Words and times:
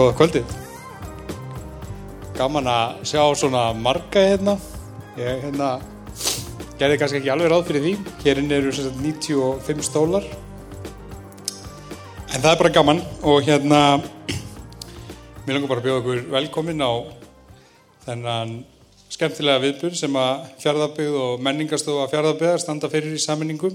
Góða 0.00 0.12
kvöldið. 0.16 0.52
Gaman 2.38 2.68
að 2.72 3.00
sjá 3.10 3.20
svona 3.36 3.66
marga 3.76 4.20
hérna. 4.24 4.54
Ég 5.18 5.42
hérna 5.42 5.74
gerði 6.80 6.96
kannski 7.02 7.18
ekki 7.18 7.32
alveg 7.34 7.50
ráð 7.52 7.66
fyrir 7.68 7.84
því. 7.84 7.92
Hérinn 8.22 8.54
eru 8.56 8.72
sagt 8.72 8.96
95 8.96 9.82
stólar. 9.84 10.24
En 12.30 12.38
það 12.38 12.48
er 12.54 12.62
bara 12.62 12.72
gaman 12.78 13.02
og 13.20 13.44
hérna 13.44 13.82
mér 15.44 15.58
langar 15.58 15.68
bara 15.74 15.82
að 15.82 15.90
bjóða 15.90 16.00
okkur 16.00 16.24
velkomin 16.32 16.80
á 16.80 16.92
þennan 18.06 18.56
skemmtilega 19.12 19.64
viðbur 19.66 20.00
sem 20.00 20.18
að 20.22 20.48
fjárðarbyggð 20.64 21.20
og 21.26 21.44
menningarstofa 21.44 22.08
fjárðarbyggðar 22.14 22.64
standa 22.64 22.88
fyrir 22.88 23.20
í 23.20 23.20
saminningu 23.20 23.74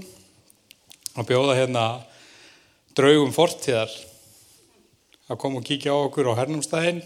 og 1.14 1.30
bjóða 1.30 1.60
hérna 1.62 1.88
draugum 2.98 3.30
fortíðar 3.30 3.94
að 5.26 5.40
koma 5.42 5.60
og 5.60 5.66
kíkja 5.66 5.94
á 5.94 5.98
okkur 6.06 6.30
á 6.30 6.38
hernumstæðin. 6.38 7.02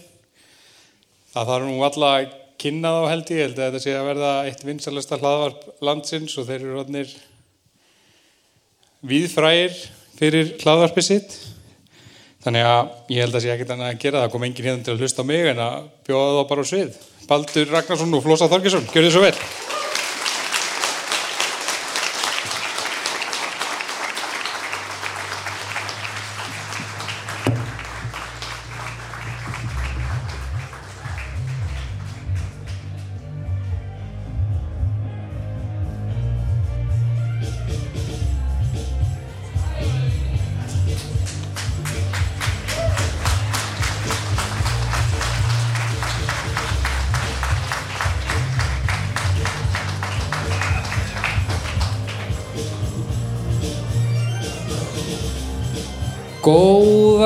Það 1.31 1.51
þarf 1.51 1.67
nú 1.67 1.83
alla 1.87 2.11
að 2.19 2.33
kynna 2.61 2.91
þá 2.93 3.03
held 3.09 3.31
ég, 3.33 3.41
held 3.45 3.57
að 3.57 3.65
þetta 3.65 3.83
sé 3.83 3.95
að 3.97 4.09
verða 4.11 4.31
eitt 4.49 4.65
vinsalesta 4.67 5.19
hlaðvarp 5.21 5.63
landsins 5.81 6.37
og 6.37 6.47
þeir 6.49 6.59
eru 6.59 6.75
rodnir 6.75 7.15
víðfrægir 9.01 9.79
fyrir 10.19 10.53
hlaðvarpið 10.61 11.07
sitt. 11.07 11.37
Þannig 12.41 12.65
að 12.65 13.13
ég 13.13 13.25
held 13.25 13.37
að 13.37 13.43
sé 13.45 13.53
ekkert 13.53 13.75
annað 13.75 13.93
að 13.93 14.01
gera 14.05 14.23
það, 14.23 14.31
kom 14.33 14.47
engin 14.47 14.69
hérna 14.69 14.85
til 14.85 14.95
að 14.95 15.03
hlusta 15.05 15.25
á 15.25 15.29
mig 15.29 15.51
en 15.51 15.61
að 15.61 15.91
bjóða 16.07 16.31
þá 16.37 16.49
bara 16.53 16.65
á 16.65 16.71
svið. 16.71 17.03
Baldur 17.29 17.69
Ragnarsson 17.73 18.17
og 18.17 18.25
Flósa 18.25 18.49
Þorgesson, 18.51 18.89
gjör 18.93 19.07
þið 19.07 19.15
svo 19.15 19.25
vel. 19.25 19.35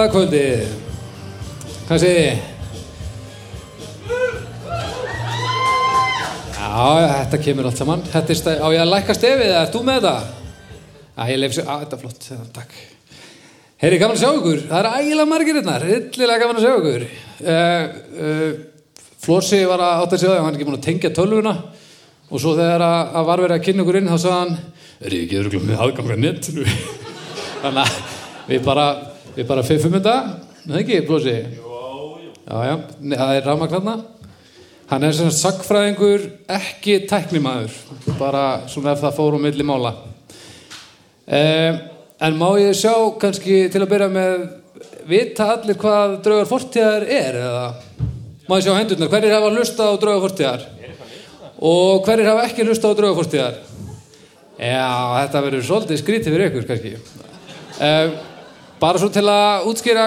Góða 0.06 0.14
kvöldið 0.14 0.74
Hvað 1.88 2.02
segir 2.04 2.18
þið? 2.20 2.42
Já, 6.54 6.84
þetta 7.10 7.40
kemur 7.42 7.70
allt 7.70 7.80
saman. 7.80 8.04
Er 8.06 8.38
stæð, 8.38 8.60
á 8.62 8.68
ég 8.76 8.82
að 8.84 8.92
lækka 8.92 9.16
stefið 9.18 9.54
ert 9.62 9.74
þú 9.74 9.82
með 9.88 9.98
þetta? 10.04 10.14
Já, 11.16 11.24
ég 11.32 11.40
leif 11.40 11.56
sér, 11.56 11.66
á, 11.66 11.74
þetta 11.82 11.98
er 11.98 12.02
flott, 12.04 12.28
takk. 12.54 12.76
Heyri, 13.82 14.00
gaman 14.04 14.18
að 14.18 14.22
sjá 14.22 14.30
ykkur. 14.36 14.62
Það 14.68 14.78
er 14.82 14.90
ægilega 15.00 15.32
margir 15.32 15.58
hérna, 15.58 15.80
rillilega 15.86 16.44
gaman 16.44 16.62
að 16.62 16.68
sjá 16.68 16.74
ykkur. 16.76 17.08
Uh, 17.40 17.84
uh, 18.28 18.94
Flósi 19.26 19.64
var 19.72 19.86
að 19.88 20.06
átta 20.06 20.22
sig 20.22 20.30
á 20.30 20.34
því 20.36 20.38
hann 20.44 20.52
er 20.52 20.60
ekki 20.60 20.70
búin 20.70 20.80
að 20.82 20.86
tengja 20.86 21.14
tölvuna. 21.18 21.56
Og 22.30 22.46
svo 22.46 22.54
þegar 22.60 22.86
að, 22.92 23.02
að 23.10 23.28
var 23.32 23.46
verið 23.48 23.58
að 23.58 23.66
kynna 23.72 23.88
ykkur 23.88 24.02
inn 24.04 24.14
þá 24.14 24.18
sagði 24.20 24.38
hann 24.44 24.56
er 25.02 25.18
ég 25.18 25.26
ekki 25.26 25.42
örugglega 25.42 25.72
með 25.72 25.84
aðganga 25.88 26.22
netinu? 26.22 26.70
Þannig 27.66 27.84
að 27.88 28.00
við 28.52 28.66
bara 28.70 28.88
við 29.36 29.48
bara 29.50 29.64
fiffum 29.68 29.96
þetta. 29.98 30.16
Neða 30.66 30.82
ekki, 30.82 31.00
Flósi? 31.08 31.38
Já, 32.46 32.58
já, 32.70 32.76
Nei, 33.02 33.16
það 33.18 33.34
er 33.36 33.48
rafmagnarna. 33.50 33.96
Hann 34.86 35.04
er 35.08 35.16
sem 35.18 35.32
sagt 35.34 35.64
sagfræðingur 35.64 36.28
ekki 36.56 37.00
tæknimaður. 37.10 37.74
Bara 38.20 38.44
svona 38.70 38.94
ef 38.94 39.02
það 39.02 39.16
fór 39.18 39.38
á 39.38 39.40
milli 39.42 39.66
mála. 39.66 39.96
Um, 41.26 41.80
en 42.22 42.38
má 42.38 42.48
ég 42.62 42.78
sjá 42.78 42.94
kannski 43.22 43.64
til 43.74 43.82
að 43.82 43.92
byrja 43.96 44.10
með 44.14 44.44
vita 45.10 45.48
allir 45.56 45.80
hvað 45.82 46.20
draugar 46.26 46.50
fortíðar 46.52 47.08
er 47.10 47.40
eða? 47.42 47.66
Má 48.46 48.60
ég 48.60 48.68
sjá 48.68 48.76
hendurnar, 48.78 49.10
hverjir 49.10 49.34
hafa 49.34 49.50
hlusta 49.56 49.90
á 49.90 49.94
draugar 49.98 50.28
fortíðar? 50.28 50.68
Og 51.66 52.06
hverjir 52.06 52.30
hafa 52.30 52.46
ekki 52.46 52.68
hlusta 52.68 52.94
á 52.94 52.98
draugar 52.98 53.18
fortíðar? 53.24 53.58
Já, 54.62 54.86
þetta 55.26 55.44
verður 55.48 55.66
svolítið 55.66 56.02
skrítið 56.04 56.38
fyrir 56.38 56.52
ykkur 56.52 56.70
kannski. 56.70 56.94
Um, 57.82 58.18
bara 58.86 59.02
svo 59.02 59.08
til 59.10 59.26
að 59.26 59.64
útskýra 59.72 60.04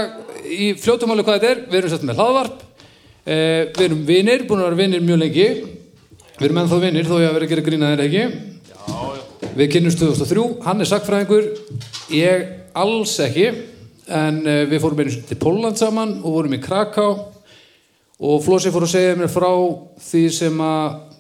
í 0.47 0.69
fljótumáli 0.79 1.25
hvað 1.27 1.39
þetta 1.39 1.49
er. 1.51 1.63
Við 1.67 1.79
erum 1.81 1.91
sett 1.91 2.05
með 2.07 2.21
hlaðvarp. 2.21 2.61
Uh, 3.29 3.63
við 3.75 3.81
erum 3.89 4.05
vinir, 4.07 4.45
búin 4.47 4.63
að 4.63 4.69
vera 4.69 4.79
vinir 4.79 5.03
mjög 5.05 5.19
lengi. 5.25 5.49
Við 6.39 6.45
erum 6.47 6.61
ennþá 6.63 6.79
vinir 6.85 7.09
þó 7.09 7.17
ég 7.19 7.27
að 7.27 7.35
vera 7.39 7.49
að 7.49 7.53
gera 7.55 7.65
grína 7.67 7.91
þeir 7.91 8.05
ekki? 8.05 8.23
Við 9.59 9.73
kynnumst 9.73 9.99
2003, 9.99 10.45
hann 10.63 10.85
er 10.85 10.91
sakfræðingur 10.93 11.49
ég 12.15 12.45
alls 12.79 13.17
ekki. 13.25 13.49
En 14.07 14.39
uh, 14.47 14.63
við 14.71 14.85
fórum 14.85 15.03
einu 15.03 15.17
sinni 15.17 15.33
til 15.33 15.41
Póland 15.43 15.81
saman 15.81 16.15
og 16.23 16.39
vorum 16.39 16.55
í 16.55 16.63
Kraká 16.63 17.09
og 17.09 18.41
Flósi 18.47 18.71
fór 18.75 18.87
að 18.87 18.95
segja 18.95 19.19
mér 19.19 19.33
frá 19.33 19.51
því 20.07 20.23
sem 20.39 20.63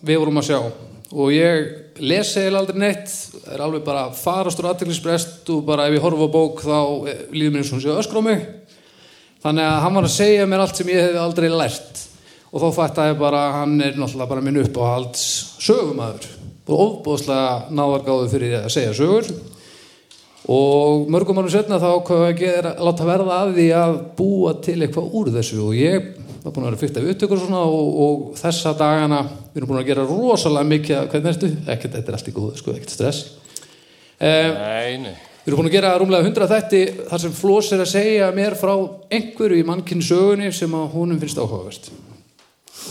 við 0.07 0.23
vorum 0.23 0.41
að 0.41 0.49
sjá. 0.53 0.61
Og 1.11 1.35
ég 1.35 1.69
lesi 2.01 2.43
eða 2.45 2.63
aldrei 2.63 2.81
neitt. 2.83 3.13
Er 3.51 3.63
alveg 3.65 3.85
bara 3.87 4.09
farast 4.17 4.61
úr 4.63 4.71
aðteglisbrest 4.71 5.49
og 5.55 5.65
bara 5.69 5.89
ef 5.89 5.97
ég 5.99 6.05
horfa 6.05 6.29
á 6.29 6.35
bók 6.35 6.63
þá 6.65 6.79
eh, 7.11 7.23
líður 7.35 7.55
mér 7.55 7.63
eins 7.63 7.73
og 7.73 7.79
hún 7.79 7.85
sé 7.85 7.93
að 7.93 8.01
öskra 8.03 8.23
á 8.23 8.29
mig. 8.29 8.47
Þannig 9.45 9.69
að 9.69 9.81
hann 9.85 9.99
var 9.99 10.09
að 10.09 10.15
segja 10.17 10.47
mér 10.51 10.65
allt 10.65 10.81
sem 10.81 10.93
ég 10.93 11.05
hef 11.05 11.21
aldrei 11.23 11.49
lært. 11.53 12.03
Og 12.49 12.63
þá 12.65 12.69
fætti 12.79 13.07
ég 13.11 13.21
bara 13.21 13.43
hann 13.59 13.77
er 13.85 13.99
náttúrulega 13.99 14.33
bara 14.33 14.45
minn 14.45 14.61
uppáhalds 14.63 15.25
sögumæður 15.63 16.29
og 16.69 16.81
ofbóðslega 16.85 17.73
náðargáðu 17.73 18.31
fyrir 18.33 18.57
að 18.63 18.73
segja 18.73 18.97
sögur. 18.97 19.29
Og 20.49 21.09
mörgum 21.13 21.41
árum 21.41 21.53
setna 21.53 21.81
þá 21.81 21.91
hvað 22.09 22.41
ég 22.41 22.65
að 22.65 22.83
láta 22.89 23.09
verða 23.09 23.43
að 23.43 23.55
því 23.59 23.69
að 23.77 23.99
búa 24.17 24.55
til 24.65 24.79
eitthvað 24.81 25.17
úr 25.21 25.31
þessu. 25.35 25.61
Og 25.67 25.77
ég 25.77 26.09
var 26.49 26.57
búin 26.57 26.67
að 26.67 26.73
vera 26.73 26.81
fyrst 26.83 26.99
af 26.99 27.09
upptökur 27.13 27.45
og 27.45 27.55
og, 27.59 27.89
og 28.05 28.27
þessa 28.39 28.75
dagana 28.79 29.23
við 29.53 29.61
erum 29.61 29.73
búin 29.73 29.81
að 29.83 29.89
gera 29.91 30.09
rosalega 30.09 30.71
mikið 30.73 31.01
hvernig 31.13 31.33
ertu? 31.35 31.51
Ekkert, 31.67 31.97
þetta 31.97 32.13
er 32.13 32.19
allt 32.19 32.31
í 32.31 32.35
góðu, 32.37 32.59
sko, 32.59 32.75
ekkert 32.77 32.95
stress 32.95 33.25
um, 34.19 34.53
Nei, 34.59 34.99
nei. 35.05 35.15
Við 35.45 35.53
erum 35.53 35.63
búin 35.63 35.71
að 35.71 35.77
gera 35.79 35.95
rúmlega 36.01 36.29
100 36.29 36.51
þætti 36.51 36.83
þar 37.09 37.25
sem 37.25 37.37
Flós 37.37 37.71
er 37.73 37.85
að 37.85 37.93
segja 37.93 38.29
mér 38.37 38.57
frá 38.59 38.75
einhverju 39.15 39.61
í 39.61 39.67
mannkinn 39.69 40.05
sögunni 40.05 40.51
sem 40.53 40.75
að 40.77 40.91
honum 40.97 41.21
finnst 41.23 41.41
áhugavert 41.41 41.91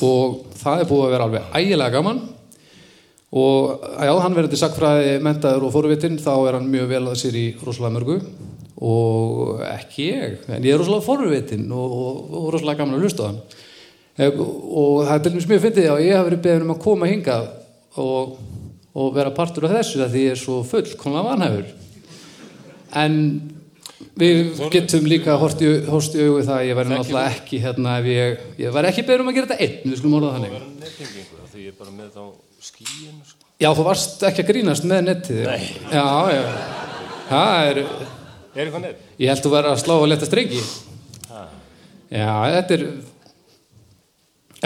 og 0.05 0.41
það 0.57 0.81
er 0.81 0.89
búið 0.89 1.05
að 1.05 1.13
vera 1.15 1.27
alveg 1.27 1.55
ægilega 1.57 1.95
gaman 1.97 2.21
og 3.37 3.85
já, 3.99 4.11
hann 4.23 4.37
verður 4.37 4.61
sakfræði 4.61 5.17
mentaður 5.25 5.67
og 5.67 5.73
fórvitin 5.75 6.19
þá 6.21 6.33
er 6.35 6.57
hann 6.57 6.69
mjög 6.71 6.91
vel 6.93 7.03
að 7.03 7.19
sér 7.21 7.37
í 7.37 7.47
rosalega 7.61 7.95
mörgu 7.97 8.19
og 8.77 9.63
ekki 9.65 10.09
ég 10.11 10.49
en 10.53 10.65
ég 10.65 10.75
er 10.75 10.81
rosalega 10.81 11.05
fórvitin 11.05 11.65
og, 11.73 11.95
og, 11.97 12.19
og 12.29 12.47
rosalega 12.53 12.83
gaman 12.83 12.99
að 12.99 13.07
hlusta 13.07 13.25
á 13.25 13.27
hann. 13.31 13.41
Eh, 14.17 14.37
og 14.37 15.03
það 15.07 15.13
er 15.15 15.23
til 15.23 15.33
dæmis 15.33 15.49
mjög 15.49 15.63
fyndið 15.65 15.89
að 15.93 16.05
ég 16.05 16.17
hafi 16.17 16.29
verið 16.29 16.45
beðin 16.45 16.65
um 16.67 16.73
að 16.75 16.83
koma 16.85 17.09
hingað 17.09 17.49
og, 18.03 18.37
og 18.97 19.11
vera 19.17 19.33
partur 19.33 19.67
af 19.67 19.75
þessu 19.79 20.01
því 20.05 20.25
ég 20.27 20.35
er 20.35 20.41
svo 20.41 20.61
full 20.67 20.85
konar 20.99 21.25
vanhæfur. 21.25 21.69
En 22.97 23.17
við 24.17 24.61
getum 24.73 25.09
líka 25.09 25.37
horst 25.41 25.61
í, 25.61 25.69
augu 25.87 26.43
það 26.45 26.55
að 26.57 26.67
ég 26.69 26.77
væri 26.77 26.93
náttúrulega 26.93 27.33
ekki 27.33 27.61
hérna 27.63 27.97
ef 28.01 28.09
ég, 28.11 28.43
ég 28.61 28.73
væri 28.73 28.91
ekki 28.91 29.05
beðin 29.07 29.25
um 29.25 29.31
að 29.31 29.39
gera 29.39 29.51
þetta 29.51 29.67
einn 29.67 29.91
við 29.91 30.01
skulum 30.01 30.19
orða 30.19 30.35
þannig. 30.37 30.57
Því 31.53 31.65
ég 31.65 31.73
er 31.73 31.77
bara 31.77 31.93
með 31.93 32.13
þá 32.13 32.23
skíin 32.67 33.21
sko. 33.25 33.43
Já, 33.57 33.71
þú 33.73 33.87
varst 33.87 34.21
ekki 34.27 34.43
að 34.43 34.51
grínast 34.51 34.85
með 34.85 35.07
nettið. 35.07 35.47
Já, 35.89 36.05
já 36.29 36.43
Það 37.27 37.69
er, 37.69 37.79
Er 38.57 38.65
eitthvað 38.65 38.83
nett? 38.87 39.05
ég 39.21 39.29
held 39.31 39.43
þú 39.45 39.51
verið 39.53 39.71
að 39.75 39.81
slá 39.83 39.93
að 39.97 40.07
leta 40.13 40.29
strengi 40.31 40.61
Já, 42.07 42.31
þetta 42.57 42.73
er 42.77 42.83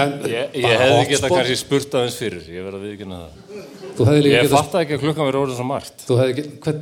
en, 0.02 0.12
Ég, 0.30 0.54
ég 0.56 0.72
hefði 0.72 0.92
hotspot. 0.96 1.10
geta 1.12 1.30
kannski 1.34 1.56
spurt 1.60 1.96
aðeins 2.00 2.18
fyrir, 2.22 2.44
ég 2.48 2.64
verði 2.64 2.78
að 2.80 2.84
viðkynna 2.88 3.18
það. 3.22 3.32
Þú 3.98 4.06
hefði 4.08 4.22
líka 4.24 4.36
Ég 4.38 4.46
getað 4.46 4.54
fatt 4.56 4.76
ekki 4.82 4.96
að 4.96 5.02
klukkan 5.04 5.28
verið 5.28 5.42
orðið 5.42 5.58
svo 5.58 5.66
margt. 5.68 6.06
Þú 6.08 6.18
hefði 6.22 6.46
það, 6.64 6.78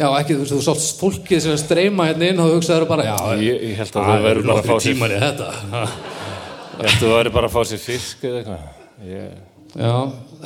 já 0.00 0.06
ekki, 0.20 0.36
þú 0.38 0.46
þú 0.54 0.60
sátt 0.64 0.86
fólkið 1.02 1.42
sem 1.44 1.52
er 1.52 1.58
að 1.58 1.62
streyma 1.64 2.06
hérna 2.08 2.30
inn 2.32 2.40
og 2.40 2.48
þú 2.48 2.54
hugsaður 2.56 2.86
bara, 2.94 3.04
já, 3.10 3.16
Ég, 3.44 3.58
ég 3.68 3.76
held 3.82 3.98
að 4.00 4.08
það 4.08 4.24
verður 4.28 4.48
bara 4.48 4.62
að 4.62 4.70
fá 4.70 4.74
sér, 4.78 4.86
tímar 4.88 5.12
í 5.12 5.20
þetta. 5.24 5.50
ég 5.54 6.88
held 6.88 6.94
að 6.94 7.04
það 7.04 7.16
verður 7.18 7.34
bara 7.36 7.50
að 7.50 7.56
fá 7.58 7.62
sér 7.74 7.82
fisk 7.84 8.24
eða 8.30 8.40
eitthvað. 8.40 8.64
Ég, 9.10 9.28
Já, 9.74 9.92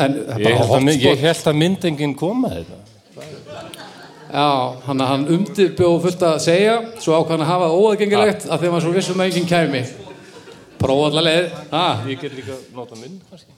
en 0.02 0.18
það 0.18 0.34
er 0.34 0.42
ég, 0.42 1.22
held 1.22 1.36
að, 1.38 1.52
að 1.52 1.60
myndengin 1.62 2.16
koma 2.18 2.50
þetta. 2.56 2.82
Já, 4.28 4.48
hann, 4.84 5.00
hann 5.08 5.26
undirbjóð 5.32 6.02
fullt 6.04 6.24
að 6.28 6.40
segja, 6.44 6.74
svo 7.00 7.16
ákvæðan 7.16 7.44
að 7.46 7.50
hafa 7.52 7.68
það 7.68 7.78
óaðgengilegt 7.82 8.42
að 8.48 8.58
þegar 8.58 8.74
maður 8.74 8.84
svo 8.86 8.96
vissum 8.96 9.22
að 9.22 9.30
enginn 9.30 9.48
kæmi. 9.48 9.84
Prófa 10.78 11.06
allar 11.08 11.24
leið. 11.26 11.46
Ah. 11.74 12.02
Ég 12.06 12.20
get 12.20 12.36
líka 12.36 12.58
nota 12.76 12.98
mynd, 12.98 13.22
kannski. 13.30 13.54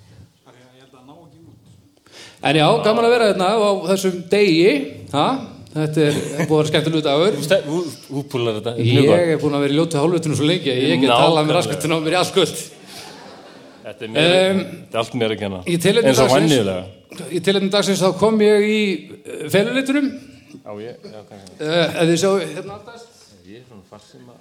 En 2.40 2.56
já, 2.56 2.66
gaman 2.84 3.04
að 3.04 3.12
vera 3.12 3.26
hérna 3.32 3.48
á 3.52 3.70
þessum 3.90 4.20
degi, 4.32 4.70
ha? 5.12 5.24
Þetta 5.70 6.06
er 6.06 6.46
búið 6.48 6.72
að 7.54 8.24
púlar 8.32 8.56
þetta 8.56 8.72
í 8.80 8.86
Ég 8.96 9.10
er 9.36 9.42
búin 9.42 9.54
að 9.54 9.66
vera 9.66 9.74
í 9.74 9.76
ljótu 9.76 10.00
hálfutinu 10.00 10.38
svo 10.38 10.48
lengi 10.48 10.72
að 10.72 10.80
ég 10.82 11.02
get 11.04 11.12
talað 11.12 11.46
með 11.46 11.58
raskutinu 11.58 11.94
á 11.94 12.02
mér 12.02 12.16
í 12.16 12.18
allskvöld. 12.18 12.62
Þetta 13.84 14.06
er, 14.06 14.10
mér, 14.14 14.32
Em, 14.40 14.64
þetta 14.64 14.96
er 14.96 15.02
allt 15.02 15.14
mér 15.20 15.34
að 15.34 15.38
kenna 15.44 15.60
eins 15.66 16.18
og 16.24 16.32
vannilega 16.32 17.28
Í 17.30 17.40
tilefni 17.42 17.70
dagsins 17.72 18.02
þá 18.02 18.10
kom 18.18 18.42
ég 18.42 18.66
í 18.70 18.80
felulitunum, 19.50 20.10
Já, 20.50 20.70
ég, 20.82 21.04
já, 21.04 21.20
kannski. 21.28 21.56
Uh, 21.60 21.86
ef 21.86 22.08
þið 22.10 22.18
sjáu 22.24 22.34
hérna. 22.42 22.76
Aftast, 22.80 23.16
Ég 23.50 23.56
er 23.56 23.64
svona 23.66 23.82
farsima 23.90 24.34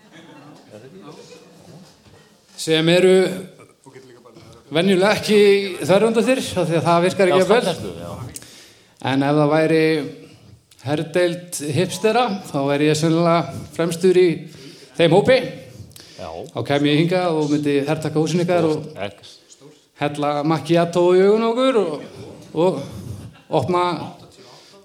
sem 2.60 2.90
eru 2.92 3.14
venjulega 4.70 5.16
ekki 5.16 5.40
að 5.82 6.74
það 6.86 7.06
virkar 7.08 7.32
ekki 7.32 7.46
að 7.46 7.54
vel. 7.54 7.74
Já, 8.04 8.12
En 9.10 9.24
ef 9.24 9.38
það 9.40 9.52
væri 9.54 9.84
herdeild 10.84 11.60
hipstera, 11.78 12.26
þá 12.52 12.58
væri 12.68 12.90
ég 12.92 13.00
sennilega 13.00 13.66
fremstur 13.74 14.20
í 14.20 14.28
þeim 15.00 15.16
hópi. 15.16 15.40
já, 16.20 16.30
Þá 16.54 16.60
kem 16.68 16.86
ég 16.92 17.02
hingað 17.06 17.40
og 17.40 17.50
myndi 17.56 17.80
hertaka 17.88 18.20
húsin 18.20 18.44
ykkar 18.44 18.68
og 18.68 18.94
hella 20.00 20.44
macchiato 20.44 21.08
í 21.16 21.24
augun 21.26 21.48
okkur 21.50 21.82
og, 21.82 22.04
og 22.54 22.82
opna 23.50 23.84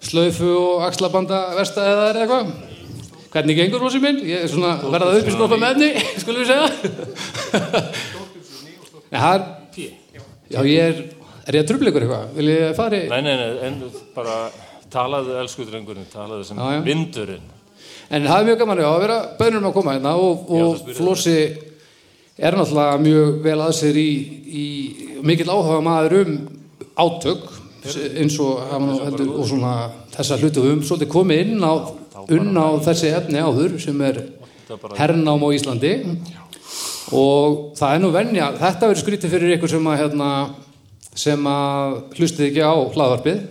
slaufu 0.05 0.51
og 0.61 0.85
axlabanda 0.89 1.41
versta 1.59 1.85
eða 1.91 2.07
er 2.11 2.21
eitthvað. 2.23 2.53
Hvernig 3.35 3.59
gengur 3.59 3.83
rosi 3.83 3.99
minn? 4.03 4.21
Ég 4.29 4.45
er 4.45 4.51
svona 4.53 4.77
verðað 4.83 5.21
upp 5.21 5.31
í 5.31 5.35
skoppa 5.35 5.59
með 5.59 5.73
henni, 5.75 6.05
skulum 6.23 6.45
við 6.45 6.53
segja. 6.53 7.83
Er... 9.15 9.45
Já, 10.51 10.61
ég 10.67 10.79
er... 10.83 11.03
Er 11.45 11.59
ég 11.59 11.65
að 11.65 11.69
trubla 11.69 11.91
ykkur 11.91 12.05
eitthvað? 12.07 12.29
Vil 12.39 12.47
ég 12.49 12.71
fari? 12.77 13.01
Nei, 13.11 13.21
nei, 13.25 13.35
nei, 13.37 13.49
en 13.67 13.75
bara 14.15 14.37
talaðu 14.93 15.35
elsku 15.43 15.67
drengurinn, 15.69 16.07
talaðu 16.13 16.47
sem 16.49 16.61
Já, 16.61 16.71
já. 16.77 16.81
vindurinn 16.87 17.51
En 18.13 18.27
það 18.29 18.39
er 18.39 18.49
mjög 18.49 18.59
gaman 18.61 18.81
já, 18.81 18.89
að 18.89 19.03
vera 19.03 19.19
bönum 19.39 19.69
að 19.69 19.75
koma 19.77 19.95
hérna 19.97 20.15
og, 20.21 20.49
og 20.53 20.91
Flósi 20.97 21.37
er 22.37 22.57
náttúrulega 22.57 23.01
mjög 23.03 23.37
vel 23.45 23.59
að 23.65 23.75
sér 23.79 23.99
í, 24.01 24.11
í 24.45 24.67
mikill 25.25 25.51
áhuga 25.51 25.81
maður 25.85 26.17
um 26.23 26.35
átök 27.05 27.45
eins 27.85 28.39
og, 28.41 28.63
heldur, 29.05 29.35
og 29.37 29.49
svona 29.49 29.75
þessa 30.15 30.39
hlutu 30.41 30.63
við 30.63 30.71
höfum 30.71 30.87
svolítið 30.89 31.13
komið 31.13 31.43
inn 31.45 31.67
á, 31.67 31.73
unn 32.25 32.57
á 32.57 32.69
þessi 32.87 33.13
efni 33.13 33.43
áður 33.45 33.77
sem 33.83 34.01
er 34.07 34.23
er 34.71 34.97
hernám 34.97 35.45
á 35.45 35.49
Íslandi. 35.53 35.95
Og 37.15 37.75
það 37.77 37.95
er 37.95 38.03
nú 38.03 38.11
venja 38.15 38.51
þetta 38.57 38.89
verður 38.89 39.03
skrítið 39.03 39.35
fyrir 39.35 39.57
ykkur 39.59 39.73
sem 39.75 39.89
að 39.91 39.99
hérna, 40.01 40.29
sem 41.15 41.49
að 41.49 41.97
hlustið 42.17 42.47
ekki 42.49 42.65
á 42.65 42.75
hlaðvarpið. 42.95 43.43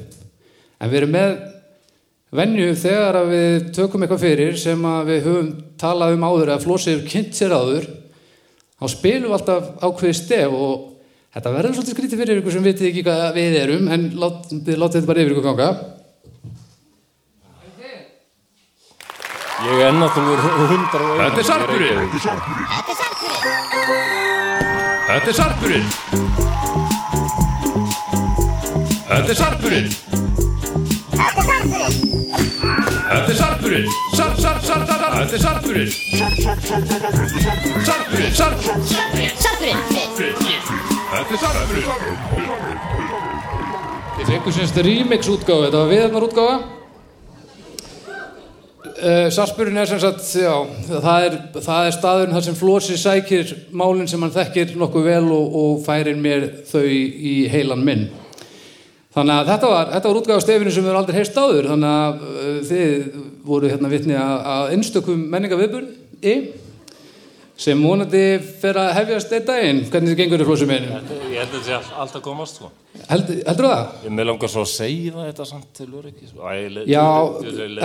En 0.81 0.91
við 0.91 0.99
erum 0.99 1.13
með 1.13 1.35
venju 2.33 2.71
þegar 2.81 3.19
að 3.19 3.33
við 3.35 3.67
tökum 3.77 4.03
eitthvað 4.03 4.23
fyrir 4.25 4.57
sem 4.59 4.87
að 4.89 5.11
við 5.11 5.27
höfum 5.27 5.51
talað 5.79 6.15
um 6.17 6.25
áður 6.25 6.53
eða 6.55 6.63
flósið 6.65 7.05
kynnt 7.11 7.37
sér 7.37 7.53
áður. 7.53 7.87
Þá 8.81 8.87
spilum 8.89 9.29
við 9.29 9.37
alltaf 9.37 9.69
ákveði 9.85 10.17
stef 10.17 10.57
og 10.57 10.89
þetta 11.33 11.49
verður 11.55 11.73
svolítið 11.77 11.95
skrítið 11.97 12.19
fyrir 12.21 12.39
ykkur 12.41 12.53
sem 12.53 12.65
vitið 12.67 12.89
ekki 12.91 13.03
hvað 13.07 13.23
við 13.37 13.53
erum 13.63 13.85
en 13.93 14.01
lát, 14.21 14.37
þið 14.53 14.77
látið 14.77 14.97
þetta 14.99 15.09
bara 15.09 15.21
yfir 15.23 15.33
ykkur 15.33 15.47
ganga. 15.49 15.69
Ég 19.63 19.79
er 19.79 19.93
náttúrulega 19.95 20.67
hundar 20.73 21.01
og 21.07 21.15
Þetta 21.23 21.39
er 21.39 21.45
sarpurinn. 21.47 21.99
Þetta 25.07 25.29
er 25.31 25.35
sarpurinn. 25.37 25.87
Þetta 29.07 29.31
er 29.31 29.37
sarpurinn. 29.39 29.87
Þetta 33.07 33.31
er 33.31 33.37
sarpurinn. 33.39 33.87
Sarp, 34.13 34.35
sarp, 34.43 34.59
sarp, 34.67 34.69
sarp, 34.69 34.83
sarp 34.89 35.03
Þetta 35.15 35.33
er 35.33 35.41
sarpurinn. 35.47 35.91
Sarpurinn, 37.87 38.33
sarp 38.35 38.59
Þetta 41.13 41.33
er 41.35 41.41
sarpurinn 41.41 41.89
Ég 44.13 44.29
fengur 44.29 44.53
semst 44.55 44.79
remix 44.85 45.27
útgáfa 45.29 45.67
Þetta 45.67 45.81
var 45.83 45.91
viðarnar 45.91 46.25
útgáfa. 46.25 46.55
Uh, 49.03 49.27
Sarpurinn 49.33 49.77
er 49.81 49.89
sem 49.89 49.99
sagt, 49.99 50.23
já, 50.37 50.53
það 50.87 51.25
er, 51.25 51.33
það 51.65 51.87
er 51.89 51.95
staðurinn 51.95 52.35
þar 52.37 52.43
sem 52.45 52.55
Flósi 52.55 52.95
sækir 52.95 53.49
málinn 53.75 54.07
sem 54.07 54.21
hann 54.23 54.31
þekkir 54.31 54.77
nokkuð 54.79 55.07
vel 55.09 55.25
og, 55.35 55.57
og 55.59 55.81
færir 55.83 56.15
mér 56.23 56.45
þau 56.69 56.85
í 56.87 57.33
heilan 57.51 57.83
minn. 57.83 58.05
Þannig 59.13 59.41
að 59.41 59.49
þetta 59.51 59.71
var, 59.73 59.91
var 60.05 60.19
útgáfa 60.21 60.45
stefinu 60.45 60.71
sem 60.71 60.85
við 60.85 60.93
erum 60.93 61.01
aldrei 61.01 61.19
heist 61.19 61.35
áður, 61.35 61.67
þannig 61.73 61.97
að 61.97 62.23
uh, 62.29 62.59
þið 62.69 63.19
voru 63.49 63.73
hérna 63.73 63.91
vitni 63.91 64.15
að, 64.21 64.71
einstökum 64.77 65.27
menningaviðburði 65.35 66.37
sem 67.55 67.77
vonandi 67.85 68.21
fer 68.61 68.73
að 68.81 68.93
hefjast 68.97 69.33
einn 69.37 69.45
daginn. 69.45 69.81
Hvernig 69.91 70.13
þið 70.13 70.17
gengur 70.23 70.41
í 70.41 70.45
Flósi 70.47 70.65
minn? 70.67 70.87
Ég 70.89 71.37
held 71.37 71.51
að 71.51 71.51
þetta 71.53 71.63
sé 71.67 71.73
all- 71.77 71.99
allt 72.01 72.15
að 72.17 72.21
komast 72.25 72.55
sko. 72.57 72.71
Held, 73.09 73.27
heldur 73.47 73.67
það? 73.69 73.83
Ég 74.05 74.11
með 74.17 74.25
langar 74.29 74.49
svo 74.49 74.61
að 74.65 74.71
segja 74.73 75.13
þetta 75.27 75.45
samt 75.45 75.67
til 75.77 75.87
öryggi 75.99 76.27
sko. 76.31 76.39
Já, 76.89 77.05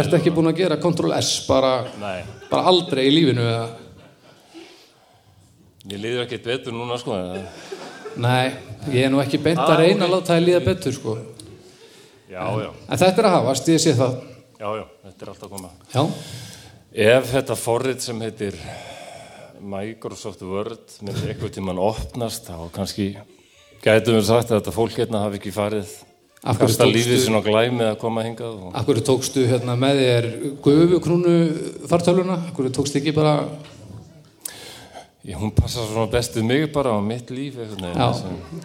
ertu 0.02 0.16
ekki 0.18 0.32
búin 0.34 0.48
að 0.52 0.56
gera 0.62 0.76
Ctrl 0.80 1.12
S 1.18 1.46
bara, 1.46 1.84
Nei, 2.00 2.22
bara 2.50 2.62
aldrei 2.72 3.06
í 3.08 3.12
lífinu 3.12 3.44
eða? 3.44 3.68
ég 5.88 6.00
liður 6.02 6.24
ekkert 6.26 6.44
betur 6.44 6.72
núna 6.76 6.98
sko. 7.00 7.16
Nei, 8.18 8.50
ég 8.90 9.04
er 9.06 9.10
nú 9.12 9.20
ekki 9.22 9.38
beint 9.42 9.58
að 9.62 9.70
Ah, 9.76 9.80
reyna 9.80 10.06
að 10.08 10.10
láta 10.16 10.32
það 10.34 10.44
líða 10.48 10.64
betur 10.64 10.92
sko. 10.96 11.18
Já, 12.28 12.44
já, 12.60 12.70
En 12.90 12.98
þetta 12.98 13.18
er 13.18 13.24
að 13.24 13.36
hafast, 13.38 13.68
ég 13.68 13.80
sé 13.80 13.92
það. 13.94 14.18
já, 14.60 14.68
já, 14.76 14.84
þetta 15.06 15.22
er 15.22 15.28
allt 15.28 15.42
að 15.42 15.50
koma. 15.50 15.70
Já, 15.94 16.08
Ef 16.98 17.32
þetta 17.32 17.54
forrið 17.54 18.00
sem 18.00 18.20
heitir 18.20 18.54
Microsoft 19.62 20.42
Word 20.46 20.98
myndi 21.02 21.30
eitthvað 21.30 21.54
tímann 21.56 21.80
opnast 21.82 22.48
þá 22.50 22.68
kannski 22.74 23.08
gætum 23.84 24.18
við 24.18 24.26
sagt 24.28 24.50
að 24.52 24.60
þetta 24.60 24.74
fólk 24.74 24.98
hérna 24.98 25.24
hafi 25.24 25.40
ekki 25.40 25.52
farið 25.54 25.90
kasta 26.58 26.86
lífið 26.86 27.24
sinna 27.24 27.40
á 27.42 27.46
glæmi 27.46 27.84
að 27.88 27.96
koma 28.02 28.22
hingað 28.26 28.54
og... 28.68 28.70
akkur 28.78 29.00
tókstu 29.06 29.46
hérna 29.50 29.74
með 29.78 30.02
þér 30.04 30.28
gufukrúnu 30.64 31.34
fartöluna, 31.90 32.38
akkur 32.50 32.70
tókstu 32.74 33.00
ekki 33.02 33.14
bara, 33.16 33.34
Ég, 35.28 35.36
hún 35.36 35.50
passar 35.52 35.84
svona 35.90 36.08
best 36.08 36.36
við 36.38 36.46
mig 36.48 36.68
bara 36.72 36.94
á 36.94 36.98
mitt 37.04 37.28
líf 37.34 37.58
veginn 37.58 37.90
Já. 37.92 38.12
sem- 38.16 38.62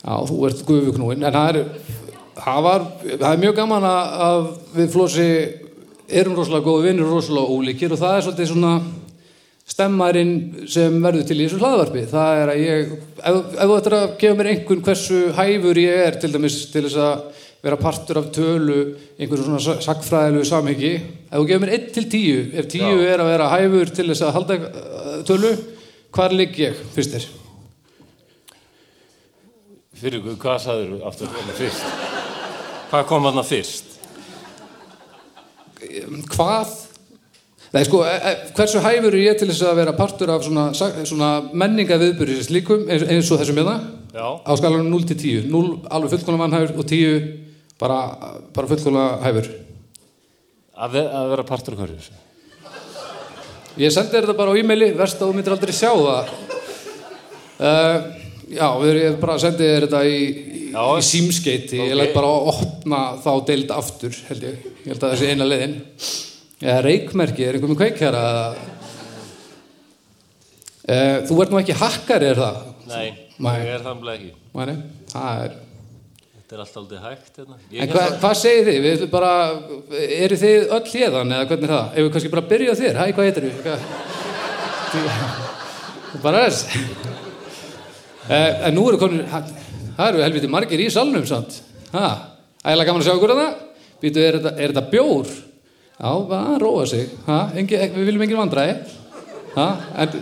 já, 0.00 0.14
þú 0.30 0.36
ert 0.48 0.62
gufuknúin, 0.64 1.24
en 1.26 1.34
það 1.34 1.48
er, 1.50 1.58
það 2.38 2.60
var, 2.64 2.86
það 3.10 3.26
er 3.32 3.42
mjög 3.42 3.56
gaman 3.58 3.84
að, 3.84 4.14
að 4.28 4.46
við 4.78 4.88
flósi 4.94 5.26
erum 6.08 6.38
rosalega 6.38 6.64
góði 6.64 6.86
vinnir 6.88 7.10
rosalega 7.10 7.52
ólíkir 7.52 7.92
og 7.92 8.00
það 8.00 8.16
er 8.16 8.24
svolítið 8.24 8.48
svona 8.54 8.72
stemmarinn 9.70 10.32
sem 10.70 10.96
verður 11.02 11.26
til 11.28 11.38
í 11.38 11.44
þessu 11.46 11.60
hlaðvarpi. 11.62 12.02
Það 12.10 12.40
er 12.42 12.52
að 12.54 12.62
ég, 12.64 12.94
ef, 13.20 13.36
ef 13.54 13.68
þú 13.70 13.76
ættir 13.76 13.96
að 14.00 14.08
gefa 14.22 14.38
mér 14.40 14.50
einhvern 14.54 14.82
hversu 14.88 15.20
hæfur 15.36 15.80
ég 15.80 16.00
er 16.08 16.18
til 16.22 16.32
dæmis 16.34 16.56
til 16.72 16.84
þess 16.88 16.98
að 17.04 17.28
vera 17.60 17.76
partur 17.76 18.16
af 18.22 18.30
tölu 18.32 18.78
einhverju 19.20 19.44
svona 19.44 19.60
sa- 19.60 19.80
sagnfræðilegu 19.84 20.46
samhengi 20.48 20.92
ef 20.96 21.34
þú 21.36 21.42
gefur 21.50 21.62
mér 21.66 21.74
1 21.76 21.90
til 21.96 22.06
10 22.08 22.56
ef 22.62 22.70
10 22.72 22.80
Já. 22.80 22.94
er 23.12 23.20
að 23.22 23.28
vera 23.34 23.50
hæfur 23.52 23.92
til 23.98 24.06
þess 24.08 24.24
að 24.24 24.34
halda 24.38 24.56
uh, 24.64 25.18
tölu 25.28 25.50
hvar 26.16 26.32
ligg 26.34 26.56
ég 26.58 26.80
fyrst 26.96 27.14
þér? 27.18 27.26
Fyrir 30.00 30.22
ykkur, 30.22 30.38
hvað 30.40 30.62
sagður 30.64 30.94
þú 30.94 31.00
aftur 31.10 31.34
hérna 31.36 31.56
fyrst? 31.58 31.84
Hvað 32.90 33.04
kom 33.12 33.26
þarna 33.28 33.44
fyrst? 33.46 33.96
hvað 36.32 36.72
Nei, 37.70 37.84
sko, 37.86 38.00
e, 38.02 38.14
e, 38.16 38.30
hversu 38.56 38.80
hæfur 38.82 39.14
er 39.14 39.22
ég 39.22 39.36
til 39.38 39.46
þess 39.50 39.62
að 39.68 39.76
vera 39.78 39.94
partur 39.94 40.32
af 40.34 40.42
svona, 40.42 40.70
svona 40.74 41.28
menninga 41.54 41.98
viðbyrðis 42.02 42.48
líkum 42.50 42.88
eins, 42.90 43.30
og 43.30 43.38
þessum 43.38 43.60
hérna? 43.60 43.76
Á 44.42 44.52
skalanum 44.58 44.88
0 44.90 45.04
til 45.06 45.18
10 45.20 45.50
0 45.52 45.68
alveg 45.86 46.16
fullkona 46.16 46.40
mannhæfur 46.40 46.80
og 46.82 46.88
10 46.90 47.28
bara, 47.78 48.00
bara 48.56 48.70
fullkona 48.72 49.04
hæfur. 49.22 49.46
Að, 50.80 50.96
að 51.04 51.30
vera 51.36 51.46
partur 51.46 51.76
af 51.76 51.84
hverju? 51.84 52.00
Þessu? 52.00 52.26
ég 53.78 53.92
sendi 53.94 54.16
þetta 54.16 54.34
bara 54.34 54.50
á 54.50 54.58
e-maili 54.58 54.90
verst 54.98 55.20
að 55.20 55.30
þú 55.30 55.36
myndir 55.36 55.54
aldrei 55.54 55.74
sjá 55.76 55.92
það. 55.94 56.32
Uh, 57.60 57.96
já, 58.50 58.66
við 58.80 58.90
erum 58.90 59.04
ég 59.04 59.20
bara 59.22 59.36
sendi 59.38 59.68
þér 59.68 59.86
þetta 59.86 60.00
í, 60.08 60.18
Já. 60.70 60.82
í 60.96 61.04
símskeiti 61.06 61.78
ég 61.78 61.94
Ok. 61.94 62.00
læt 62.00 62.14
bara 62.16 62.32
að 62.34 62.50
opna 62.54 63.00
þá 63.20 63.30
deild 63.46 63.70
aftur 63.74 64.18
held 64.30 64.46
ég, 64.48 64.66
ég 64.80 64.90
held 64.90 65.04
að 65.04 65.10
það 65.12 65.20
sé 65.20 65.30
eina 65.30 65.46
leiðin 65.46 65.76
eða 66.60 66.82
reikmerki, 66.84 67.46
er 67.46 67.56
einhver 67.56 67.70
með 67.72 67.80
kveikjara 67.80 68.22
uh, 70.90 71.16
þú 71.28 71.40
ert 71.44 71.52
nú 71.54 71.58
ekki 71.62 71.76
hakkari 71.80 72.30
er 72.30 72.38
það? 72.40 72.62
Nei, 72.90 73.08
Nei. 73.40 73.56
ég 73.64 73.74
er 73.78 73.84
þannig 73.86 74.14
ekki. 74.16 74.30
Mæni, 74.56 74.74
það 75.12 75.44
er 75.48 75.58
Þetta 76.50 76.56
er 76.56 76.62
alltaf 76.64 76.80
aldrei 76.80 77.00
hægt 77.04 77.36
hérna. 77.38 77.56
En 77.70 77.90
hva, 77.92 78.00
að- 78.02 78.14
hvað 78.18 78.32
segir 78.40 78.64
þið? 78.66 78.78
Við 78.82 79.02
bara, 79.12 79.28
eru 80.16 80.38
þið 80.40 80.72
öll 80.74 80.88
hérðan 80.90 81.34
eða 81.36 81.46
hvernig 81.46 81.68
er 81.68 81.74
það? 81.76 81.86
Ef 81.92 82.00
við 82.02 82.08
kannski 82.16 82.32
bara 82.32 82.48
byrja 82.50 82.72
þér, 82.80 82.96
hæ, 82.98 83.04
hvað 83.14 83.28
heitir 83.28 83.44
við? 83.46 83.54
bara 86.24 86.40
þess. 86.48 86.60
Eh, 88.30 88.66
en 88.66 88.74
nú 88.74 88.82
eru 88.90 88.98
komin, 88.98 89.22
það 89.30 90.08
eru 90.08 90.24
helviti 90.24 90.50
margir 90.50 90.82
í 90.82 90.90
salnum, 90.90 91.22
ægilega 91.22 92.88
gaman 92.90 93.00
að 93.00 93.06
sjá 93.06 93.14
ykkur 93.14 93.32
að 93.36 93.42
það. 93.44 93.54
Býtu, 94.02 94.18
er 94.26 94.40
þetta, 94.40 94.52
er 94.58 94.74
þetta 94.74 94.90
bjór? 94.90 95.30
Já, 96.00 96.12
bara 96.24 96.54
að 96.54 96.62
róa 96.62 96.84
sig. 96.88 97.10
Ha? 97.26 97.40
Engi, 97.60 97.76
við 97.76 98.06
viljum 98.08 98.22
engin 98.24 98.38
vandræði. 98.40 98.76
Ha? 99.52 99.66
En, 100.00 100.14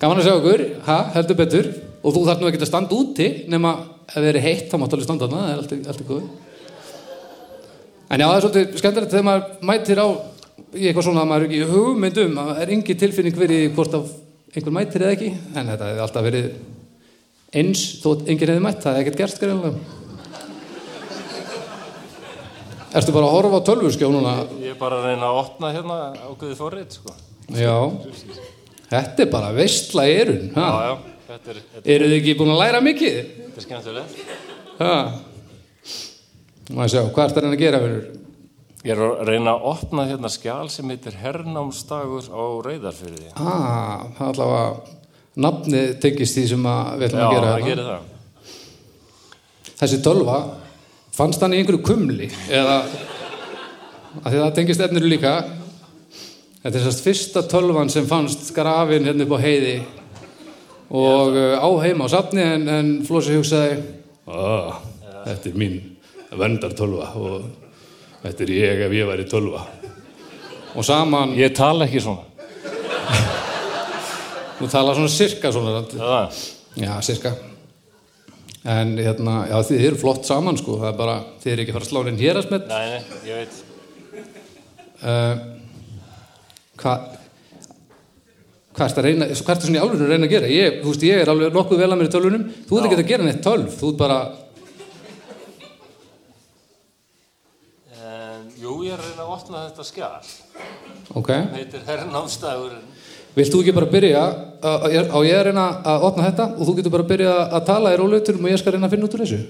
gaman 0.00 0.18
að 0.18 0.26
sjá 0.26 0.32
okkur. 0.34 0.64
Ha? 0.88 0.96
Heldur 1.14 1.38
betur. 1.38 1.68
Og 2.02 2.14
þú 2.14 2.22
þarf 2.26 2.42
nú 2.42 2.48
ekki 2.50 2.58
að 2.58 2.70
standa 2.72 2.96
úti 2.96 3.28
nema 3.50 3.76
ef 4.06 4.16
þið 4.16 4.30
er 4.32 4.40
heitt 4.42 4.66
þá 4.70 4.76
máttu 4.82 4.98
alveg 4.98 5.06
standa 5.06 5.28
þarna. 5.28 5.44
Það 5.44 5.52
er 5.52 5.62
alltaf, 5.62 5.84
alltaf 5.92 6.08
góð. 6.10 6.24
En 8.06 8.22
já, 8.22 8.26
það 8.26 8.36
er 8.36 8.44
svolítið 8.44 8.80
skemmtilegt 8.82 9.14
þegar 9.14 9.28
maður 9.28 9.68
mætir 9.70 10.02
á 10.02 10.08
í 10.76 10.88
eitthvað 10.88 11.06
svona 11.06 11.22
að 11.22 11.30
maður 11.30 11.44
er 11.44 11.48
ekki 11.48 11.60
í 11.62 11.70
hugmyndum 11.70 12.40
að 12.42 12.50
það 12.50 12.62
er 12.64 12.72
engi 12.76 12.98
tilfinning 13.02 13.38
verið 13.38 13.62
í 13.62 13.70
hvort 13.76 13.96
af 13.98 14.10
einhver 14.56 14.74
mætir 14.74 15.06
eða 15.06 15.14
ekki. 15.14 15.30
En 15.54 15.70
þetta 15.70 15.90
hefði 15.92 16.04
alltaf 16.06 16.26
verið 16.26 16.50
eins 17.62 17.86
þótt 18.02 18.26
enginn 18.26 18.52
hefði 18.52 18.66
mætt. 18.66 18.82
Það 18.82 18.98
hefði 18.98 19.06
ekkert 19.06 19.22
gerst 19.22 19.42
greiðlega. 19.42 20.04
Ertu 22.94 23.12
bara 23.12 23.26
að 23.26 23.34
horfa 23.34 23.58
á 23.60 23.66
tölvurskjá 23.66 24.08
núna? 24.12 24.32
Ég 24.62 24.70
er 24.74 24.78
bara 24.80 25.00
að 25.00 25.08
reyna 25.10 25.26
að 25.32 25.38
opna 25.42 25.72
hérna 25.74 25.96
ákveðið 26.30 26.56
forrið, 26.60 26.88
sko. 26.96 27.14
Já. 27.56 27.74
Þetta 28.90 29.24
er 29.26 29.30
bara 29.32 29.52
veistla 29.56 30.04
erun. 30.08 30.50
Já, 30.54 30.60
Ha? 30.60 30.68
já, 30.86 30.98
þetta 31.28 31.50
er, 31.50 31.60
Eru 31.96 32.08
þið 32.10 32.16
ekki 32.20 32.36
búin 32.38 32.52
að 32.54 32.60
læra 32.62 32.80
mikið? 32.80 33.16
þetta 33.42 33.56
er 33.56 33.66
skemmtilegt. 33.66 34.20
Ha? 34.78 34.94
Má 36.76 36.82
ég 36.86 36.90
sjá, 36.94 37.02
hvað 37.10 37.24
ertu 37.28 37.38
að 37.40 37.42
reyna 37.46 37.56
að 37.56 37.64
gera 37.64 37.80
fyrir? 37.82 38.06
Ég 38.86 38.92
er 38.94 39.00
að 39.02 39.22
reyna 39.26 39.50
að 39.56 39.64
opna 39.72 40.04
hérna 40.06 40.28
skjál 40.30 40.68
sem 40.70 40.88
heitir 40.92 41.16
Hernámsdagur 41.18 42.28
á 42.30 42.42
Reyðarfyrði. 42.66 43.32
Ah, 43.34 44.06
það 44.14 44.28
er 44.28 44.30
allavega 44.30 44.66
nafnið 45.36 45.88
tengist 46.00 46.36
því 46.38 46.44
sem 46.52 46.62
við 46.62 47.06
ætlum 47.08 47.20
Já, 47.20 47.26
að 47.26 47.34
gera 47.34 47.46
það 47.46 47.56
hérna. 47.56 47.66
gerir 47.66 47.88
það. 47.90 48.12
Þessi 49.76 49.98
tölva, 50.06 50.36
fannst 51.16 51.42
hann 51.42 51.54
í 51.56 51.60
einhverju 51.60 51.82
kumli? 51.86 52.28
Eða, 52.52 52.80
að 54.22 54.30
því 54.30 54.40
það 54.42 54.54
tengist 54.58 54.84
efniru 54.84 55.10
líka. 55.10 55.34
Þetta 56.62 56.78
er 56.80 56.84
sérst 56.86 57.04
fyrsta 57.04 57.44
tölvan 57.50 57.90
sem 57.92 58.06
fannst 58.10 58.50
grafin 58.56 59.06
hérna 59.06 59.26
upp 59.26 59.36
á 59.38 59.44
heiði 59.44 59.76
og 60.86 61.34
uh, 61.34 61.58
á 61.58 61.68
heima 61.82 62.06
á 62.06 62.08
safni 62.10 62.42
en, 62.42 62.68
en 62.70 62.90
Flósi 63.06 63.34
hugsaði 63.34 63.80
ah, 64.30 64.76
þetta 65.24 65.50
er 65.50 65.56
mín 65.58 65.76
vendartölva 66.30 67.08
og 67.18 67.48
þetta 68.22 68.46
er 68.46 68.52
ég 68.54 68.84
ef 68.86 68.94
ég 68.94 69.08
væri 69.08 69.26
tölva. 69.30 69.64
Og 70.76 70.84
saman, 70.84 71.32
Ég 71.38 71.54
tala 71.56 71.86
ekki 71.86 72.02
svona. 72.04 72.26
þú 74.58 74.68
tala 74.72 74.94
svona 74.96 75.12
sirka 75.12 75.52
svona, 75.54 75.84
Já, 76.76 76.92
sirka 77.02 77.32
En 78.66 78.96
hérna, 78.98 79.34
já, 79.46 79.56
þið 79.68 79.82
eru 79.90 79.98
flott 80.00 80.24
saman 80.26 80.56
sko, 80.58 80.78
það 80.80 80.88
er 80.90 80.96
bara, 80.98 81.16
þið 81.42 81.52
eru 81.52 81.62
ekki 81.62 81.72
að 81.72 81.76
fara 81.76 81.86
að 81.86 81.90
slá 81.92 82.00
inn 82.10 82.16
hér 82.18 82.40
að 82.40 82.46
smett 82.48 82.64
nei, 82.72 82.86
nei, 82.90 83.02
ég 83.28 83.34
veit. 83.38 83.54
uh, 85.06 85.34
Hvað 88.76 88.90
ertu 88.90 89.00
að 89.00 89.06
reyna, 89.06 89.28
hvað 89.32 89.52
ertu 89.54 89.68
svona 89.68 89.78
í 89.78 89.84
álunum 89.84 90.02
að 90.04 90.10
reyna 90.12 90.26
að 90.26 90.32
gera? 90.34 90.48
Ég, 90.52 90.74
þú 90.82 90.90
veist, 90.90 91.04
ég 91.06 91.22
er 91.22 91.30
alveg 91.32 91.54
nokkuð 91.54 91.78
vel 91.80 91.86
að 91.94 92.00
mér 92.00 92.08
í 92.10 92.12
tölvunum 92.16 92.42
Þú 92.66 92.76
ert 92.80 92.88
ekki 92.90 92.98
að 92.98 93.12
gera 93.12 93.28
neitt 93.28 93.38
tölv, 93.46 93.70
þú 93.78 93.92
ert 93.92 94.00
bara 94.02 94.18
En, 97.96 98.50
jú, 98.60 98.74
ég 98.84 98.92
er 98.92 99.00
að 99.00 99.08
reyna 99.12 99.24
að 99.24 99.32
opna 99.36 99.62
þetta 99.68 99.86
skjál. 99.88 100.34
Ok, 101.16 101.30
Það 101.30 101.56
heitir 101.56 101.86
Hernámsdagurinn. 101.86 102.84
Vilt 103.36 103.52
þú 103.52 103.62
ekki 103.62 103.76
bara 103.76 103.92
byrja 103.92 104.24
á 104.66 105.18
ég 105.22 105.36
að 105.36 105.46
reyna 105.50 105.68
að 105.84 106.08
opna 106.08 106.26
þetta 106.30 106.48
og 106.56 106.62
þú 106.64 106.76
getur 106.78 106.94
bara 106.94 107.04
að 107.06 107.12
byrja 107.14 107.38
að 107.46 107.66
tala 107.68 107.92
í 107.92 107.98
róluturum 108.00 108.46
og 108.46 108.52
ég 108.54 108.60
skal 108.62 108.74
reyna 108.74 108.88
að 108.88 108.96
finna 108.96 109.08
út 109.08 109.16
úr 109.18 109.24
þessu 109.26 109.40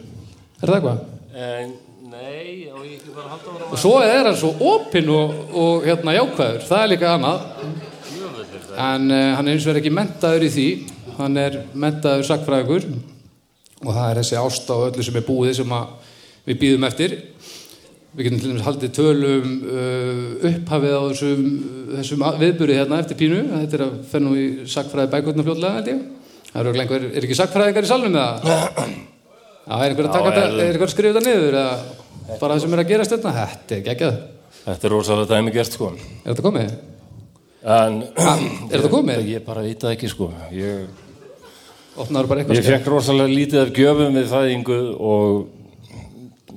Er 0.57 0.71
það 0.71 0.77
eitthvað? 0.79 1.01
En, 1.37 1.73
nei, 2.09 2.69
og 2.73 2.85
ég 2.87 2.95
ekki 2.97 3.13
bara 3.13 3.27
að 3.27 3.33
halda 3.35 3.51
ára 3.53 3.67
Og 3.69 3.81
svo 3.83 3.91
er 4.01 4.23
hann 4.25 4.39
svo 4.41 4.53
opinn 4.71 5.11
og, 5.13 5.35
og 5.53 5.85
hérna 5.85 6.15
jákvæður, 6.17 6.63
það 6.65 6.85
er 6.85 6.91
líka 6.95 7.11
annað. 7.13 7.43
En 8.87 9.11
uh, 9.11 9.19
hann 9.37 9.51
er 9.51 9.53
eins 9.53 9.67
og 9.67 9.75
er 9.75 9.81
ekki 9.83 9.93
mentaður 9.93 10.47
í 10.47 10.51
því, 10.55 10.67
hann 11.19 11.37
er 11.43 11.59
mentaður 11.77 12.25
sakfræðingur 12.31 12.89
og 13.83 13.91
það 13.91 14.07
er 14.07 14.21
þessi 14.23 14.41
ást 14.41 14.73
á 14.73 14.77
öllu 14.79 15.05
sem 15.05 15.21
er 15.21 15.27
búið 15.29 15.53
sem 15.61 15.77
við 16.49 16.61
býðum 16.63 16.89
eftir. 16.89 17.19
Við 18.17 18.25
getum 18.31 18.39
til 18.41 18.49
dæmis 18.51 18.65
haldið 18.65 18.93
tölum 18.97 19.49
uh, 19.69 20.47
upphafið 20.49 20.95
á 20.97 21.01
þessum, 21.11 21.43
þessum 21.99 22.23
viðburði 22.41 22.77
hérna 22.79 23.01
eftir 23.03 23.19
pínu. 23.21 23.41
Þetta 23.51 23.77
er 23.77 23.85
að 23.87 23.97
fennu 24.13 24.31
í 24.41 24.47
sakfræði 24.73 25.11
bækvöldna 25.13 25.45
fljóðlega, 25.45 25.75
held 25.81 25.91
ég. 25.93 25.99
Það 26.53 26.63
eru 26.63 26.81
einhver, 26.81 27.05
er 27.13 27.27
ekki 27.27 27.37
sakfræðingar 27.37 27.85
í 27.85 27.91
salnum 27.91 28.17
eða? 28.17 28.57
Já, 29.67 29.75
er 29.77 29.85
einhver 29.91 30.09
að 30.09 30.15
taka 30.17 30.31
Já, 30.31 30.37
þetta, 30.39 30.47
er- 30.47 30.57
er 30.65 30.71
einhver 30.71 30.87
að 30.89 30.95
skrifa 30.95 31.19
þetta 31.19 31.27
niður 31.29 31.59
eða 31.61 32.39
bara 32.41 32.55
það 32.57 32.63
sem 32.65 32.77
er 32.77 32.83
að 32.83 32.91
gerast 32.95 33.13
þetta? 33.17 33.33
Þetta 33.41 33.77
er 33.77 33.83
geggjað. 33.91 34.17
Þetta 34.67 34.89
er 34.89 34.95
rosalega 34.97 35.31
dæmi 35.37 35.53
gert, 35.59 35.77
sko. 35.77 35.91
Er 36.25 36.31
þetta 36.33 36.47
komið? 36.47 36.73
En, 37.77 37.99
Er 38.71 38.79
þetta 38.79 38.93
komið? 38.97 39.29
ég 39.35 39.45
bara 39.47 39.67
veit 39.67 39.85
það 39.85 39.93
ekki, 39.99 40.11
sko. 40.15 40.31
Ég, 40.57 40.87
Opnaður 41.97 42.29
bara 42.33 42.43
eitthvað 42.43 42.59
ég 42.63 42.67
fekk 42.71 42.89
rosalega 42.93 43.33
lítið 43.33 43.61
af 43.63 43.71
gjöfum 43.77 44.17
við 44.19 44.27
fæðingu 44.33 44.81
og 45.01 45.47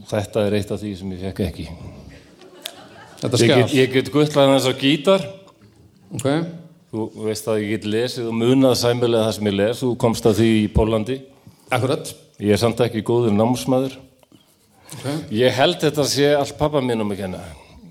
þetta 0.10 0.46
er 0.46 0.58
eitt 0.60 0.72
af 0.74 0.82
því 0.82 0.94
sem 1.00 1.14
ég 1.16 1.26
fekk 1.28 1.44
ekki. 1.48 1.68
Þetta 3.20 3.42
Ég 3.44 3.52
get, 3.54 3.76
ég 3.76 3.94
get 3.94 4.12
guttlað 4.14 4.54
þess 4.56 4.72
á 4.72 4.74
gítar. 4.80 5.26
Ok. 6.16 6.28
Þú 6.90 7.08
veist 7.28 7.50
að 7.52 7.64
ég 7.64 7.74
get 7.76 7.90
lesið 7.94 8.30
og 8.32 8.38
munað 8.40 8.78
sæmilega 8.80 9.28
það 9.28 9.36
sem 9.38 9.50
ég 9.52 9.58
les. 9.60 9.82
Þú 9.84 9.90
komst 10.02 10.30
að 10.30 10.40
því 10.40 10.52
í 10.58 10.70
Pólandi. 10.74 11.18
Akkurat. 11.70 12.14
Ég 12.40 12.56
er 12.56 12.62
samt 12.62 12.80
ekki 12.82 13.04
góður 13.06 13.36
námsmaður. 13.36 14.00
Okay. 14.90 15.18
Ég 15.38 15.54
held 15.54 15.78
þetta 15.84 16.06
sé 16.10 16.32
allt 16.34 16.56
pappa 16.58 16.82
minn 16.82 17.04
um 17.04 17.12
að 17.14 17.26
kenna. 17.26 17.44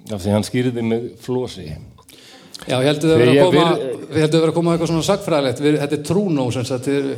Af 0.08 0.24
því 0.24 0.32
hann 0.34 0.46
skýrði 0.46 0.82
mig 0.82 1.04
flosi. 1.22 1.68
Já, 2.66 2.80
ég 2.80 2.88
heldur 2.88 3.12
að 3.12 3.20
Þegar 3.20 3.28
vera 3.28 3.34
að 3.34 3.52
koma, 3.52 3.66
að 4.08 4.72
að 4.72 4.72
eitthvað 4.72 4.90
svona 4.90 5.06
sagfræðilegt, 5.06 5.60
þetta 5.84 5.96
er 5.98 6.02
trúnó 6.08 6.48
sem 6.52 6.64
sagt, 6.66 6.88
við, 6.90 7.12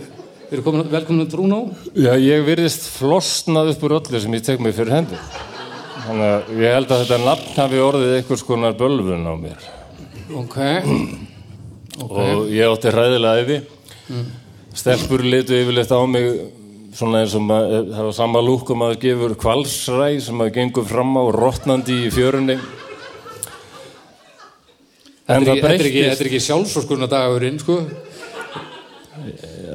við 0.51 0.59
erum 0.59 0.67
komin, 0.67 0.89
velkomin 0.91 1.25
að 1.25 1.33
trúnó. 1.37 1.61
Já, 1.95 2.13
ég 2.19 2.45
virðist 2.47 2.91
flosnað 2.97 3.73
upp 3.77 3.85
úr 3.87 3.97
öllu 4.01 4.21
sem 4.23 4.35
ég 4.35 4.45
tek 4.47 4.63
mig 4.63 4.75
fyrir 4.75 4.97
hendi. 4.99 5.19
Þannig 6.05 6.27
að 6.27 6.63
ég 6.65 6.75
held 6.75 6.91
að 6.91 7.03
þetta 7.05 7.19
nafn 7.23 7.59
hafi 7.61 7.83
orðið 7.87 8.15
einhvers 8.19 8.47
konar 8.49 8.79
bölvun 8.79 9.29
á 9.31 9.35
mér. 9.39 9.69
Ok. 10.43 10.59
Og 12.11 12.49
ég 12.51 12.67
átti 12.67 12.91
hræðilega 12.91 13.45
yfi. 13.45 13.61
Stelpur 14.75 15.23
litu 15.23 15.55
yfirleitt 15.55 15.93
á 15.95 16.01
mig 16.09 16.27
svona 16.97 17.23
eins 17.23 17.35
og 17.39 17.45
maður, 17.47 17.89
það 17.95 18.07
var 18.09 18.17
sama 18.17 18.43
lúk 18.43 18.71
og 18.73 18.79
maður 18.81 19.01
gefur 19.05 19.35
kvalsræ 19.39 20.11
sem 20.25 20.39
maður 20.39 20.57
gengur 20.57 20.87
fram 20.89 21.15
á 21.15 21.25
rotnandi 21.37 21.99
í 22.07 22.13
fjörunni. 22.15 22.59
En 25.31 25.47
þetta 25.47 25.71
er 25.71 25.87
ekki, 25.87 26.05
ekki 26.11 26.43
sjálfsóskurna 26.43 27.07
dagurinn, 27.11 27.61
sko. 27.63 27.79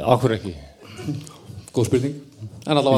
okkur 0.03 0.35
ekki. 0.35 0.55
Góð 1.75 1.89
spurning. 1.89 2.15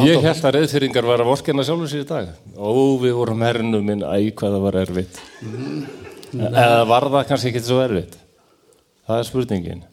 Ég 0.06 0.22
held 0.22 0.46
að 0.46 0.56
reyðfyrringar 0.60 1.08
var 1.08 1.24
að 1.24 1.32
vorkenna 1.32 1.66
sjálfur 1.66 1.90
sér 1.90 2.04
í 2.04 2.08
dag. 2.08 2.30
Ó, 2.56 2.70
við 3.02 3.16
vorum 3.18 3.42
hernu 3.44 3.82
minn, 3.84 4.04
æ, 4.06 4.30
hvað 4.38 4.54
það 4.56 4.66
var 4.68 4.80
erfitt. 4.84 5.22
Eða 6.38 6.82
var 6.88 7.08
það 7.10 7.30
kannski 7.32 7.52
ekki 7.52 7.64
svo 7.66 7.80
erfitt? 7.82 8.18
Það 9.08 9.22
er 9.22 9.30
spurningin. 9.32 9.86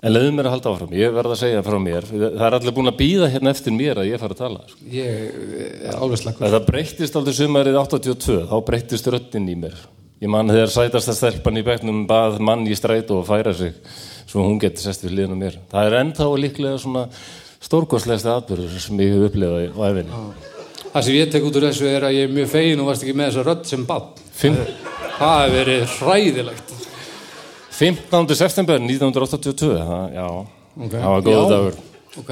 En 0.00 0.14
leiðum 0.14 0.38
mér 0.38 0.48
að 0.48 0.54
halda 0.54 0.70
áfram. 0.72 0.92
Ég 0.96 1.12
verð 1.12 1.34
að 1.34 1.40
segja 1.42 1.64
frá 1.64 1.76
mér. 1.82 2.06
Það 2.08 2.44
er 2.46 2.56
allir 2.56 2.74
búin 2.76 2.88
að 2.88 3.00
býða 3.02 3.28
hérna 3.34 3.52
eftir 3.52 3.74
mér 3.76 4.00
að 4.00 4.08
ég 4.08 4.22
fara 4.22 4.36
að 4.36 4.40
tala. 4.40 4.62
Sko. 4.70 4.86
Ég 4.94 5.34
er 5.90 5.98
alveg 5.98 6.22
slakkur. 6.22 6.54
Það 6.54 6.68
breyttist 6.70 7.18
aldrei 7.20 7.36
sumarið 7.36 7.80
82, 7.82 8.38
þá 8.48 8.54
breyttist 8.70 9.10
röddinn 9.12 9.50
í 9.52 9.58
mér. 9.60 9.76
Ég 10.20 10.32
man 10.32 10.48
þegar 10.52 10.72
sætasta 10.72 11.16
stelpan 11.16 11.60
í 11.60 11.66
bekknum 11.66 12.06
bað 12.08 12.40
mann 12.44 12.64
í 12.68 12.76
strætó 12.76 13.20
og 13.20 13.28
færa 13.28 13.52
sig 13.56 13.76
svo 14.30 14.44
hún 14.46 14.60
geti 14.62 14.82
sest 14.84 15.02
við 15.04 15.16
hliðina 15.16 15.36
á 15.36 15.42
mér. 15.42 15.58
Það 15.72 15.88
er 15.90 15.98
ennþá 16.04 16.28
líklega 16.44 16.78
svona 16.80 17.04
stórkostlegasta 17.60 18.36
atbyrður 18.40 18.78
sem 18.80 19.00
ég 19.02 19.14
hef 19.16 19.26
upplifað 19.30 19.74
á 19.74 19.82
æfinni. 19.90 20.22
Það 20.90 21.04
sem 21.06 21.14
ég 21.18 21.30
tek 21.34 21.44
út 21.46 21.58
úr 21.60 21.66
þessu 21.68 21.86
er 21.90 22.06
að 22.08 22.16
ég 22.16 22.28
er 22.28 22.34
mjög 22.34 22.48
fegin 22.50 22.80
og 22.82 22.88
varst 22.90 23.04
ekki 23.06 23.14
með 23.18 23.28
þessa 23.30 23.44
rödd 23.46 23.66
sem. 23.70 23.84
Fimm, 24.40 24.56
Það 25.20 25.40
hefur 25.42 25.56
verið 25.58 25.82
hræðilegt. 25.98 26.70
15. 27.80 28.34
september 28.36 28.78
1982, 28.80 29.74
það, 29.76 30.14
já, 30.14 30.26
Ok. 30.80 30.92
það 30.94 31.10
var 31.12 31.22
góðu 31.26 31.42
Já. 31.42 31.50
dagur. 31.50 31.76
Ok. 32.18 32.30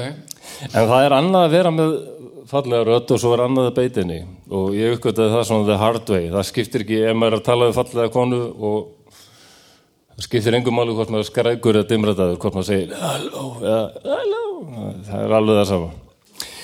En 0.73 0.87
það 0.89 1.05
er 1.05 1.15
annað 1.15 1.45
að 1.45 1.51
vera 1.53 1.71
með 1.71 1.93
fallega 2.49 2.85
rödd 2.89 3.11
og 3.13 3.19
svo 3.21 3.33
er 3.35 3.43
annað 3.45 3.67
að 3.69 3.75
beitinni 3.77 4.19
og 4.49 4.71
ég 4.73 4.95
uppgötaði 4.97 5.33
það 5.35 5.45
svona 5.49 5.65
the 5.69 5.77
hard 5.77 6.09
way. 6.09 6.29
Það 6.33 6.47
skiptir 6.49 6.83
ekki 6.85 6.99
ef 7.09 7.15
maður 7.15 7.33
er 7.33 7.39
að 7.39 7.45
tala 7.45 7.69
við 7.69 7.77
fallega 7.79 8.11
konu 8.13 8.39
og 8.59 8.87
það 10.19 10.27
skiptir 10.27 10.57
engum 10.59 10.75
máli 10.75 10.93
hvort 10.97 11.13
maður 11.13 11.29
skrækur 11.29 11.79
eða 11.79 11.89
dimrataður, 11.93 12.39
hvort 12.43 12.59
maður 12.59 12.67
segir 12.67 12.93
halló 12.99 13.45
eða 13.63 13.81
halló, 14.03 14.43
það 15.07 15.23
er 15.23 15.35
alveg 15.39 15.59
það 15.61 15.69
sama. 15.71 15.89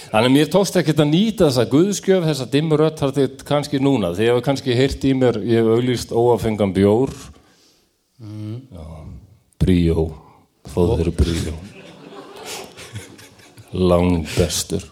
Þannig 0.06 0.30
að 0.30 0.36
mér 0.36 0.52
tókst 0.52 0.78
ekkert 0.80 1.02
að 1.02 1.10
nýta 1.12 1.48
þessa 1.48 1.66
guðskjöf, 1.72 2.28
þessa 2.30 2.50
dimmur 2.52 2.84
rödd 2.84 3.00
þar 3.00 3.14
til 3.16 3.26
kannski 3.48 3.82
núna. 3.84 4.12
Þið 4.16 4.30
hefur 4.30 4.46
kannski 4.46 4.76
heyrt 4.78 5.08
í 5.08 5.16
mér, 5.18 5.40
ég 5.44 5.64
hef 5.64 5.72
auglýst 5.76 6.14
óafengan 6.16 6.76
bjór. 6.76 7.12
Já, 8.16 8.86
bríó, 9.60 10.06
fóður 10.72 11.10
bríó 11.18 11.56
langbestur 13.76 14.86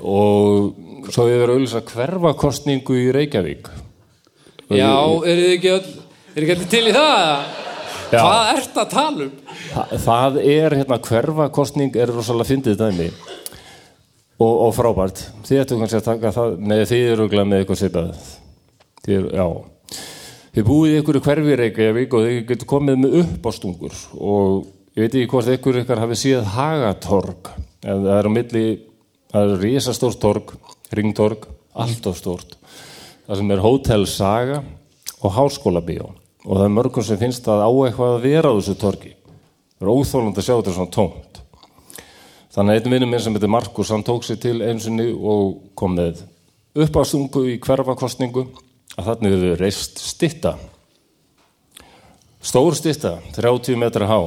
og 0.00 0.72
svo 1.12 1.26
hefur 1.28 1.42
verið 1.42 1.52
auðvitað 1.52 1.92
hverfakostningu 1.92 2.96
í 2.96 3.10
Reykjavík 3.14 3.68
Já, 4.72 4.88
eru 4.96 5.42
þið 5.42 5.52
ekki 5.52 5.72
öll, 5.74 5.92
er 6.32 6.46
ekki 6.46 6.54
allir 6.56 6.70
til 6.72 6.82
í 6.88 6.94
það? 6.96 7.66
Já. 8.06 8.20
Hvað 8.22 8.48
ert 8.52 8.76
að 8.78 8.90
tala 8.92 9.24
um? 9.24 9.30
Þa, 9.72 9.84
það 10.04 10.36
er 10.44 10.74
hérna 10.78 10.98
hverfakostning 11.02 11.96
er 11.98 12.12
rosalega 12.14 12.50
fyndið 12.52 12.76
dæmi. 12.78 13.06
Og, 14.36 14.52
og 14.52 14.74
frábært. 14.76 15.22
Þið 15.48 15.62
ættu 15.62 15.78
kannski 15.80 15.98
að 15.98 16.04
taka 16.06 16.32
það 16.36 16.52
nei 16.62 16.82
þið 16.86 17.06
eru 17.14 17.26
glæð 17.32 17.48
með 17.50 17.62
eitthvað 17.62 17.80
sipað 17.80 18.12
þið 19.06 19.16
eru, 19.16 19.30
já. 19.34 19.46
Þið 20.56 20.66
búið 20.68 20.92
í 20.92 20.98
einhverju 21.00 21.22
hverfi 21.24 21.56
Reykjavík 21.60 22.14
og 22.16 22.26
þið 22.26 22.38
getur 22.50 22.70
komið 22.70 23.00
með 23.02 23.16
uppástungur. 23.22 23.96
Og 24.16 24.68
ég 24.94 25.02
veit 25.02 25.16
ekki 25.16 25.30
hvort 25.32 25.50
einhverju 25.50 25.82
ykkar 25.82 26.02
hafi 26.04 26.18
síðan 26.20 26.52
Hagatorg. 26.54 27.50
En 27.86 28.04
það 28.04 28.12
er 28.18 28.28
á 28.30 28.36
milli 28.36 28.66
það 29.32 29.48
er 29.56 29.64
risastórt 29.64 30.20
torg, 30.22 30.54
ringtorg 30.94 31.48
allt 31.74 32.06
of 32.06 32.20
stórt. 32.20 32.54
Það 33.26 33.42
sem 33.42 33.52
er 33.56 33.64
Hotel 33.64 34.06
Saga 34.06 34.62
og 35.16 35.34
Háskóla 35.34 35.82
Bíó 35.82 36.12
og 36.46 36.60
það 36.60 36.64
er 36.64 36.74
mörgum 36.76 37.04
sem 37.04 37.18
finnst 37.18 37.48
að 37.50 37.64
á 37.66 37.70
eitthvað 37.70 38.14
að 38.14 38.26
vera 38.28 38.52
á 38.54 38.56
þessu 38.56 38.76
torgi. 38.78 39.12
Það 39.76 39.88
er 39.88 39.92
óþólandi 39.92 40.40
að 40.40 40.46
sjá 40.46 40.54
þetta 40.54 40.76
svona 40.76 40.94
tómt. 40.94 41.40
Þannig 42.54 42.72
að 42.72 42.78
einn 42.78 42.94
vinnum 42.94 43.12
minn 43.12 43.24
sem 43.24 43.34
heitir 43.36 43.52
Markus 43.52 43.90
hann 43.92 44.06
tók 44.06 44.24
sér 44.24 44.38
til 44.40 44.56
einsinni 44.64 45.10
og 45.12 45.58
kom 45.76 45.98
með 45.98 46.22
uppástungu 46.76 47.42
í 47.50 47.58
hverfakostningu 47.60 48.46
að 48.96 49.10
þannig 49.10 49.34
hefur 49.34 49.60
reist 49.60 50.00
stitta 50.00 50.54
stór 52.46 52.76
stitta 52.78 53.18
30 53.34 53.76
metra 53.80 54.06
há. 54.06 54.20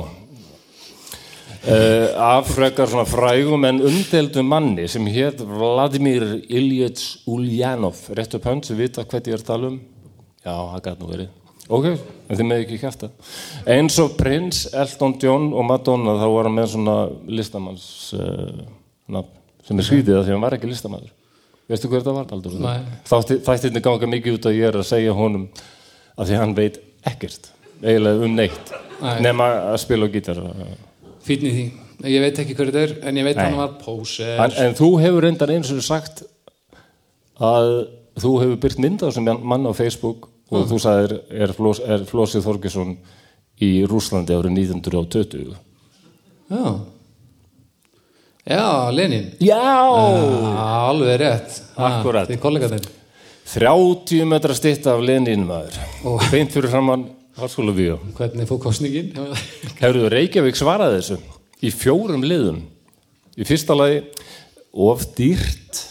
Uh, 1.59 2.07
af 2.15 2.47
frekar 2.53 2.87
svona 2.87 3.07
frægum 3.07 3.65
en 3.67 3.81
umdeldum 3.83 4.47
manni 4.47 4.87
sem 4.87 5.03
hétt 5.11 5.41
Vladimir 5.43 6.23
Ilyich 6.47 7.27
Ulyanov 7.27 8.05
rétt 8.15 8.37
upp 8.37 8.47
hönd 8.47 8.67
sem 8.67 8.79
vita 8.79 9.03
hvað 9.03 9.27
ég 9.27 9.35
er 9.35 9.43
að 9.43 9.51
tala 9.51 9.73
um. 9.73 9.81
Já, 10.39 10.55
það 10.55 10.81
gæti 10.87 11.03
nú 11.03 11.11
verið 11.11 11.38
ok, 11.69 11.85
en 12.29 12.39
þið 12.39 12.47
með 12.49 12.63
ekki 12.65 12.79
kæfta 12.81 13.09
eins 13.69 13.97
og 14.01 14.15
prins 14.19 14.63
Elton 14.73 15.15
John 15.21 15.51
og 15.53 15.65
Madonna 15.69 16.15
þá 16.19 16.25
var 16.33 16.49
hann 16.49 16.57
með 16.57 16.71
svona 16.73 16.95
listamanns 17.39 17.87
uh, 18.17 18.63
nafn, 19.09 19.31
sem 19.67 19.77
er 19.81 19.87
skrítið 19.87 20.17
að 20.19 20.27
því 20.27 20.35
hann 20.35 20.45
var 20.47 20.57
ekki 20.57 20.71
listamann 20.71 21.05
veistu 21.69 21.89
hver 21.91 22.01
þetta 22.01 22.15
var 22.15 22.25
Baldur? 22.31 22.55
Nei. 22.63 22.79
Þátti- 23.05 23.39
þættirnir 23.45 23.83
ganga 23.85 24.07
mikið 24.09 24.39
út 24.39 24.47
að 24.49 24.55
ég 24.57 24.71
er 24.71 24.79
að 24.81 24.87
segja 24.89 25.13
honum 25.13 25.43
að 26.17 26.31
því 26.31 26.39
hann 26.41 26.55
veit 26.57 26.79
ekkert 27.07 27.51
eiginlega 27.83 28.25
um 28.25 28.33
neitt 28.35 28.71
Nei. 28.99 29.19
nema 29.23 29.45
að 29.69 29.77
spila 29.85 30.09
á 30.09 30.13
gítar 30.15 30.41
í 30.41 31.37
því. 31.37 31.67
Ég 32.09 32.23
veit 32.23 32.39
ekki 32.41 32.55
hver 32.57 32.71
þetta 32.71 32.81
er, 32.87 32.91
en 33.07 33.17
ég 33.21 33.25
veit 33.27 33.37
Nei. 33.37 33.43
hann 33.45 33.59
var 33.59 33.75
póser. 33.83 34.33
en, 34.41 34.53
en 34.65 34.73
þú 34.75 34.89
hefur 35.03 35.23
reyndar 35.27 35.51
eins 35.53 35.69
og 35.71 35.79
sagt 35.85 36.23
að 37.39 37.69
þú 38.19 38.31
hefur 38.41 38.59
byrt 38.65 38.81
mynd 38.83 39.03
á 39.05 39.07
sem 39.13 39.23
mann 39.29 39.67
á 39.69 39.71
Facebook 39.77 40.25
og 40.49 40.67
þú 40.69 40.79
sagðir 40.81 41.15
er, 41.29 41.53
Flós, 41.55 41.81
er 41.85 42.05
Flósið 42.09 42.45
Þorgesson 42.47 42.95
í 43.61 43.71
Rúslandi 43.89 44.35
árið 44.37 44.55
1920 44.65 45.57
Já. 46.49 46.79
Já, 48.49 48.89
Lenin. 48.89 49.27
Já! 49.37 49.59
Já, 49.61 50.63
alveg 50.89 51.19
rétt. 51.21 51.59
Akkúrat. 51.77 52.31
Þið 52.31 52.39
kollegaðir. 52.41 52.87
30 53.49 54.25
metra 54.29 54.53
stitt 54.57 54.85
af 54.89 55.01
Lenin 55.01 55.45
maður 55.49 55.77
Ó. 56.05 56.17
beint 56.29 56.53
fyrir 56.53 56.69
framann 56.69 57.07
Háskóla 57.39 57.73
Bíó 57.73 57.95
Hvernig 58.17 58.45
fór 58.49 58.59
kostningin? 58.61 59.09
Hefurðu 59.79 60.11
Reykjavík 60.13 60.59
svaraði 60.59 60.99
þessu 60.99 61.17
í 61.65 61.71
fjórum 61.73 62.21
liðum 62.21 62.59
í 63.39 63.47
fyrsta 63.49 63.73
lagi 63.77 64.03
of 64.69 65.01
dýrt 65.17 65.81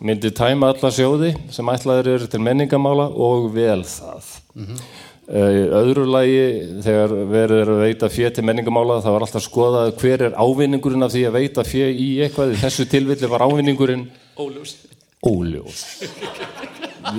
myndi 0.00 0.30
tæma 0.30 0.72
alla 0.74 0.92
sjóði 0.94 1.34
sem 1.52 1.74
ætlaður 1.74 2.14
eru 2.14 2.30
til 2.30 2.40
menningamála 2.44 3.10
og 3.10 3.50
vel 3.56 3.82
það. 3.88 4.32
Mm 4.54 4.80
í 5.28 5.64
öðru 5.76 6.06
lagi 6.08 6.44
þegar 6.84 7.12
verið 7.28 7.58
er 7.60 7.70
að 7.74 7.82
veita 7.82 8.08
fjö 8.08 8.30
til 8.32 8.44
menningamála 8.48 9.02
þá 9.04 9.08
var 9.12 9.26
alltaf 9.26 9.44
skoðað 9.44 9.90
hver 10.00 10.24
er 10.24 10.38
ávinningurinn 10.40 11.04
af 11.04 11.12
því 11.12 11.24
að 11.28 11.36
veita 11.36 11.64
fjö 11.68 11.90
í 11.92 12.08
eitthvað. 12.24 12.54
Í 12.54 12.62
þessu 12.62 12.86
tilvilli 12.88 13.28
var 13.28 13.44
ávinningurinn 13.44 14.06
Óljós. 14.40 14.74
óljós. 15.20 15.84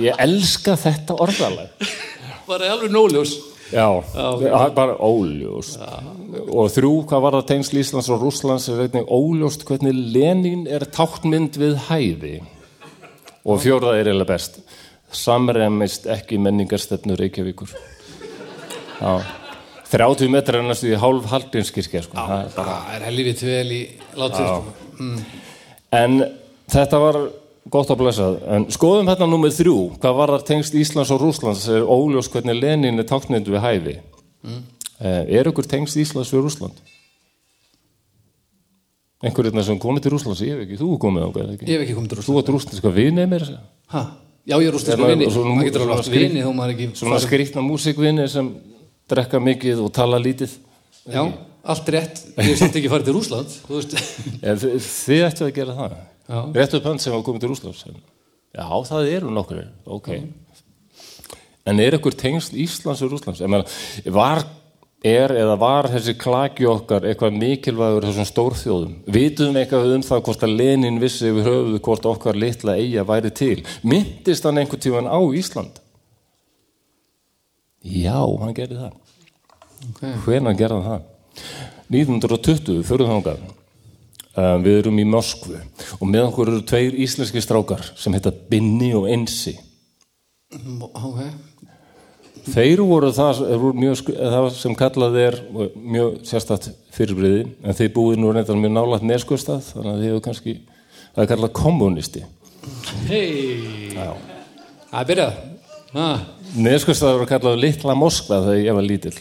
Ég 0.02 0.18
elska 0.18 0.74
þetta 0.80 1.20
orðalag. 1.22 1.70
Var 2.50 2.64
það 2.64 2.74
alveg 2.74 2.94
nóljós? 2.96 3.38
Já, 3.70 3.86
það 4.10 4.46
er 4.58 4.72
bara 4.74 4.96
óljós. 4.98 5.76
Og 6.50 6.70
þrjú, 6.74 6.94
hvað 7.06 7.22
var 7.22 7.36
það 7.38 7.50
tengsl 7.52 7.78
Íslands 7.78 8.10
og 8.10 8.24
Rússlands 8.24 8.66
er 8.72 8.88
einnig 8.88 9.06
óljóst 9.06 9.62
hvernig 9.68 9.94
Lenin 9.94 10.66
er 10.66 10.82
táknmynd 10.90 11.60
við 11.62 11.78
hæði 11.86 12.40
og 13.44 13.60
fjórða 13.62 13.96
er 13.98 14.10
eiginlega 14.10 14.32
best 14.32 14.60
samremist 15.12 16.06
ekki 16.10 16.38
menningarstefnu 16.38 17.18
Reykjavíkur 17.18 17.74
Já 19.00 19.20
30 19.90 20.30
metrar 20.30 20.62
næstu 20.62 20.92
í 20.92 20.98
hálf 21.02 21.24
haldinskirkja 21.32 22.04
sko. 22.04 22.14
Það 22.14 22.44
er 22.44 22.50
bara- 22.54 22.82
er 22.94 23.06
helvið 23.08 23.40
vel 23.42 23.72
í 23.74 23.80
látið. 24.14 24.70
En 25.90 26.24
þetta 26.70 27.00
var 27.00 27.16
gott 27.68 27.90
að 27.90 27.98
blessa 27.98 28.28
en 28.48 28.66
skoðum 28.66 29.08
hérna 29.10 29.26
númer 29.26 29.50
þrjú 29.50 29.98
hvað 29.98 30.14
var 30.16 30.28
það 30.28 30.46
tengst 30.46 30.74
Íslands 30.74 31.10
og 31.10 31.20
Rússlands 31.20 31.68
er 31.68 31.82
óljós 31.82 32.30
hvernig 32.30 32.60
Lenin 32.60 32.98
er 32.98 33.04
táknmynd 33.04 33.50
við 33.50 33.60
hæði 33.60 33.96
mm. 34.44 34.62
er 35.00 35.50
ykkur 35.50 35.68
tengst 35.68 35.96
Íslands 35.96 36.32
við 36.32 36.46
Rússland? 36.46 36.72
Einhverjirna 39.20 39.62
sem 39.66 39.78
komið 39.82 40.04
til 40.06 40.12
Rússlands 40.14 40.40
ég 40.44 40.54
hef 40.54 40.64
ekki, 40.64 40.78
þú 40.80 40.88
er 40.94 41.00
komið 41.04 41.26
ákveð 41.28 41.50
ekki? 41.54 41.66
Ég 41.68 41.74
hef 41.76 41.84
ekki 41.86 41.96
komið 41.98 42.12
til 42.14 42.20
þú 42.28 42.36
átt 42.40 42.50
rústinska 42.54 42.92
vini 42.94 43.24
með 43.24 43.30
mér 43.34 43.44
Ha? 43.92 44.02
Já, 44.48 44.54
ég 44.56 44.66
er 44.70 44.74
rústinska 44.76 44.96
Hérna, 44.96 45.10
vini. 45.12 45.26
og 45.26 45.32
svona- 45.34 45.56
Það 45.60 45.66
getur 45.68 45.80
alveg 45.80 45.90
svona 45.90 45.96
haft 46.00 46.08
skrýt- 46.08 46.28
vini 46.30 46.44
ekki... 46.74 46.86
svona 46.96 47.18
skrýtna 47.20 47.60
músikvini 47.66 48.28
sem 48.32 48.48
drekka 49.10 49.40
mikið 49.42 49.82
og 49.84 49.92
tala 49.92 50.18
lítið. 50.22 50.54
Já, 51.10 51.22
allt 51.64 51.88
rétt. 51.92 52.22
Ég 52.38 52.48
hef 52.48 52.58
samt 52.62 52.76
ekki 52.80 52.88
farið 52.88 53.04
til 53.10 53.14
Rúsland, 53.18 53.50
þið, 54.62 55.20
ættu 55.28 55.44
að 55.44 55.52
gera 55.54 55.74
það? 55.76 55.96
Já. 56.30 56.40
rétt 56.54 56.74
upp 56.78 56.84
hand 56.86 57.00
sem 57.02 57.12
hafa 57.12 57.26
komið 57.26 57.40
til 57.44 57.50
Rússlands 57.50 57.84
já, 58.54 58.64
það 58.86 59.08
eru 59.12 59.30
nokkur 59.34 59.60
ok. 59.86 60.08
En 61.68 61.78
er 61.82 61.96
ykkur 61.98 62.14
tengsl 62.18 62.56
Íslands 62.56 63.02
og 63.04 63.12
meina, 63.52 63.64
var, 64.14 64.40
er 65.06 65.32
eða 65.32 65.56
var 65.60 65.88
þessi 65.92 66.14
klaki 66.20 66.66
okkar 66.68 67.06
eitthvað 67.08 67.36
mikilvægur 67.40 68.06
þessum 68.08 68.28
stórþjóðum? 68.28 68.96
Vitum 69.08 69.54
við 69.54 69.62
eitthvað 69.62 69.94
um 69.96 70.04
það 70.06 70.24
hvort 70.26 70.44
að 70.46 70.56
Lenin 70.60 71.00
vissi 71.02 71.30
yfir 71.30 71.46
höfuðu 71.48 71.80
hvort 71.86 72.08
okkar 72.10 72.40
litla 72.40 72.76
eiga 72.80 73.06
væri 73.08 73.30
til? 73.32 73.56
Myndist 73.82 74.44
hann 74.44 74.60
einhvern 74.60 74.84
tíman 74.84 75.08
á 75.08 75.20
Ísland? 75.40 75.80
Já, 77.80 78.18
hann 78.20 78.52
gerði 78.56 78.82
það. 78.82 78.98
Okay. 79.94 80.12
hvenær 80.26 80.58
gerði 80.58 80.82
hann 80.82 80.90
það? 80.90 81.08
1920, 81.90 82.84
fyrir 82.86 83.08
þangað. 83.08 83.48
Um, 84.36 84.60
við 84.62 84.76
erum 84.84 85.00
í 85.00 85.08
Moskvu 85.08 85.56
og 85.98 86.06
með 86.06 86.28
okkur 86.28 86.52
eru 86.52 86.60
tveir 86.62 86.94
íslenski 87.02 87.40
strákar 87.42 87.82
sem 87.98 88.14
heita 88.14 88.30
Binni 88.30 88.92
og 88.94 89.08
Ensi 89.10 89.56
Ok. 90.50 91.18
Þeir 92.48 92.80
voru 92.88 93.10
það, 93.14 93.40
voru 93.60 93.76
mjög, 93.78 94.02
það 94.16 94.48
sem 94.56 94.74
kallað 94.78 95.18
er 95.20 95.36
mjög 95.76 96.18
sérstætt 96.28 96.70
fyrirbriði 96.94 97.42
en 97.62 97.76
þeir 97.76 97.92
búið 97.96 98.20
nú 98.22 98.32
reyndar 98.34 98.58
mjög 98.60 98.74
nálægt 98.76 99.06
neskustad 99.10 99.64
þannig 99.72 99.92
að 99.92 100.00
þeir 100.00 100.10
hefur 100.14 100.24
kannski 100.28 100.54
það 101.14 101.22
er 101.24 101.30
kallað 101.34 101.54
kommunisti 101.60 102.24
Hei. 103.08 103.94
Það 104.90 105.06
byrjað. 105.10 105.38
Ha. 105.94 106.08
neskustad 106.54 107.16
var 107.18 107.26
kallað 107.30 107.60
litla 107.64 107.94
Moskva 107.98 108.40
þegar 108.44 108.60
ég 108.64 108.76
var 108.78 108.86
lítill 108.86 109.16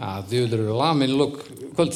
Já, 0.00 0.08
þjóður 0.30 0.54
eru 0.64 0.78
lamin 0.80 1.12
lók 1.18 1.36
kvöld, 1.76 1.94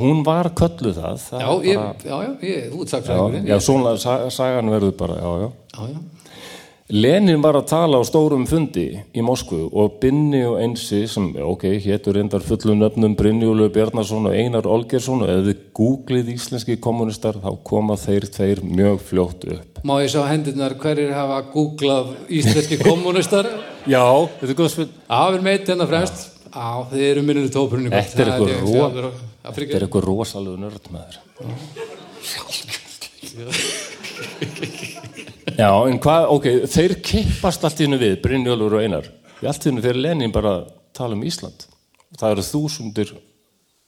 hún 0.00 0.22
var 0.26 0.48
kölluð 0.56 0.96
það, 0.96 1.18
það 1.28 1.42
Já, 1.44 1.50
ég, 1.68 1.76
bara, 1.78 1.94
já, 2.04 2.16
já, 2.24 2.30
ég, 2.48 2.70
þú 2.72 2.80
ert 2.84 2.94
sagt 2.94 3.10
já, 3.10 3.18
já, 3.50 3.56
svona 3.62 3.92
sa- 4.00 4.30
sagan 4.32 4.72
verður 4.72 4.96
bara 4.98 5.18
já, 5.20 5.30
já 5.44 5.48
Já, 5.76 5.82
já. 5.92 6.19
Lenin 6.90 7.38
var 7.42 7.54
að 7.54 7.68
tala 7.70 8.00
á 8.00 8.02
stórum 8.02 8.42
fundi 8.50 8.88
í 9.14 9.22
Moskvu 9.22 9.68
og 9.78 10.00
Binni 10.02 10.40
og 10.42 10.56
Einsi 10.58 11.04
sem, 11.10 11.28
ok, 11.38 11.62
hétur 11.84 12.16
reyndar 12.18 12.42
fullu 12.42 12.74
nöfnum 12.74 13.14
Brynjúlu 13.18 13.68
Bjarnason 13.70 14.26
og 14.26 14.34
Einar 14.34 14.66
Olgersson 14.66 15.22
og 15.22 15.30
ef 15.30 15.44
þið 15.46 15.60
googlið 15.78 16.32
íslenski 16.34 16.76
kommunistar 16.82 17.38
þá 17.38 17.50
koma 17.70 17.94
þeir 18.00 18.26
tveir 18.34 18.62
mjög 18.66 18.98
fljótt 19.06 19.46
upp. 19.54 19.78
Má 19.86 19.94
ég 20.02 20.10
sjá 20.10 20.24
hendurnar 20.26 20.74
hverjir 20.82 21.14
hafa 21.14 21.38
googlað 21.54 22.10
íslenski 22.40 22.80
kommunistar? 22.82 23.46
Já, 23.94 24.02
þetta 24.40 24.50
er 24.50 24.58
góð 24.58 24.72
spil. 24.74 24.88
Já, 25.06 25.20
við 25.30 25.38
erum 25.38 25.46
meitt 25.46 25.70
hérna 25.70 25.86
fremst. 25.94 26.26
Já, 26.50 26.68
þið 26.90 27.06
eru 27.12 27.26
minnur 27.28 27.46
í 27.46 27.54
tópurinn. 27.54 27.94
Þetta 27.94 28.26
er 28.26 28.34
eitthvað 28.34 28.50
ro- 29.06 29.14
Þetta 29.40 29.54
Þetta 29.54 29.78
eitthvað 29.86 30.08
rosalegu 30.10 30.58
nörd 30.60 30.90
með 30.92 31.02
þér. 31.06 31.16
Já, 33.30 33.98
en 35.88 35.98
hvað, 36.02 36.28
ok, 36.36 36.46
þeir 36.70 36.96
kippast 37.04 37.64
allt 37.66 37.80
í 37.80 37.86
hennu 37.86 38.00
við, 38.00 38.18
Brynjólfur 38.24 38.78
og 38.78 38.84
Einar. 38.84 39.10
Í 39.40 39.48
allt 39.48 39.64
í 39.64 39.70
hennu 39.70 39.84
fyrir 39.84 40.00
Lenin 40.04 40.34
bara 40.34 40.54
tala 40.96 41.16
um 41.16 41.24
Ísland. 41.26 41.66
Það 42.18 42.34
eru 42.34 42.46
þúsundir 42.46 43.14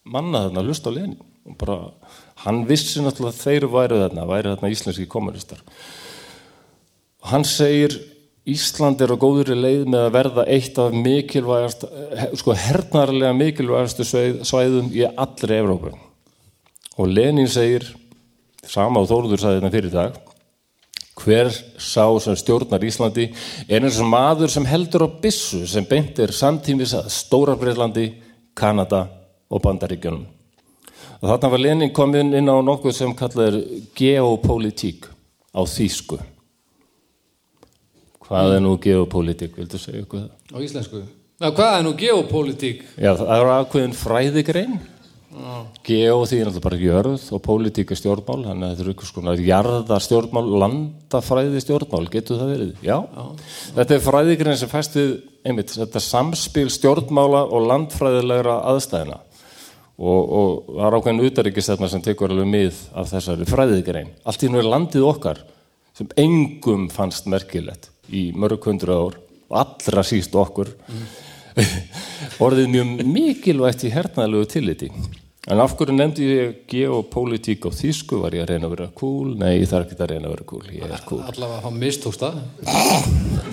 manna 0.04 0.46
þarna 0.46 0.62
að 0.62 0.70
lusta 0.70 0.92
á 0.92 0.96
Lenin. 0.96 1.20
Og 1.48 1.56
bara, 1.58 1.76
hann 2.44 2.62
vissi 2.68 3.02
náttúrulega 3.02 3.34
að 3.34 3.42
þeir 3.42 3.68
væru 3.72 4.00
þarna, 4.04 4.28
væru 4.30 4.54
þarna 4.54 4.72
íslenski 4.72 5.08
kommunistar. 5.10 5.62
Og 7.22 7.30
hann 7.32 7.46
segir 7.46 7.98
Ísland 8.42 8.98
er 8.98 9.12
á 9.14 9.22
góðri 9.22 9.54
leið 9.54 9.84
með 9.86 10.04
að 10.08 10.14
verða 10.16 10.44
eitt 10.50 10.78
af 10.82 10.94
mikilvægast, 10.98 11.84
sko 12.40 12.56
hernarlega 12.58 13.30
mikilvægastu 13.38 14.06
svæðum 14.42 14.88
í 14.90 15.04
allri 15.06 15.58
Evrópu. 15.60 15.92
Og 16.98 17.06
Lenin 17.06 17.50
segir, 17.50 17.86
sama 18.68 19.02
og 19.02 19.08
Þóruður 19.10 19.42
sagði 19.42 19.60
þetta 19.60 19.72
fyrir 19.74 19.90
í 19.90 19.94
dag, 19.94 20.18
hver 21.22 21.50
sá 21.82 22.04
sem 22.24 22.36
stjórnar 22.38 22.84
Íslandi 22.86 23.28
er 23.68 23.82
eins 23.84 23.98
og 24.00 24.08
maður 24.10 24.52
sem 24.52 24.66
heldur 24.66 25.06
á 25.06 25.08
byssu 25.22 25.64
sem 25.68 25.86
beint 25.86 26.18
er 26.22 26.32
samtímis 26.34 26.94
að 26.96 27.10
Stóra 27.12 27.56
Breitlandi, 27.58 28.08
Kanada 28.54 29.04
og 29.52 29.62
Bandaríkjunum. 29.64 30.24
Og 31.22 31.30
þarna 31.30 31.50
var 31.52 31.62
Lenin 31.62 31.92
komin 31.94 32.34
inn 32.34 32.50
á 32.50 32.56
nokkuð 32.64 32.96
sem 32.96 33.14
kallað 33.14 33.50
er 33.50 33.58
geopolitík 33.98 35.06
á 35.54 35.62
þýsku. 35.62 36.18
Hvað 38.22 38.56
er 38.56 38.62
nú 38.64 38.78
geopolitík, 38.80 39.58
viltu 39.58 39.78
segja 39.78 40.02
eitthvað? 40.02 40.30
Á 40.50 40.58
íslensku. 40.64 41.02
Hvað 41.42 41.76
er 41.76 41.84
nú 41.84 41.92
geopolítík? 41.98 42.82
Já, 42.96 43.12
það 43.18 43.32
er 43.36 43.52
ákveðin 43.58 43.94
fræðigrein. 43.98 44.80
Geo 45.86 46.16
því 46.28 46.38
er 46.38 46.48
náttúrulega 46.48 46.64
bara 46.66 46.78
jörð 46.80 47.22
og 47.32 47.40
pólitík 47.46 47.92
er 47.94 47.98
stjórnmál, 47.98 48.42
þannig 48.44 48.66
að 48.66 48.72
þetta 48.72 48.84
er 48.84 48.90
ykkur 48.92 49.08
skonar 49.08 49.42
jarðar 49.42 50.04
stjórnmál, 50.04 50.42
landafræði 50.60 51.62
stjórnmál, 51.64 52.04
getur 52.12 52.40
það 52.42 52.50
verið? 52.52 52.72
Já. 52.84 52.98
Þetta 53.78 53.96
er 53.96 54.02
fræðigrein 54.04 54.58
sem 54.60 54.70
fæst 54.70 54.98
við, 54.98 55.14
einmitt, 55.48 55.72
þetta 55.72 56.02
samspil 56.04 56.66
stjórnmála 56.74 57.46
og 57.48 57.64
landfræðilegra 57.70 58.58
aðstæðina 58.74 59.18
og, 60.02 60.20
og 60.20 60.68
það 60.68 60.84
er 60.88 60.98
ákveðin 60.98 61.24
utaríkistefna 61.30 61.90
sem 61.92 62.04
tekur 62.04 62.34
alveg 62.34 62.52
mið 62.52 62.84
af 62.92 63.08
þessari 63.14 63.48
fræðigrein. 63.48 64.12
Allt 64.28 64.44
í 64.44 64.52
nú 64.52 64.60
er 64.60 64.68
landið 64.68 65.08
okkar 65.08 65.42
sem 65.96 66.12
engum 66.20 66.88
fannst 66.92 67.28
merkilegt 67.30 67.88
í 68.12 68.28
mörg 68.36 68.68
hundru 68.68 68.98
ár 68.98 69.18
og 69.48 69.58
allra 69.64 70.04
síst 70.04 70.36
okkur 70.36 70.74
orðið 72.44 72.70
mjög 72.72 73.02
mikilvægt 73.08 73.84
í 73.88 73.92
hernaðlegu 73.92 74.48
tilliti 74.52 74.92
en 75.50 75.60
af 75.62 75.72
hverju 75.74 75.94
nefndi 75.96 76.26
ég 76.28 76.58
geopolítík 76.70 77.64
og 77.66 77.74
þýsku? 77.74 78.20
Var 78.22 78.36
ég 78.36 78.44
að 78.44 78.52
reyna 78.52 78.68
að 78.68 78.74
vera 78.76 78.88
cool? 78.98 79.32
Nei, 79.40 79.56
ég 79.58 79.70
þarf 79.70 79.88
ekki 79.88 79.98
að 79.98 80.12
reyna 80.12 80.28
að 80.28 80.34
vera 80.36 80.48
cool 80.52 80.66
ég 80.70 80.84
er 80.86 81.06
cool. 81.08 81.22
Allavega 81.26 81.62
hann 81.64 81.80
mistókst 81.80 82.22
það. 82.22 82.42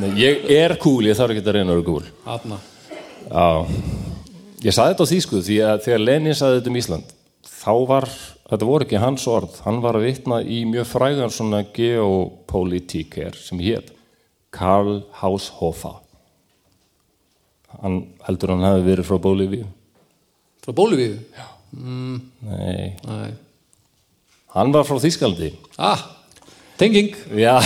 nei, 0.01 0.09
ég 0.21 0.45
er 0.53 0.75
cool, 0.81 1.07
ég 1.09 1.17
þarf 1.17 1.33
ekki 1.33 1.45
að 1.45 1.57
reyna 1.57 1.73
að 1.73 1.79
vera 1.79 1.87
cool. 1.89 2.11
Hanna. 2.27 2.59
Já, 3.29 3.47
ég 4.67 4.75
saði 4.77 4.93
þetta 4.93 5.07
á 5.09 5.11
þýsku 5.13 5.41
því 5.47 5.61
að 5.69 5.81
þegar 5.87 6.05
Lenin 6.05 6.37
saði 6.37 6.59
þetta 6.59 6.73
um 6.73 6.79
Ísland 6.83 7.15
þá 7.49 7.73
var, 7.89 8.07
þetta 8.51 8.69
voru 8.69 8.85
ekki 8.87 9.01
hans 9.01 9.25
orð 9.29 9.57
hann 9.65 9.81
var 9.83 9.97
að 9.97 10.05
vitna 10.07 10.41
í 10.45 10.61
mjög 10.69 10.87
frægan 10.93 11.33
svona 11.33 11.63
geopolítíker 11.75 13.37
sem 13.37 13.59
hétt 13.65 13.91
Karl 14.53 15.03
Haushofer. 15.19 15.99
Hann 17.81 18.01
heldur 18.25 18.55
hann 18.55 18.65
hafi 18.65 18.85
verið 18.87 19.05
frá 19.05 19.19
Bólivíu 19.21 19.67
Frá 20.65 20.73
Bólivíu? 20.75 21.19
Nei, 21.73 22.95
Nei. 23.05 23.31
hann 24.55 24.71
var 24.73 24.83
frá 24.87 24.97
Þýskaldi 25.03 25.51
Ah, 25.77 25.99
tenging. 26.77 27.13
já, 27.35 27.59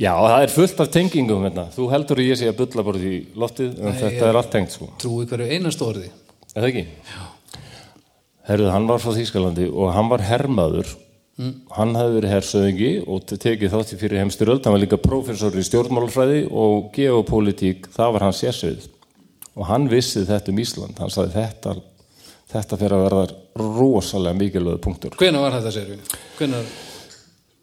já, 0.00 0.12
það 0.16 0.42
er 0.42 0.54
fullt 0.54 0.80
af 0.80 0.90
tengingum 0.94 1.44
hérna. 1.44 1.66
þú 1.74 1.90
heldur 1.92 2.22
ég 2.24 2.38
sé 2.40 2.48
að 2.48 2.56
bulla 2.62 2.82
bara 2.86 2.98
í 2.98 3.26
loftið 3.36 3.78
en 3.84 3.92
þetta 4.00 4.30
er 4.30 4.36
allt 4.40 4.50
tengt 4.54 4.72
sko 4.72 4.88
Trúi 4.98 5.26
hverju 5.28 5.50
einast 5.50 5.82
orði. 5.84 6.08
Er 6.56 6.62
það 6.64 6.70
ekki? 6.72 6.86
Já. 7.10 7.26
Herruð, 8.48 8.70
hann 8.72 8.86
var 8.88 8.98
frá 8.98 9.12
Þýskalandi 9.14 9.68
og 9.70 9.92
hann 9.94 10.08
var 10.10 10.18
hermaður. 10.26 10.88
Hann 11.72 11.94
hefði 11.96 12.16
verið 12.18 12.32
hersöðingi 12.34 12.88
og 13.08 13.22
te- 13.24 13.36
tekið 13.40 13.70
þátti 13.72 13.96
fyrir 14.00 14.18
heimstyröld. 14.20 14.64
Hann 14.66 14.74
var 14.74 14.82
líka 14.82 14.98
prófessor 15.00 15.54
í 15.56 15.62
stjórnmálfræði 15.64 16.40
og 16.52 16.90
geopolítík, 16.92 17.86
það 17.94 18.12
var 18.12 18.24
hans 18.26 18.40
sérsvið. 18.42 18.88
Og 19.56 19.64
hann 19.70 19.86
vissi 19.88 20.24
þetta 20.28 20.50
um 20.52 20.58
Ísland. 20.60 20.98
Hann 20.98 21.08
sagði 21.14 21.32
þetta, 21.38 21.76
þetta 22.50 22.78
fyrir 22.80 22.96
að 22.96 23.04
verða 23.06 23.24
rosalega 23.60 24.38
mikilvæg 24.38 24.80
punktur. 24.84 25.16
Hvenær 25.20 25.46
var 25.46 25.58
þetta, 25.58 25.72
segir 25.74 25.94
við? 25.94 26.18
Hvenær? 26.38 26.74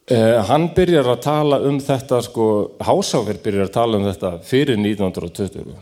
Uh, 0.07 0.37
hann 0.47 0.69
byrjar 0.75 1.11
að 1.11 1.21
tala 1.25 1.59
um 1.67 1.81
þetta, 1.83 2.21
sko, 2.23 2.47
Hásáfer 2.87 3.41
byrjar 3.43 3.67
að 3.67 3.75
tala 3.75 3.99
um 3.99 4.07
þetta 4.07 4.33
fyrir 4.47 4.79
1920. 4.79 5.77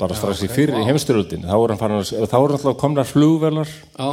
Bara 0.00 0.16
strax 0.18 0.42
í 0.44 0.50
fyrir 0.50 0.76
í 0.82 0.86
heimstyröldin. 0.88 1.46
Þá 1.46 1.54
er 1.56 1.72
hann 1.72 1.80
farin 1.80 2.00
að, 2.02 2.14
þá 2.28 2.38
er 2.40 2.54
alltaf 2.58 2.78
komnar 2.80 3.08
flugvelar 3.08 3.70
Já, 3.70 4.08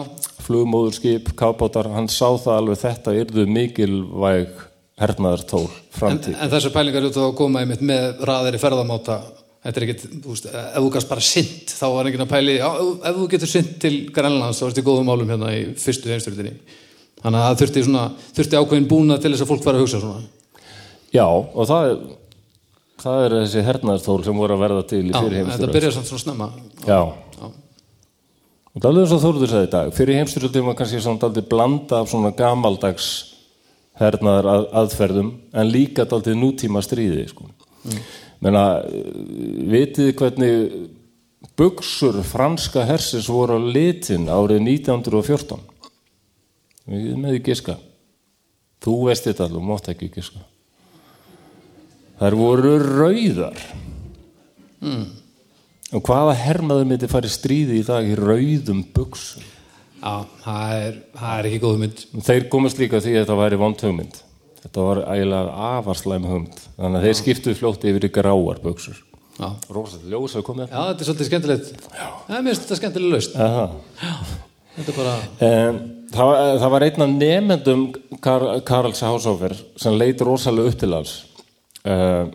flugmóðurskip, 0.46 1.34
kábátar, 1.38 1.90
hann 1.96 2.08
sá 2.12 2.30
það 2.38 2.58
alveg 2.58 2.84
þetta 2.84 3.16
yrðu 3.18 3.48
mikilvæg 3.50 4.68
hernaðartól 5.02 5.66
en, 5.66 5.78
framtíð. 5.96 6.36
en 6.38 6.52
þessar 6.52 6.74
pælingar 6.76 7.08
út 7.10 7.20
að 7.20 7.32
koma 7.40 7.64
einmitt 7.64 7.84
með 7.86 8.22
raðari 8.28 8.60
ferðamáta 8.62 9.18
þetta 9.62 9.78
er 9.82 9.86
ekkit, 9.88 10.06
þú 10.24 10.34
veist, 10.36 10.48
ef 10.52 10.78
þú 10.82 10.92
gast 10.96 11.10
bara 11.12 11.24
sint 11.26 11.74
þá 11.78 11.84
var 11.94 12.10
enginn 12.10 12.24
að 12.26 12.32
pæli, 12.34 12.56
já, 12.60 12.70
ef- 13.10 13.18
þú 13.20 13.28
getur 13.36 13.52
sint 13.52 13.74
til 13.84 13.94
Grænlands 14.16 14.62
þá 14.62 14.68
ertu 14.72 14.82
í 14.84 14.88
góðum 14.88 15.10
málum 15.12 15.30
hérna 15.34 15.52
í 15.54 15.62
fyrstu 15.82 16.10
heimstyrlutinni 16.14 16.56
þannig 17.22 17.38
að 17.38 17.46
það 17.52 17.60
þurfti 17.62 17.84
svona 17.86 18.06
þurfti 18.40 18.60
ákveðin 18.62 18.90
búna 18.90 19.20
til 19.22 19.32
þess 19.36 19.46
að 19.46 19.52
fólk 19.54 19.64
fara 19.68 19.78
að 19.78 19.86
hugsa 19.86 20.02
svona 20.02 20.24
Já, 21.14 21.26
og 21.28 21.68
það 21.70 21.92
það 23.02 23.26
er 23.28 23.34
þessi 23.42 23.62
hernaðartól 23.68 24.20
sem 24.26 24.38
voru 24.42 24.56
að 24.56 24.62
verða 24.66 24.84
til 24.90 25.02
í 25.04 25.10
já, 25.12 25.18
fyrir 25.20 25.36
þetta 25.36 25.42
heimstyrjöld. 25.52 25.76
byrjar 25.78 25.94
samt 25.98 26.10
svona 26.12 26.24
snemma 26.26 26.48
Já. 26.88 27.00
Og 28.72 28.80
það 28.80 28.86
er 28.86 28.90
alveg 28.92 29.04
eins 29.04 29.14
og 29.18 29.22
Þórður 29.26 29.50
sagði 29.52 29.68
í 29.68 29.72
dag, 29.74 29.90
fyrir 29.98 30.18
heimstyrjöldum 30.22 30.68
var 30.70 30.76
kannski 30.80 31.00
svona 31.04 31.20
daldið 31.26 31.48
blanda 31.52 31.98
af 32.02 32.12
svona 32.14 32.30
gamaldags 32.38 33.08
hernaðar 34.00 34.48
að, 34.54 34.68
aðferðum 34.82 35.32
en 35.60 35.72
líka 35.74 36.06
daldið 36.08 36.38
nútíma 36.40 36.80
stríði, 36.86 37.26
sko. 37.34 37.50
Menna, 38.42 38.82
vitið 39.72 40.16
hvernig 40.18 40.72
buksur 41.60 42.22
franska 42.26 42.86
hersins 42.90 43.30
voru 43.30 43.60
á 43.60 43.62
litin 43.62 44.26
árið 44.32 44.64
1914? 44.66 45.62
Við 46.90 47.14
með 47.22 47.38
því 47.38 47.44
giska. 47.46 47.78
Þú 48.82 48.96
veist 49.06 49.28
þetta 49.30 49.46
alveg, 49.46 49.68
mátt 49.70 49.92
ekki 49.94 50.10
giska. 50.16 50.42
Þær 52.22 52.38
voru 52.38 52.74
rauðar. 52.82 53.62
Og 55.92 56.04
hvaða 56.08 56.34
hermaður 56.42 56.90
myndi 56.90 57.10
fara 57.12 57.30
í 57.30 57.34
stríði 57.34 57.82
í 57.82 57.86
dag 57.86 58.08
í 58.10 58.18
rauðum 58.18 58.82
buksum? 58.96 59.46
já, 60.02 60.26
það 60.44 60.76
er, 60.80 61.00
það 61.18 61.34
er 61.38 61.48
ekki 61.50 61.62
góð 61.62 61.80
mynd 61.82 62.04
Þeir 62.26 62.46
komast 62.52 62.82
líka 62.82 63.02
því 63.02 63.16
að 63.16 63.24
þetta 63.24 63.40
væri 63.42 63.60
vond 63.62 63.84
hugmynd. 63.86 64.22
Þetta 64.62 64.84
var 64.86 65.00
eiginlega 65.10 65.54
afarslæm 65.72 66.26
hugmynd. 66.30 66.60
Þannig 66.78 67.00
að 67.00 67.06
þeir 67.08 67.18
skiptu 67.22 67.54
fljótt 67.58 67.86
yfir 67.90 68.06
í 68.06 68.12
gráar 68.14 68.60
buksur. 68.62 69.00
Rósað 69.74 70.04
ljós 70.12 70.36
að 70.38 70.44
komið. 70.46 70.68
já 70.70 70.82
þetta 70.92 71.02
er 71.02 71.08
svolítið 71.08 71.30
skemmtilegt 71.32 71.70
já, 71.98 72.08
mér 72.30 72.44
finnst 72.52 72.62
þetta 72.68 72.78
skemmtileg 72.78 73.10
er 74.92 74.98
bara, 74.98 75.16
Um, 75.42 75.80
það, 76.14 76.26
var- 76.30 76.60
það 76.62 76.72
var 76.76 76.86
einn 76.86 77.02
af 77.02 77.10
nefendum 77.16 77.82
Kar 78.22 78.46
Karls 78.68 79.02
Hásófer 79.02 79.56
sem 79.82 79.98
leit 79.98 80.22
rosalega 80.22 80.70
upp 80.70 80.78
til 80.80 80.94
hans. 80.94 81.16
Um, 81.84 82.32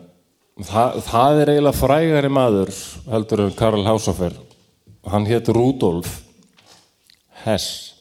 það, 0.59 0.99
það 1.07 1.41
er 1.45 1.51
eiginlega 1.53 1.79
frægari 1.79 2.29
maður 2.29 2.73
heldur 3.09 3.45
en 3.45 3.55
Karl 3.55 3.83
Hásófer. 3.87 4.33
Hann 5.07 5.25
hétt 5.25 5.47
Rudolf 5.55 6.19
Hess 7.45 7.93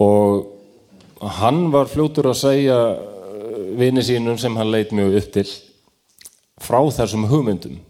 og 0.00 0.48
hann 1.38 1.70
var 1.74 1.90
fljótur 1.90 2.30
að 2.32 2.40
segja 2.40 2.78
uh, 2.96 3.62
vini 3.78 4.04
sínum 4.04 4.38
sem 4.40 4.56
hann 4.58 4.72
leit 4.72 4.92
mjög 4.94 5.18
upp 5.20 5.30
til 5.38 5.46
frá 6.62 6.78
þessum 6.98 7.28
hugmyndum. 7.30 7.80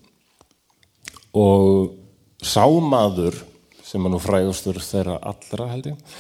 Og 1.33 1.97
sámaður 2.43 3.39
sem 3.85 4.05
er 4.05 4.13
nú 4.13 4.21
frægustur 4.21 4.81
þeirra 4.81 5.19
allra 5.33 5.69
held 5.73 5.93
ég 5.93 6.17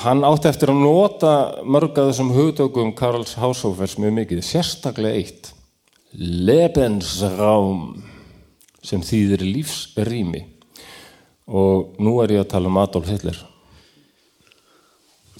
hann 0.00 0.24
átti 0.24 0.48
eftir 0.48 0.72
að 0.72 0.82
nota 0.82 1.32
mörg 1.68 1.98
að 1.98 2.12
þessum 2.12 2.32
hugtökum 2.36 2.92
Karls 2.96 3.34
Haushofers 3.40 3.98
mjög 4.00 4.16
mikið, 4.20 4.42
sérstaklega 4.46 5.20
eitt 5.20 5.52
Lebensraum 6.12 8.02
sem 8.84 9.00
þýðir 9.04 9.44
lífsrými. 9.46 10.42
Og 11.52 11.96
nú 12.02 12.18
er 12.22 12.36
ég 12.36 12.44
að 12.44 12.52
tala 12.54 12.70
um 12.70 12.78
Adolf 12.80 13.08
Hitler 13.10 13.38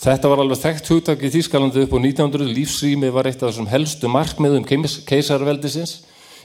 Þetta 0.03 0.31
var 0.33 0.41
alveg 0.43 0.59
þekkt 0.59 0.88
hugtak 0.91 1.21
í 1.23 1.29
Þýskalandi 1.31 1.85
upp 1.85 1.93
á 1.95 1.99
1900 2.03 2.49
lífsrými 2.57 3.11
var 3.15 3.29
eitt 3.31 3.38
af 3.38 3.53
þessum 3.53 3.69
helstu 3.71 4.09
markmiðum 4.11 4.65
keis- 4.67 4.99
keisaraveldisins 5.07 5.93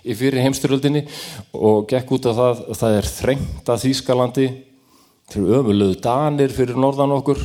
í 0.05 0.13
fyrir 0.13 0.43
heimstyröldinni 0.45 1.01
og 1.57 1.87
gekk 1.89 2.13
út 2.13 2.27
af 2.29 2.37
það 2.37 2.61
að 2.61 2.77
það 2.83 2.97
er 2.99 3.09
þrengt 3.15 3.71
að 3.73 3.81
Þýskalandi 3.87 4.45
til 5.33 5.47
ömulegu 5.57 5.97
danir 6.05 6.53
fyrir 6.53 6.77
norðan 6.77 7.15
okkur 7.17 7.41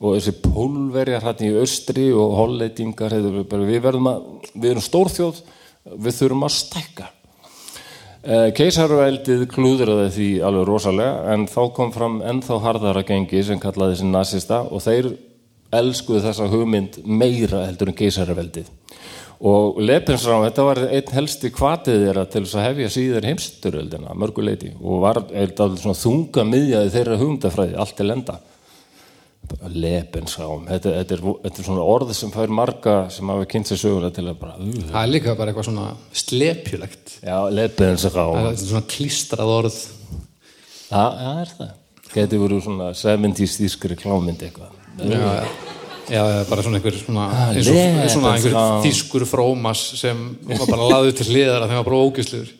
og 0.00 0.16
þessi 0.16 0.34
pólverjar 0.42 1.28
hann 1.28 1.46
í 1.46 1.52
austri 1.62 2.08
og 2.10 2.34
hollendingar 2.34 3.14
við, 3.14 3.86
að, 3.86 4.20
við 4.56 4.70
erum 4.72 4.82
stórþjóð 4.82 5.42
við 5.94 6.18
þurfum 6.18 6.46
að 6.48 6.56
stækka 6.58 7.10
Keisarveldið 8.20 9.46
klúðraði 9.48 10.08
því 10.12 10.28
alveg 10.44 10.66
rosalega 10.68 11.32
en 11.32 11.46
þá 11.48 11.60
kom 11.72 11.92
fram 11.94 12.18
ennþá 12.20 12.58
harðara 12.66 13.02
gengi 13.08 13.40
sem 13.46 13.60
kallaði 13.60 13.94
þessi 13.94 14.08
nasista 14.10 14.58
og 14.68 14.82
þeir 14.84 15.08
elskuðu 15.72 16.20
þessa 16.26 16.48
hugmynd 16.52 16.98
meira 17.06 17.62
heldur 17.64 17.88
en 17.88 17.96
keisarveldið 17.96 18.68
og 19.40 19.78
Lepensrám, 19.80 20.44
þetta 20.44 20.66
var 20.66 20.82
einn 20.84 21.14
helsti 21.16 21.48
kvatið 21.54 22.02
þeirra 22.04 22.26
til 22.28 22.42
þess 22.44 22.58
að 22.60 22.66
hefja 22.66 22.90
síður 22.92 23.28
heimsturöldina, 23.30 24.12
mörguleiti 24.12 24.74
og 24.76 25.00
var 25.06 25.22
eitthvað 25.30 25.78
svona 25.80 25.96
þunga 25.96 26.44
miðjaði 26.44 26.92
þeirra 26.98 27.20
hugmyndafræði, 27.22 27.78
allt 27.80 27.96
til 27.96 28.10
enda 28.12 28.36
Lepensrám 29.70 30.66
þetta, 30.68 30.92
þetta, 31.00 31.16
er, 31.16 31.22
þetta 31.44 31.62
er 31.62 31.66
svona 31.66 31.86
orð 31.94 32.12
sem 32.16 32.30
fær 32.34 32.52
marga 32.54 32.96
sem 33.12 33.32
hafa 33.32 33.48
kynnt 33.50 33.70
sér 33.70 33.80
söguna 33.82 34.12
til 34.14 34.26
að 34.28 34.36
bara 34.42 34.58
uh, 34.58 34.76
Það 34.92 35.00
er 35.02 35.10
líka 35.14 35.34
bara 35.38 35.52
eitthvað 35.52 35.68
svona 35.70 35.88
slepjulegt 36.24 37.16
já, 37.20 37.36
Lepensrám 37.58 38.36
Það 38.38 38.50
er 38.52 38.60
svona 38.64 38.86
klístrað 38.94 39.54
orð 39.60 39.80
Já, 40.90 41.02
það 41.14 41.40
er 41.40 41.50
það. 41.54 41.74
Geti 42.10 42.38
voru 42.40 42.56
svona 42.64 42.88
70s 42.98 43.58
þýskri 43.60 43.96
klámynd 44.00 44.40
eitthvað. 44.42 44.72
Já, 44.98 45.20
já. 46.10 46.40
Bara 46.48 46.64
svona 46.66 46.80
einhver 46.80 46.96
svona, 46.98 47.28
og, 47.30 47.60
lepur, 47.60 48.08
svona 48.10 48.32
einhver 48.34 48.56
já. 48.56 48.64
þýskur 48.82 49.24
frómas 49.30 49.84
sem 50.00 50.24
var 50.48 50.66
bara 50.66 50.88
laður 50.90 51.14
til 51.20 51.28
hliðar 51.28 51.62
að 51.62 51.70
þeim 51.70 51.78
var 51.78 51.86
bara 51.86 52.00
ógæsluður 52.08 52.50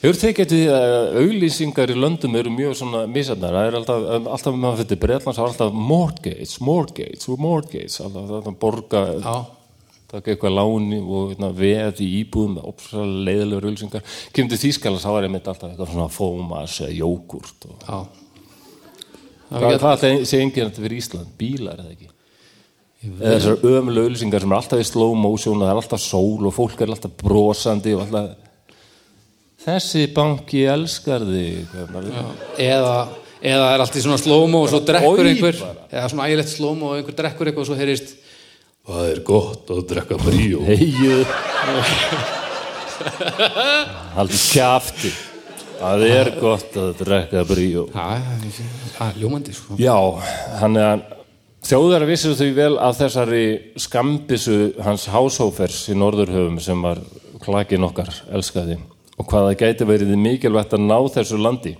Hefur 0.00 0.16
þið 0.16 0.34
getið 0.38 0.70
að 0.72 1.16
auglýsingar 1.20 1.90
í 1.92 1.96
löndum 1.98 2.36
eru 2.40 2.52
mjög 2.54 2.76
svona 2.78 3.02
misarnar. 3.10 3.56
Það 3.56 3.66
er 3.68 3.74
alltaf, 3.80 4.04
alltaf 4.18 4.54
með 4.54 4.62
maður 4.62 4.78
fyrir 4.80 5.00
Breitlands, 5.02 5.36
það 5.36 5.44
er 5.44 5.50
alltaf 5.52 5.80
mortgage, 5.90 6.54
mortgage, 6.64 7.36
mortgage, 7.44 7.96
alltaf 8.06 8.30
þetta 8.30 8.54
borga, 8.62 9.02
Já, 9.20 9.34
taka 10.14 10.32
eitthvað 10.32 10.56
láni 10.56 11.02
og 11.02 11.34
hérna, 11.34 11.52
veð 11.60 12.00
í 12.00 12.08
íbúðum 12.22 12.56
með 12.56 12.72
opsala 12.72 13.26
leiðilegur 13.28 13.68
auglýsingar. 13.68 14.16
Kemur 14.32 14.54
til 14.54 14.62
Þýskalands, 14.64 15.04
þá 15.04 15.12
er 15.12 15.28
einmitt 15.28 15.52
alltaf 15.52 15.68
eitthvað 15.68 15.92
svona 15.92 16.10
fómas 16.16 16.80
eða 16.80 16.96
jógurt. 17.02 17.68
Og... 17.68 17.84
já 17.84 18.00
Hvað, 19.50 19.64
hvað 19.66 19.90
alltaf 19.90 20.28
sé 20.30 20.38
enginn 20.38 20.68
þetta 20.68 20.82
fyrir 20.84 21.00
Ísland? 21.00 21.30
Bílar 21.38 21.80
eða 21.82 21.92
ekki? 21.96 22.10
Eða 23.00 23.32
þessar 23.34 23.64
ömulega 23.66 24.06
auglýsingar 24.06 24.44
sem 24.44 24.52
er 24.52 24.60
alltaf 24.60 24.82
í 24.82 24.86
slow 24.86 25.16
motion 25.18 25.58
og 25.58 25.66
það 25.66 25.72
er 25.72 25.80
alltaf 25.80 26.02
sól 26.04 26.46
og 26.46 26.54
fólk 26.54 26.84
er 26.84 26.92
alltaf 26.94 27.14
brosandi 27.18 27.94
og 27.96 28.04
alltaf 28.04 28.49
þessi 29.64 30.06
banki 30.14 30.64
elskar 30.70 31.24
þig 31.28 31.74
eða, 32.60 32.96
eða 33.42 33.68
er 33.74 33.84
allt 33.84 33.98
í 33.98 34.02
svona 34.04 34.20
slow-mo 34.20 34.64
og 34.64 34.72
svo 34.72 34.80
drekkur 34.88 35.28
einhver 35.30 35.60
bara. 35.60 35.86
eða 35.92 36.10
svona 36.12 36.28
ægilegt 36.30 36.52
slow-mo 36.54 36.92
og 36.92 37.00
einhver 37.00 37.16
drekkur 37.18 37.50
eitthvað 37.50 37.66
og 37.66 37.70
svo 37.70 37.80
heyrist 37.80 38.16
Það 38.90 39.08
er 39.10 39.18
gott 39.22 39.68
að 39.70 39.80
drekka 39.90 40.16
bríó. 40.18 40.62
Heyju 40.66 41.18
Haldið 44.16 44.42
kjafti. 44.50 45.10
Það 45.80 46.02
er 46.08 46.30
gott 46.40 46.76
að 46.80 46.90
drekka 47.04 47.44
bríó. 47.48 47.84
Það 47.92 49.06
er 49.06 49.20
ljómandi 49.20 49.54
sko. 49.56 49.76
Já, 49.80 49.94
hann 50.60 50.76
er 50.80 50.88
að 50.88 51.04
þjóðar 51.68 52.06
vissu 52.08 52.32
þau 52.36 52.50
vel 52.56 52.74
af 52.80 52.96
þessari 52.98 53.44
skambissu 53.80 54.58
hans 54.84 55.06
Háshófers 55.12 55.82
í 55.92 55.96
Norðurhöfum 56.00 56.58
sem 56.64 56.82
var 56.84 56.98
klakin 57.44 57.84
okkar 57.86 58.10
elskaði 58.32 58.78
og 59.20 59.28
hvað 59.28 59.46
það 59.50 59.60
gæti 59.60 59.88
verið 59.88 60.16
mikilvægt 60.16 60.74
að 60.76 60.86
ná 60.88 60.98
þessu 61.12 61.38
landi. 61.40 61.76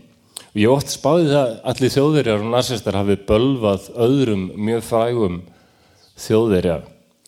Og 0.50 0.60
ég 0.60 0.72
ótt 0.74 0.92
spáði 0.92 1.28
það 1.30 1.42
að 1.42 1.58
allir 1.72 1.94
þjóðverjar 1.94 2.40
og 2.44 2.48
narsistar 2.52 2.98
hafi 2.98 3.16
bölvað 3.28 3.90
öðrum 4.06 4.48
mjög 4.58 4.86
frægum 4.90 5.42
þjóðverja 6.20 6.80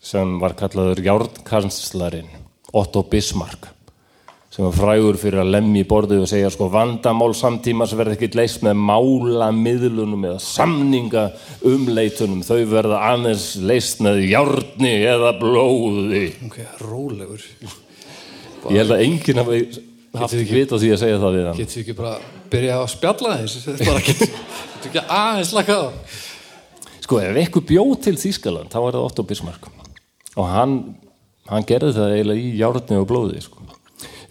sem 0.03 0.33
var 0.41 0.57
kallaður 0.59 1.01
Járnkanslarinn 1.05 2.33
Otto 2.75 3.05
Bismarck 3.07 3.69
sem 4.53 4.67
var 4.67 4.75
frægur 4.75 5.17
fyrir 5.17 5.41
að 5.41 5.53
lemja 5.55 5.81
í 5.81 5.87
borðið 5.89 6.25
og 6.25 6.29
segja 6.29 6.49
sko 6.53 6.67
vandamál 6.69 7.31
samtíma 7.33 7.87
sem 7.89 7.97
verða 7.97 8.13
ekki 8.13 8.35
leist 8.37 8.61
með 8.61 8.83
mála 8.85 9.47
miðlunum 9.55 10.27
eða 10.29 10.43
samninga 10.45 11.23
umleitunum 11.65 12.43
þau 12.45 12.59
verða 12.69 12.99
aðeins 13.07 13.47
leist 13.65 14.03
með 14.05 14.21
járni 14.29 14.91
eða 15.09 15.31
blóði. 15.39 16.27
Ok, 16.45 16.59
rólegur. 16.83 17.47
Ég 18.69 18.83
held 18.83 18.93
að 18.93 19.03
enginn 19.07 19.41
hafi 20.13 20.39
haft 20.39 20.53
vit 20.53 20.73
á 20.73 20.77
því 20.77 20.91
að 20.93 21.01
segja 21.01 21.19
það 21.21 21.35
við 21.37 21.47
hann. 21.47 21.57
Getur 21.59 21.77
við 21.77 21.83
ekki 21.83 21.95
bara 21.97 22.13
byrja 22.53 22.77
að 22.79 22.87
spjalla 22.93 23.37
þess 23.41 23.67
getur 24.07 24.29
getur 24.29 24.89
ekki 24.91 25.03
aðeins 25.07 25.53
slaka 25.53 25.77
á? 25.79 25.85
Sko 27.03 27.19
ef 27.19 27.39
eitthvað 27.41 27.67
bjóð 27.73 27.93
til 28.05 28.15
Þýskaland 28.21 28.71
þá 28.71 28.79
var 28.79 28.95
það 28.95 29.07
Otto 29.09 29.25
Bismarck. 29.27 29.67
Og 30.39 30.47
hann, 30.49 30.77
hann 31.49 31.67
gerði 31.67 31.91
það 31.97 32.15
eiginlega 32.15 32.45
í 32.45 32.53
járni 32.61 33.01
og 33.01 33.09
blóði 33.09 33.43
sko. 33.43 33.67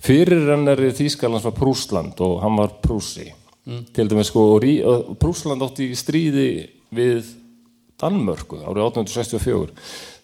fyrir 0.02 0.48
hann 0.50 0.66
er 0.72 0.82
Þýskalands 0.96 1.46
var 1.46 1.56
Prúsland 1.58 2.22
og 2.24 2.40
hann 2.42 2.58
var 2.58 2.74
Prúsi 2.82 3.28
til 3.94 4.08
dæmis 4.10 4.32
sko 4.32 4.58
Prúsland 5.22 5.62
átti 5.62 5.92
í 5.92 5.98
stríði 5.98 6.48
við 6.90 7.28
Danmörku 8.02 8.58
árið 8.64 8.88
1864 8.88 9.70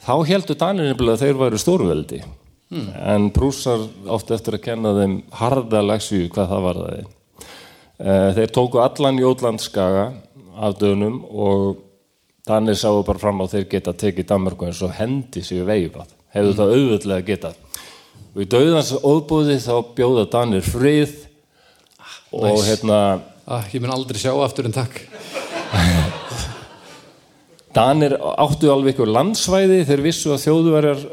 þá 0.03 0.15
heldur 0.27 0.59
Danir 0.59 0.89
nefnilega 0.91 1.15
að 1.15 1.23
þeir 1.23 1.39
væru 1.45 1.61
stórveldi 1.63 2.23
en 2.71 3.31
Prúsar 3.33 3.87
átti 4.13 4.35
eftir 4.37 4.59
að 4.59 4.65
kenna 4.67 4.95
þeim 4.97 5.21
harða 5.41 5.85
leksju 5.87 6.29
hvað 6.35 6.51
það 6.53 6.65
var 6.67 6.81
það 6.83 7.15
þeir 8.39 8.51
tóku 8.55 8.81
allan 8.83 9.19
Jótlandskaga 9.19 10.09
af 10.59 10.77
dönum 10.79 11.23
og 11.31 11.85
Danir 12.49 12.77
sáu 12.81 13.03
bara 13.05 13.21
fram 13.21 13.43
á 13.45 13.47
þeir 13.51 13.67
geta 13.69 13.93
tekið 13.93 14.29
Danmörku 14.31 14.65
eins 14.65 14.79
og 14.81 14.95
hendi 14.97 15.43
sig 15.45 15.61
veifað. 15.69 16.09
Hefðu 16.33 16.55
það 16.57 16.71
auðvitað 16.77 17.25
getað. 17.27 17.59
Og 18.33 18.41
í 18.41 18.47
dauðans 18.49 18.93
óbúði 19.05 19.59
þá 19.61 19.75
bjóða 19.99 20.25
Danir 20.33 20.65
frið 20.65 21.13
og 22.33 22.63
hérna 22.65 22.99
ah, 23.45 23.69
Ég 23.73 23.83
mun 23.85 23.93
aldrei 23.93 24.21
sjá 24.23 24.33
aftur 24.33 24.69
en 24.69 24.77
takk. 24.77 24.97
Danir 27.77 28.17
áttu 28.17 28.73
alveg 28.73 28.97
ykkur 28.97 29.13
landsvæði. 29.13 29.83
Þeir 29.85 30.05
vissu 30.09 30.33
að 30.33 30.47
þjóðverjar 30.47 31.05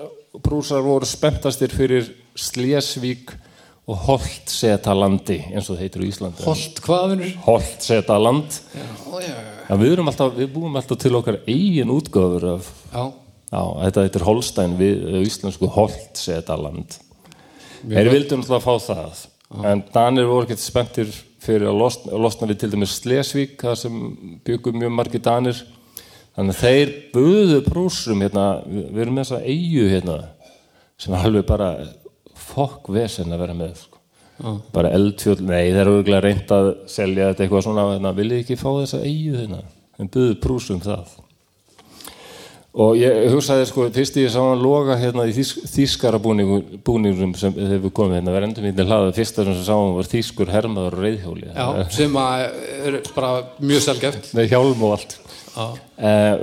brúsar 0.44 0.84
voru 0.86 1.08
spenntastir 1.08 1.74
fyrir 1.76 2.08
Slesvík 2.36 3.34
og 3.86 4.00
Holtsetalandi 4.08 5.38
eins 5.52 5.68
og 5.70 5.76
það 5.76 5.84
heitir 5.84 6.06
í 6.06 6.10
Íslandi 6.10 6.48
Holt 6.48 6.82
hvaðunur 6.86 7.36
Holtsetaland 7.46 8.58
Já, 8.74 8.88
já, 9.22 9.36
ja, 9.70 9.78
við, 9.78 9.92
erum 9.92 10.10
alltaf, 10.10 10.34
við 10.36 10.50
búum 10.56 10.80
alltaf 10.80 11.00
til 11.04 11.14
okkar 11.20 11.44
eigin 11.46 11.94
útgáfur 11.94 12.50
af 12.56 12.74
já 12.90 13.06
Já, 13.56 13.62
þetta 13.86 14.04
heitir 14.04 14.26
Holstein 14.26 14.74
við 14.80 15.06
á 15.06 15.20
íslensku 15.24 15.70
Holtsetaland. 15.72 16.98
Þeir 17.86 18.10
vildu 18.12 18.40
náttúrulega 18.40 18.64
fá 18.66 18.74
það. 18.82 19.24
En 19.70 19.84
Danir 19.94 20.28
voru 20.28 20.48
ekkert 20.48 20.64
spenntir 20.64 21.12
fyrir 21.46 21.70
að 21.70 21.80
losna, 21.84 22.12
að 22.18 22.24
losna 22.26 22.50
við 22.50 22.64
til 22.64 22.72
dæmis 22.74 22.96
Slesvík, 22.98 23.60
það 23.62 23.78
sem 23.84 24.00
byggum 24.48 24.80
mjög 24.82 24.96
margir 24.98 25.24
Danir. 25.24 25.62
Þannig 26.36 26.56
að 26.56 26.62
þeir 26.62 26.94
buðu 27.14 27.60
prúsum 27.64 28.24
hérna, 28.26 28.46
við, 28.68 28.88
erum 29.06 29.16
með 29.16 29.28
þessa 29.30 29.52
eigu 29.54 29.86
hérna, 29.92 30.16
sem 31.00 31.16
er 31.16 31.28
alveg 31.30 31.46
bara 31.48 31.70
fokk 32.36 32.90
vesen 32.96 33.32
að 33.32 33.46
vera 33.46 33.56
með. 33.56 33.78
Sko. 33.80 34.02
Bara 34.76 34.92
eldfjöld, 34.98 35.46
nei 35.48 35.70
þeir 35.70 35.82
eru 35.86 35.94
auðvitað 35.96 36.26
reynd 36.26 36.52
að 36.52 36.72
selja 36.92 37.30
þetta 37.30 37.46
eitthvað 37.46 37.64
svona, 37.70 37.86
hérna, 37.94 38.12
viljið 38.18 38.42
ekki 38.44 38.60
fá 38.60 38.68
þessa 38.82 39.00
eigu 39.08 39.38
hérna? 39.40 39.62
En 39.96 40.12
buðu 40.12 40.36
prúsum 40.44 40.84
það. 40.84 41.14
Og 42.76 42.98
ég 43.00 43.30
hugsaði 43.32 43.68
sko, 43.70 43.86
fyrst 43.96 44.18
ég 44.20 44.32
sá 44.34 44.42
hann 44.42 44.60
loga 44.60 44.98
hérna 45.00 45.24
í 45.30 45.34
þýsk, 45.36 45.62
þýskara 45.72 46.20
búningum, 46.20 46.82
búningum 46.84 47.32
sem 47.40 47.54
við 47.56 47.86
komum 47.96 48.18
hérna, 48.18 48.34
verðum 48.36 48.52
endum 48.52 48.68
hérna 48.68 48.86
hlaða, 48.90 49.14
fyrsta 49.16 49.46
sem 49.48 49.62
sá 49.64 49.72
hann 49.78 49.96
var 49.96 50.10
þýskur 50.12 50.52
hermaður 50.52 50.98
og 50.98 51.06
reyðhjóli. 51.06 51.54
Já, 51.56 51.86
sem 51.96 52.20
er 52.20 53.00
bara 53.16 53.32
mjög 53.64 53.86
selgeft 53.88 54.28
Með 54.36 54.52
hjálm 54.52 54.84
og 54.84 54.98
allt. 54.98 55.18
Uh, 55.56 55.80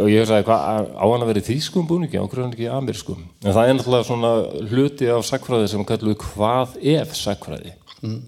og 0.01 0.09
ég 0.09 0.25
hugsaði, 0.25 0.49
hvað, 0.49 0.89
á 0.97 1.05
hann 1.05 1.27
að 1.27 1.33
vera 1.35 1.45
í 1.45 1.49
þýskum 1.51 1.89
búningi, 1.91 2.17
á 2.17 2.25
hverju 2.25 2.47
hann 2.47 2.57
ekki 2.57 2.65
í 2.65 2.73
amerískum? 2.81 3.27
En 3.45 3.53
það 3.53 3.69
er 3.69 3.77
náttúrulega 3.77 4.09
svona 4.09 4.35
hluti 4.73 5.13
af 5.13 5.29
sakfræði 5.29 5.69
sem 5.69 5.85
kalluðu 5.85 6.17
hvað 6.31 6.79
ef 6.97 7.13
sakfræði. 7.19 7.75
Mm. 8.01 8.23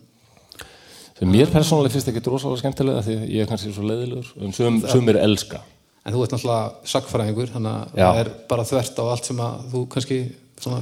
Sem 1.15 1.31
mér 1.33 1.49
persónulega 1.49 1.97
finnst 1.97 2.13
ekki 2.13 2.21
drosalega 2.27 2.61
skemmtilega 2.61 3.07
því 3.07 3.17
ég 3.33 3.47
er 3.47 3.49
kannski 3.49 3.73
svo 3.73 3.87
leiðilegur, 3.89 4.35
en 4.45 4.53
sum, 4.53 4.83
sumir 4.93 5.17
elska. 5.25 5.65
En 6.05 6.13
þú 6.13 6.23
ert 6.25 6.35
náttúrulega 6.35 6.91
sagfræðingur 6.93 7.53
þannig 7.55 7.75
að 7.75 7.99
það 8.01 8.23
er 8.23 8.31
bara 8.51 8.69
þvert 8.69 8.99
á 9.01 9.05
allt 9.09 9.29
sem 9.31 9.39
að 9.41 9.61
þú 9.73 9.85
kannski 9.95 10.19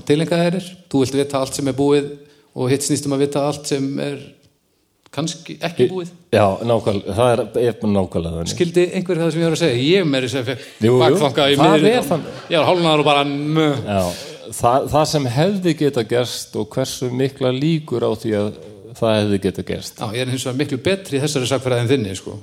tilengaði 0.09 0.49
þér 0.57 0.71
Þú 0.91 1.03
vilt 1.03 1.19
vita 1.21 1.43
allt 1.43 1.59
sem 1.59 1.71
er 1.71 1.77
búið 1.79 2.09
og 2.53 2.73
hitt 2.73 2.87
snýst 2.87 3.07
um 3.09 3.15
að 3.17 3.23
vita 3.27 3.45
allt 3.49 3.71
sem 3.71 3.87
er 4.03 4.19
kannski 5.13 5.57
ekki 5.63 5.87
búið 5.93 6.11
Já, 6.33 6.45
nákvæmlega, 6.65 7.15
það 7.17 7.33
er, 7.33 7.43
er 7.61 7.87
nákvæmlega. 7.95 8.45
Skildi 8.53 8.85
einhver 8.97 9.21
það 9.21 9.33
sem 9.33 9.43
ég 9.43 9.49
var 9.49 9.57
að 9.57 9.63
segja 9.63 9.81
Ég 9.87 10.47
fekk 10.49 10.67
Jú, 10.81 10.93
jú. 10.93 10.99
bakfanga 11.03 11.49
í 11.53 11.59
þannig. 11.61 12.29
Ég 12.49 12.57
var 12.57 12.69
hálfnaður 12.71 13.03
og 13.03 13.09
bara. 13.09 13.25
Já, 13.29 14.03
það, 14.57 14.87
það 14.95 15.09
sem 15.13 15.29
hefði 15.37 15.75
geta 15.83 16.05
gerst 16.09 16.57
og 16.57 16.71
hversu 16.73 17.11
mikla 17.13 17.53
líkur 17.53 18.07
á 18.09 18.11
því 18.17 18.33
að 18.39 18.49
það 18.99 19.19
hefði 19.19 19.41
geta 19.47 19.67
gerst. 19.69 20.01
Já, 20.01 20.09
ég 20.17 20.25
er 20.25 20.33
hins 20.33 20.47
vegar 20.49 20.59
miklu 20.63 20.81
betri 20.89 21.21
þessari 21.23 21.51
sagfræði 21.51 21.85
en 21.85 21.93
þinni 21.93 22.17
sko. 22.17 22.39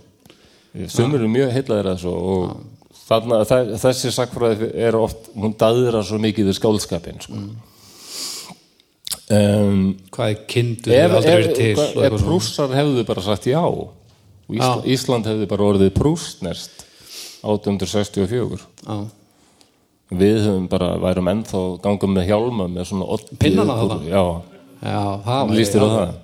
Sumur 0.90 1.18
eru 1.20 1.30
mjög 1.32 1.54
heillaðir 1.56 1.90
að 1.94 2.02
svo 2.04 2.14
og 2.34 3.00
þarna, 3.08 3.40
það, 3.50 3.72
þessi 3.82 4.12
sakfræði 4.14 4.70
er 4.86 4.98
oft, 5.00 5.32
hún 5.34 5.56
daðra 5.58 6.04
svo 6.06 6.20
mikið 6.22 6.52
við 6.52 6.58
skálskapin. 6.60 7.22
Sko. 7.26 7.40
Um, 9.30 9.80
Hvað 10.14 10.32
er 10.34 10.38
kindur 10.50 10.94
ef 10.94 11.16
aldrei 11.20 11.32
ef, 11.32 11.40
verið 11.40 11.56
til 11.58 11.72
og 11.78 12.04
ef 12.06 12.14
svona. 12.14 12.22
prússar 12.26 12.72
hefðu 12.74 13.04
bara 13.06 13.22
sagt 13.26 13.46
já 13.50 13.62
og 13.62 13.92
Ísla, 14.50 14.80
Ísland 14.90 15.28
hefði 15.30 15.48
bara 15.50 15.68
orðið 15.68 15.92
prústnest 15.94 16.86
1864 17.46 18.58
Já, 18.88 18.96
við 20.10 20.40
höfum 20.48 20.66
bara, 20.72 20.96
værum 21.02 21.30
ennþá 21.30 21.62
gangum 21.84 22.16
með 22.18 22.32
hjálma 22.32 22.66
með 22.74 22.90
svona 22.90 23.20
Pinnana 23.42 23.78
þarna? 23.84 24.00
Já, 24.10 24.24
Já, 24.82 25.02
það 25.28 25.44
var 25.44 25.54
líst 25.60 25.78
þér 25.78 25.86
á 25.86 25.90
það? 25.94 26.18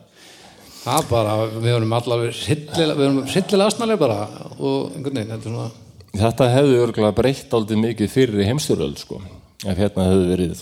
Það 0.85 1.07
bara, 1.09 1.33
við 1.49 1.71
erum 1.73 1.95
allavega 1.97 2.35
hryllilega, 2.43 2.95
við 2.99 3.07
erum 3.07 3.23
hryllilega 3.25 3.71
asnalega 3.71 4.01
bara 4.03 4.17
og 4.59 4.93
einhvern 4.93 5.17
veginn, 5.17 5.31
þetta 5.33 5.49
er 5.49 5.49
svona 5.49 5.71
Þetta 6.15 6.47
hefði 6.53 6.75
örgulega 6.79 7.15
breytt 7.17 7.55
aldrei 7.57 7.79
mikið 7.81 8.11
fyrir 8.13 8.39
í 8.39 8.45
heimstyröld 8.47 9.01
sko. 9.01 9.17
ef 9.65 9.79
hérna 9.79 10.05
hefði 10.11 10.27
verið 10.29 10.61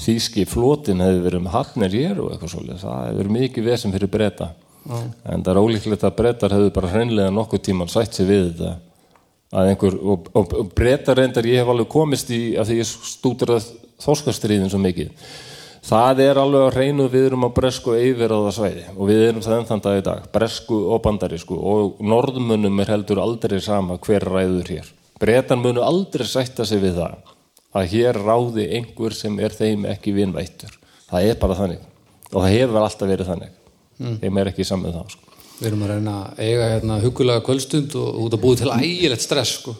þýski 0.00 0.46
flotin 0.48 1.02
hefði 1.04 1.22
verið 1.24 1.44
með 1.44 1.54
hafnir 1.54 1.94
hér 1.94 2.20
og 2.20 2.32
eitthvað 2.32 2.52
svolítið, 2.54 2.82
það 2.82 3.00
hefði 3.04 3.20
verið 3.20 3.34
mikið 3.36 3.66
vesum 3.68 3.94
fyrir 3.94 4.10
breyta 4.10 4.48
en 4.88 5.42
það 5.44 5.50
er 5.52 5.60
ólíklegt 5.60 6.06
að 6.08 6.16
breytar 6.16 6.54
hefði 6.56 6.72
bara 6.76 6.92
hreinlega 6.94 7.34
nokkuð 7.36 7.62
tíman 7.68 7.92
sætt 7.92 8.16
sér 8.16 8.30
við 8.30 8.46
þetta 8.48 8.72
að 9.50 9.70
einhver, 9.72 9.96
og, 10.00 10.30
og, 10.32 10.54
og 10.62 10.72
breytar 10.78 11.18
reyndar 11.18 11.46
ég 11.46 11.60
hef 11.60 11.70
alveg 11.72 11.90
komist 11.90 12.30
í 12.32 12.40
að 12.58 12.70
því 12.70 12.78
ég 12.80 12.90
stútur 13.10 13.54
að 13.56 13.70
þorskastriðin 14.00 14.70
svo 14.72 14.80
mikið 14.80 15.10
það 15.86 16.22
er 16.24 16.40
alveg 16.40 16.66
að 16.66 16.76
reynu 16.76 17.08
við 17.12 17.26
erum 17.30 17.46
á 17.48 17.50
bresku 17.56 17.94
yfirraða 17.96 18.52
svæði 18.54 18.84
og 18.94 19.10
við 19.10 19.22
erum 19.28 19.44
það 19.44 19.56
enn 19.56 19.68
þann 19.70 19.84
dag 19.86 19.98
í 19.98 20.04
dag, 20.06 20.26
bresku 20.34 20.80
og 20.92 21.02
bandarísku. 21.04 21.56
Og 21.56 22.00
norðmunum 22.04 22.82
er 22.82 22.92
heldur 22.94 23.22
aldrei 23.22 23.60
sama 23.64 23.98
hver 24.02 24.26
ræður 24.28 24.74
hér. 24.76 24.90
Breytan 25.20 25.62
munu 25.64 25.84
aldrei 25.84 26.26
sætta 26.28 26.66
sig 26.68 26.82
við 26.82 27.00
það 27.00 27.32
að 27.76 27.90
hér 27.94 28.18
ráði 28.18 28.66
einhver 28.76 29.14
sem 29.14 29.36
er 29.40 29.54
þeim 29.54 29.86
ekki 29.90 30.14
vinvættur. 30.16 30.72
Það 31.10 31.30
er 31.30 31.40
bara 31.40 31.58
þannig. 31.58 31.82
Og 32.30 32.38
það 32.38 32.54
hefur 32.54 32.80
alltaf 32.80 33.10
verið 33.10 33.32
þannig. 33.32 33.58
Þeim 34.22 34.40
er 34.40 34.50
ekki 34.52 34.66
saman 34.66 34.96
það 34.96 35.12
sko. 35.14 35.26
Við 35.60 35.68
erum 35.68 35.82
að 35.84 35.90
reyna 35.92 36.12
að 36.16 36.38
eiga 36.40 36.68
hérna 36.70 36.98
hugulega 37.02 37.44
kvöldstund 37.44 37.96
og 38.00 38.20
út 38.24 38.36
að 38.36 38.44
búið 38.44 38.62
til 38.62 38.70
ægilegt 38.72 39.24
stress 39.26 39.58
sko. 39.58 39.74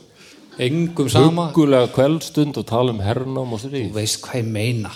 Engum 0.61 1.09
sama. 1.09 1.47
Hugulega 1.55 1.89
kveldstund 1.95 2.59
og 2.61 2.67
tala 2.69 2.93
um 2.93 3.01
hernám 3.01 3.55
og 3.57 3.63
Þú 3.65 3.87
veist 3.95 4.21
hvað 4.27 4.43
ég 4.43 4.51
meina 4.51 4.93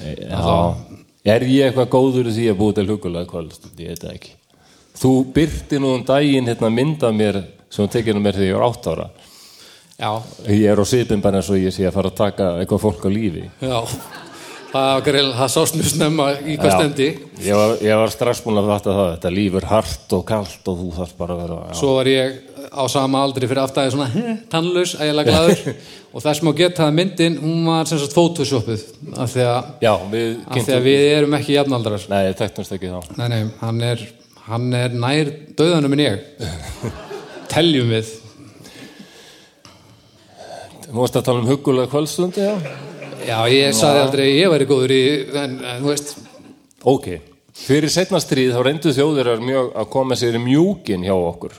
Já, 0.00 0.74
er 1.34 1.46
ég 1.48 1.70
eitthvað 1.70 1.90
góður 1.92 2.30
því 2.34 2.46
að 2.52 2.60
búið 2.60 2.76
til 2.78 2.86
hugulega 2.90 3.30
kvöldstund, 3.30 3.80
ég 3.82 3.94
veit 3.94 4.06
ekki. 4.14 4.36
Þú 5.00 5.12
byrti 5.34 5.80
nú 5.80 5.94
um 5.96 6.06
daginn 6.06 6.48
hérna 6.50 6.70
mynda 6.72 7.12
mér 7.14 7.42
sem 7.70 7.84
þú 7.84 7.90
tekinu 7.94 8.22
mér 8.22 8.36
þegar 8.36 8.50
ég 8.50 8.58
var 8.58 8.66
átt 8.68 8.88
ára. 8.90 9.10
Já, 10.00 10.10
ég 10.48 10.64
er 10.72 10.80
á 10.80 10.84
sipin 10.88 11.20
bara 11.20 11.40
eins 11.40 11.50
og 11.52 11.60
ég 11.60 11.74
sé 11.76 11.84
að 11.84 11.96
fara 11.98 12.10
að 12.10 12.18
taka 12.22 12.50
eitthvað 12.60 12.84
fólk 12.86 13.04
á 13.04 13.10
lífi. 13.12 13.44
Já. 13.60 13.78
Það, 14.70 15.08
það 15.34 15.48
sást 15.50 15.74
mjög 15.74 15.88
snemma 15.90 16.26
í 16.46 16.54
hvað 16.60 16.76
stendi. 16.76 17.08
Ég 17.42 17.58
var, 17.58 17.72
var 18.04 18.12
strax 18.14 18.42
búin 18.44 18.60
að 18.60 18.68
fatta 18.70 18.94
það 18.94 19.08
þetta 19.16 19.32
líf 19.34 19.56
er 19.58 19.66
hart 19.66 20.14
og 20.14 20.22
kalt 20.28 20.70
og 20.70 20.78
þú 20.78 20.90
þarf 21.00 21.16
bara 21.18 21.34
að 21.34 21.40
vera 21.42 21.58
já. 21.64 21.78
Svo 21.80 21.94
var 21.96 22.10
ég 22.10 22.36
á 22.68 22.84
sama 22.90 23.22
aldri 23.24 23.48
fyrir 23.48 23.62
aftæði 23.62 23.92
svona 23.94 24.08
"Heh, 24.12 24.36
tannlaus, 24.52 24.94
ægilega 25.00 25.30
glaður. 25.32 25.74
Og 26.14 26.24
þess 26.24 26.42
má 26.42 26.50
geta 26.58 26.88
að 26.88 26.96
myndin, 26.98 27.36
hún 27.38 27.66
var 27.68 27.86
sem 27.86 28.00
sagt 28.02 28.16
photoshopuð 28.16 28.80
af 29.16 29.30
því 29.30 29.44
að, 29.46 29.68
já, 29.84 29.92
við 30.10 30.30
af 30.46 30.64
því 30.66 30.74
að 30.74 30.88
við 30.88 31.04
erum 31.14 31.36
ekki 31.38 31.54
jafnaldrar. 31.54 32.06
Nei, 32.10 32.22
ég 32.26 32.38
þekktumst 32.40 32.74
ekki 32.74 32.90
þá. 32.90 33.12
Nei, 33.20 33.28
nei, 33.30 33.42
hann 33.60 33.84
er, 33.86 34.02
hann 34.48 34.66
er 34.74 34.96
nær 35.04 35.30
döðanum 35.60 35.94
en 35.94 36.02
ég. 36.06 36.24
Teljum 37.54 37.94
við. 37.94 38.10
Þú 40.88 40.96
varst 40.98 41.20
að 41.20 41.28
tala 41.28 41.44
um 41.44 41.50
hugulega 41.50 41.90
kvöldstundi 41.92 42.42
já? 42.42 42.54
Já, 43.20 43.36
ég 43.52 43.74
saði 43.76 44.00
aldrei 44.02 44.26
ég 44.32 44.50
væri 44.50 44.66
góður 44.66 44.94
í 44.96 45.02
en, 45.38 45.58
en 45.60 45.82
þú 45.84 45.92
veist, 45.92 46.16
Ok, 46.80 47.06
fyrir 47.52 47.92
setna 47.92 48.16
stríð 48.22 48.54
þá 48.54 48.62
reyndu 48.64 48.92
þjóðirar 48.96 49.42
mjög 49.44 49.66
að 49.76 49.88
koma 49.92 50.16
sér 50.16 50.38
í 50.38 50.40
mjúkin 50.40 51.04
hjá 51.04 51.12
okkur. 51.12 51.58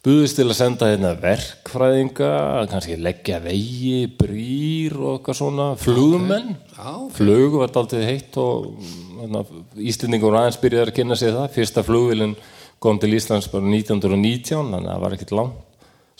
Buðist 0.00 0.38
til 0.38 0.46
að 0.46 0.56
senda 0.56 0.86
hérna 0.88 1.10
verkfræðinga, 1.20 2.28
kannski 2.70 2.94
leggja 2.96 3.36
vegi, 3.44 4.06
brýr 4.16 4.94
og 4.96 5.18
eitthvað 5.18 5.36
svona, 5.42 5.66
flugmenn. 5.76 6.54
Já. 6.72 6.92
Flug 7.18 7.58
var 7.60 7.74
daldið 7.74 8.06
heitt 8.08 8.38
og 8.40 8.70
hérna, 9.18 9.42
Íslendingur 9.76 10.38
aðeins 10.40 10.56
byrjaði 10.62 10.88
að 10.88 10.96
kynna 10.96 11.18
sig 11.20 11.34
það. 11.34 11.50
Fyrsta 11.52 11.84
flugvilin 11.84 12.32
kom 12.80 12.96
til 13.02 13.12
Íslands 13.18 13.50
bara 13.52 13.68
1919, 13.68 14.72
þannig 14.72 14.80
að 14.80 14.94
það 14.94 15.04
var 15.04 15.18
ekkert 15.18 15.36
langt 15.36 15.66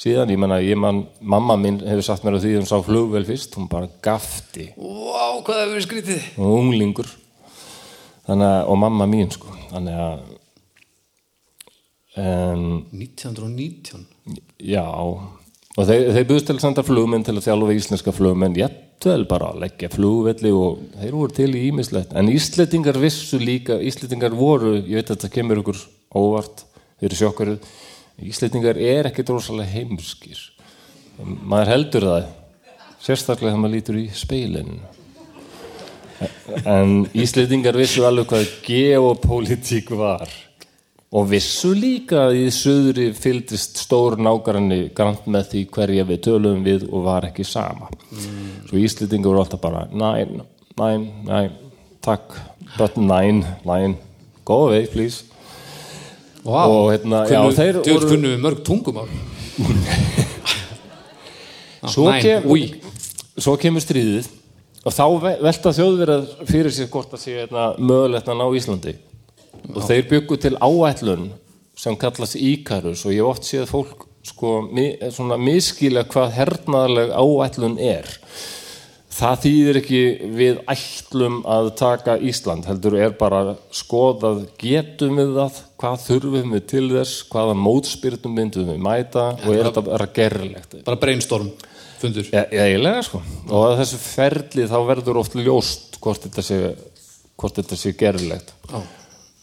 síðan. 0.01 0.33
Ég 0.33 0.41
menna, 0.41 0.59
ég 0.65 0.79
man, 0.81 1.01
mamma 1.21 1.57
mín 1.61 1.81
hefur 1.85 2.05
sagt 2.05 2.25
mér 2.25 2.39
að 2.39 2.45
því 2.45 2.53
að 2.55 2.61
hún 2.61 2.71
sá 2.71 2.77
flugvel 2.85 3.25
fyrst, 3.29 3.57
hún 3.57 3.69
bara 3.71 3.89
gafti 4.05 4.71
vá, 4.77 5.41
hvað 5.41 5.57
það 5.57 5.73
verið 5.73 5.87
skrítið 5.87 6.29
og 6.37 6.55
unglingur 6.59 7.11
þannig 8.29 8.47
að, 8.47 8.61
og 8.69 8.81
mamma 8.85 9.09
mín 9.11 9.33
sko 9.35 9.57
þannig 9.73 10.05
að 10.05 10.23
um, 12.21 12.65
1919 12.93 14.07
já 14.61 14.85
og 14.85 15.87
þeir, 15.87 16.11
þeir 16.15 16.27
buðst 16.29 16.49
til 16.51 16.57
að 16.57 16.65
senda 16.65 16.85
flugmenn 16.87 17.27
til 17.27 17.37
að 17.37 17.47
þjálfa 17.47 17.77
íslenska 17.79 18.15
flugmenn 18.15 18.59
jættuvel 18.59 19.27
bara 19.31 19.53
að 19.53 19.63
leggja 19.65 19.93
flugvelli 19.93 20.53
og 20.55 20.83
þeir 21.01 21.17
voru 21.17 21.37
til 21.37 21.51
í 21.55 21.67
ímislegt 21.71 22.17
en 22.19 22.33
Íslendingar 22.33 22.99
vissu 23.01 23.41
líka 23.41 23.79
Íslendingar 23.81 24.35
voru, 24.37 24.77
ég 24.81 25.01
veit 25.01 25.09
að 25.09 25.17
þetta 25.17 25.35
kemur 25.37 25.63
ykkur 25.63 25.81
óvart, 26.19 26.67
þeir 27.01 27.11
eru 27.11 27.21
sjokkaruð 27.23 27.71
Íslendingar 28.21 28.77
er 28.77 29.09
ekki 29.09 29.25
drosalega 29.25 29.73
heimskir. 29.73 30.41
Maður 31.25 31.71
heldur 31.73 32.07
það 32.11 32.27
sérstaklega 33.01 33.55
þegar 33.55 33.63
maður 33.63 33.75
lítur 33.79 34.01
í 34.01 34.07
speilinu 34.13 34.81
en 36.69 37.07
Íslendingar 37.17 37.79
vissu 37.81 38.05
alveg 38.05 38.29
hvað 38.29 38.51
geopolítík 38.67 39.89
var 39.97 40.29
og 41.11 41.27
vissu 41.31 41.73
líka 41.75 42.27
að 42.29 42.37
í 42.39 42.45
söðri 42.55 43.09
fylgdist 43.19 43.81
stór 43.83 44.15
nágranni 44.23 44.85
grant 44.95 45.25
með 45.27 45.49
því 45.53 45.63
hverja 45.75 46.05
við 46.07 46.21
töluðum 46.29 46.63
við 46.67 46.85
og 46.91 47.03
var 47.09 47.27
ekki 47.27 47.45
sama. 47.47 47.89
Svo 48.69 48.79
Íslendingar 48.79 49.31
voru 49.33 49.41
alltaf 49.43 49.61
bara 49.65 49.87
næn, 49.91 50.45
næn, 50.79 51.09
næn 51.27 51.51
takk, 52.05 52.37
but 52.79 52.95
næn, 52.97 53.43
næn 53.67 53.97
go 54.47 54.55
away 54.69 54.87
please. 54.87 55.25
Vá, 56.45 56.63
Og 56.71 56.93
hérna, 56.95 57.27
já, 57.29 57.43
kunnu, 57.43 57.83
voru- 57.85 58.09
kunnum 58.09 58.31
við 58.33 58.41
mörg 58.47 58.63
tungumál. 58.65 59.09
Svo, 61.91 62.11
Næn, 62.11 62.23
kem, 62.23 62.43
svo 63.41 63.55
kemur 63.61 63.81
stríðið 63.81 64.27
og 64.85 64.93
þá 64.93 65.05
ve- 65.23 65.39
velta 65.45 65.71
þjóðverðar 65.77 66.27
fyrir 66.49 66.73
sér 66.77 66.89
hvort 66.93 67.13
að 67.17 67.23
sé 67.23 67.37
hérna, 67.39 67.63
mögulegt 67.81 68.29
að 68.29 68.37
ná 68.41 68.45
Íslandi 68.57 68.93
og 69.75 69.87
þeir 69.89 70.07
byggu 70.11 70.39
til 70.41 70.55
áætlun 70.61 71.31
sem 71.81 71.97
kallast 71.99 72.37
Íkarus 72.37 73.07
og 73.07 73.15
ég 73.15 73.27
oft 73.27 73.47
séð 73.49 73.69
fólk 73.71 74.07
sko, 74.27 74.61
miskila 75.41 76.05
hvað 76.09 76.35
hernaðarleg 76.37 77.13
áætlun 77.17 77.79
er. 77.81 78.09
Það 79.21 79.41
þýðir 79.43 79.79
ekki 79.81 80.03
við 80.39 80.61
ætlum 80.71 81.41
að 81.51 81.71
taka 81.81 82.15
Ísland 82.25 82.69
heldur 82.69 82.95
er 83.01 83.17
bara 83.19 83.57
skoðað 83.75 84.45
getum 84.61 85.19
við 85.19 85.35
það, 85.37 85.59
hvað 85.83 86.05
þurfum 86.07 86.55
við 86.55 86.63
til 86.71 86.85
þess, 86.93 87.25
hvaða 87.33 87.57
mótspyrnum 87.59 88.39
myndum 88.39 88.71
við 88.71 88.81
mæta 88.87 89.27
og 89.35 89.51
er 89.53 89.67
þetta 89.69 89.85
bara 89.89 90.09
gerlegt? 90.21 90.79
bara 90.87 91.01
brainstorm 91.01 91.51
fundur. 92.01 92.31
Ja, 92.33 92.47
eiginlega 92.49 93.03
sko. 93.09 93.21
Og 93.51 93.67
að 93.67 93.83
þessu 93.83 94.01
ferli 94.05 94.69
þá 94.71 94.79
verður 94.89 95.21
oft 95.21 95.37
ljóst 95.37 96.01
hvort 96.01 96.25
þetta 96.25 96.47
sé, 96.47 96.61
hvort 97.37 97.61
þetta 97.61 97.77
sé 97.77 97.93
gerðilegt 97.99 98.55
Já. 98.71 98.81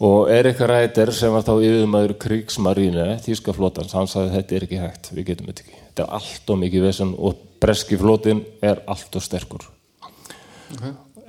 Og 0.03 0.29
Erik 0.29 0.59
Ræder 0.61 1.11
sem 1.15 1.33
var 1.33 1.45
þá 1.47 1.55
yfirmaður 1.55 2.13
krigsmarínu 2.21 3.07
þýska 3.25 3.55
flotans, 3.57 3.95
hann 3.97 4.09
sagði 4.09 4.35
þetta 4.35 4.55
er 4.55 4.67
ekki 4.67 4.83
hægt 4.83 5.11
við 5.13 5.31
getum 5.31 5.49
þetta 5.49 5.65
ekki, 5.65 5.81
þetta 5.89 6.05
er 6.05 6.15
allt 6.19 6.53
og 6.53 6.61
mikið 6.63 6.87
vesen 6.87 7.17
og 7.17 7.43
breski 7.61 7.97
flotin 7.97 8.45
er 8.61 8.83
allt 8.85 9.17
og 9.17 9.25
sterkur. 9.25 9.67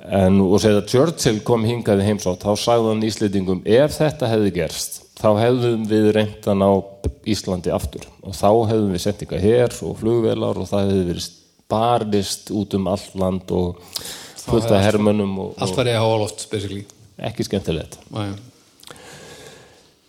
En 0.08 0.40
og 0.44 0.60
segði 0.62 0.82
að 0.82 0.88
Churchill 0.92 1.42
kom 1.46 1.64
hingaði 1.68 2.06
heimsátt 2.06 2.44
þá 2.44 2.52
sagði 2.60 2.92
hann 2.92 3.04
Íslendingum 3.08 3.62
ef 3.66 3.96
þetta 3.96 4.30
hefði 4.30 4.54
gerst 4.60 5.02
þá 5.18 5.28
hefðum 5.40 5.86
við 5.88 6.10
reynt 6.16 6.46
að 6.46 6.60
ná 6.60 6.68
Íslandi 7.28 7.72
aftur. 7.74 8.06
Og 8.22 8.36
þá 8.36 8.50
hefðum 8.70 8.94
við 8.94 9.04
sent 9.04 9.24
ykkar 9.24 9.42
her 9.42 9.74
og 9.84 9.98
flugvelar 10.00 10.60
og 10.60 10.68
það 10.70 10.92
hefði 10.92 11.06
verið 11.10 11.30
barist 11.68 12.52
út 12.54 12.76
um 12.78 12.86
allt 12.88 13.16
land 13.18 13.50
og 13.52 13.82
fullt 14.44 14.70
af 14.72 14.84
hermönnum 14.86 15.34
og, 15.44 15.50
allt 15.60 15.76
var 15.76 15.90
ég 15.90 15.98
að 15.98 16.06
hafa 16.06 16.20
loft 16.22 16.46
basically. 16.52 16.84
Og 17.18 17.26
ekki 17.28 17.48
skemmtilegt. 17.48 17.98
Næ. 18.14 18.30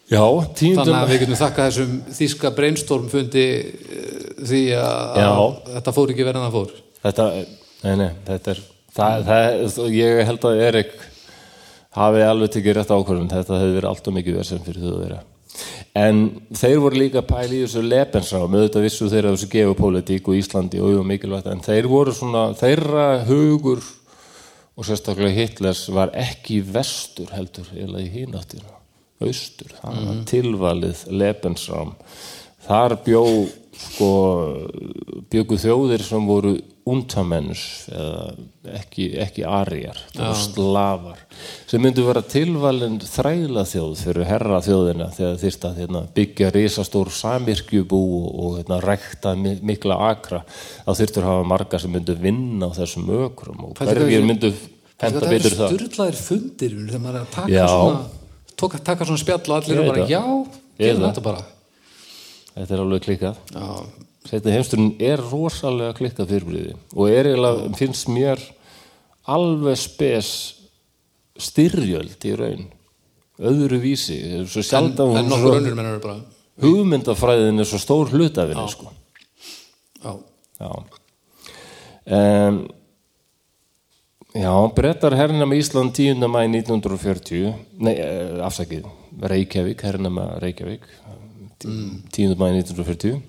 Já, 0.09 0.23
tíundum. 0.57 0.81
Þannig 0.81 0.97
að 0.99 1.11
við 1.11 1.21
getum 1.23 1.39
þakka 1.39 1.67
þessum 1.67 1.95
þýska 2.17 2.51
brainstorm 2.57 3.09
fundi 3.11 3.45
eh, 3.45 4.19
því 4.41 4.61
að 4.79 5.19
Já. 5.21 5.31
þetta 5.75 5.95
fór 5.95 6.13
ekki 6.13 6.27
verið 6.27 6.39
en 6.41 6.47
það 6.47 6.57
fór. 6.57 6.77
Þetta, 6.99 7.27
nei, 7.85 7.95
nei, 8.01 8.09
þetta 8.27 8.53
er 8.53 8.61
það, 8.99 9.27
það, 9.29 9.81
ég 9.95 10.21
held 10.29 10.47
að 10.49 10.63
Erik 10.69 10.95
hafi 11.99 12.23
alveg 12.25 12.55
tekið 12.55 12.79
rétt 12.79 12.95
ákvörðun. 12.95 13.33
Þetta 13.35 13.59
hefði 13.61 13.77
verið 13.77 13.91
allt 13.91 14.09
og 14.09 14.17
mikið 14.17 14.39
verið 14.39 14.49
sem 14.49 14.65
fyrir 14.65 14.87
þau 14.87 14.95
þeirra 15.03 15.21
en 15.97 16.19
þeir 16.55 16.79
voru 16.83 16.99
líka 17.01 17.23
pæli 17.25 17.59
í 17.59 17.61
þessu 17.65 17.83
lepensrám, 17.83 18.53
auðvitað 18.53 18.85
vissu 18.85 19.09
þeirra 19.11 19.33
þessu 19.33 19.49
geopólitík 19.53 20.29
og 20.29 20.37
Íslandi 20.39 20.81
og, 20.83 20.99
og 21.01 21.07
mikilvægt 21.09 21.49
en 21.51 21.63
þeir 21.65 21.89
voru 21.91 22.13
svona, 22.15 22.49
þeirra 22.59 23.07
hugur 23.29 23.81
og 24.79 24.87
sérstaklega 24.87 25.35
Hitlers 25.35 25.87
var 25.91 26.13
ekki 26.17 26.61
vestur 26.63 27.33
heldur 27.35 27.67
eða 27.75 28.03
í 28.03 28.11
hináttina 28.13 28.78
austur, 29.25 29.73
það 29.81 30.01
var 30.09 30.19
tilvalið 30.29 31.05
lepensrám 31.21 31.95
þar 32.69 32.97
bjó 33.05 33.23
sko 33.79 34.07
bjögu 35.31 35.57
þjóðir 35.61 36.01
sem 36.03 36.25
voru 36.27 36.57
untamennus 36.89 37.61
eða 37.93 38.23
ekki, 38.79 39.05
ekki 39.21 39.43
arjar 39.45 39.99
það 40.15 40.23
voru 40.31 40.39
slafar 40.41 41.19
sem 41.69 41.83
myndu 41.83 42.03
vera 42.07 42.23
tilvalin 42.25 42.97
þræla 43.03 43.63
þjóð 43.69 43.93
fyrir 44.07 44.27
herra 44.29 44.59
þjóðina 44.65 45.07
þegar 45.15 45.37
þyrst 45.43 45.67
að 45.69 45.77
hérna, 45.83 46.01
byggja 46.17 46.49
risastór 46.55 47.11
samirkjubú 47.13 47.99
og, 48.19 48.27
og 48.45 48.57
hérna, 48.59 48.79
rekta 48.83 49.35
mi- 49.37 49.59
mikla 49.69 49.99
akra. 50.09 50.41
Þá 50.87 50.91
þyrftur 51.03 51.23
að 51.27 51.31
hafa 51.35 51.47
marga 51.53 51.79
sem 51.83 51.93
myndu 51.93 52.17
vinna 52.19 52.71
á 52.73 52.77
þessum 52.79 53.09
ökrum 53.21 53.63
og 53.69 53.75
hverjir 53.79 54.25
myndu 54.25 54.51
henda 54.99 55.21
það 55.21 55.29
betur 55.35 55.51
eru 55.53 55.59
það 55.61 55.75
styrlaðir 55.77 56.19
fundir 56.25 56.75
þegar 56.81 57.03
maður 57.05 57.19
er 57.21 57.27
að 57.27 57.35
taka 57.37 57.53
Já. 57.53 57.67
svona 57.69 58.01
tóka, 58.59 58.81
taka 58.83 59.07
svona 59.07 59.21
spjall 59.21 59.41
og 59.41 59.55
allir 59.57 59.79
Ég 59.79 59.81
er 59.81 59.89
bara 59.89 60.05
já, 60.09 60.23
gerum 60.79 61.05
þetta 61.07 61.25
bara. 61.25 61.43
Þetta 62.53 62.75
er 62.75 62.83
alveg 62.83 63.03
klikkað. 63.07 63.41
Þetta 64.29 64.53
heimsturinn 64.53 64.89
er 65.09 65.23
rosalega 65.23 65.95
klikkað 65.97 66.33
fyrirbliði 66.33 66.73
og 66.93 67.13
er 67.13 67.31
eiginlega, 67.31 67.69
finnst 67.79 68.09
mér 68.11 68.43
alveg 69.29 69.79
spes 69.79 70.33
styrjöld 71.39 72.27
í 72.27 72.35
raun. 72.35 72.67
Öðru 73.39 73.79
vísi 73.79 74.17
en 74.35 74.43
hún 74.43 75.29
nokkur 75.31 75.61
önnur 75.61 75.77
mennur 75.77 76.01
bara. 76.03 76.19
Hugmyndafræðin 76.59 77.63
er 77.63 77.67
svo 77.67 77.79
stór 77.79 78.11
hlut 78.11 78.37
af 78.41 78.51
henni 78.51 78.67
sko. 78.67 78.91
já, 80.03 80.17
já. 80.59 80.71
Um, 82.09 82.67
já, 84.35 84.53
brettar 84.75 85.15
hernama 85.17 85.55
Ísland 85.57 85.93
10. 85.95 86.27
mæ 86.27 86.45
1940 86.47 87.53
nei, 87.79 87.95
eh, 87.97 88.39
afsakið 88.45 88.85
Reykjavík, 89.21 89.81
hernama 89.83 90.39
Reykjavík 90.41 90.85
10. 91.59 92.35
mæ 92.37 92.49
1940 92.61 93.21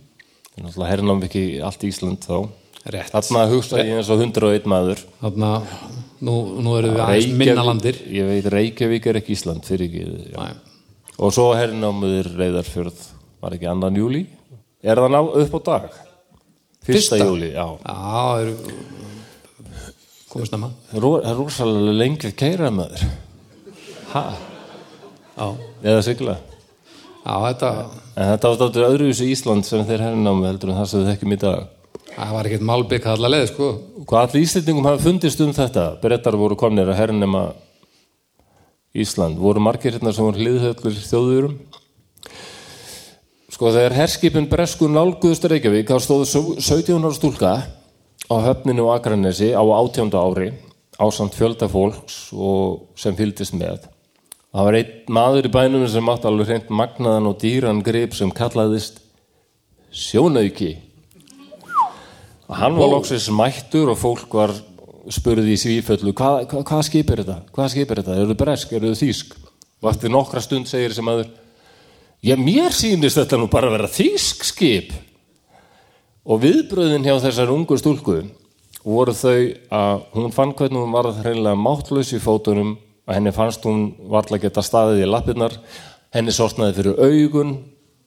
Það 0.51 0.59
er 0.59 0.67
náttúrulega 0.67 0.91
hernam 0.91 1.23
ekki 1.25 1.45
allt 1.65 1.85
Ísland 1.89 2.27
þá 2.27 2.49
rétt 2.91 3.15
Þarna 3.15 3.47
hugsa 3.53 3.81
ég 3.85 3.97
eins 4.01 4.11
og 4.13 4.21
101 4.21 4.67
maður 4.69 5.01
þarna, 5.23 5.53
nú, 6.21 6.35
nú 6.61 6.77
eru 6.79 6.93
við 6.95 7.05
aðeins 7.07 7.39
minna 7.45 7.65
landir 7.65 8.01
Ég 8.11 8.29
veit 8.29 8.51
Reykjavík 8.53 9.07
er 9.07 9.21
ekki 9.23 9.37
Ísland 9.37 9.65
fyrir 9.69 9.89
ekki. 9.89 10.05
Og 11.21 11.33
svo 11.37 11.51
hernámuður 11.57 12.33
Reyðarfjörð 12.37 13.03
Var 13.41 13.57
ekki 13.57 13.69
annan 13.73 13.97
júli 13.97 14.27
Er 14.83 15.01
það 15.01 15.13
ná 15.13 15.21
upp 15.25 15.57
á 15.57 15.61
dag? 15.71 15.91
Fyrsta, 16.81 17.17
Fyrsta? 17.17 17.25
júli, 17.25 17.51
já 17.53 17.67
já, 17.85 18.41
eru 18.41 18.55
komið 20.31 20.51
snemma 20.51 20.71
Ró- 20.95 21.17
Það 21.23 21.31
er 21.33 21.39
rosalega 21.41 21.97
lengi 22.01 22.31
að 22.31 22.37
keira 22.45 22.71
maður 22.75 23.05
Ha? 24.11 24.23
já, 25.39 25.47
Eða 25.87 26.03
sigla 26.07 26.37
já 27.25 27.35
þetta 27.47 27.71
En 28.17 28.31
þetta 28.35 28.55
þetta 28.65 28.87
öðruvísu 28.91 29.29
Ísland 29.31 29.65
sem 29.69 29.85
þeir 29.87 30.03
hernámu 30.09 30.47
heldur 30.49 30.73
en 30.73 30.81
það 30.81 30.89
sem 30.91 31.03
við 31.05 31.11
þekkjum 31.15 31.35
í 31.37 31.41
dag 31.45 31.69
það 32.11 32.33
var 32.35 32.49
ekkert 32.51 32.65
málbygg 32.69 33.07
allar 33.13 33.31
leið 33.37 33.47
sko 33.53 33.69
Hvað 34.11 34.23
allir 34.27 34.45
Íslendingum 34.47 34.89
hafa 34.91 35.03
fundist 35.05 35.41
um 35.45 35.53
þetta? 35.57 35.85
Brettar 36.03 36.37
voru 36.41 36.57
komnir 36.59 36.89
að 36.91 36.99
hernema 36.99 37.43
Ísland. 38.91 39.39
Voru 39.39 39.61
margir 39.63 39.95
hérna 39.95 40.11
sem 40.13 40.25
voru 40.27 40.41
hliðhöllir 40.43 40.97
þjóðurum? 41.07 41.53
Sko 43.55 43.71
þegar 43.71 43.95
herskipin 43.95 44.49
Bresku 44.51 44.89
nálguðust 44.91 45.47
Reykjavík 45.47 45.87
þá 45.93 46.01
stóðu 46.03 46.27
17 46.59 46.99
ára 46.99 47.15
stúlka 47.15 47.53
á 48.31 48.35
höfninu 48.39 48.87
á 48.87 48.95
Akranesi 48.97 49.51
á 49.51 49.63
átjánda 49.63 50.23
ári 50.23 50.53
ásamt 51.01 51.35
fjölda 51.35 51.67
fólks 51.69 52.31
og 52.33 52.93
sem 52.95 53.17
fylgdist 53.17 53.57
með. 53.57 53.89
Það 54.51 54.67
var 54.67 54.77
einn 54.79 54.93
maður 55.11 55.49
í 55.49 55.53
bænum 55.55 55.87
sem 55.89 56.11
átti 56.13 56.29
alveg 56.29 56.51
hreint 56.51 56.71
magnaðan 56.71 57.29
og 57.31 57.39
dýran 57.43 57.83
grip 57.87 58.15
sem 58.15 58.31
kallaðist 58.35 59.01
sjónauki 59.91 60.77
og 62.51 62.57
hann 62.59 62.79
var 62.79 62.91
loksins 62.91 63.29
mættur 63.35 63.93
og 63.93 63.99
fólk 63.99 64.35
var 64.35 64.55
spurði 65.11 65.55
í 65.55 65.61
svíföllu 65.61 66.13
hvað, 66.15 66.45
hvað, 66.51 66.65
hvað 66.67 66.83
skip 66.87 67.11
er 67.11 67.23
þetta? 67.23 67.39
Hvað 67.55 67.71
skip 67.75 67.91
er 67.91 68.03
þetta? 68.03 68.17
Eru 68.19 68.33
þið 68.33 68.41
bresk? 68.43 68.75
Eru 68.77 68.91
þið 68.91 69.01
þýsk? 69.05 69.37
Og 69.81 69.91
eftir 69.91 70.13
nokkra 70.13 70.43
stund 70.45 70.71
segir 70.71 70.93
þessi 70.93 71.07
maður 71.07 71.31
Já, 72.21 72.35
mér 72.37 72.75
sýnist 72.77 73.17
þetta 73.17 73.39
nú 73.41 73.47
bara 73.49 73.71
að 73.71 73.79
vera 73.79 73.93
þýsk 73.95 74.45
skip 74.45 74.91
og 76.31 76.39
viðbröðin 76.45 77.03
hjá 77.03 77.17
þessar 77.25 77.51
ungu 77.51 77.79
stúlku 77.81 78.21
voru 78.85 79.15
þau 79.17 79.51
að 79.75 80.05
hún 80.15 80.35
fann 80.35 80.55
hvernig 80.55 80.79
hún 80.79 80.95
var 80.95 81.11
hreinlega 81.17 81.59
máttlaus 81.59 82.13
í 82.15 82.21
fótunum 82.23 82.77
og 82.79 83.15
henni 83.17 83.33
fannst 83.35 83.67
hún 83.67 83.91
varla 84.13 84.39
geta 84.39 84.63
staðið 84.63 85.03
í 85.03 85.11
lappirnar 85.11 85.57
henni 86.15 86.35
sortnaði 86.35 86.77
fyrir 86.79 87.03
augun 87.03 87.57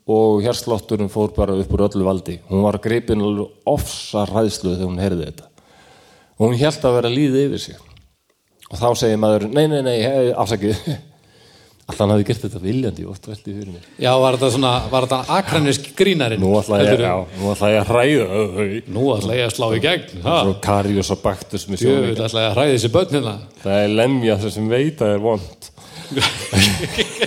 og 0.07 0.43
hérslátturinn 0.43 1.11
fór 1.11 1.31
bara 1.35 1.55
upp 1.55 1.71
úr 1.75 1.85
öllu 1.85 2.03
valdi. 2.03 2.39
Hún 2.49 2.63
var 2.65 2.79
greipin 2.83 3.23
alveg 3.23 3.69
ofsa 3.69 4.25
ræðslu 4.27 4.73
þegar 4.73 4.89
hún 4.89 4.99
heyrði 5.03 5.27
þetta. 5.29 5.49
Og 6.39 6.47
hún 6.47 6.59
held 6.59 6.83
að 6.83 6.97
vera 6.97 7.11
líði 7.11 7.45
yfir 7.47 7.63
sig. 7.63 7.77
Og 8.71 8.79
þá 8.79 8.89
segir 8.99 9.19
maður, 9.21 9.47
nei, 9.53 9.67
nei, 9.71 9.81
nei, 9.85 9.97
afsakið 10.35 10.79
alltaf 11.83 11.99
hann 11.99 12.13
hafi 12.13 12.25
gert 12.27 12.43
þetta 12.45 12.61
viljandi 12.63 13.05
oft 13.11 13.27
veldi 13.27 13.53
fyrir 13.57 13.71
mér. 13.73 13.83
Já, 13.99 14.11
var 14.23 14.37
þetta 14.37 14.49
svona, 14.55 14.71
var 14.91 15.07
þetta 15.07 15.37
akranísk 15.37 15.89
grínarinn? 15.99 16.41
Nú 16.43 16.53
ætla 16.59 16.79
ég, 16.83 17.03
já, 17.03 17.13
nú 17.41 17.51
ætla 17.51 17.71
ég 17.73 17.79
að 17.81 17.91
hræða 17.91 18.25
þau 18.55 18.67
nú 18.95 19.03
ætla 19.17 19.37
ég 19.37 19.49
að 19.49 19.55
slá 19.57 19.67
í 19.67 19.83
gegn? 19.83 20.15
Svo 20.23 20.55
Karius 20.63 21.11
og 21.13 21.21
Baktus 21.25 21.67
með 21.67 21.83
Jöfull 21.83 21.99
sjónleika 21.99 22.27
ætla 22.29 22.45
ég 22.45 22.49
að 22.49 22.57
hræði 22.57 22.73
þessi 22.77 22.93
börn 22.95 23.15
hérna. 23.17 23.35
Það 23.65 23.77
er 23.83 23.95
lemja 23.99 24.39
það 24.43 24.55
sem 24.57 24.71
veit 24.71 25.03
að 25.03 25.15
er 25.17 25.23
vond. 25.27 25.71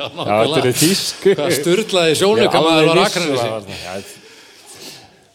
Já, 0.00 0.06
Já, 0.16 0.36
þetta 0.46 0.60
er 0.64 0.76
þýsk 0.80 1.26
Hvað 1.36 1.54
sturlaði 1.58 2.14
sjónleika 2.16 2.62
maður 2.64 2.86
var 2.88 3.00
akranesi. 3.04 3.44
akranesi 3.44 4.18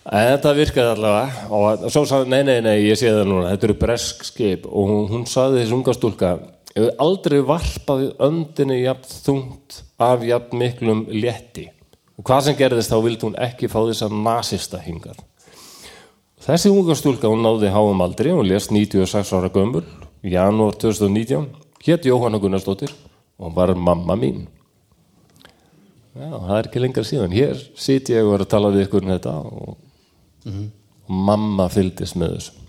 En 0.05 0.27
þetta 0.29 0.51
virkaði 0.53 0.89
allavega. 0.93 1.45
Og 1.57 1.85
svo 1.89 2.03
sagði, 2.05 2.29
nei, 2.29 2.41
nei, 2.45 2.59
nei, 2.61 2.75
ég 2.85 2.99
sé 2.99 3.09
það 3.09 3.23
núna. 3.31 3.53
Þetta 3.55 3.65
eru 3.69 3.75
bresk 3.81 4.25
skip. 4.27 4.67
Og 4.69 4.91
hún, 4.91 5.07
hún 5.09 5.23
sagði 5.29 5.63
þessi 5.63 5.73
unga 5.79 5.95
stúlka 5.97 6.33
ef 6.75 7.01
aldrei 7.01 7.39
varpaði 7.45 8.11
öndinni 8.23 8.81
jafn 8.81 9.13
þungt 9.27 9.79
af 10.01 10.25
jafn 10.27 10.59
miklum 10.59 11.05
létti 11.11 11.69
og 12.15 12.27
hvað 12.27 12.49
sem 12.49 12.59
gerðist 12.59 12.91
þá 12.91 12.99
vildi 13.03 13.27
hún 13.27 13.39
ekki 13.47 13.71
fá 13.71 13.79
þess 13.83 14.05
að 14.07 14.19
nasista 14.25 14.81
hingað 14.83 15.23
Þessi 16.45 16.69
unga 16.69 16.93
stúlka, 16.93 17.29
hún 17.31 17.41
náði 17.41 17.71
háum 17.73 18.03
aldri, 18.05 18.29
hún 18.29 18.45
lést 18.45 18.69
96 18.69 19.31
ára 19.33 19.47
gömul, 19.49 19.81
í 20.21 20.35
janúar 20.35 20.75
2019, 20.77 21.47
hétt 21.87 22.05
Jóhanna 22.05 22.37
Gunnarsdóttir 22.43 22.91
og 23.39 23.47
hún 23.47 23.55
var 23.55 23.73
mamma 23.73 24.13
mín. 24.19 24.43
Já, 26.13 26.29
það 26.29 26.53
er 26.59 26.69
ekki 26.69 26.83
lengra 26.83 27.03
síðan. 27.07 27.33
Hér 27.33 27.63
sit 27.81 28.11
ég 28.13 28.29
og 28.29 28.35
er 28.37 28.45
að 28.45 28.51
tala 28.53 28.69
við 28.75 28.85
ykkur 28.85 29.07
um 29.07 29.15
þetta 29.15 29.33
og, 29.41 29.73
og 30.45 31.17
mamma 31.31 31.65
fylgdist 31.73 32.19
með 32.21 32.37
þessu. 32.37 32.64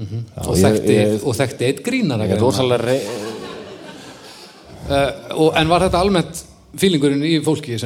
Já, 0.00 0.40
og, 0.46 0.54
ég- 0.56 0.64
þekkti, 0.64 0.94
ég- 0.96 1.26
og 1.26 1.36
þekkti 1.36 1.66
eitt 1.68 1.82
grínar 1.84 2.22
Ég 2.24 2.40
uh, 4.90 5.10
og, 5.36 5.52
en 5.60 5.68
var 5.70 5.84
þetta 5.86 6.00
almennt 6.00 6.44
fílingurinn 6.80 7.22
í 7.26 7.36
fólki 7.44 7.76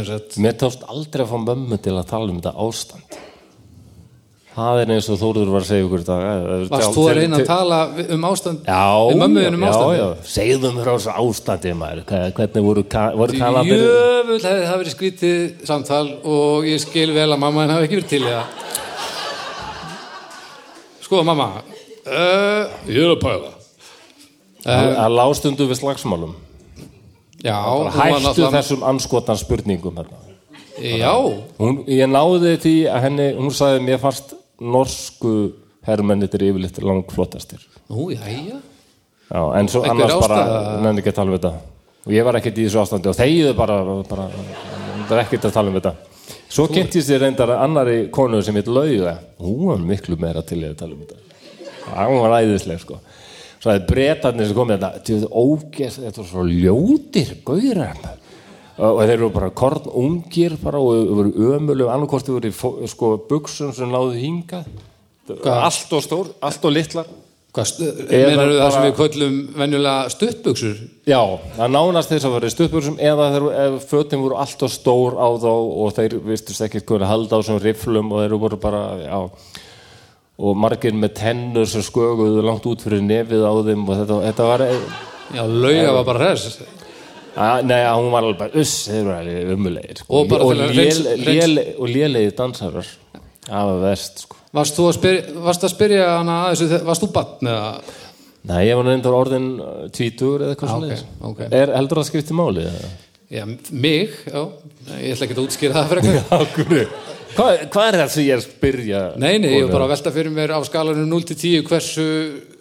Mér 0.44 0.58
tókst 0.60 0.84
aldrei 0.86 1.24
að 1.24 1.32
fá 1.32 1.38
mömmu 1.50 1.80
til 1.82 1.96
að 1.96 2.10
tala 2.12 2.30
um 2.30 2.40
þetta 2.40 2.54
ástand. 2.66 3.20
Það 4.54 4.80
er 4.84 4.90
eins 4.94 5.06
og 5.10 5.18
Þóruður 5.18 5.48
var 5.50 5.64
að 5.64 5.66
segja 5.66 5.84
ykkur 5.88 6.02
dag. 6.06 6.20
eh, 6.30 6.66
varst 6.70 6.94
þú 6.94 7.04
að 7.10 7.16
reyna 7.18 7.38
að 7.40 7.48
tala 7.48 7.78
um 8.14 8.26
ástand 8.28 8.68
Já, 8.68 8.84
mömmuðin 9.18 9.56
um 9.56 9.64
já, 9.64 9.70
ástand 9.72 9.96
já, 9.98 10.04
segðu 10.30 10.70
mér 10.76 10.86
á 10.86 10.94
þessu 10.94 11.14
ástandi 11.24 11.72
maður, 11.74 12.04
hvernig 12.38 12.66
voru, 12.68 12.84
voru 13.18 13.40
kanabir 13.40 13.82
jöfull 13.82 14.38
hefði 14.46 14.68
það 14.68 14.78
verið 14.84 14.94
skrítið 14.94 15.66
samtal 15.66 16.04
og 16.22 16.68
ég 16.70 16.84
skil 16.86 17.10
vel 17.16 17.26
að 17.34 17.42
mamma 17.42 17.64
henni 17.64 17.74
hafi 17.80 17.88
ekki 17.88 17.98
verið 17.98 18.12
til 18.14 18.22
það. 18.28 18.44
Sko 21.08 21.24
mamma 21.26 21.50
uh, 22.06 22.74
ég 22.88 23.00
er 23.02 23.12
að 23.14 23.20
pæla. 23.22 23.52
Að 24.64 24.90
að 25.04 25.16
lástundu 25.18 25.66
við 25.68 25.80
slagsmálum. 25.82 26.36
Já, 27.44 27.58
hættu 27.92 28.48
þessum 28.54 28.84
anskotan 28.88 29.36
spurningum 29.36 29.98
hérna. 30.00 30.20
já, 30.80 31.12
hún, 31.60 31.82
ég 31.86 32.08
náði 32.08 32.54
því 32.62 32.76
að 32.88 33.04
henni 33.04 33.26
hún 33.36 33.52
sagði 33.54 33.82
mér 33.84 34.00
fannst 34.00 34.32
norsku 34.64 35.34
herrmennir 35.84 36.32
yfirleitt 36.32 36.80
langflottastir. 36.80 37.60
Nú, 37.92 38.08
já, 38.14 38.24
Já, 39.34 39.40
en 39.58 39.68
svo 39.72 39.80
Einhver 39.82 40.04
annars 40.04 40.20
bara 40.20 40.40
ástæða? 40.40 40.80
nefnir 40.84 41.00
ekki 41.02 41.10
að 41.10 41.16
tala 41.16 41.30
um 41.30 41.36
þetta. 41.38 41.52
Og 42.04 42.12
ég 42.12 42.26
var 42.26 42.36
ekkert 42.38 42.58
í 42.60 42.64
þessu 42.66 42.80
ástandi 42.82 43.08
og 43.10 43.16
þegiðu 43.18 43.54
bara, 43.56 43.78
bara 44.08 44.26
það 45.08 45.14
er 45.16 45.22
ekkert 45.24 45.48
að 45.48 45.54
tala 45.56 45.72
um 45.72 45.78
þetta. 45.78 45.94
Svo 46.54 46.66
kynntist 46.70 47.10
ég 47.10 47.20
reyndar 47.22 47.54
annari 47.56 47.96
konu 48.14 48.40
sem 48.44 48.56
heit 48.56 48.68
Lauga 48.70 49.16
hún 49.42 49.72
var 49.72 49.80
miklu 49.82 50.16
meira 50.20 50.44
til 50.46 50.60
að 50.62 50.76
tala 50.78 50.94
um 50.94 51.02
þetta 51.02 51.23
það 51.90 52.16
var 52.24 52.36
æðisleg 52.42 52.80
sko. 52.82 52.98
Svo 53.60 53.70
það 53.70 53.78
er 53.80 53.86
bretarnir 53.88 54.48
sem 54.50 54.56
komið 54.58 54.76
þetta 54.82 55.02
þetta 55.08 55.30
ógeð, 55.44 55.98
þetta 56.04 56.22
er 56.24 56.28
svo 56.30 56.46
ljótir 56.48 57.34
gauðra 57.46 57.90
og 58.84 59.00
þeir 59.04 59.12
eru 59.14 59.28
bara 59.30 59.50
korn 59.54 59.84
ungir 59.94 60.56
bara 60.60 60.80
og 60.82 61.12
voru 61.14 61.50
ömuleg 61.54 61.88
annarkort 61.94 62.26
þau 62.26 62.34
voru 62.40 62.50
í 62.50 62.56
fó- 62.58 62.78
sko 62.90 63.12
buksum 63.30 63.70
sem 63.72 63.92
láðu 63.94 64.16
hingað. 64.18 64.66
Allt 65.46 65.92
og 65.94 66.02
stór, 66.04 66.32
allt 66.42 66.64
og 66.66 66.74
litlar. 66.74 67.06
Meinar 67.54 68.50
það 68.50 68.72
sem 68.74 68.82
við 68.82 68.94
köllum 68.98 69.34
venjulega 69.54 70.08
stuttbuxur? 70.10 70.78
Já, 71.06 71.20
það 71.54 71.68
nánast 71.70 72.10
þess 72.10 72.26
að 72.26 72.32
vera 72.34 72.50
stuttbursum 72.50 72.96
eða 72.98 73.28
þeir, 73.36 73.46
ef 73.62 73.84
fötin 73.92 74.24
voru 74.24 74.40
alltaf 74.42 74.72
stór 74.74 75.14
á 75.14 75.28
þá 75.38 75.52
og 75.54 75.92
þeir 75.94 76.16
vistust 76.26 76.64
ekki 76.66 76.82
hvernig 76.82 77.06
halda 77.12 77.38
á 77.38 77.46
svona 77.46 77.62
riflum 77.62 78.10
og 78.10 78.24
þeir 78.24 78.34
voru 78.42 78.58
bara, 78.58 78.82
já 79.06 79.20
og 80.38 80.56
margir 80.58 80.94
með 80.98 81.12
tennur 81.20 81.66
sem 81.70 81.84
sköguðu 81.86 82.42
langt 82.44 82.64
út 82.66 82.82
fyrir 82.82 83.02
nefið 83.06 83.44
á 83.46 83.52
þeim 83.68 83.84
og 83.86 83.98
þetta, 84.00 84.20
þetta 84.28 84.48
var 84.50 84.64
Já, 85.34 85.42
lauga 85.46 85.92
var 85.98 86.06
bara 86.08 86.30
hress 86.32 86.58
að, 87.34 87.64
nei, 87.66 87.80
að 87.82 87.96
hún 87.98 88.10
var 88.14 88.26
alveg 88.28 88.56
uss, 88.62 88.74
þeir 88.90 89.08
eru 89.16 89.54
umulegir 89.56 89.98
sko. 90.02 90.06
Og 90.20 90.34
og, 90.36 90.50
til 90.52 90.64
að 90.66 90.74
lél, 90.76 90.90
hreins- 91.24 91.26
lél, 91.26 91.62
og 91.78 91.88
lélegir 91.90 92.34
dansarar 92.38 92.90
það 93.48 93.70
var 93.70 93.80
vest 93.88 94.24
sko. 94.26 94.40
Varst 94.54 94.76
þú 94.78 94.84
að 94.86 94.96
spyrja, 95.00 95.22
varst 95.42 95.64
að 95.66 95.72
spyrja 95.74 96.04
hana 96.18 96.36
að 96.44 96.52
þessu, 96.54 96.82
varst 96.86 97.02
þú 97.06 97.08
batn 97.16 97.50
eða 97.50 97.70
nei, 98.44 98.60
ég 98.68 98.76
var 98.78 98.86
nefndar 98.90 99.16
orðin 99.18 99.48
uh, 99.58 99.72
tvítur 99.94 100.44
eða 100.44 100.54
eitthvað 100.54 100.70
Já, 100.70 100.76
svona 100.76 101.00
ok, 101.00 101.32
ok. 101.32 101.42
er 101.62 101.72
heldur 101.78 102.00
það 102.02 102.10
skipti 102.10 102.36
máli 102.38 102.66
eða? 102.68 102.92
Já, 103.34 103.44
mig, 103.72 104.14
já, 104.28 104.40
ég 105.00 105.14
ætla 105.16 105.26
ekki 105.26 105.34
að 105.38 105.44
útskýra 105.46 105.74
það 105.80 105.90
fyrir 105.90 106.10
eitthvað 106.12 106.86
Hvað, 107.34 107.64
hvað 107.72 107.88
er 107.88 107.96
það 107.98 108.10
sem 108.12 108.24
ég 108.24 108.32
er 108.34 108.40
að 108.40 108.44
spyrja? 108.46 108.98
Nei, 109.18 109.32
nei, 109.42 109.48
ég 109.56 109.64
var 109.66 109.72
bara 109.74 109.86
að 109.88 109.92
velta 109.94 110.12
fyrir 110.14 110.34
mér 110.34 110.52
á 110.54 110.60
skalanum 110.66 111.08
0 111.10 111.24
til 111.30 111.36
10 111.40 111.64
hversu 111.66 112.04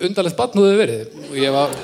undarlegt 0.07 0.39
hefur 0.41 0.79
verið. 0.79 1.03
Og 1.29 1.43
var, 1.53 1.75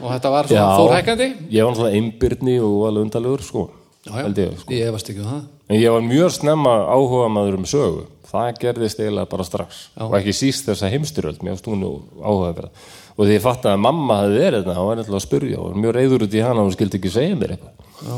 og 0.00 0.08
þetta 0.10 0.32
var 0.34 0.50
svona 0.50 0.72
fórhækandi 0.80 1.28
ég 1.52 1.62
var 1.62 1.76
náttúrulega 1.76 2.00
einbyrni 2.00 2.56
og 2.66 2.88
alveg 2.88 3.06
undalegur 3.06 3.46
sko. 3.46 3.68
Já, 4.02 4.16
já, 4.18 4.26
ég, 4.26 4.58
sko. 4.58 4.74
ég 4.74 4.90
varst 4.90 5.12
ekki 5.12 5.22
um 5.22 5.30
það. 5.30 5.46
En 5.68 5.78
ég 5.78 5.94
var 5.94 6.04
mjög 6.08 6.34
snemma 6.40 6.74
áhuga 6.90 7.30
maður 7.30 7.60
um 7.60 7.70
sögu. 7.70 8.04
Það 8.32 8.50
gerðist 8.64 9.00
eiginlega 9.04 9.30
bara 9.30 9.46
strax. 9.46 9.86
Og 10.02 10.18
ekki 10.18 10.34
síst 10.34 10.66
þessa 10.66 10.90
heimstyröld 10.90 11.46
mér 11.46 11.60
stúnu 11.60 11.94
áhuga 12.18 12.70
og 13.12 13.26
því 13.28 13.34
ég 13.36 13.42
fatt 13.44 13.66
að 13.68 13.80
mamma 13.84 14.22
hefði 14.22 14.38
verið 14.40 14.62
þetta, 14.62 14.76
hún 14.78 14.86
var 14.88 15.00
eitthvað 15.02 15.18
að 15.18 15.26
spyrja 15.26 15.58
og 15.60 15.74
mjög 15.76 15.92
reyður 15.98 16.22
út 16.24 16.36
í 16.36 16.40
hana 16.40 16.62
og 16.62 16.70
hún 16.70 16.72
skildi 16.72 16.96
ekki 16.96 17.10
segja 17.12 17.36
mér 17.36 17.58
eitthvað. 17.58 17.90
Já, 18.02 18.14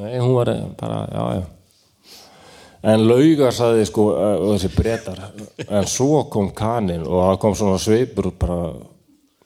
Nei, 0.00 0.14
hún 0.24 0.32
var 0.32 0.48
bara, 0.80 1.02
já, 1.12 1.24
já 1.36 1.42
en 2.82 3.04
lauga 3.06 3.52
saði 3.54 3.84
sko 3.86 4.06
þessi 4.42 4.70
breytar 4.74 5.20
en 5.68 5.86
svo 5.90 6.24
kom 6.32 6.50
kanin 6.56 7.04
og 7.06 7.20
það 7.28 7.36
kom 7.44 7.58
svona 7.58 7.82
sveipur 7.82 8.32
og 8.32 8.38
bara 8.40 8.58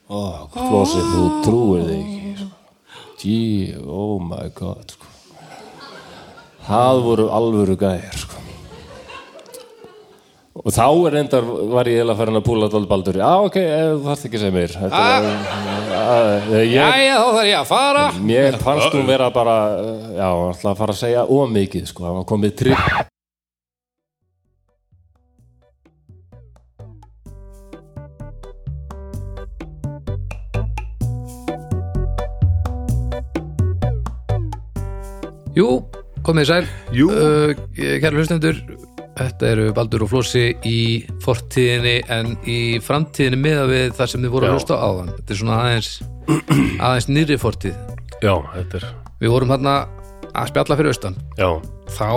ó, 0.08 0.20
Flósi, 0.54 1.02
þú 1.12 1.26
trúir 1.44 1.84
þig 1.90 2.06
ekki 2.06 2.48
gee, 3.26 3.76
oh 3.84 4.16
my 4.22 4.48
god 4.56 4.96
sko. 4.96 5.12
það 6.66 7.04
voru 7.04 7.28
alvöru 7.36 7.76
gæðir 7.80 8.24
sko 8.24 8.44
og 10.56 10.72
þá 10.72 10.86
er 10.88 11.14
reyndar 11.18 11.48
var 11.68 11.90
ég 11.92 12.00
eða 12.00 12.14
farin 12.16 12.38
að 12.40 12.46
púla 12.46 12.70
dál 12.72 12.86
baldur 12.88 13.18
já 13.20 13.28
ok, 13.44 13.58
eh, 13.60 13.90
þú 13.90 14.06
þarft 14.06 14.24
ekki 14.28 14.38
að 14.38 14.44
segja 14.46 14.54
mér 14.56 14.78
ah. 14.88 15.26
ég, 16.54 16.72
Jæja, 16.72 17.18
þá 17.20 17.26
þarf 17.26 17.50
ég 17.50 17.58
að 17.58 17.68
fara 17.68 18.06
Mér 18.30 18.56
fannst 18.62 18.96
hún 18.96 19.04
vera 19.10 19.28
bara, 19.34 19.58
já, 20.16 20.30
alltaf 20.30 20.72
að 20.72 20.80
fara 20.80 20.96
að 20.96 21.02
segja 21.02 21.26
ómikið, 21.28 21.84
sko, 21.92 22.06
það 22.06 22.16
var 22.16 22.26
komið 22.32 22.56
trygg. 22.62 23.12
Jú, 35.56 35.68
komið 36.26 36.48
sæl. 36.50 36.66
Jú. 36.94 37.08
uh, 37.12 37.54
Kæra 37.76 38.12
hlustendur 38.18 38.58
Þetta 39.16 39.48
eru 39.48 39.70
Baldur 39.72 40.02
og 40.04 40.10
Flósi 40.12 40.50
í 40.68 40.78
fortíðinni 41.24 41.94
en 42.12 42.34
í 42.44 42.56
framtíðinni 42.84 43.38
miða 43.40 43.62
við 43.70 43.94
það 43.96 44.10
sem 44.12 44.26
þið 44.26 44.34
voru 44.34 44.48
að 44.50 44.56
hlusta 44.58 44.76
á 44.76 44.84
áðan. 44.84 45.08
Þetta 45.16 45.32
er 45.32 45.38
svona 45.40 45.60
aðeins 45.62 45.88
aðeins 46.90 47.08
nýrri 47.08 47.38
fortíð. 47.40 47.78
Já, 48.20 48.34
þetta 48.58 48.80
er, 48.82 48.86
Við 49.22 49.32
vorum 49.32 49.54
þarna 49.54 49.74
að 50.36 50.50
spjalla 50.52 50.76
fyrir 50.76 50.92
austan. 50.92 51.16
Já, 51.40 51.48
Þá 51.96 52.10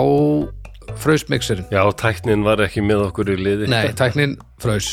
fraus 1.00 1.24
mixerinn. 1.32 1.70
Já, 1.72 1.80
tæknin 1.96 2.44
var 2.44 2.60
ekki 2.66 2.84
með 2.84 3.06
okkur 3.06 3.32
í 3.32 3.38
liði. 3.40 3.70
Nei, 3.72 3.94
tæknin 3.96 4.36
fraus. 4.60 4.90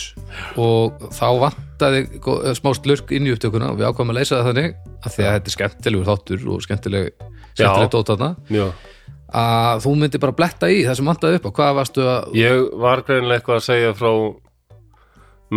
Og 0.55 0.95
þá 1.11 1.27
vantaði 1.43 2.05
gó- 2.23 2.39
smá 2.55 2.71
slurk 2.77 3.11
inn 3.17 3.27
í 3.27 3.33
upptökuna 3.35 3.73
og 3.73 3.81
við 3.81 3.89
ákvæmum 3.91 4.15
að 4.15 4.21
leysa 4.21 4.39
það 4.39 4.51
þannig 4.53 4.77
að 5.03 5.17
því 5.17 5.25
að 5.27 5.35
þetta 5.35 5.51
er 5.51 5.57
skemmtilegur 5.57 6.07
þáttur 6.13 6.47
og 6.53 6.63
skemmtileg 6.63 7.27
skemmtileg 7.57 7.91
dót 7.93 8.11
þarna. 8.13 8.29
Já, 8.53 8.67
að 9.41 9.83
þú 9.83 9.93
myndir 9.99 10.23
bara 10.23 10.37
bletta 10.37 10.69
í 10.71 10.83
það 10.85 10.99
sem 11.01 11.09
vantaði 11.11 11.39
upp 11.41 11.49
á 11.49 11.55
hvað 11.59 11.77
varstu 11.81 12.05
að 12.07 12.37
ég 12.39 12.61
var 12.85 13.03
greinilega 13.07 13.41
eitthvað 13.41 13.59
að 13.59 13.65
segja 13.67 13.93
frá 13.97 14.11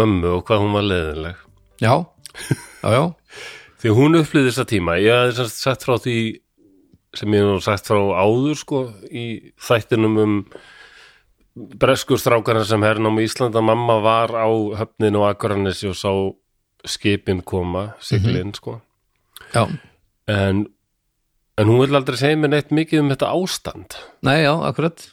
mömmu 0.01 0.35
og 0.37 0.45
hvað 0.49 0.65
hún 0.65 0.77
var 0.77 0.87
leiðinleg. 0.89 1.41
já, 1.83 1.95
já, 2.83 2.91
já, 2.97 3.05
Því 3.81 3.93
hún 3.97 4.19
upplýði 4.19 4.51
þessa 4.51 4.67
tíma, 4.69 4.99
ég 5.01 5.15
hafði 5.17 5.37
sem 5.39 5.47
sagt 5.49 5.63
sagt 5.65 5.87
frá 5.87 5.95
því 6.05 6.17
sem 7.17 7.35
ég 7.35 7.47
hef 7.49 7.63
sagt 7.65 7.89
frá 7.89 8.01
áður, 8.21 8.59
sko, 8.61 8.81
í 9.09 9.25
þættinum 9.57 10.19
um 10.21 10.35
breskur 11.81 12.21
strákarna 12.21 12.63
sem 12.69 12.85
hernum 12.85 13.19
í 13.19 13.25
Íslanda 13.27 13.63
mamma 13.65 13.97
var 14.05 14.35
á 14.37 14.47
höfninu 14.83 15.23
og 15.23 15.31
Akranessi 15.33 15.89
og 15.91 15.97
sá 15.99 16.13
skipin 16.87 17.41
koma, 17.43 17.95
siglinn, 18.05 18.53
sko. 18.57 18.79
já. 19.55 19.65
En, 20.31 20.67
en 21.61 21.69
hún 21.69 21.83
vil 21.85 21.99
aldrei 21.99 22.17
segja 22.19 22.41
mér 22.41 22.55
neitt 22.57 22.75
mikið 22.75 23.05
um 23.05 23.13
þetta 23.13 23.31
ástand. 23.37 24.01
Nei, 24.27 24.41
já, 24.47 24.53
akkurat. 24.71 25.05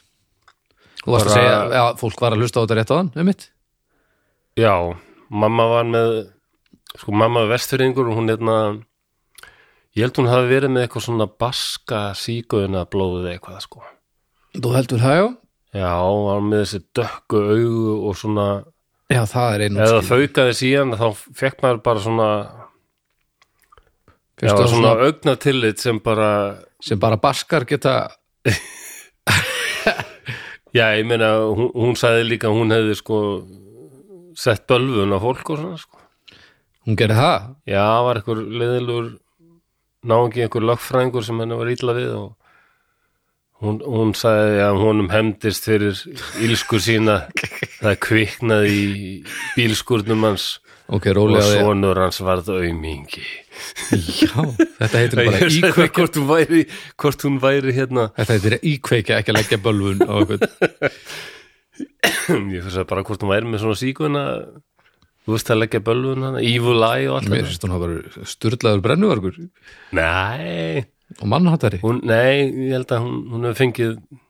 Þú 1.04 1.14
varst 1.14 1.30
að 1.30 1.38
segja, 1.38 1.60
já, 1.76 1.84
fólk 2.00 2.24
var 2.24 2.34
að 2.34 2.42
hlusta 2.42 2.60
á 2.60 2.62
þetta 2.64 2.80
rétt 2.80 2.92
á 2.92 2.98
hann 2.98 3.14
um 3.14 3.28
mitt 3.28 3.48
já, 4.58 4.74
mamma 5.30 5.66
var 5.70 5.88
með 5.88 6.12
sko 6.98 7.14
mamma 7.14 7.44
er 7.44 7.52
vestfyrringur 7.52 8.10
og 8.10 8.18
hún 8.18 8.30
hérna 8.32 8.56
ég 9.94 10.06
held 10.06 10.18
hún 10.18 10.30
hafi 10.30 10.50
verið 10.50 10.74
með 10.74 10.86
eitthvað 10.86 11.06
svona 11.06 11.28
baska 11.40 12.00
síkuðuna 12.18 12.84
blóðið 12.90 13.32
eitthvað 13.34 13.62
sko. 13.64 13.84
Þú 14.58 14.72
heldur 14.74 15.02
það, 15.02 15.18
já, 15.18 15.26
já, 15.82 15.90
hún 16.02 16.26
var 16.26 16.44
með 16.48 16.64
þessi 16.64 16.82
dökku 16.98 17.42
augu 17.52 17.96
og 18.08 18.18
svona, 18.18 18.48
já, 19.12 19.22
það 19.30 19.54
er 19.54 19.64
einu 19.66 19.82
eða 19.84 19.98
það 19.98 20.10
faukaði 20.12 20.58
síðan 20.62 20.96
þá 20.98 21.08
fekk 21.42 21.64
maður 21.64 21.82
bara 21.88 22.04
svona 22.06 22.30
já, 24.42 24.52
Fyrst 24.54 24.74
svona 24.74 24.94
augnatillit 25.06 25.82
sem 25.82 26.00
bara 26.04 26.30
sem 26.82 26.98
bara 26.98 27.18
baskar 27.20 27.66
geta 27.68 28.10
já, 30.76 30.84
ég 30.96 31.06
meina, 31.06 31.32
hún, 31.48 31.72
hún 31.74 31.96
sagði 31.98 32.28
líka 32.32 32.52
hún 32.52 32.72
hefði 32.74 32.98
sko 32.98 33.18
sett 34.38 34.66
bölvun 34.70 35.14
á 35.14 35.18
fólk 35.18 35.50
og 35.50 35.60
svona 35.60 35.78
sko. 35.80 35.98
Hún 36.86 36.96
gerir 36.96 37.18
það? 37.18 37.48
Já, 37.68 37.86
var 38.06 38.20
einhver 38.20 38.42
leðilur 38.60 39.08
náungi 40.08 40.44
einhver 40.44 40.66
lögfræðingur 40.70 41.26
sem 41.26 41.40
henni 41.42 41.58
var 41.58 41.72
illa 41.72 41.96
við 41.96 42.12
og 42.16 42.28
hún, 43.64 43.80
hún 43.82 44.14
sagði 44.16 44.62
að 44.64 44.80
honum 44.84 45.10
hemdist 45.12 45.66
fyrir 45.68 45.98
ílskur 46.46 46.82
sína. 46.84 47.18
Það 47.82 47.98
kviknaði 48.06 48.78
í 48.78 49.10
bílskurnum 49.56 50.24
hans 50.28 50.48
ok, 50.88 51.06
og 51.20 51.34
sonur 51.44 51.98
hans 52.00 52.18
varð 52.24 52.48
aumingi 52.54 53.24
já, 53.92 54.32
þetta 54.78 55.02
heitir 55.02 55.20
bara 55.24 55.48
íkveikja. 55.58 55.90
hvort 55.98 56.16
hún 56.20 56.28
væri, 56.30 56.62
hvort 57.02 57.24
hún 57.26 57.36
væri 57.42 57.74
hérna 57.76 58.08
þetta 58.16 58.36
heitir 58.38 58.56
íkveikja, 58.74 59.18
ekki 59.20 59.34
að 59.34 59.38
leggja 59.42 59.60
bölvun 59.66 60.00
ég 61.78 62.64
fyrir 62.64 62.80
að 62.82 62.88
bara 62.90 63.04
hvort 63.06 63.22
hún 63.24 63.32
væri 63.32 63.50
með 63.52 63.62
svona 63.64 63.78
síkuna 63.78 64.22
þú 65.28 65.34
veist 65.36 65.50
að 65.52 65.60
leggja 65.62 65.80
bölvun 65.84 66.24
hana, 66.24 66.40
evil 66.44 66.80
eye 66.88 67.08
og 67.10 67.18
allt 67.18 67.28
mér 67.28 67.42
þetta. 67.42 67.50
finnst 67.52 67.66
hún 67.66 67.74
hafa 67.74 67.84
bara 67.84 68.28
sturlaður 68.32 68.80
brennuvargur. 68.86 69.34
Nei, 69.98 70.80
og 71.20 71.26
mannhattari. 71.28 71.80
Nei, 71.84 72.48
ég 72.48 72.72
held 72.78 72.94
að 72.96 73.02
hún, 73.04 73.18
hún 73.34 73.44
hefur 73.50 73.58
fengið 73.60 73.90
fe- 73.98 74.27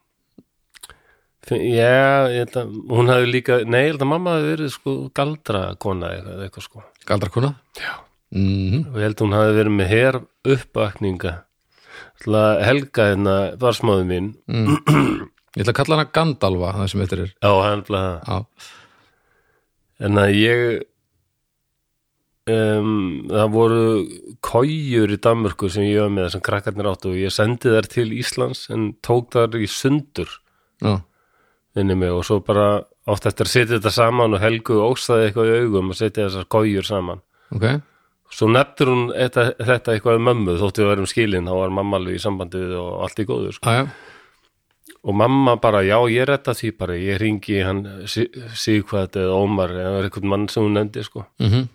já, 1.56 2.28
ég 2.32 2.42
held 2.44 2.56
að 2.60 2.76
hún 2.92 3.10
hefði 3.12 3.30
líka, 3.32 3.58
nei, 3.64 3.80
ég 3.86 3.92
held 3.92 4.04
að 4.04 4.10
mamma 4.12 4.36
hefði 4.36 4.52
verið 4.52 4.70
sko 4.74 4.94
galdra 5.16 5.62
kona 5.80 6.12
eitthvað, 6.12 6.64
sko. 6.66 6.84
Galdrakona? 7.08 7.54
Já. 7.78 7.94
mm 8.36 8.90
og 8.90 8.98
ég 8.98 9.06
held 9.06 9.16
að 9.16 9.24
hún 9.24 9.36
hefði 9.38 9.56
verið 9.58 9.76
með 9.78 9.92
her 9.94 10.20
uppvakninga. 10.54 11.34
Ætla 12.18 12.44
að 12.50 12.62
helga 12.66 13.08
hérna 13.12 13.36
varsmáðu 13.62 14.06
mín. 14.08 14.30
Ég 15.56 15.64
ætla 15.64 15.72
að 15.72 15.78
kalla 15.80 15.96
hana 15.96 16.12
Gandalfa 16.14 16.74
það 16.76 16.90
sem 16.92 17.02
þetta 17.04 17.20
er. 17.24 17.34
Á 17.42 17.52
hann 17.64 17.84
það 17.88 18.10
já, 18.28 18.38
en 20.08 20.20
að 20.22 20.34
ég 20.36 20.64
um, 22.52 23.26
það 23.30 23.52
voru 23.54 23.84
kójur 24.44 25.12
í 25.14 25.18
Danmörku 25.24 25.70
sem 25.72 25.86
ég 25.88 26.04
var 26.04 26.12
með 26.14 26.32
sem 26.34 26.44
krakkarnir 26.44 26.90
áttu 26.90 27.12
og 27.12 27.20
ég 27.20 27.34
sendi 27.34 27.72
þær 27.74 27.88
til 27.92 28.08
Íslands 28.16 28.66
en 28.74 28.92
tók 29.04 29.32
þær 29.34 29.58
í 29.58 29.68
sundur. 29.70 30.30
Já, 30.82 31.00
inni 31.82 31.96
mig 31.98 32.10
og 32.12 32.24
svo 32.26 32.40
bara 32.44 32.68
oft 33.08 33.26
eftir 33.28 33.48
að 33.48 33.54
setja 33.54 33.76
þetta 33.76 33.92
saman 33.94 34.34
og 34.36 34.42
Helgu 34.42 34.80
ógstaði 34.84 35.28
eitthvað 35.28 35.50
í 35.50 35.60
augum 35.62 35.92
að 35.92 36.00
setja 36.02 36.26
þessar 36.26 36.48
kójur 36.52 36.86
saman. 36.88 37.22
Ok. 37.54 37.66
Svo 38.28 38.50
nefndur 38.52 38.90
hún 38.92 39.06
þetta, 39.14 39.46
þetta 39.56 39.94
eitthvað 39.94 40.18
um 40.20 40.26
mömmu 40.28 40.58
þóttu 40.60 40.84
við 40.84 40.90
varum 40.90 41.08
skilin, 41.08 41.48
þá 41.48 41.54
var 41.56 41.74
mamma 41.78 41.96
alveg 42.00 42.18
í 42.18 42.22
sambandið 42.22 42.74
og 42.76 42.90
allt 43.06 43.22
í 43.22 43.26
góðu 43.28 43.54
sko. 43.56 43.72
já, 43.72 43.86
og 44.98 45.16
mamma 45.16 45.54
bara, 45.62 45.80
já 45.86 45.96
ég 46.12 46.28
retta 46.28 46.52
því 46.52 46.72
bara 46.76 46.98
ég 47.00 47.20
ringi 47.22 47.62
hann 47.64 47.84
Sigvað 48.04 49.16
eða 49.22 49.38
Ómar 49.38 49.72
eða 49.72 50.02
eitthvað 50.02 50.28
mann 50.28 50.48
sem 50.52 50.66
hún 50.66 50.76
nefndi 50.76 51.04
sko. 51.06 51.24
mhm. 51.40 51.68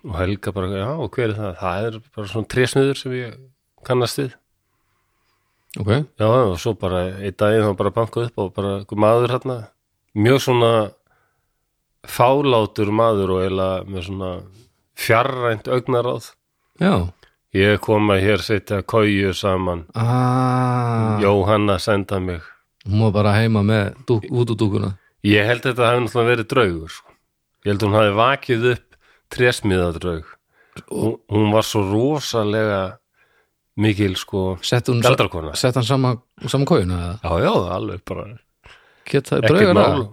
Og 0.00 0.14
Helga 0.16 0.52
bara, 0.56 0.68
já 0.72 0.90
og 0.94 1.10
hver 1.12 1.28
er 1.28 1.36
það? 1.36 1.56
Það 1.60 1.86
er 1.86 1.98
bara 2.16 2.28
svona 2.30 2.48
trésmiður 2.54 2.96
sem 2.96 3.12
ég 3.12 3.34
kannast 3.84 4.22
við 4.22 4.36
ok, 5.78 5.90
Já, 6.18 6.26
og 6.26 6.56
svo 6.58 6.74
bara 6.74 7.04
einn 7.20 7.36
daginn 7.38 7.68
þá 7.68 7.76
bara 7.78 7.94
bankað 7.94 8.30
upp 8.30 8.42
og 8.42 8.52
bara 8.56 8.72
maður 8.96 9.36
hérna. 9.36 9.58
Mjög 10.14 10.40
svona 10.42 10.72
fálátur 12.06 12.90
maður 12.90 13.36
og 13.36 13.42
eiginlega 13.44 13.84
með 13.86 14.06
svona 14.08 14.30
fjarrænt 14.98 15.68
augnaráð. 15.70 16.32
Já, 16.80 16.94
ég 17.54 17.78
kom 17.84 18.10
að 18.10 18.24
hér 18.24 18.42
setja 18.42 18.80
kóju 18.82 19.34
saman. 19.36 19.84
Ah, 19.94 21.20
Jóhanna 21.22 21.78
senda 21.78 22.18
mig. 22.18 22.40
Hún 22.88 23.04
var 23.04 23.12
bara 23.12 23.36
heima 23.36 23.62
með 23.62 23.94
dúk, 24.08 24.24
út 24.32 24.50
úr 24.50 24.56
dúkuna 24.56 24.94
ég 25.26 25.44
held 25.46 25.64
að 25.64 25.72
þetta 25.74 25.88
hefði 25.88 26.02
náttúrulega 26.04 26.30
verið 26.30 26.48
draugur 26.50 26.92
sko. 26.94 27.12
ég 27.64 27.70
held 27.72 27.82
að 27.82 27.88
hún 27.88 27.98
hafi 27.98 28.12
vakið 28.16 28.66
upp 28.70 28.96
trésmiðadraug. 29.30 30.30
Hún, 30.88 31.16
hún 31.28 31.50
var 31.52 31.66
svo 31.66 31.82
rosalega 31.84 32.80
mikil 33.76 34.16
sko 34.18 34.58
Sett 34.62 34.88
hún 34.90 35.00
Galdrakona. 35.04 35.54
Sett 35.56 35.74
hann 35.78 35.84
saman, 35.86 36.18
saman 36.48 36.66
eða? 36.98 37.18
já 37.22 37.44
já 37.46 37.52
alveg 37.76 38.00
bara 38.08 38.26
Geta 39.10 39.40
draugar 39.40 39.74
mál 39.74 40.02
það? 40.02 40.08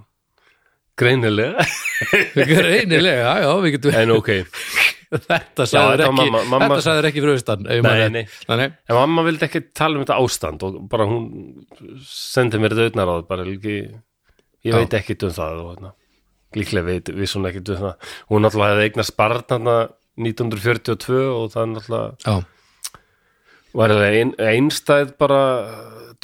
greinilega 0.97 1.65
Reynilega, 2.35 3.33
já, 3.43 3.49
við 3.63 3.75
getum 3.77 3.97
en 4.01 4.11
ok 4.17 4.29
Þetta 5.07 5.63
Já, 5.63 5.69
sagður 5.71 6.01
ekki, 6.03 6.15
mamma- 6.19 6.39
mamma- 6.51 6.65
þetta 6.67 6.83
sagður 6.83 7.05
ekki 7.07 7.21
man 7.85 7.93
Nei, 7.95 8.09
nei. 8.11 8.23
nei, 8.49 8.57
nei. 8.59 8.65
En 8.91 8.97
mamma 8.97 9.23
vildi 9.23 9.45
ekki 9.47 9.61
tala 9.77 9.95
um 9.95 10.03
þetta 10.03 10.17
ástand 10.19 10.65
og 10.67 10.81
bara 10.91 11.05
hún 11.07 11.29
sendi 12.03 12.59
mér 12.59 12.75
þetta 12.75 12.89
auðnar 12.89 13.07
á 13.07 13.13
það 13.15 13.27
bara 13.29 13.45
líki, 13.47 13.77
ég 14.67 14.73
Já. 14.73 14.75
veit 14.81 14.97
ekkit 14.99 15.23
um 15.23 15.31
það 15.37 15.61
og 15.61 15.69
hérna, 15.71 15.93
líklega 16.59 16.89
veit 16.89 17.13
við 17.15 17.31
svona 17.31 17.53
ekkit 17.53 17.71
um 17.71 17.79
það. 17.85 18.11
Hún 18.33 18.43
náttúrulega 18.43 18.73
hefði 18.75 18.89
eignast 18.89 19.15
barn 19.23 19.45
þarna 19.47 19.77
1942 20.27 21.23
og 21.37 21.47
það 21.55 21.71
náttúrulega 21.77 22.27
Já, 22.27 22.35
var 23.77 23.93
eiginlega 23.93 24.21
ein, 24.21 24.31
einstæð 24.51 25.11
bara 25.21 25.41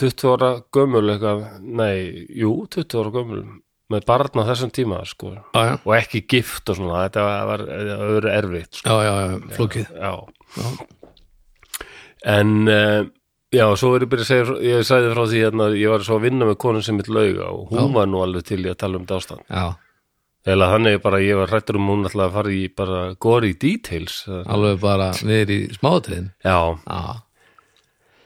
20 0.01 0.31
ára 0.33 0.51
gömul 0.73 1.05
eitthvað, 1.13 1.43
nei, 1.61 2.25
jú, 2.33 2.53
20 2.73 2.97
ára 3.01 3.13
gömul 3.13 3.43
með 3.93 4.05
barn 4.09 4.41
á 4.41 4.43
þessum 4.47 4.71
tíma 4.73 5.01
sko, 5.05 5.33
já, 5.35 5.41
já, 5.53 5.73
og 5.85 5.93
ekki 5.99 6.23
gift 6.33 6.71
og 6.73 6.79
svona, 6.79 7.03
þetta 7.05 7.25
var, 7.45 7.65
var 8.01 8.29
erfitt 8.33 8.79
sko. 8.79 8.89
já, 8.89 9.11
já, 9.11 9.13
já 9.27 9.57
flókið. 9.57 9.91
En 12.23 12.67
uh, 12.71 13.03
já, 13.53 13.65
svo 13.77 13.93
er 13.97 14.05
ég 14.05 14.11
byrja 14.13 14.23
að 14.25 14.29
segja, 14.31 14.57
ég 14.63 14.85
sagði 14.87 15.11
frá 15.13 15.23
því 15.27 15.41
hérna, 15.43 15.67
ég 15.77 15.91
var 15.91 16.05
svo 16.07 16.17
að 16.17 16.25
vinna 16.29 16.47
með 16.47 16.59
konun 16.63 16.85
sem 16.85 16.95
mitt 16.97 17.09
lauga 17.11 17.49
og 17.51 17.73
hún 17.73 17.91
var 17.95 18.07
nú 18.09 18.21
alveg 18.23 18.47
til 18.47 18.61
í 18.63 18.69
að 18.71 18.79
tala 18.85 18.99
um 18.99 19.05
þetta 19.05 19.19
ástand. 19.19 19.43
Já, 19.51 19.65
Eða 20.43 20.65
þannig 20.73 20.97
bara, 20.99 21.19
ég 21.23 21.37
var 21.39 21.51
hrættur 21.53 21.77
um 21.79 21.85
hún 21.87 22.01
alltaf 22.03 22.25
að 22.25 22.33
fara 22.35 22.51
í 22.51 22.63
bara 22.75 22.97
gory 23.23 23.53
details. 23.55 24.25
eh, 24.27 24.41
alveg 24.51 24.81
bara 24.81 25.11
erum 25.15 25.53
í 25.55 25.59
smáatriðin 25.77 26.25
Já, 26.43 26.57
Já, 26.83 26.99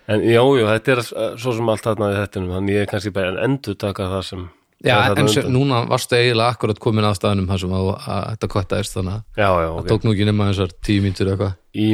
en 0.08 0.24
já, 0.24 0.42
já, 0.42 0.66
þetta 0.74 0.94
er 0.94 1.02
svo 1.42 1.56
sem 1.58 1.74
allt 1.74 1.88
þarna 1.88 2.12
í 2.14 2.18
þetta, 2.22 2.46
þannig 2.54 2.78
ég 2.78 2.86
er 2.86 2.92
kannski 2.92 3.14
bara 3.16 3.44
endur 3.46 3.78
taka 3.80 4.08
það 4.14 4.24
sem 4.30 4.46
já 4.86 4.96
en 5.10 5.30
sem, 5.34 5.50
núna 5.52 5.82
varstu 5.90 6.18
eiginlega 6.20 6.56
akkurat 6.56 6.82
komin 6.82 7.08
að 7.08 7.18
staðnum 7.20 7.50
þar 7.50 7.64
sem 7.64 7.78
að, 7.80 7.92
að 7.98 8.26
þetta 8.32 8.52
kvættaðist 8.54 8.98
þannig 8.98 9.16
að 9.16 9.42
Já, 9.42 9.50
já, 9.50 9.68
það 9.68 9.80
ok. 9.82 9.92
tók 9.92 10.06
nú 10.06 10.16
ekki 10.16 10.28
nema 10.30 10.50
þessar 10.52 10.76
tíu 10.88 11.06
mínútur 11.06 11.32
eitthvað 11.34 11.56
Í, 11.74 11.88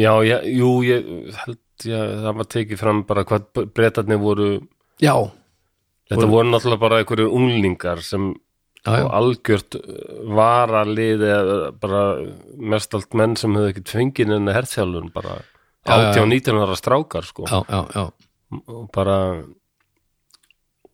já, 0.00 0.12
jú, 0.48 0.70
ég 0.88 1.10
held, 1.44 1.60
já, 1.84 1.98
það 2.24 2.38
var 2.40 2.50
tekið 2.56 2.82
fram 2.84 3.02
bara 3.08 3.26
hvað 3.28 3.66
breytarnir 3.76 4.22
voru, 4.22 4.52
Já, 5.00 5.14
þetta 6.10 6.30
voru 6.30 6.48
náttúrulega 6.50 6.84
bara 6.86 7.02
einhverju 7.02 7.34
unglingar 7.36 8.00
sem 8.04 8.32
og 8.88 9.10
algjört 9.12 9.76
vara 10.32 10.84
liði 10.88 11.30
bara 11.82 12.02
mest 12.56 12.94
allt 12.96 13.16
menn 13.18 13.36
sem 13.36 13.52
hefðu 13.56 13.74
ekkert 13.74 13.92
fengið 13.92 14.32
en 14.38 14.52
herþjálfun 14.54 15.10
bara. 15.12 15.40
18-19 15.86 16.60
ára 16.60 16.76
strákar 16.76 17.24
sko. 17.24 17.46
Já, 17.48 17.64
já, 17.68 17.86
já. 17.94 18.10
og 18.66 18.90
bara 18.92 19.44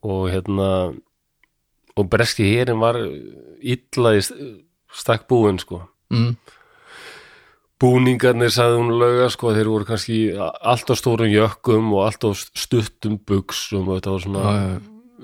og 0.02 0.28
hérna 0.30 0.94
og 1.96 2.10
breski 2.10 2.44
hérin 2.44 2.80
var 2.80 2.98
illa 3.00 4.12
í 4.14 4.22
stakk 4.92 5.26
búin 5.28 5.58
sko. 5.58 5.88
Mm. 6.12 6.36
búningarnir 7.82 8.52
sagði 8.54 8.76
hún 8.80 8.92
lauga 9.00 9.26
sko 9.32 9.50
þeir 9.52 9.68
voru 9.68 9.86
kannski 9.88 10.18
allt 10.38 10.92
á 10.92 10.94
stórum 10.96 11.28
jökkum 11.28 11.90
og 11.92 12.06
allt 12.06 12.24
á 12.24 12.30
stuttum 12.32 13.18
buksum 13.18 13.88
og 13.90 13.98
þetta 13.98 14.14
var 14.14 14.22
svona 14.24 14.52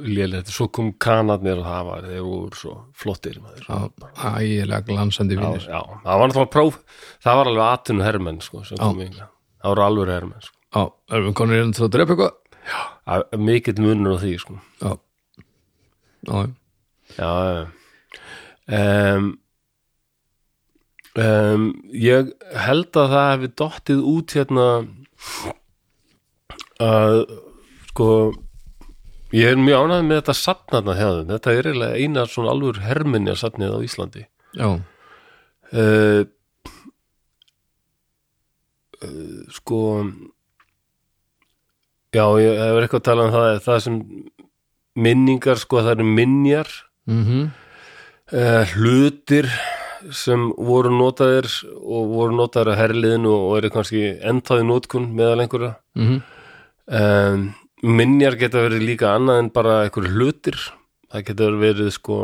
lélegt, 0.03 0.51
svo 0.53 0.67
kom 0.73 0.91
kanarnir 1.01 1.61
og 1.61 1.67
það 1.69 1.87
var, 1.89 2.05
þeir 2.11 2.27
voru 2.27 2.59
svo 2.59 2.75
flottir 2.97 3.39
ægilega 3.39 4.83
glansandi 4.89 5.37
vinnir 5.39 5.65
það 5.69 6.05
var 6.05 6.27
náttúrulega 6.27 6.53
próf 6.53 6.79
það 7.25 7.39
var 7.41 7.51
alveg 7.53 7.65
atvinnu 7.69 8.07
hermenn 8.07 8.41
sko, 8.45 8.65
sem 8.69 8.81
kom 8.81 9.01
yngar, 9.05 9.32
það 9.63 9.71
voru 9.73 9.85
alveg 9.87 10.13
hermenn 10.17 10.45
sko. 10.47 10.57
Já, 10.73 10.83
erum 11.13 11.29
við 11.29 11.37
konur 11.41 11.63
inn 11.63 11.73
til 11.77 11.85
að 11.87 11.93
drepa 11.97 12.15
eitthvað? 12.17 12.39
Að- 13.13 13.39
mikill 13.43 13.79
munur 13.83 14.17
á 14.17 14.23
því 14.23 14.33
sko. 14.43 14.59
Já. 14.83 14.93
Já, 16.23 16.37
já, 17.19 17.31
já 18.71 19.17
um, 19.17 19.25
um, 21.19 21.65
ég 21.93 22.31
held 22.67 22.95
að 22.97 23.11
það 23.17 23.27
hefði 23.33 23.51
dottið 23.63 24.05
út 24.13 24.35
hérna 24.39 24.67
að 26.83 27.19
sko 27.91 28.09
ég 29.33 29.51
er 29.53 29.61
mjög 29.61 29.87
ánægð 29.87 30.07
með 30.09 30.21
þetta 30.21 30.37
safnaðna 30.39 30.95
hjá 30.99 31.09
þeim. 31.09 31.29
Þetta 31.33 31.53
er 31.57 31.69
eiginlega 31.71 32.01
eina 32.05 32.25
svona 32.29 32.53
alveg 32.55 32.81
herminja 32.87 33.37
safnið 33.41 33.77
á 33.77 33.79
Íslandi. 33.87 34.25
Já, 34.59 34.69
uh, 34.69 34.81
uh, 35.73 36.23
sko 39.57 39.83
já, 42.13 42.25
ég 42.43 42.59
hefur 42.61 42.85
eitthvað 42.85 43.01
að 43.01 43.07
tala 43.09 43.27
um 43.27 43.35
það 43.35 43.61
það 43.67 43.79
sem 43.87 43.99
minningar 44.99 45.61
sko, 45.61 45.81
það 45.81 45.95
eru 45.97 46.09
minjar. 46.09 46.69
Mhm. 47.09 47.51
Uh, 48.33 48.65
hlutir 48.77 49.49
sem 50.11 50.47
voru 50.57 50.91
notaðir 50.91 51.49
og 51.77 52.07
voru 52.15 52.37
notaðir 52.37 52.73
að 52.73 52.79
herliðinu 52.81 53.33
og 53.33 53.59
eru 53.59 53.71
kannski 53.75 54.05
ennþáði 54.25 54.65
notkun 54.67 55.11
meðal 55.13 55.43
einhverja 55.45 55.75
mhm. 55.99 56.23
Um, 56.93 57.53
minjar 57.83 58.35
geta 58.37 58.59
verið 58.65 58.83
líka 58.83 59.13
annað 59.15 59.39
en 59.39 59.51
bara 59.55 59.75
einhverju 59.85 60.11
hlutir. 60.17 60.57
Það 61.13 61.23
geta 61.29 61.51
verið 61.61 61.91
sko 61.95 62.17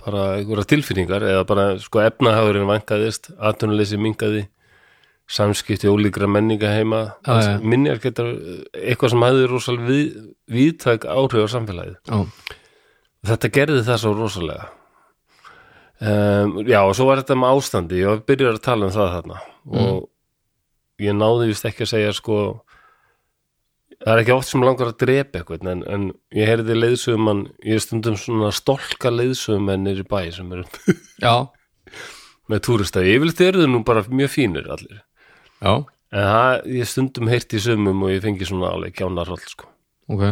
bara 0.00 0.36
einhverja 0.38 0.68
tilfinningar 0.70 1.26
eða 1.26 1.42
bara 1.48 1.64
sko 1.82 2.00
efnahagurinn 2.04 2.68
vankaðist 2.70 3.32
atvinnuleysi 3.36 3.98
minkaði 3.98 4.44
samskipti 5.26 5.90
ólíkra 5.90 6.28
menninga 6.30 6.70
heima. 6.76 7.02
Já, 7.26 7.34
já. 7.42 7.52
minjar 7.62 8.00
geta 8.02 8.26
eitthvað 8.76 9.14
sem 9.14 9.26
hafði 9.26 9.46
rosalega 9.50 9.90
við, 9.90 10.18
viðtæk 10.56 11.06
áhrif 11.10 11.46
á 11.46 11.48
samfélagið. 11.56 11.96
Já, 12.06 12.58
þetta 13.32 13.52
gerði 13.58 13.86
það 13.88 14.02
svo 14.02 14.12
rosalega. 14.16 14.68
Um, 15.96 16.58
já 16.68 16.82
og 16.84 16.92
svo 16.92 17.06
var 17.08 17.22
þetta 17.22 17.38
með 17.40 17.56
ástandi 17.56 18.02
ég 18.02 18.26
byrjar 18.28 18.58
að 18.58 18.64
tala 18.68 18.86
um 18.86 18.94
það 18.94 19.12
þarna. 19.14 19.42
Og 19.72 20.04
ég 21.02 21.16
náði 21.16 21.50
vist 21.50 21.66
ekki 21.68 21.86
að 21.86 21.92
segja 21.94 22.14
sko 22.16 22.40
það 24.02 24.12
er 24.12 24.22
ekki 24.22 24.34
oft 24.34 24.50
sem 24.50 24.64
langar 24.64 24.90
að 24.92 24.98
drepa 25.02 25.40
eitthvað 25.40 25.68
en, 25.72 25.82
en 25.88 26.06
ég 26.36 26.50
heyrði 26.50 26.76
leiðsögumann 26.76 27.42
ég 27.66 27.82
stundum 27.82 28.18
svona 28.20 28.52
stolka 28.54 29.12
leiðsögumennir 29.12 30.02
í 30.02 30.06
bæ 30.08 30.20
sem 30.36 30.52
eru 30.52 30.66
já, 31.22 31.34
með 32.50 32.62
túristæði, 32.68 33.16
yfirleitt 33.16 33.44
eru 33.46 33.64
þau 33.64 33.72
nú 33.72 33.82
bara 33.88 34.04
mjög 34.08 34.32
fínir 34.36 34.70
allir, 34.72 35.02
já, 35.60 35.72
en 36.12 36.26
það 36.30 36.66
ég 36.76 36.90
stundum 36.90 37.30
heyrti 37.32 37.58
í 37.58 37.64
sumum 37.66 38.02
og 38.06 38.14
ég 38.14 38.24
fengi 38.24 38.48
svona 38.48 38.72
alveg 38.74 38.96
kjánarhald 38.98 39.46
sko. 39.50 39.70
Ok. 40.12 40.24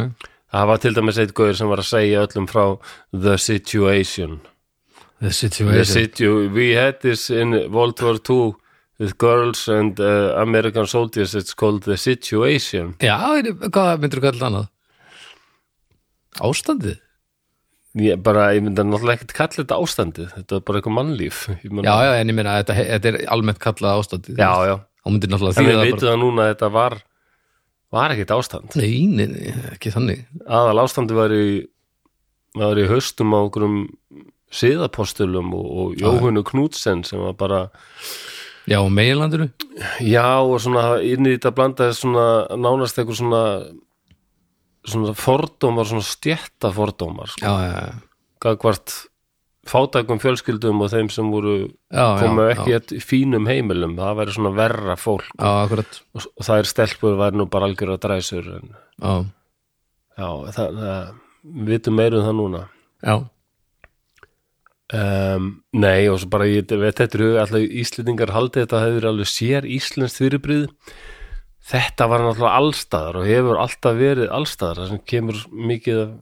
Það 0.55 0.67
var 0.69 0.83
til 0.83 0.93
dæmis 0.95 1.17
eitt 1.19 1.33
gauður 1.35 1.57
sem 1.59 1.71
var 1.71 1.81
að 1.81 1.89
segja 1.89 2.25
öllum 2.25 2.45
frá 2.47 2.65
the 3.11 3.37
situation. 3.41 4.39
The 5.19 5.29
The 5.29 5.33
situation. 5.33 5.85
Situ 5.85 6.29
we 6.53 6.73
had 6.75 6.99
this 7.01 7.29
in 7.29 7.55
World 7.71 8.01
War 8.01 8.19
II 8.19 8.53
with 8.99 9.17
girls 9.17 9.67
and 9.67 9.99
uh, 9.99 10.35
American 10.41 10.87
soldiers. 10.87 11.35
It's 11.35 11.53
called 11.53 11.83
the 11.83 11.97
situation. 11.97 12.95
Já, 12.99 13.17
hvað 13.71 14.03
myndir 14.03 14.19
þú 14.19 14.25
kalla 14.29 14.49
annað? 14.49 14.69
Ástandið? 16.43 17.01
ég, 17.95 18.19
bara, 18.19 18.49
ég 18.55 18.63
myndi 18.63 18.83
náttúrulega 18.83 19.21
ekkert 19.21 19.35
kalla 19.37 19.61
þetta 19.61 19.77
ástandið. 19.79 20.31
Þetta 20.35 20.57
er 20.57 20.63
bara 20.67 20.79
eitthvað 20.81 20.95
mannlíf. 20.97 21.45
Já, 21.63 21.95
já, 22.03 22.11
en 22.19 22.31
ég 22.31 22.37
meina, 22.37 22.57
þetta, 22.61 22.75
þetta 22.91 23.11
er 23.11 23.17
almennt 23.35 23.61
kallað 23.63 24.01
ástandið 24.01 24.41
já, 24.41 24.51
já. 24.67 24.75
Þá 25.05 25.11
myndir 25.13 25.31
náttúrulega 25.31 25.61
við 25.61 25.67
þýða 25.69 25.77
það 25.77 25.85
veitum 25.85 26.09
það 26.09 26.19
núna 26.23 26.45
að 26.45 26.51
þetta 26.53 26.69
var 26.75 26.97
var 27.95 28.13
ekkert 28.15 28.35
ástand 28.35 28.77
Nei, 28.79 29.05
nei, 29.05 29.27
nei, 29.29 29.53
ekki 29.75 29.93
þannig 29.93 30.23
aðal 30.49 30.81
ástandi 30.83 31.17
var 31.17 31.35
í 31.35 31.45
var 32.55 32.79
í 32.81 32.87
haustum 32.89 33.35
á 33.35 33.39
okkurum 33.45 33.77
siðapostulum 34.55 35.51
og, 35.55 35.65
og 35.65 35.99
Jóhunu 35.99 36.43
Knútsen 36.47 37.03
sem 37.07 37.21
var 37.21 37.35
bara 37.37 37.61
Já, 38.65 38.79
og 38.81 38.89
meginlandinu? 38.89 39.51
já 40.01 40.41
og 40.41 40.57
svona 40.63 40.97
inn 41.05 41.27
í 41.27 41.35
þetta 41.35 41.51
blandaði 41.53 41.97
svona 41.99 42.25
nánast 42.57 42.97
eitthvað 42.97 43.19
svona 43.21 43.41
svona 44.85 45.13
fordómar, 45.17 45.85
svona 45.89 46.05
stjætta 46.05 46.69
fordómar 46.73 47.29
sko. 47.33 47.45
Já, 47.45 47.53
já, 47.61 47.77
já 47.93 48.01
gagvart 48.45 48.93
fátækum 49.69 50.21
fjölskyldum 50.21 50.83
og 50.85 50.91
þeim 50.93 51.11
sem 51.13 51.29
voru 51.33 51.55
komu 51.91 52.47
ekki 52.51 52.79
í 52.97 53.01
fínum 53.03 53.49
heimilum. 53.49 53.95
Það 53.99 54.19
væri 54.21 54.35
svona 54.37 54.53
verra 54.57 54.97
fólk. 54.99 55.29
Já, 55.39 55.65
og, 55.65 56.27
og 56.29 56.47
það 56.47 56.61
er 56.61 56.71
stelpur 56.71 57.19
væri 57.21 57.41
nú 57.41 57.47
bara 57.51 57.69
algjör 57.69 57.95
að 57.95 58.03
dræsur 58.07 58.51
en, 58.59 58.75
Já, 59.01 59.15
já, 60.15 60.27
það, 60.57 60.81
það 60.81 61.15
við 61.45 61.73
vitum 61.75 61.97
meira 61.99 62.19
um 62.19 62.27
það 62.27 62.37
núna. 62.39 62.61
Já, 63.05 63.15
um, 64.93 65.49
nei 65.73 66.07
og 66.11 66.21
svo 66.21 66.29
bara 66.33 66.47
ég 66.49 66.69
veit 66.69 67.01
þetta 67.01 67.19
eru 67.19 67.33
alltaf 67.41 67.75
Íslendingar 67.81 68.33
haldið 68.35 68.65
þetta 68.65 68.83
hefur 68.85 69.09
alveg 69.11 69.29
sér 69.31 69.67
Íslands 69.69 70.17
fyrirbrið 70.19 70.67
þetta 71.65 72.07
var 72.11 72.23
náttúrulega 72.23 72.61
allstaðar 72.61 73.19
og 73.21 73.29
hefur 73.29 73.61
alltaf 73.63 73.97
verið 73.97 74.31
allstaðar 74.37 74.83
það 74.83 74.91
sem 74.91 75.03
kemur 75.13 75.41
mikið 75.71 76.01
af 76.03 76.13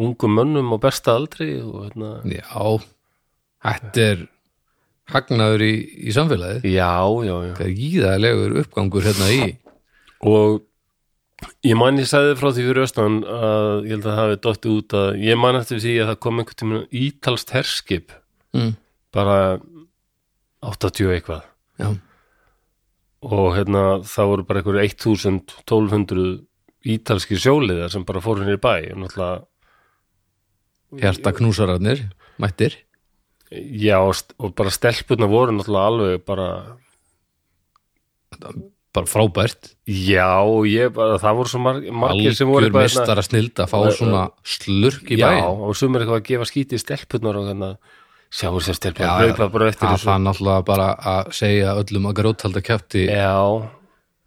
ungum 0.00 0.36
mönnum 0.36 0.72
á 0.74 0.78
besta 0.82 1.16
aldri 1.16 1.56
og 1.62 1.86
hérna, 1.86 2.10
Já, 2.28 2.64
þetta 3.64 4.06
er 4.12 4.24
hagnaður 5.12 5.64
í, 5.66 5.74
í 6.08 6.14
samfélagið. 6.14 6.66
Já, 6.72 6.94
já, 7.26 7.34
já. 7.46 7.52
Það 7.58 7.66
er 7.66 7.76
gíðalegur 7.80 8.56
uppgangur 8.62 9.06
hérna 9.06 9.28
í 9.32 9.44
og 10.26 10.64
ég 11.66 11.76
man 11.78 12.00
ég 12.00 12.08
sagði 12.08 12.36
frá 12.40 12.48
því 12.48 12.64
fyrir 12.64 12.82
austan 12.86 13.20
að 13.28 13.86
ég 13.86 13.94
held 13.94 14.06
að 14.06 14.08
það 14.08 14.20
hafi 14.22 14.38
dottið 14.46 14.76
út 14.80 14.96
að 14.96 15.08
ég 15.26 15.40
man 15.40 15.58
eftir 15.60 15.82
því 15.84 15.94
að 16.00 16.10
það 16.10 16.20
kom 16.24 16.40
einhvern 16.40 16.60
tímann 16.62 16.86
ítalst 17.04 17.52
herskip. 17.54 18.16
Mm. 18.56 18.76
bara 19.12 19.58
80 20.64 21.12
eitthvað. 21.12 21.44
Já, 21.76 21.88
og 23.26 23.48
hérna 23.56 23.82
það 24.06 24.30
voru 24.30 24.46
bara 24.48 24.62
einhverju 24.62 24.82
1200 24.86 26.26
ítalski 26.86 27.38
sjóliðar 27.40 27.92
sem 27.92 28.04
bara 28.06 28.22
fóru 28.24 28.44
henni 28.44 28.56
í 28.56 28.62
bæ. 28.62 28.92
Og 28.94 29.02
náttúrulega 29.02 29.44
hjarta 31.00 31.32
knúsararnir 31.36 32.04
mættir. 32.42 32.76
Já 33.52 34.00
og 34.02 34.54
bara 34.58 34.70
stelpurna 34.74 35.28
voru 35.30 35.52
náttúrulega 35.54 35.86
alveg 35.92 36.24
bara 36.26 36.48
bara 38.96 39.06
frábært. 39.10 39.74
Já 39.86 40.40
og 40.40 40.64
ég 40.70 40.88
bara 40.96 41.18
það 41.20 41.36
voru 41.38 41.50
svo 41.52 41.60
mar 41.60 41.78
margir 41.92 42.34
sem 42.36 42.48
voru 42.48 42.64
algjör 42.66 42.72
bara 42.72 42.86
hérna- 42.88 43.02
mistara 43.04 43.22
snild 43.26 43.54
að 43.60 43.68
fá 43.70 43.78
svona 43.92 44.22
slurk 44.42 45.10
í 45.12 45.18
já 45.20 45.28
bæinn 45.28 45.44
og 45.68 45.76
sumir 45.76 46.00
eitthvað 46.02 46.20
að 46.22 46.28
gefa 46.30 46.48
skíti 46.48 46.78
í 46.78 46.80
stelpurnar 46.82 47.36
og 47.36 47.46
hérna 47.50 47.70
sjáur 48.32 48.64
sér 48.64 48.78
stelpurnar 48.80 49.20
Já, 49.20 49.26
já. 49.28 49.34
hlaupa 49.36 49.52
bara 49.52 49.68
eftir 49.68 49.86
það 49.88 49.94
þessu. 49.96 50.08
fann 50.08 50.24
náttúrulega 50.24 50.64
bara 50.64 50.88
að 50.96 51.32
segja 51.36 51.74
öllum 51.76 52.08
að 52.10 52.16
gróthalda 52.22 52.62
kæfti 52.64 53.04
Já, 53.06 53.36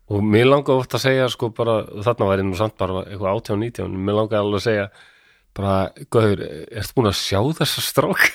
og 0.10 0.22
mér 0.24 0.46
langar 0.54 0.78
oft 0.80 0.94
að 0.94 1.04
segja 1.08 1.30
sko 1.30 1.50
bara, 1.50 1.84
þarna 2.06 2.30
væri 2.30 2.46
nú 2.46 2.56
samt 2.56 2.78
bara 2.78 3.04
eitthvað 3.10 3.42
18-19, 3.42 3.98
mér 3.98 4.16
langar 4.22 4.40
alveg 4.46 4.62
að 4.62 4.68
segja 4.70 4.88
bara, 5.60 6.06
góður, 6.12 6.46
ertu 6.72 6.96
búin 6.96 7.12
að 7.12 7.20
sjá 7.20 7.40
þessa 7.60 7.84
strák? 7.84 8.30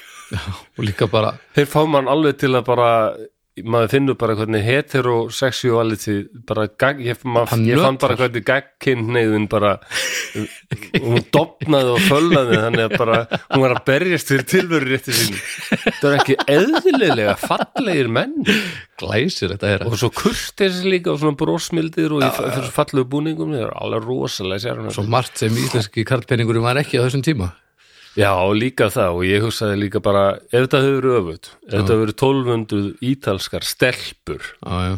og 0.79 0.85
líka 0.85 1.09
bara 1.11 1.35
Þeir 1.57 1.69
fá 1.71 1.81
mann 1.89 2.09
alveg 2.11 2.39
til 2.41 2.55
að 2.57 2.67
bara 2.69 2.91
maður 3.63 3.91
finnur 3.93 4.17
bara 4.19 4.35
hvernig 4.35 4.65
heterosexuality 4.67 6.15
bara, 6.49 6.65
gag, 6.81 6.99
ég, 7.07 7.21
mað, 7.23 7.53
Hann 7.53 7.63
ég 7.69 7.79
fann 7.79 7.99
bara 8.03 8.17
hvernig 8.19 8.43
gagkinneiðin 8.49 9.47
bara 9.53 9.77
hún 11.05 11.23
dopnaði 11.35 11.93
og 11.95 12.03
föllaði 12.09 12.59
þannig 12.65 12.85
að 12.89 12.97
bara 12.99 13.21
hún 13.45 13.63
var 13.63 13.77
að 13.77 13.83
berjast 13.87 14.33
fyrir 14.33 14.49
tilveru 14.51 14.91
rétti 14.91 15.15
sín 15.15 15.39
það 16.01 16.09
er 16.11 16.19
ekki 16.19 16.39
eðlilega 16.57 17.37
fallegir 17.45 18.11
menn. 18.11 18.37
Glæsir 18.99 19.55
þetta 19.55 19.75
er 19.77 19.87
og 19.87 19.99
svo 20.03 20.11
kurteis 20.15 20.83
líka 20.87 21.15
og 21.15 21.23
svona 21.23 21.39
brósmildir 21.39 22.15
og 22.15 22.27
í 22.27 22.31
þessu 22.35 22.75
fallegu 22.75 23.07
búningum 23.15 23.55
það 23.55 23.69
er 23.69 23.77
alveg 23.79 24.09
rosalega 24.11 24.67
sér 24.67 24.83
svo 24.95 25.07
margt 25.07 25.39
sem 25.45 25.63
íslenski 25.63 26.07
karlpenningur 26.09 26.59
var 26.65 26.83
ekki 26.83 26.99
á 26.99 27.07
þessum 27.07 27.23
tíma 27.27 27.55
Já, 28.15 28.31
líka 28.55 28.91
það 28.95 29.17
og 29.19 29.25
ég 29.27 29.43
hugsaði 29.43 29.81
líka 29.81 30.01
bara 30.05 30.25
ef 30.53 30.53
þetta 30.67 30.83
hefur 30.85 31.01
verið 31.01 31.17
öfut, 31.21 31.51
ef 31.67 31.73
þetta 31.73 31.91
hefur 31.91 32.05
verið 32.05 32.17
1200 32.21 32.93
ítalskar 33.11 33.67
stelpur 33.67 34.45
já, 34.45 34.77
já. 34.87 34.95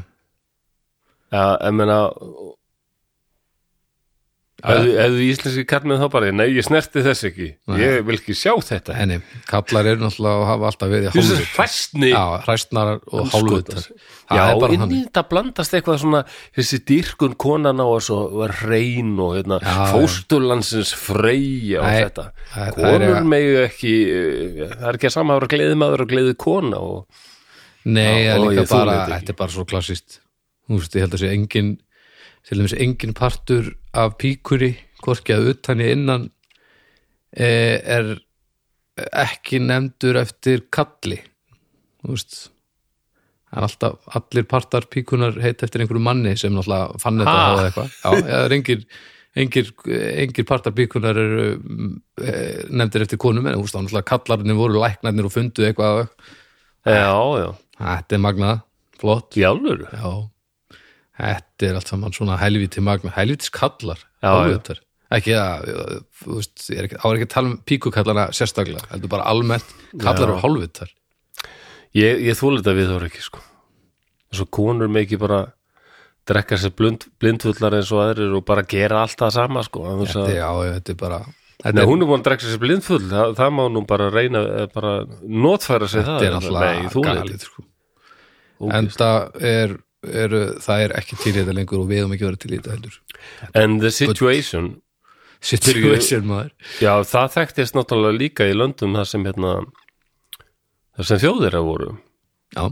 Já, 1.32 1.44
ég 1.66 1.74
meina 1.74 1.98
Hefðu, 4.66 4.92
hefðu 4.98 5.20
íslenski 5.30 5.62
karmið 5.70 6.00
þá 6.02 6.06
bara, 6.10 6.30
nei, 6.34 6.46
ég 6.56 6.64
snerti 6.66 7.02
þess 7.04 7.26
ekki. 7.28 7.46
Ég 7.78 8.00
vil 8.08 8.16
ekki 8.18 8.34
sjá 8.34 8.52
þetta. 8.66 8.96
Henni, 8.98 9.18
kallar 9.46 9.86
eru 9.92 10.02
náttúrulega 10.02 10.40
og 10.42 10.48
hafa 10.50 10.70
alltaf 10.72 10.90
verið 10.90 11.12
hálfvitar. 11.14 11.44
hræstni 11.54 12.10
Já, 12.10 12.22
hræstnarar 12.46 12.98
og 13.06 13.30
hálfvitar. 13.34 13.86
Já, 14.26 14.42
inn 14.74 14.86
í 14.90 15.00
þetta 15.04 15.22
blandast 15.30 15.76
eitthvað 15.78 16.00
svona 16.02 16.22
þessi 16.56 16.80
dýrkun 16.90 17.36
konan 17.38 17.78
á 17.78 17.86
var 18.34 18.56
reyn 18.66 19.14
og 19.22 19.36
hérna, 19.38 19.60
fósturlandsins 19.94 20.90
freyja 20.98 21.80
og 21.84 21.86
Nei, 21.86 22.02
þetta. 22.02 22.26
er 22.90 23.06
að- 23.20 23.30
megu 23.30 23.56
ekki 23.62 23.94
eh, 24.10 24.68
það 24.74 24.88
er 24.90 24.98
ekki 24.98 25.06
að 25.10 25.16
sama 25.16 25.34
að 25.36 25.40
vera 25.40 25.52
gleði 25.54 25.78
maður 25.78 26.04
og 26.06 26.10
gleði 26.10 26.36
kona 26.36 26.76
og 26.82 27.06
Nei, 27.86 28.26
það 28.26 28.34
er 28.34 28.44
líka 28.50 28.66
bara, 28.74 28.96
þetta 29.14 29.30
er 29.30 29.38
bara 29.38 29.54
svo 29.54 29.64
klassist 29.68 30.20
Þú 30.66 30.80
veist, 30.80 30.96
ég 30.98 31.04
held 31.06 31.14
að 31.14 31.20
sé 31.22 31.28
engin 31.30 31.68
til 32.46 32.60
dæmis 32.60 32.76
engin 32.78 33.14
partur 33.16 33.72
af 33.96 34.16
píkuri, 34.20 34.74
hvorki 35.02 35.34
að 35.34 35.52
utan 35.54 35.82
í 35.82 35.88
innan 35.94 36.28
e, 37.36 37.48
er 37.80 38.12
ekki 38.96 39.60
nefndur 39.62 40.20
eftir 40.20 40.66
kalli. 40.72 41.18
Þú 42.02 42.14
veist 42.14 42.38
það 43.46 43.58
er 43.58 43.66
alltaf, 43.66 43.98
allir 44.18 44.46
partar 44.50 44.86
píkunar 44.92 45.36
heit 45.42 45.62
eftir 45.64 45.82
einhverju 45.82 46.02
manni 46.02 46.36
sem 46.38 46.54
náttúrulega 46.54 47.02
fann 47.02 47.20
þetta 47.22 47.36
eða 47.42 47.68
eitthvað. 47.68 47.92
Já, 47.98 48.08
það 48.30 48.40
er 48.44 48.56
engir 48.56 48.88
engir, 49.36 49.72
engir 50.24 50.46
partar 50.48 50.74
píkunar 50.76 51.18
eru 51.20 51.46
e, 51.52 52.32
nefndir 52.70 53.04
eftir 53.04 53.20
konum 53.20 53.46
en 53.46 53.58
þú 53.58 53.66
veist, 53.66 53.76
þá 53.76 53.82
náttúrulega 53.82 54.10
kallarnir 54.12 54.58
voru 54.58 54.80
læknarnir 54.80 55.28
og 55.28 55.34
fundu 55.34 55.66
eitthvað 55.66 56.06
já, 56.86 57.12
já, 57.42 57.50
Þetta 57.76 58.16
er 58.16 58.22
magnað, 58.24 58.60
flott. 58.96 59.36
Alvöru? 59.36 59.88
Já, 59.92 60.12
þetta 61.16 61.68
er 61.68 61.78
allt 61.78 61.92
saman 61.92 62.14
svona 62.16 62.36
helviti 62.40 62.82
magnað, 62.84 63.16
helvitis 63.16 63.52
kallar 63.54 64.02
Já. 64.22 64.82
Ekki 65.16 65.36
að, 65.38 65.68
þú 66.18 66.36
veist, 66.40 66.62
ég 66.72 66.80
er 66.80 66.88
ekki, 66.88 66.96
á 66.98 67.06
er 67.06 67.16
ekki 67.16 67.26
að 67.28 67.34
tala 67.36 67.50
um 67.52 67.58
píkukallana 67.62 68.24
sérstaklega, 68.34 68.88
heldur 68.90 69.12
bara 69.12 69.28
almennt 69.30 69.68
kallar 70.02 70.32
eru 70.32 70.40
hálfvitar. 70.42 70.90
Ég, 71.94 72.24
ég 72.26 72.34
þóla 72.38 72.58
þetta 72.58 72.74
við 72.74 72.90
þóra 72.90 73.10
ekki 73.10 73.22
sko. 73.22 73.42
Svo 74.34 74.48
konur 74.50 74.90
með 74.90 75.06
ekki 75.06 75.20
bara 75.22 75.38
drekka 76.26 76.58
sér 76.58 76.74
blind, 76.74 77.06
blindfullar 77.22 77.78
eins 77.78 77.92
og 77.94 78.02
aðrir 78.02 78.34
og 78.34 78.42
bara 78.48 78.66
gera 78.66 79.04
allt 79.04 79.20
það 79.20 79.36
sama 79.36 79.62
sko. 79.62 79.84
Þetta, 80.02 80.26
já, 80.34 80.48
þetta 80.74 80.96
er 80.96 81.00
bara 81.04 81.22
Nei, 81.56 81.70
þetta, 81.70 81.86
hún 81.88 82.02
er 82.02 82.10
búin 82.10 82.20
að 82.20 82.26
drekka 82.26 82.50
sér 82.50 82.60
blindfull 82.60 83.04
það, 83.08 83.30
það 83.38 83.54
má 83.56 83.62
nú 83.72 83.82
bara 83.88 84.10
reyna 84.12 84.42
eh, 84.44 84.66
bara 84.74 84.90
notfæra 85.24 85.88
sig 85.88 86.04
það. 86.04 86.26
þetta 86.26 86.66
er 86.66 86.90
þú 86.92 87.04
galið 87.06 87.46
sko. 87.46 87.64
Ógeðslegt. 88.56 88.76
En 88.76 88.90
það 88.92 89.46
er, 89.52 89.72
er, 90.06 90.34
það 90.62 90.86
er 90.86 90.96
ekki 91.00 91.18
til 91.20 91.34
í 91.34 91.38
þetta 91.40 91.54
lengur 91.56 91.82
og 91.82 91.90
við 91.90 92.02
höfum 92.02 92.16
ekki 92.16 92.28
verið 92.28 92.42
til 92.44 92.52
í 92.52 92.58
þetta 92.58 92.74
heldur. 92.76 92.98
And 93.54 93.82
the 93.82 93.92
situation 93.94 94.76
Situation 95.46 96.24
maður. 96.26 96.52
Já, 96.80 96.92
það 97.06 97.34
þekktist 97.34 97.76
náttúrulega 97.76 98.16
líka 98.16 98.46
í 98.48 98.54
löndum 98.56 98.96
þar 98.96 99.08
sem 99.10 99.26
hérna 99.26 99.52
þar 100.96 101.08
sem 101.10 101.20
þjóðir 101.22 101.58
voru. 101.66 101.90
Já, 102.56 102.64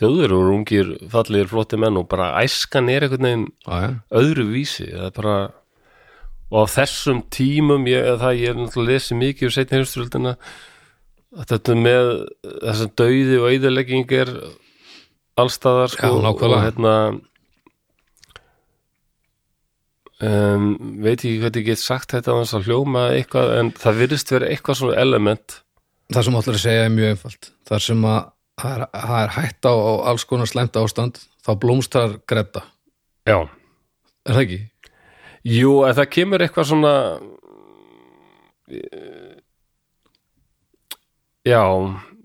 þjóðir 0.00 0.34
voru 0.36 0.56
ungir, 0.58 0.92
fallegir, 1.12 1.48
flotti 1.50 1.80
menn 1.80 1.98
og 2.00 2.08
bara 2.10 2.32
æskan 2.42 2.90
er 2.92 3.06
einhvern 3.06 3.26
veginn 3.26 3.46
já, 3.48 3.80
já, 3.86 3.90
öðru 4.20 4.46
vísi 4.52 4.88
bara 5.16 5.36
og 6.50 6.66
á 6.66 6.72
þessum 6.72 7.22
tímum, 7.30 7.86
ég, 7.86 8.08
það 8.20 8.40
ég 8.40 8.52
er 8.52 8.58
náttúrulega 8.58 8.98
lesið 8.98 9.20
mikið 9.20 9.48
úr 9.48 9.54
setni 9.54 9.78
heimsturöldina 9.78 10.32
að 11.38 11.52
þetta 11.52 11.76
með 11.78 12.08
þess 12.42 12.84
að 12.86 12.94
dauði 12.98 13.36
og 13.38 13.48
eyðilegging 13.52 14.14
er 14.18 14.32
allstaðar 15.38 15.92
sko, 15.92 16.10
Já, 16.10 16.30
og 16.32 16.56
hérna 16.64 16.94
um, 20.26 20.66
veit 21.04 21.24
ég 21.24 21.40
hvað 21.40 21.60
ég 21.60 21.70
get 21.70 21.82
sagt 21.82 22.12
þetta 22.16 22.34
á 22.34 22.40
þess 22.42 22.58
að 22.58 22.68
hljóma 22.68 23.06
eitthvað 23.14 23.54
en 23.60 23.72
það 23.78 24.02
virðist 24.04 24.34
vera 24.34 24.50
eitthvað 24.50 24.80
svona 24.82 24.98
element. 25.00 25.60
Það 26.10 26.26
sem 26.26 26.38
allir 26.40 26.60
segja 26.64 26.84
er 26.88 26.94
mjög 26.94 27.14
einfalt. 27.14 27.52
Þar 27.70 27.84
sem 27.86 28.04
að 28.10 28.20
það 28.60 28.74
er, 28.74 28.84
það 28.94 29.22
er 29.22 29.34
hætt 29.36 29.68
á, 29.70 29.72
á 29.72 29.92
alls 30.10 30.26
konar 30.28 30.50
slæmt 30.50 30.76
ástand 30.80 31.20
þá 31.40 31.50
blómstrar 31.62 32.18
gretta, 32.28 32.64
Já, 33.28 33.38
er 34.26 34.36
það 34.36 34.42
ekki? 34.44 34.60
jú, 35.48 35.72
en 35.86 35.96
það 35.96 36.10
kemur 36.16 36.44
eitthvað 36.44 36.70
svona 36.72 36.94
Já, 41.48 41.62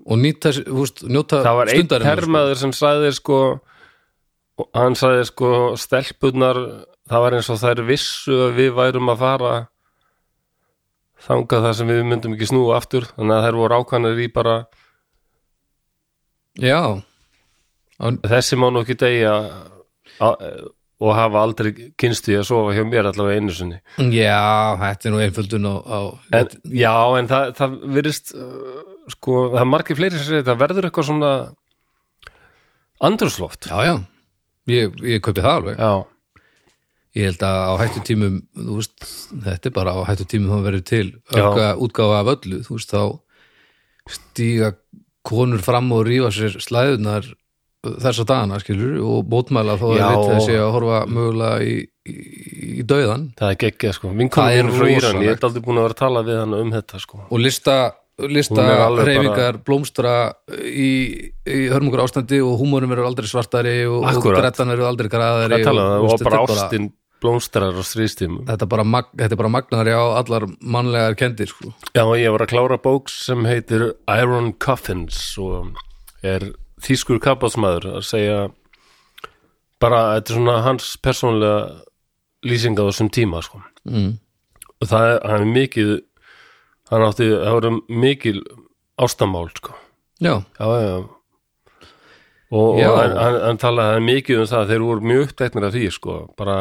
og 0.06 0.20
nýta, 0.22 0.52
veist, 0.70 1.04
njóta 1.10 1.42
það 1.46 1.58
var 1.60 1.72
einn 1.74 1.90
termaður 1.90 2.60
sem 2.62 2.74
sagði 2.76 3.14
sko 3.18 3.40
hann 4.78 4.96
sagði 4.98 5.26
sko 5.28 5.50
stelpurnar, 5.80 6.60
það 7.10 7.24
var 7.26 7.38
eins 7.38 7.50
og 7.52 7.60
þær 7.62 7.82
vissu 7.90 8.38
að 8.48 8.60
við 8.60 8.76
værum 8.78 9.12
að 9.12 9.24
fara 9.24 9.56
þangað 11.26 11.68
þar 11.68 11.78
sem 11.80 11.92
við 11.92 12.02
myndum 12.06 12.36
ekki 12.38 12.50
snúa 12.52 12.78
aftur, 12.78 13.10
þannig 13.16 13.36
að 13.36 13.46
þær 13.48 13.60
voru 13.60 13.80
ákvæmur 13.82 14.22
í 14.22 14.28
bara, 14.34 14.56
já. 16.62 16.80
Þessi 17.98 18.60
má 18.60 18.68
nú 18.70 18.84
ekki 18.84 18.98
degja 19.00 19.34
og 20.22 21.12
hafa 21.16 21.42
aldrei 21.42 21.72
kynstu 22.00 22.34
í 22.34 22.38
að 22.40 22.48
sofa 22.48 22.76
hjá 22.76 22.84
mér 22.88 23.10
allavega 23.10 23.42
einu 23.42 23.56
sinni. 23.56 23.80
Já, 24.14 24.76
þetta 24.80 25.10
er 25.10 25.16
nú 25.16 25.24
einföldun 25.24 25.68
á, 25.68 25.76
á 25.82 26.00
en, 26.40 26.52
já, 26.72 26.94
en 27.20 27.32
það, 27.32 27.50
það 27.58 27.80
virðist 27.98 28.36
sko, 29.14 29.38
það 29.54 29.62
er 29.62 29.70
margir 29.70 30.00
fleiri 30.00 30.18
sem 30.18 30.28
segir 30.30 30.48
það 30.48 30.60
verður 30.64 30.90
eitthvað 30.90 31.08
svona 31.10 31.32
andrúsloft 33.06 33.70
já, 33.70 33.78
já, 33.86 33.96
ég, 34.72 35.00
ég 35.04 35.24
kaupi 35.24 35.44
það 35.44 35.60
alveg. 35.60 35.80
Já, 35.80 36.42
ég 37.16 37.30
held 37.30 37.46
að 37.48 37.62
á 37.62 37.74
hættu 37.84 38.04
tímum 38.10 38.42
þú 38.56 38.80
veist, 38.80 39.08
þetta 39.46 39.72
er 39.72 39.76
bara 39.76 39.96
á 39.96 40.00
hættu 40.10 40.28
tímum 40.32 40.56
þá 40.56 40.68
verður 40.70 40.86
til 40.92 41.06
auka 41.36 41.70
útgáfa 41.86 42.20
af 42.22 42.34
öllu. 42.36 42.62
Þú 42.66 42.80
veist, 42.80 42.96
þá 42.96 44.16
stíga 44.16 44.74
konur 45.26 45.64
fram 45.66 45.90
og 45.96 46.06
rífa 46.06 46.30
sér 46.34 46.60
slæðunar 46.62 47.26
þessa 47.86 48.26
dagana 48.26 48.60
skilur 48.62 48.98
og 49.06 49.28
mótmæla 49.30 49.76
þó 49.82 49.88
Já. 49.94 50.06
að 50.06 50.16
veit 50.16 50.32
þessi 50.32 50.56
að 50.58 50.72
horfa 50.74 51.02
mögulega 51.10 51.66
í, 51.66 51.76
í, 52.10 52.16
í 52.82 52.86
dauðan 52.88 53.28
það 53.38 53.52
er 53.54 53.60
geggjað 53.66 53.96
sko. 53.98 54.10
Það 54.10 54.22
vinkonum 54.22 54.56
er 54.56 54.72
frá 54.78 54.90
Íran, 54.96 55.22
ég 55.26 55.36
er 55.36 55.48
aldrei 55.50 55.66
búin 55.68 55.80
að 55.82 55.88
vera 55.88 55.98
að 55.98 56.02
tala 56.02 56.24
við 56.26 56.40
hann 56.42 56.58
um 56.58 56.74
þetta 56.74 57.02
sko. 57.04 57.22
Og 57.30 57.42
lista, 57.42 57.78
lista 58.32 58.66
reyfingar 58.96 59.60
blómstra 59.68 60.14
í, 60.56 60.92
í 61.44 61.64
hörmungur 61.72 62.06
ástandi 62.06 62.40
og 62.44 62.62
húmórum 62.62 62.94
verður 62.94 63.10
aldrei 63.10 63.28
svartari 63.28 63.82
og, 63.90 64.06
og 64.08 64.30
grettan 64.30 64.72
verður 64.72 64.92
aldrei 64.92 65.10
tala 65.12 65.90
og, 65.98 66.06
og, 66.06 66.14
og 66.16 66.24
bara 66.24 66.44
þetta 66.46 66.56
er 66.56 66.62
ástin 66.64 66.88
blómstrar 67.24 67.76
á 67.76 67.84
stríðstímum 67.84 68.46
þetta 68.48 68.68
bara, 68.72 68.86
þetta 69.16 69.36
er 69.36 69.42
bara 69.42 69.52
magnari 69.52 69.96
á 69.96 70.04
allar 70.20 70.46
mannlegar 70.62 71.18
kendir 71.20 71.52
sko. 71.52 71.72
Já, 71.96 72.04
ég 72.20 72.32
var 72.36 72.46
að 72.46 72.52
klára 72.54 72.80
bók 72.82 73.12
sem 73.12 73.46
heitir 73.48 73.88
Iron 74.12 74.52
Coffins 74.62 75.20
og 75.42 75.76
er 76.26 76.52
þýskur 76.86 77.22
kapásmaður 77.24 77.90
að 77.98 78.08
segja 78.08 78.40
bara, 79.82 80.18
þetta 80.18 80.32
er 80.32 80.40
svona 80.40 80.60
hans 80.66 80.92
persónlega 81.04 81.60
lýsing 82.46 82.78
á 82.78 82.84
þessum 82.88 83.12
tíma 83.14 83.42
sko. 83.46 83.64
mm. 83.90 84.12
og 84.82 84.92
það 84.92 85.12
er, 85.14 85.24
er 85.36 85.48
mikið 85.50 85.96
hann 86.92 87.06
átti, 87.08 87.28
það 87.34 87.56
voru 87.58 87.72
mikil 87.90 88.42
ástamál 89.02 89.50
sko. 89.58 89.74
já, 90.22 90.36
já, 90.60 90.68
já, 90.86 90.96
og, 92.56 92.78
Já. 92.80 92.88
og 92.92 92.98
hann, 93.02 93.18
hann, 93.18 93.40
hann 93.50 93.58
talaði 93.60 94.04
mikið 94.06 94.40
um 94.44 94.48
það 94.52 94.62
að 94.64 94.70
þeir 94.72 94.84
voru 94.86 95.02
mjög 95.12 95.24
uppteknir 95.28 95.66
af 95.68 95.74
því 95.76 95.86
sko. 95.92 96.14
bara 96.38 96.58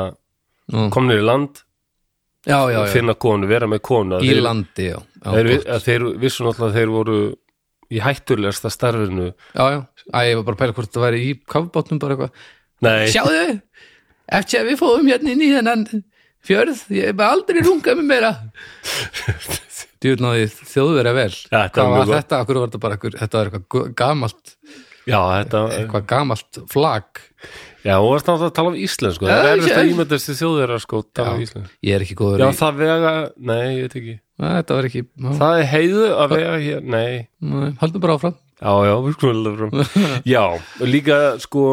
Nú. 0.73 0.89
komnir 0.91 1.21
í 1.21 1.25
land 1.27 1.61
já, 2.49 2.57
já, 2.73 2.79
já. 2.81 2.87
finna 2.93 3.15
konu, 3.15 3.47
vera 3.47 3.67
með 3.69 3.83
konu 3.85 4.17
að 4.19 4.25
í 4.25 4.33
þeir- 4.33 4.43
landi 4.47 4.87
já, 4.91 4.99
þeir, 5.25 5.51
að 5.77 5.85
þeir 5.87 6.07
vissu 6.23 6.45
náttúrulega 6.45 6.71
að 6.73 6.79
þeir 6.79 6.93
voru 6.95 7.19
í 7.95 8.01
hættulegasta 8.01 8.71
starfinu 8.73 9.29
já, 9.55 9.65
já. 9.77 9.81
Æ, 10.13 10.19
ég 10.33 10.37
var 10.41 10.45
bara 10.49 10.57
að 10.57 10.61
pæla 10.65 10.75
hvort 10.77 10.93
það 10.93 11.05
væri 11.05 11.21
í 11.29 11.35
kafbátnum 11.47 12.01
bara 12.01 12.17
eitthvað 12.17 13.13
Sjáðu, 13.13 13.61
eftir 14.29 14.61
að 14.61 14.67
við 14.73 14.81
fóðum 14.81 15.09
hérna 15.13 15.31
inn 15.33 15.45
í 15.45 15.53
þennan 15.55 15.85
fjörð, 16.45 16.81
ég 16.93 17.07
hef 17.13 17.21
aldrei 17.25 17.63
rungað 17.65 17.97
með 18.03 18.09
meira. 18.11 18.33
Djúvel 18.85 19.94
náði 20.25 20.49
þjóðverið 20.73 21.17
vel. 21.19 21.31
Ja, 21.51 21.61
þetta 21.67 21.77
Hvað 21.79 21.93
var 21.95 22.01
mjög 22.01 22.17
þetta? 22.19 22.41
Akkur 22.45 22.59
var 22.61 22.69
þetta 22.69 22.83
bara 22.85 22.99
akkur, 22.99 23.17
þetta 23.21 23.41
var 23.41 23.51
eitthvað 23.59 23.95
gamalt, 24.01 24.53
já, 25.05 25.19
þetta 25.21 25.63
eitthvað 25.79 26.05
gamalt 26.15 26.61
flag. 26.73 27.23
Já, 27.85 27.99
og 28.01 28.07
varst 28.15 28.29
náttúrulega 28.31 28.49
að 28.49 28.55
tala 28.57 28.71
um 28.73 28.77
íslensku. 28.81 29.27
Það 29.29 29.35
Já, 29.37 29.45
er 29.45 29.59
erfist 29.59 29.77
að 29.77 29.89
ímyndast 29.93 30.29
til 30.31 30.37
þjóðverða 30.39 30.79
sko 30.81 31.01
tala 31.13 31.35
um 31.35 31.43
íslensku. 31.45 31.75
Ég 31.85 31.97
er 31.99 32.05
ekki 32.07 32.17
góður 32.17 32.41
Já, 32.41 32.47
í, 32.49 32.57
það 32.61 32.79
vega, 32.81 33.11
nei, 33.51 33.65
ég 33.75 33.83
veit 33.85 33.97
ekki. 34.01 34.15
Æ, 34.41 34.47
þetta 34.47 34.79
var 34.79 34.89
ekki, 34.89 35.03
já, 35.05 35.29
Það 35.43 35.59
er 35.59 35.69
heiðu 35.75 36.07
að 36.15 36.33
vega 36.33 36.55
hér, 36.65 36.87
nei. 36.95 37.11
Nei, 37.45 37.67
haldum 37.83 38.05
bara 38.07 38.17
áfram. 38.17 38.39
Já, 38.65 38.73
já, 38.89 38.95
við 39.05 39.17
skulum 39.19 39.43
alveg 39.43 39.61
fram 39.61 40.01
Já, 40.35 40.43
líka 40.89 41.19
sko 41.43 41.65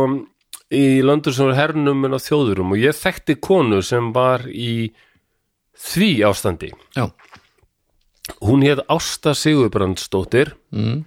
í 0.72 0.84
löndur 1.06 1.36
sem 1.36 1.50
er 1.52 1.58
hernum 1.60 2.04
en 2.08 2.16
á 2.16 2.20
þjóðurum 2.20 2.74
og 2.76 2.82
ég 2.82 2.96
þekkti 2.98 3.38
konu 3.44 3.80
sem 3.86 4.12
var 4.16 4.44
í 4.52 4.92
því 5.82 6.10
ástandi. 6.28 6.72
Já, 6.98 7.08
Hún 8.42 8.62
hétt 8.66 8.84
Ásta 8.88 9.34
Sigurbrandsdóttir. 9.38 10.56
Mm, 10.72 11.06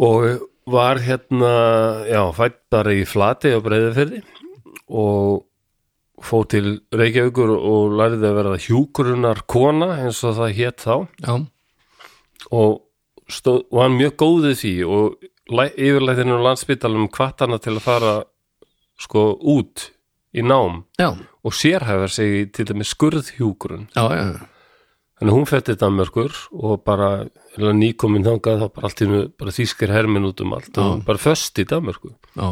og 0.00 0.48
var 0.70 1.00
hérna 1.04 2.06
já, 2.08 2.22
fætt 2.32 2.60
bara 2.72 2.94
í 2.94 3.04
flati 3.08 3.52
á 3.52 3.60
breiðafyrði 3.60 4.22
og 4.88 5.46
fór 6.20 6.46
til 6.52 6.68
Reykjavíkur 6.94 7.52
og 7.56 7.96
lærði 7.98 8.28
að 8.28 8.36
verða 8.38 8.60
hjúkurunar 8.60 9.42
kona 9.50 9.94
eins 10.04 10.20
og 10.24 10.36
það 10.38 10.56
hétt 10.58 10.84
þá. 10.84 10.94
Já, 11.24 11.34
og, 12.50 12.80
stóð, 13.30 13.64
hann 13.76 13.96
mjög 13.98 14.16
góði 14.20 14.54
því 14.60 14.74
og 14.88 15.30
yfirlæðinu 15.50 16.38
á 16.40 16.44
landsbytalum 16.48 17.08
hvart 17.12 17.44
hana 17.44 17.58
til 17.62 17.76
að 17.76 17.84
fara 17.86 18.14
sko 19.00 19.32
út 19.40 19.90
í 20.36 20.44
nám. 20.46 20.84
Já, 21.00 21.16
og 21.42 21.56
sérhæfar 21.56 22.12
sig 22.12 22.52
til 22.52 22.68
dæmis 22.68 22.92
skurðhjúkurun 22.94 23.88
já, 23.96 24.04
já, 24.12 24.26
Þannig 25.20 25.34
að 25.34 25.36
hún 25.36 25.48
fætti 25.50 25.76
Danmörkur 25.76 26.36
og 26.56 26.80
bara 26.88 27.10
eða 27.58 27.74
nýkomin 27.76 28.24
þangað 28.24 28.62
þá 28.62 28.68
bara 28.72 28.88
allt 28.88 29.00
í 29.02 29.06
einu 29.06 29.18
bara 29.36 29.52
þýskir 29.52 29.92
hermin 29.92 30.24
út 30.30 30.40
um 30.40 30.54
allt 30.56 30.78
og 30.80 30.86
hún 30.94 31.02
bara 31.04 31.20
föst 31.20 31.60
í 31.60 31.66
Danmörku 31.68 32.14
já, 32.14 32.46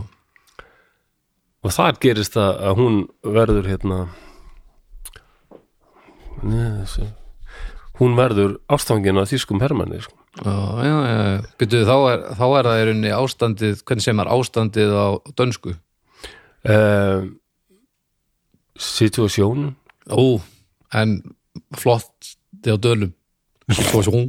og 1.65 1.73
þar 1.73 2.01
gerist 2.03 2.37
það 2.37 2.61
að 2.69 2.83
hún 2.83 2.99
verður 3.25 3.71
hérna 3.71 3.99
þessi, 6.43 7.09
hún 8.03 8.17
verður 8.19 8.59
ástfangin 8.69 9.19
af 9.23 9.33
þýskum 9.33 9.65
hermanni 9.65 10.03
sko. 10.05 10.15
já, 10.45 10.55
já, 10.85 10.95
já. 11.09 11.41
Byrjuðu, 11.59 11.89
þá 11.89 11.97
er, 12.13 12.25
þá 12.37 12.47
er 12.49 12.69
það 12.69 12.81
í 12.83 12.87
rauninni 12.89 13.15
ástandið, 13.17 13.83
hvernig 13.89 14.07
sem 14.07 14.23
er 14.23 14.33
ástandið 14.37 14.93
á 14.93 15.09
dönsku? 15.41 15.75
uh, 16.69 17.25
Situasjón 18.79 19.73
Ó, 20.09 20.39
en 20.95 21.19
flott 21.77 22.38
þið 22.65 22.75
á 22.75 22.79
dölum. 22.89 23.13
Svo 23.69 24.03
svo 24.03 24.13
hún. 24.15 24.29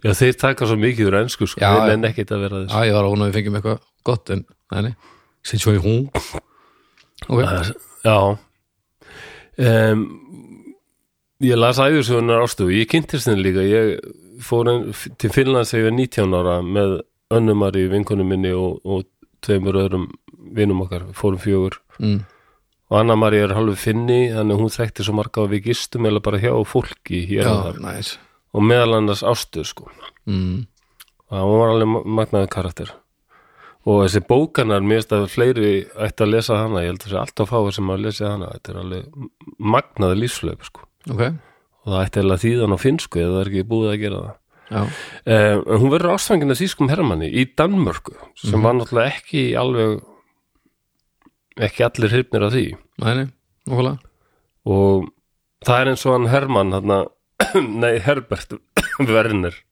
Já, 0.00 0.14
þeir 0.16 0.36
taka 0.40 0.66
svo 0.66 0.76
mikið 0.80 1.10
úr 1.10 1.18
ensku 1.20 1.46
sko, 1.46 1.60
Já, 1.60 1.70
þeir 1.76 1.82
já. 1.82 1.88
nenn 1.92 2.08
ekkit 2.08 2.30
að 2.32 2.44
vera 2.46 2.60
Já, 2.62 2.68
þess 2.72 2.86
ég 2.88 2.94
var 2.96 3.08
vona 3.10 3.26
að 3.26 3.28
við 3.30 3.36
fengjum 3.36 3.56
eitthvað 3.58 3.82
gott 4.08 4.30
en, 4.32 4.44
nei, 4.72 4.92
sitt 5.44 5.60
svo 5.60 5.74
í 5.76 5.82
hún 5.84 6.06
Ok, 7.28 7.42
Já. 8.06 8.16
Um, 9.60 10.06
Ég 11.40 11.56
las 11.56 11.78
æðursögunar 11.80 12.42
ástofu, 12.44 12.68
ég 12.76 12.88
kynntist 12.90 13.28
henni 13.30 13.40
líka. 13.46 13.62
Ég 13.64 13.94
fór 14.44 14.68
en, 14.68 14.82
til 15.16 15.30
Finnlands 15.32 15.70
þegar 15.72 15.86
ég 15.86 15.86
var 15.88 15.94
19 15.96 16.34
ára 16.36 16.56
með 16.64 16.90
önnumari 17.32 17.86
vinkonum 17.88 18.28
minni 18.28 18.50
og, 18.52 18.82
og 18.84 19.06
tveimur 19.44 19.78
öðrum 19.80 20.04
vinum 20.56 20.82
okkar, 20.84 21.06
fórum 21.16 21.40
fjögur. 21.40 21.78
Mm, 21.96 22.18
og 22.90 22.96
Anna 22.98 23.14
María 23.16 23.44
er 23.46 23.54
halvu 23.54 23.76
finni 23.78 24.30
þannig 24.34 24.56
að 24.56 24.62
hún 24.64 24.72
þekkti 24.74 25.04
svo 25.06 25.14
marga 25.14 25.44
og 25.44 25.50
við 25.52 25.68
gistum 25.70 26.08
eða 26.10 26.22
bara 26.26 26.40
hjá 26.42 26.50
fólki 26.66 27.20
hér 27.30 27.46
og 27.46 27.60
þar. 27.68 27.78
næs 27.84 28.16
og 28.52 28.64
meðal 28.66 28.96
annars 28.98 29.20
ástu 29.22 29.62
sko. 29.64 29.86
Mm, 30.26 30.64
hún 31.30 31.58
var 31.60 31.70
alveg 31.70 31.86
ma- 31.92 32.02
magnaður 32.18 32.48
karakter. 32.50 32.90
Og 33.86 34.02
þessi 34.04 34.20
bókanar 34.26 34.82
mér 34.82 34.98
finnst 35.00 35.12
að 35.16 35.28
fleiri 35.30 35.68
ætti 35.94 36.24
að 36.26 36.32
lesa 36.34 36.56
hana. 36.58 36.82
Ég 36.82 36.90
held 36.90 36.98
að 37.00 37.06
þessi 37.06 37.20
alltaf 37.22 37.48
fáið 37.54 37.70
sem 37.78 37.92
að 37.94 38.02
lesa 38.04 38.32
hana. 38.34 38.50
Þetta 38.56 38.72
er 38.74 38.80
alveg 38.82 39.30
magnaður 39.58 40.18
lífslöf 40.20 40.66
sko. 40.66 40.82
Ok, 41.14 41.22
og 41.30 41.94
það 41.94 42.02
ætti 42.04 42.20
alveg 42.24 42.36
að 42.36 42.44
þýðan 42.44 42.74
á 42.74 42.78
finnsku 42.82 43.22
eða 43.22 43.30
það 43.36 43.40
er 43.44 43.50
ekki 43.54 43.64
búið 43.70 43.92
að 43.94 44.00
gera 44.02 44.20
það. 44.26 44.36
Um, 44.70 45.62
hún 45.80 45.90
verður 45.94 46.12
ástfangin 46.18 46.52
af 46.54 46.60
þýskum 46.60 46.90
hermanni 46.92 47.30
í 47.30 47.46
Danmörku 47.58 48.12
sem 48.38 48.62
var 48.62 48.76
náttúrulega 48.78 49.14
ekki 49.16 49.40
alveg 49.58 49.96
ekki 51.58 51.86
allir 51.86 52.12
hrifnir 52.14 52.46
af 52.46 52.52
því. 52.54 52.66
Nei, 53.02 53.14
nei, 53.18 53.26
og 54.68 55.08
það 55.66 55.80
er 55.80 55.90
eins 55.92 56.04
og 56.06 56.16
hann 56.16 56.30
Hermann 56.30 56.76
hana, 56.76 57.00
nei 57.82 57.94
Herbert 58.04 58.54
Werner. 59.10 59.56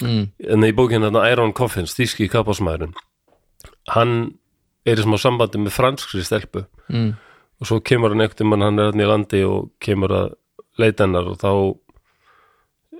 Mm, 0.00 0.30
en 0.48 0.64
í 0.64 0.70
bókinu 0.72 1.10
þarna 1.10 1.26
Iron 1.28 1.50
Coffins, 1.52 1.92
þýski 1.92 2.30
kapásmæðurinn 2.32 2.94
hann 3.94 4.14
er 4.88 5.00
í 5.00 5.04
smá 5.04 5.18
sambandi 5.20 5.60
með 5.60 5.74
franskri 5.76 6.22
stelpu. 6.24 6.64
Mm, 6.88 7.12
og 7.60 7.68
svo 7.68 7.80
kemur 7.84 8.14
hann 8.14 8.24
ekkert 8.24 8.44
um 8.46 8.54
hann 8.56 8.80
er 8.80 8.90
hann 8.90 9.02
í 9.02 9.08
landi 9.08 9.42
og 9.46 9.72
kemur 9.82 10.14
að 10.16 10.30
leita 10.80 11.04
hennar 11.04 11.28
og 11.28 11.40
þá 11.40 11.50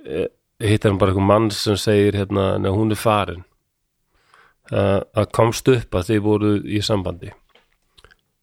e, 0.05 0.27
hittar 0.61 0.91
hann 0.91 0.99
bara 1.01 1.13
einhver 1.13 1.27
mann 1.27 1.49
sem 1.55 1.79
segir 1.79 2.19
hérna, 2.19 2.53
hún 2.69 2.93
er 2.93 2.99
farin 2.99 3.45
það 4.69 5.29
komst 5.35 5.67
upp 5.71 5.95
að 5.97 6.07
þið 6.11 6.21
voru 6.25 6.51
í 6.63 6.81
sambandi. 6.85 7.31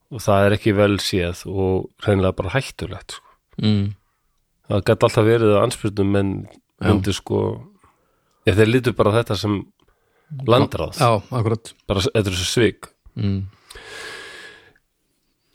Og 0.09 0.23
það 0.25 0.47
er 0.47 0.57
ekki 0.57 0.73
vel 0.77 0.95
séð 1.05 1.43
og 1.53 1.89
reynilega 2.07 2.37
bara 2.39 2.55
hættulegt 2.57 3.19
sko. 3.19 3.35
mm, 3.61 3.91
það 4.69 4.85
gæti 4.89 5.05
alltaf 5.09 5.27
verið 5.29 5.53
að 5.55 5.63
anspyrnum 5.67 6.13
menn 6.17 6.33
Já. 6.49 6.89
myndi 6.89 7.13
sko 7.17 7.41
ef 8.49 8.57
þeir 8.57 8.71
lítur 8.73 8.97
bara 8.97 9.13
þetta 9.19 9.37
sem 9.37 9.59
landráð. 10.49 10.97
Já, 11.01 11.11
bara 11.31 12.01
þetta 12.07 12.25
er 12.25 12.37
svo 12.39 12.49
svik. 12.49 12.89
Mm, 13.19 13.43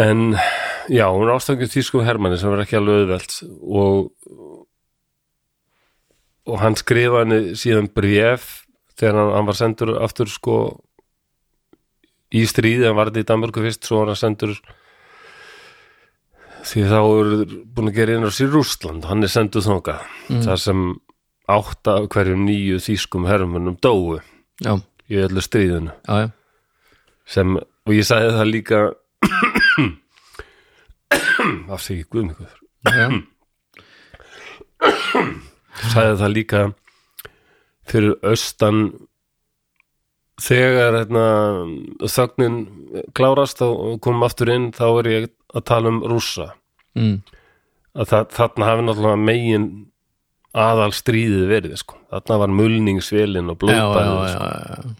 en 0.03 0.21
já, 0.89 1.05
hún 1.09 1.27
er 1.29 1.35
ástangið 1.37 1.71
þýskum 1.73 2.03
hermanni 2.05 2.37
sem 2.41 2.53
er 2.53 2.63
ekki 2.65 2.77
alveg 2.79 3.03
auðvelt 3.03 3.37
og 3.63 4.11
og 6.43 6.59
hann 6.59 6.75
skrifa 6.75 7.21
henni 7.23 7.53
síðan 7.55 7.87
bréf 7.95 8.62
þegar 8.99 9.15
hann, 9.19 9.31
hann 9.37 9.47
var 9.49 9.57
sendur 9.59 9.89
aftur 10.03 10.27
sko 10.31 10.55
í 12.33 12.41
stríði, 12.49 12.87
hann 12.89 12.97
var 12.97 13.07
þetta 13.11 13.23
í 13.23 13.27
Danmörku 13.31 13.59
fyrst 13.65 13.83
svo 13.87 13.95
var 14.03 14.09
hann 14.13 14.21
sendur 14.21 14.53
því 16.63 16.81
þá 16.87 16.99
er 16.99 17.27
búin 17.75 17.89
að 17.91 17.97
gera 17.97 18.13
inn 18.17 18.27
á 18.27 18.31
sér 18.31 18.49
Rústland, 18.53 19.03
hann 19.09 19.23
er 19.25 19.31
sendur 19.31 19.63
þangað 19.65 19.99
þar 20.45 20.59
sem 20.63 20.79
átta 21.51 21.91
hverjum 22.07 22.45
nýju 22.47 22.77
þýskum 22.85 23.23
hermannum 23.27 23.75
dóu 23.83 24.21
Já, 24.63 24.73
í 25.11 25.13
öllu 25.19 25.41
stríðinu. 25.43 25.91
Já, 26.07 26.13
já, 26.23 26.27
sem, 27.27 27.57
og 27.57 27.91
ég 27.91 28.05
sagði 28.07 28.31
það 28.37 28.51
líka 28.53 28.79
afsækki 31.73 32.05
guðmikuður 32.13 32.59
já. 32.93 33.07
sagði 35.93 36.15
það 36.21 36.33
líka 36.37 36.61
fyrir 37.89 38.15
austan 38.23 38.83
þegar 40.41 40.97
hérna, 41.01 41.25
þögnin 42.09 42.59
klárast 43.15 43.61
og 43.65 43.99
komum 44.03 44.25
aftur 44.27 44.51
inn 44.53 44.71
þá 44.75 44.85
er 44.89 45.09
ég 45.11 45.31
að 45.53 45.65
tala 45.69 45.91
um 45.93 45.99
rússa 46.09 46.53
mm. 46.97 47.17
að 47.93 48.13
það, 48.13 48.31
þarna 48.37 48.69
hafi 48.71 48.87
náttúrulega 48.87 49.25
megin 49.29 49.67
aðal 50.53 50.91
stríðið 50.93 51.45
verið 51.49 51.77
sko. 51.81 51.99
þarna 52.13 52.39
var 52.43 52.57
mulningsvelin 52.61 53.53
og 53.53 53.67
já, 53.67 53.75
já, 53.77 53.85
blóðbæðið 53.93 54.15
já, 54.15 54.33
sko. 54.33 54.95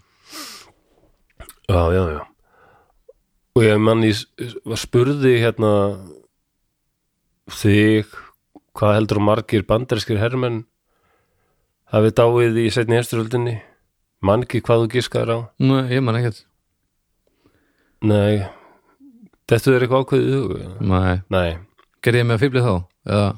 já, 1.70 1.74
já, 1.74 1.84
já, 1.98 2.06
já 2.18 2.22
og 3.54 3.62
ég 3.62 3.82
mann 3.82 4.06
ég 4.06 4.22
var 4.66 4.82
spurði 4.82 5.34
hérna 5.44 5.72
þig 7.54 8.10
hvað 8.74 8.96
heldur 8.98 9.22
margir 9.22 9.66
banderskir 9.68 10.18
hermenn 10.22 10.64
hafið 11.94 12.16
dáið 12.18 12.60
í 12.64 12.66
setni 12.74 12.98
hersturöldinni 12.98 13.60
mann 14.24 14.46
ekki 14.46 14.64
hvað 14.66 14.86
þú 14.86 14.90
giskaður 14.96 15.34
á? 15.34 15.38
Nú, 15.64 15.78
ég 15.92 16.04
man 16.06 16.18
ekkert. 16.20 16.44
Nei, 18.04 18.44
þetta 19.50 19.72
er 19.72 19.86
eitthvað 19.86 20.04
ákveðið 20.04 20.26
í 20.28 20.34
hugu 20.36 20.58
Nei, 20.92 21.14
nei, 21.32 21.52
gerði 22.04 22.20
ég 22.20 22.28
með 22.28 22.36
að 22.36 22.42
fýblið 22.44 22.66
þá? 22.68 22.74
Eða, 23.14 23.30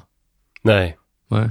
nei, 0.66 0.86
nei, 1.36 1.44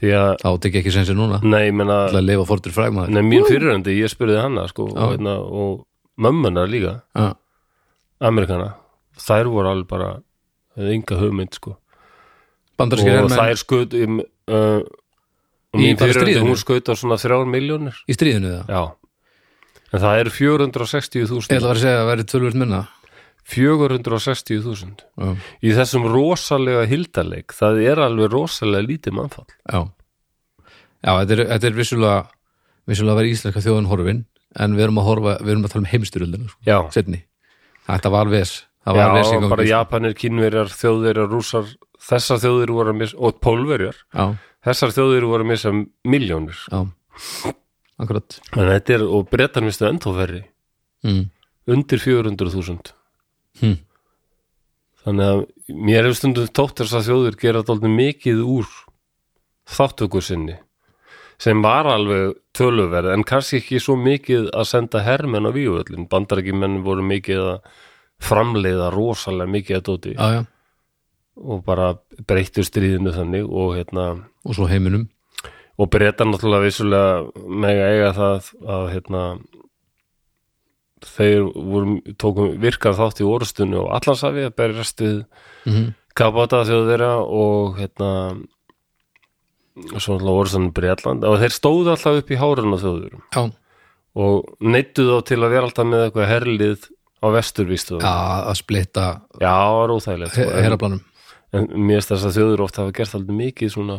því 0.00 0.12
að 0.20 0.60
tek 0.64 0.78
ég 0.78 0.84
ekki 0.84 0.94
sensi 0.94 1.16
núna? 1.16 1.40
Nei, 1.44 1.66
ég 1.66 1.76
menna, 1.76 1.98
Það 2.08 2.20
að 2.22 2.28
lifa 2.30 2.46
fortur 2.48 2.76
frægmaður 2.76 3.12
nei, 3.16 3.24
mín 3.28 3.44
fyriröndi 3.48 3.96
ég 3.98 4.12
spurði 4.12 4.38
hana 4.40 4.64
sko, 4.70 4.88
og, 4.92 5.12
hérna, 5.12 5.36
og 5.44 5.84
mömmuna 6.16 6.64
líka. 6.70 6.94
Já, 7.16 7.34
Amerikana, 8.24 8.70
þær 9.20 9.50
voru 9.52 9.72
alveg 9.74 9.90
bara 9.90 10.12
hefði 10.76 10.94
enga 10.96 11.18
hugmynd 11.20 11.56
sko. 11.56 11.74
Bandarskir 12.80 13.12
og 13.12 13.18
hermenn. 13.18 13.36
þær 13.36 13.60
skaut 13.60 13.96
um, 14.00 14.22
uh, 14.48 14.80
hún 16.46 16.60
skaut 16.60 16.90
á 16.90 16.94
svona 16.98 17.18
þrjár 17.20 17.48
miljónir 17.50 17.98
í 18.06 18.16
stríðinu 18.16 18.52
það 18.52 18.70
já, 18.74 18.82
en 19.92 20.02
það 20.02 20.20
eru 20.20 20.32
Ég 20.36 20.46
ætla 20.66 20.80
460.000 20.82 21.70
að 21.70 21.80
segja 21.82 21.96
að 21.96 22.00
það 22.02 22.10
væri 22.10 22.28
tölvöld 22.32 22.60
minna. 22.62 22.80
460.000 23.46 25.04
Já, 25.06 25.28
í 25.62 25.74
þessum 25.76 26.06
rosalega 26.10 26.86
hildaleik 26.90 27.54
það 27.54 27.82
er 27.86 28.00
alveg 28.02 28.32
rosalega 28.32 28.88
lítið 28.88 29.14
mannfall. 29.20 29.46
Já. 29.70 29.84
Já, 31.06 31.12
þetta 31.20 31.36
er, 31.36 31.42
þetta 31.52 31.68
er 31.68 31.76
vissulega 31.76 32.16
vissulega 32.90 33.14
að 33.14 33.20
vera 33.20 33.32
íslenska 33.34 33.62
þjóðan 33.62 33.90
horfin 33.90 34.24
en 34.56 34.74
við 34.76 34.86
erum 34.86 35.00
að 35.02 35.08
horfa, 35.10 35.36
við 35.42 35.52
erum 35.54 35.66
að 35.68 35.74
tala 35.74 35.84
um 35.84 35.90
heimstyröldina 35.92 36.50
sko, 36.50 36.60
Þetta 38.86 38.94
var 39.02 39.12
ves 39.14 39.30
já 39.30 39.48
bara 39.50 39.62
sko. 39.62 39.70
Japanir, 39.70 40.14
Kínverjar, 40.14 40.68
Þjóðverjar, 40.70 41.30
Rússar 41.30 41.70
þessar 42.06 42.42
þjóðir 42.42 42.72
voru 42.76 42.92
að 42.92 43.00
missa 43.00 43.18
og 43.18 43.40
Pólverjar, 43.42 43.96
Já, 44.14 44.26
þessar 44.66 44.94
þjóðir 44.96 45.28
voru 45.30 45.46
að 45.46 45.50
missa 45.52 45.72
miljónir, 46.06 46.60
já, 46.68 46.82
akkurat. 48.02 48.38
En 48.52 48.68
þetta 48.74 48.98
er 48.98 49.06
og 49.06 49.26
brettar 49.32 49.64
mistu 49.64 49.88
ennþá 49.88 50.14
verri, 50.18 50.44
mm. 51.06 51.24
undir 51.76 52.02
400.000 52.02 52.94
Hm. 53.56 53.78
þannig 55.00 55.30
að 55.32 55.38
mér 55.72 56.04
hefur 56.04 56.18
stundum 56.18 56.48
tótt 56.52 56.82
þess 56.82 56.96
að 56.98 57.06
þjóðir 57.08 57.36
gera 57.40 57.62
dálítið 57.64 57.94
mikið 57.94 58.42
úr 58.44 58.66
þáttöku 59.72 60.20
sinni 60.20 60.58
sem 61.40 61.62
var 61.64 61.88
alveg 61.88 62.34
töluverð 62.56 63.14
en 63.14 63.24
kannski 63.28 63.60
ekki 63.62 63.80
svo 63.80 63.96
mikið 64.00 64.50
að 64.56 64.68
senda 64.68 65.02
hermenn 65.04 65.48
á 65.48 65.52
víuöllin, 65.56 66.08
bandarækjumenn 66.12 66.82
voru 66.84 67.04
mikið 67.04 67.42
að 67.44 67.72
framleiða 68.24 68.90
rosalega 68.94 69.52
mikið 69.52 69.76
að 69.76 69.86
dóti. 69.88 70.12
Já, 70.16 70.28
já, 70.36 70.42
og 71.36 71.64
bara 71.66 71.92
breyttu 72.28 72.64
stríðinu 72.64 73.12
þannig 73.14 73.44
og 73.46 73.76
hérna 73.76 74.06
og 74.44 74.56
svo 74.56 74.68
heiminum. 74.70 75.08
og 75.76 75.90
breyta 75.92 76.24
náttúrulega 76.24 76.64
vissulega 76.64 77.46
mega 77.46 77.90
eiga 77.92 78.12
það 78.16 78.50
að 78.64 78.86
hérna 78.94 79.22
þeir 81.04 81.42
voru, 81.52 82.00
tókum 82.16 82.56
virkar 82.60 82.96
þátt 82.96 83.20
í 83.20 83.28
orðstunni 83.28 83.76
og 83.76 83.92
allansafi 83.92 84.46
að 84.48 84.56
berjast 84.56 85.00
við 85.04 85.22
mm 85.68 85.94
kapata 86.16 86.62
þjóðverja 86.64 87.12
og 87.20 87.78
hérna 87.80 88.10
og 89.76 90.00
svo 90.00 90.16
náttúrulega 90.16 90.40
orðstunni 90.40 90.72
Breitland 90.76 91.26
og 91.28 91.38
þeir 91.42 91.52
stóðu 91.52 91.92
alltaf 91.92 92.20
upp 92.22 92.30
í 92.32 92.38
hárun 92.40 92.72
á 92.72 92.78
þjóðverjum 92.80 93.24
Já, 93.36 93.42
og 94.24 94.54
neittu 94.64 95.04
þá 95.10 95.18
til 95.28 95.40
að 95.42 95.52
vera 95.52 95.68
alltaf 95.68 95.88
með 95.90 96.06
eitthvað 96.06 96.30
herlið 96.30 96.86
á 97.20 97.26
vesturvístu 97.34 98.00
já, 98.00 98.14
að 98.48 98.56
splitta 98.62 99.06
sko, 100.32 100.48
herraplanum 100.56 101.04
en 101.56 101.70
mér 101.72 102.00
finnst 102.00 102.12
þess 102.12 102.28
að 102.28 102.36
þjóður 102.38 102.64
ofta 102.66 102.84
hafa 102.84 102.94
gert 102.96 103.16
alltaf 103.18 103.40
mikið 103.40 103.72
svona. 103.74 103.96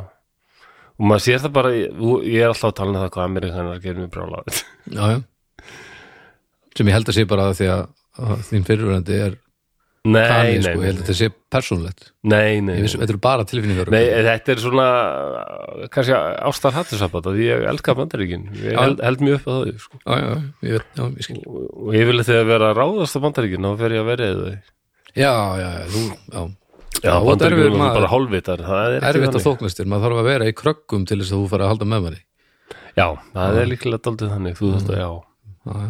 Og 0.98 1.10
maður 1.12 1.26
sér 1.28 1.42
það 1.44 1.56
bara, 1.58 1.74
ég 1.78 2.38
er 2.42 2.52
alltaf 2.52 2.72
að 2.72 2.78
tala 2.80 2.94
um 2.94 3.02
það 3.02 3.12
hvað 3.16 3.28
Amerikanar 3.32 3.82
gerir 3.84 4.00
mér 4.02 4.14
brjála 4.14 4.44
Já, 4.50 5.04
já. 5.14 5.20
Sem 6.78 6.90
ég 6.90 6.98
held 6.98 7.12
að 7.12 7.18
sé 7.18 7.26
bara 7.30 7.52
því 7.58 7.68
að, 7.74 7.84
að 8.22 8.42
þín 8.48 8.66
fyrirverandi 8.66 9.20
er 9.28 9.38
nei, 10.08 10.28
talið, 10.30 10.58
nei, 10.58 10.66
sko, 10.66 10.82
nei, 10.82 10.90
að 10.90 11.00
þetta 11.02 11.16
sé 11.18 11.30
persónulegt. 11.54 12.10
Nei, 12.28 12.60
nei, 12.66 12.76
vissi, 12.84 13.00
þetta 13.02 13.14
eru 13.16 13.22
bara 13.24 13.48
tilfinningar 13.50 13.92
nei, 13.94 14.04
þetta. 14.28 14.54
er 14.54 14.62
svona 14.64 14.86
kannski 15.94 16.20
ástar 16.50 16.76
hattusabat 16.78 17.30
að 17.32 17.42
ég 17.44 17.66
elska 17.72 17.98
bandaríkin. 17.98 18.46
Ég 18.62 18.78
held, 18.78 19.02
held 19.06 19.26
mjög 19.26 19.40
upp 19.40 19.50
að 19.54 19.58
það 19.58 19.82
sko. 19.86 20.02
Já, 20.04 20.16
já, 20.22 20.30
ég 20.70 20.88
já, 21.00 21.04
ég 21.08 21.28
skil. 21.28 21.40
Og, 21.50 21.90
ég 21.98 22.10
vil 22.12 22.24
þegar 22.30 22.50
vera 22.54 22.72
að 22.72 22.82
ráðast 22.82 23.18
á 23.18 23.20
bandaríkin 23.26 23.68
þá 23.68 23.84
fer 23.84 23.98
ég 23.98 24.06
að 24.06 24.12
verið 24.14 24.46
þau. 24.46 24.56
Já, 25.18 25.34
já, 25.34 25.68
já, 25.68 25.86
þú, 25.94 26.06
já 26.30 26.42
já, 27.04 27.14
erfiður 27.14 27.66
er 27.68 27.78
maður. 27.78 27.94
bara 28.00 28.10
hálfvitar 28.12 28.64
það 28.66 28.96
er 28.98 29.06
Erfitt 29.12 29.28
að 29.28 29.38
þannig. 29.38 29.46
þóknastir, 29.48 29.90
maður 29.92 30.06
þarf 30.08 30.22
að 30.24 30.30
vera 30.32 30.50
í 30.50 30.56
kröggum 30.58 31.06
til 31.10 31.20
þess 31.22 31.32
að 31.34 31.42
þú 31.44 31.50
fara 31.54 31.68
að 31.68 31.72
halda 31.74 31.88
með 31.94 32.04
manni. 32.08 32.22
Já, 32.98 33.08
það 33.34 33.58
er 33.62 33.72
líklega 33.72 34.02
daldið 34.08 34.32
þannig 34.34 34.58
þú 34.58 34.72
veist 34.74 34.92
að 34.94 35.02
já. 35.02 35.10
Já, 35.68 35.88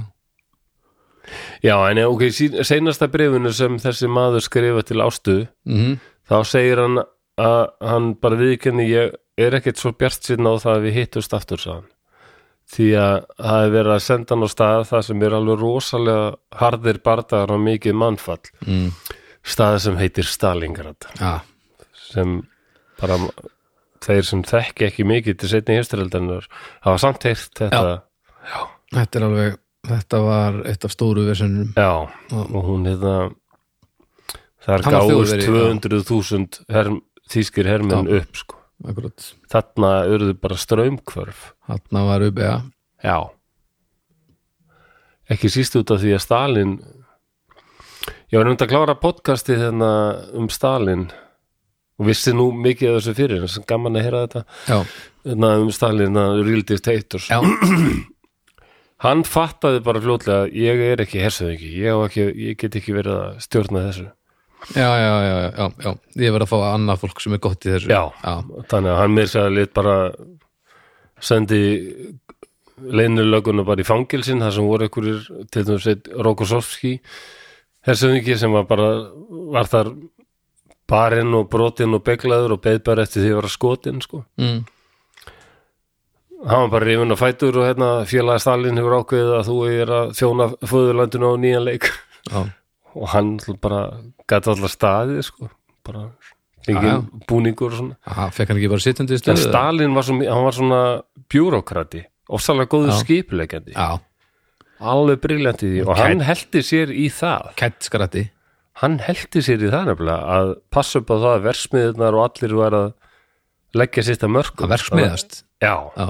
já, 1.64 1.76
en 1.92 2.02
ok, 2.08 2.24
seinasta 2.68 3.08
brefinu 3.12 3.52
sem 3.56 3.78
þessi 3.82 4.10
maður 4.12 4.46
skrifa 4.46 4.84
til 4.88 5.02
ástu 5.04 5.38
mhm, 5.68 5.98
þá 6.30 6.38
segir 6.48 6.82
hann 6.84 7.02
að 7.38 7.60
hann 7.86 8.10
bara 8.22 8.40
viðkenni 8.40 8.88
ég 8.90 9.16
er 9.38 9.58
ekkert 9.60 9.78
svo 9.78 9.92
bjart 9.94 10.24
síðan 10.26 10.50
á 10.50 10.54
það 10.58 10.74
að 10.80 10.86
við 10.88 10.96
hittust 11.02 11.36
aftur 11.38 11.62
saðan 11.62 11.86
því 12.74 12.88
að 13.00 13.18
það 13.40 13.66
er 13.66 13.74
verið 13.76 13.94
að 13.94 14.04
senda 14.08 14.34
hann 14.36 14.44
á 14.44 14.50
stað 14.52 14.82
það 14.90 15.04
sem 15.08 15.22
er 15.28 15.36
alveg 15.38 15.62
rosalega 15.62 16.26
harðir 16.60 16.98
bardagar 17.06 17.54
og 17.56 17.62
mikið 17.64 17.96
mannfall. 17.96 18.42
Mm, 18.66 18.90
stað 19.48 19.78
sem 19.86 19.98
heitir 20.00 20.28
Stalingrad. 20.28 21.08
Já, 21.20 21.40
sem 22.12 22.42
bara 23.00 23.18
þeir 24.04 24.26
sem 24.28 24.44
þekki 24.48 24.88
ekki 24.88 25.06
mikið 25.08 25.40
til 25.42 25.50
setni 25.52 25.78
hérstureldarinnar 25.78 26.46
hafa 26.86 27.00
samt 27.02 27.26
heyrt 27.28 27.52
þetta. 27.58 27.98
Þetta 28.94 29.20
er 29.20 29.26
alveg 29.28 29.58
þetta 29.88 30.20
var 30.24 30.62
eitt 30.68 30.86
af 30.88 30.94
stóru 30.94 31.26
versunum 31.28 31.74
Já, 31.78 32.08
og 32.34 32.64
hún 32.68 32.88
hefða 32.88 33.16
þar 34.68 34.86
gáðust 34.88 35.34
Þjóðverji, 35.34 35.48
já. 35.48 35.58
200.000 35.88 36.62
herm, 36.76 36.98
þýskir 37.32 37.70
hermenn 37.72 38.10
upp 38.20 38.40
sko. 38.40 38.58
akkurat, 38.88 39.28
þarna 39.52 39.92
urðu 40.12 40.34
bara 40.42 40.60
strömmkvörf 40.60 41.46
hann 41.70 42.02
var 42.08 42.26
upp, 42.28 42.40
já 42.44 42.56
Já. 43.04 43.18
Ekki 45.30 45.52
síst 45.52 45.76
út 45.78 45.92
af 45.94 46.00
því 46.02 46.16
að 46.16 46.24
Stalin 46.24 46.72
ég 48.32 48.40
var 48.40 48.48
nefnd 48.48 48.66
að 48.66 48.74
klára 48.74 48.98
podcasti 49.00 49.56
þarna 49.60 49.92
um 50.38 50.50
Stalin. 50.52 51.08
Og 51.98 52.12
vissi 52.12 52.34
nú 52.36 52.52
mikið 52.54 52.92
af 52.92 53.00
þessu 53.00 53.16
fyrir 53.18 53.46
en 53.46 53.50
sem 53.50 53.66
gaman 53.66 53.98
að 53.98 54.06
heyra 54.06 54.26
þetta. 54.26 54.44
Þarna 55.26 55.54
um 55.64 55.72
Stalin, 55.74 56.20
þarna 56.20 56.46
real 56.46 56.66
dictators 56.68 57.32
hann 59.06 59.24
fattaði 59.28 59.82
bara 59.86 60.02
fljótlega 60.02 60.46
að 60.46 60.56
ég 60.58 60.84
er 60.92 61.02
ekki 61.04 61.22
hersöðingi, 61.22 61.72
ég, 61.84 62.16
ég 62.34 62.58
get 62.58 62.78
ekki 62.80 62.96
verið 62.96 63.18
að 63.18 63.42
stjórna 63.46 63.84
þessu. 63.88 64.08
Já, 64.74 64.90
já, 64.90 65.12
já, 65.22 65.36
já, 65.54 65.66
já. 65.86 65.92
ég 66.24 66.34
verð 66.34 66.48
að 66.48 66.52
fá 66.52 66.58
annað 66.72 67.04
fólk 67.04 67.22
sem 67.22 67.36
er 67.38 67.42
gott 67.46 67.68
í 67.68 67.74
þessu. 67.76 67.92
Já. 67.94 68.02
já, 68.24 68.64
þannig 68.72 68.92
að 68.94 69.02
hann 69.04 69.14
mér 69.14 69.30
sér 69.32 69.54
lit 69.54 69.74
bara 69.78 69.98
sendi 71.24 71.62
leinulöguna 72.78 73.66
bara 73.66 73.82
í 73.82 73.88
fangilsin 73.88 74.42
þar 74.42 74.56
sem 74.58 74.70
voru 74.70 74.88
einhverjir 74.88 75.46
til 75.54 75.66
þess 75.70 75.92
að 75.94 76.10
Hersöðingi 77.88 78.36
sem 78.40 78.52
var 78.52 78.66
bara 78.68 78.88
var 79.54 79.70
þar 79.72 79.92
barinn 80.88 81.34
og 81.36 81.48
brotinn 81.52 81.96
og 81.96 82.04
beglaður 82.08 82.58
og 82.58 82.64
beð 82.64 82.82
bara 82.88 83.06
eftir 83.08 83.24
því 83.24 83.32
að 83.34 83.40
vera 83.42 83.52
skotin 83.52 84.02
sko. 84.04 84.22
mm, 84.40 84.60
hann 86.48 86.64
var 86.66 86.72
bara 86.76 86.88
rifin 86.88 87.16
á 87.16 87.18
fætur 87.20 87.60
og 87.62 87.68
hérna 87.68 87.90
félagi 88.08 88.44
Stalin 88.44 88.80
hefur 88.80 88.98
ákveðið 89.02 89.34
að 89.40 89.50
þú 89.50 89.58
er 89.72 89.94
að 89.98 90.16
þjóna 90.20 90.48
föðurlandinu 90.72 91.32
á 91.32 91.34
nýjan 91.44 91.66
leik. 91.68 91.90
Já, 92.30 92.40
og 93.00 93.08
hann 93.14 93.38
bara 93.64 93.82
gæti 94.28 94.52
allar 94.54 94.74
staðið 94.74 95.22
sko. 95.30 95.50
bara 95.88 96.10
engin 96.68 97.06
búningur 97.30 97.72
og 97.72 97.80
svona. 97.80 97.96
Aha, 98.12 98.28
fekk 98.36 98.52
hann 98.52 98.60
ekki 98.60 98.72
bara 98.74 98.84
sittandi 98.84 99.16
í 99.16 99.22
stöðu 99.22 99.46
Stalin 99.48 99.94
var, 99.96 100.04
svo, 100.04 100.18
var 100.20 100.56
svona 100.56 100.80
bjúrókrati 101.32 102.02
ofsalega 102.36 102.68
góður 102.74 102.92
Já. 102.92 102.98
skipulegjandi 103.06 103.72
Já, 103.72 104.00
alveg 104.80 105.22
briljant 105.24 105.64
í 105.64 105.74
því. 105.76 105.86
Og 105.88 106.00
hann 106.00 106.26
heldi 106.28 106.64
sér 106.66 106.92
í 106.94 107.08
það. 107.14 107.54
Kætt 107.60 107.88
skratti 107.90 108.28
hann 108.82 109.00
heldi 109.02 109.42
sér 109.46 109.64
í 109.66 109.72
það 109.74 109.92
nefnilega 109.92 110.38
að 110.38 110.52
passa 110.74 111.02
upp 111.02 111.10
á 111.10 111.16
það 111.18 111.32
að 111.32 111.46
versmiðunar 111.48 112.18
og 112.18 112.26
allir 112.28 112.56
var 112.58 112.78
að 112.78 112.90
leggja 113.78 114.04
sitt 114.06 114.26
að 114.26 114.34
mörgum 114.36 114.68
að 114.68 114.74
verksmiðast 114.76 115.40
Já, 115.64 115.74
já, 115.98 116.10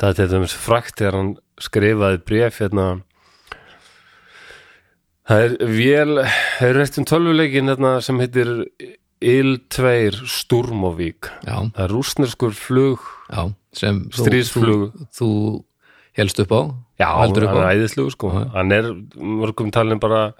það 0.00 0.08
er 0.08 0.18
til 0.20 0.28
dæmis 0.32 0.56
frækt 0.56 1.00
þegar 1.00 1.18
hann 1.18 1.32
skrifaði 1.60 2.20
bréf 2.24 2.56
hérna. 2.62 2.86
Það 5.28 5.42
er 5.44 5.52
vél 5.68 6.14
það 6.24 6.68
er 6.70 6.78
réttum 6.80 7.08
tölvuleikin 7.08 7.72
hérna 7.72 7.92
sem 8.04 8.22
heitir 8.22 8.54
Il-2 9.24 10.24
Sturmovík 10.28 11.28
já, 11.44 11.56
það 11.60 11.84
er 11.84 11.92
rúsneskur 11.92 12.56
flug 12.56 13.04
já 13.28 13.52
sem 13.74 14.02
Stríðsflug. 14.14 14.96
þú, 15.12 15.20
þú 15.20 15.30
helst 16.16 16.40
upp 16.44 16.56
á 16.56 16.60
Já, 17.00 17.08
hann 17.18 17.34
er 17.34 17.46
æðislugu 17.74 18.12
sko. 18.14 18.30
Já. 18.30 18.42
hann 18.54 18.72
er 18.72 18.90
mörgum 19.18 19.72
talin 19.74 19.98
bara 20.02 20.32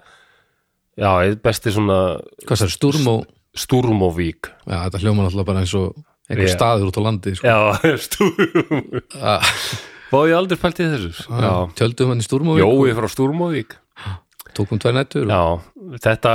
já, 0.95 1.09
besti 1.43 1.73
svona 1.75 2.19
hvað 2.45 2.61
það 2.63 2.71
Sturm 2.77 3.09
og 3.11 3.25
Sturmovík 3.55 4.51
já, 4.67 4.77
þetta 4.87 5.01
hljóma 5.03 5.25
alltaf 5.27 5.47
bara 5.47 5.63
eins 5.65 5.73
og 5.75 5.95
einhver 6.29 6.47
Já. 6.47 6.53
staður 6.55 6.89
út 6.91 6.97
á 6.99 7.01
landi 7.05 7.35
sko. 7.35 7.47
Já, 7.47 7.57
Sturmovík 8.07 9.19
Ah, 9.19 9.43
Vá, 10.13 10.19
ég 10.29 10.35
aldrei 10.37 10.57
pælt 10.61 10.79
í 10.79 10.85
þessu. 10.87 11.25
Já, 11.27 11.51
tjöldum 11.75 12.11
hann 12.13 12.21
í 12.23 12.25
Sturm 12.27 12.53
og 12.53 12.59
Jói 12.61 12.93
frá 12.95 13.07
Sturmovík 13.11 13.75
tókum 14.55 14.79
tvær 14.79 14.95
nættur 14.95 15.25
Já, 15.27 15.41
þetta 16.05 16.33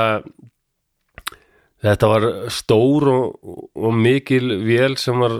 þetta 1.80 2.08
var 2.10 2.26
stór 2.52 3.06
og, 3.08 3.36
og 3.72 3.94
mikil 3.96 4.52
vél 4.66 4.98
sem 5.00 5.16
var 5.22 5.38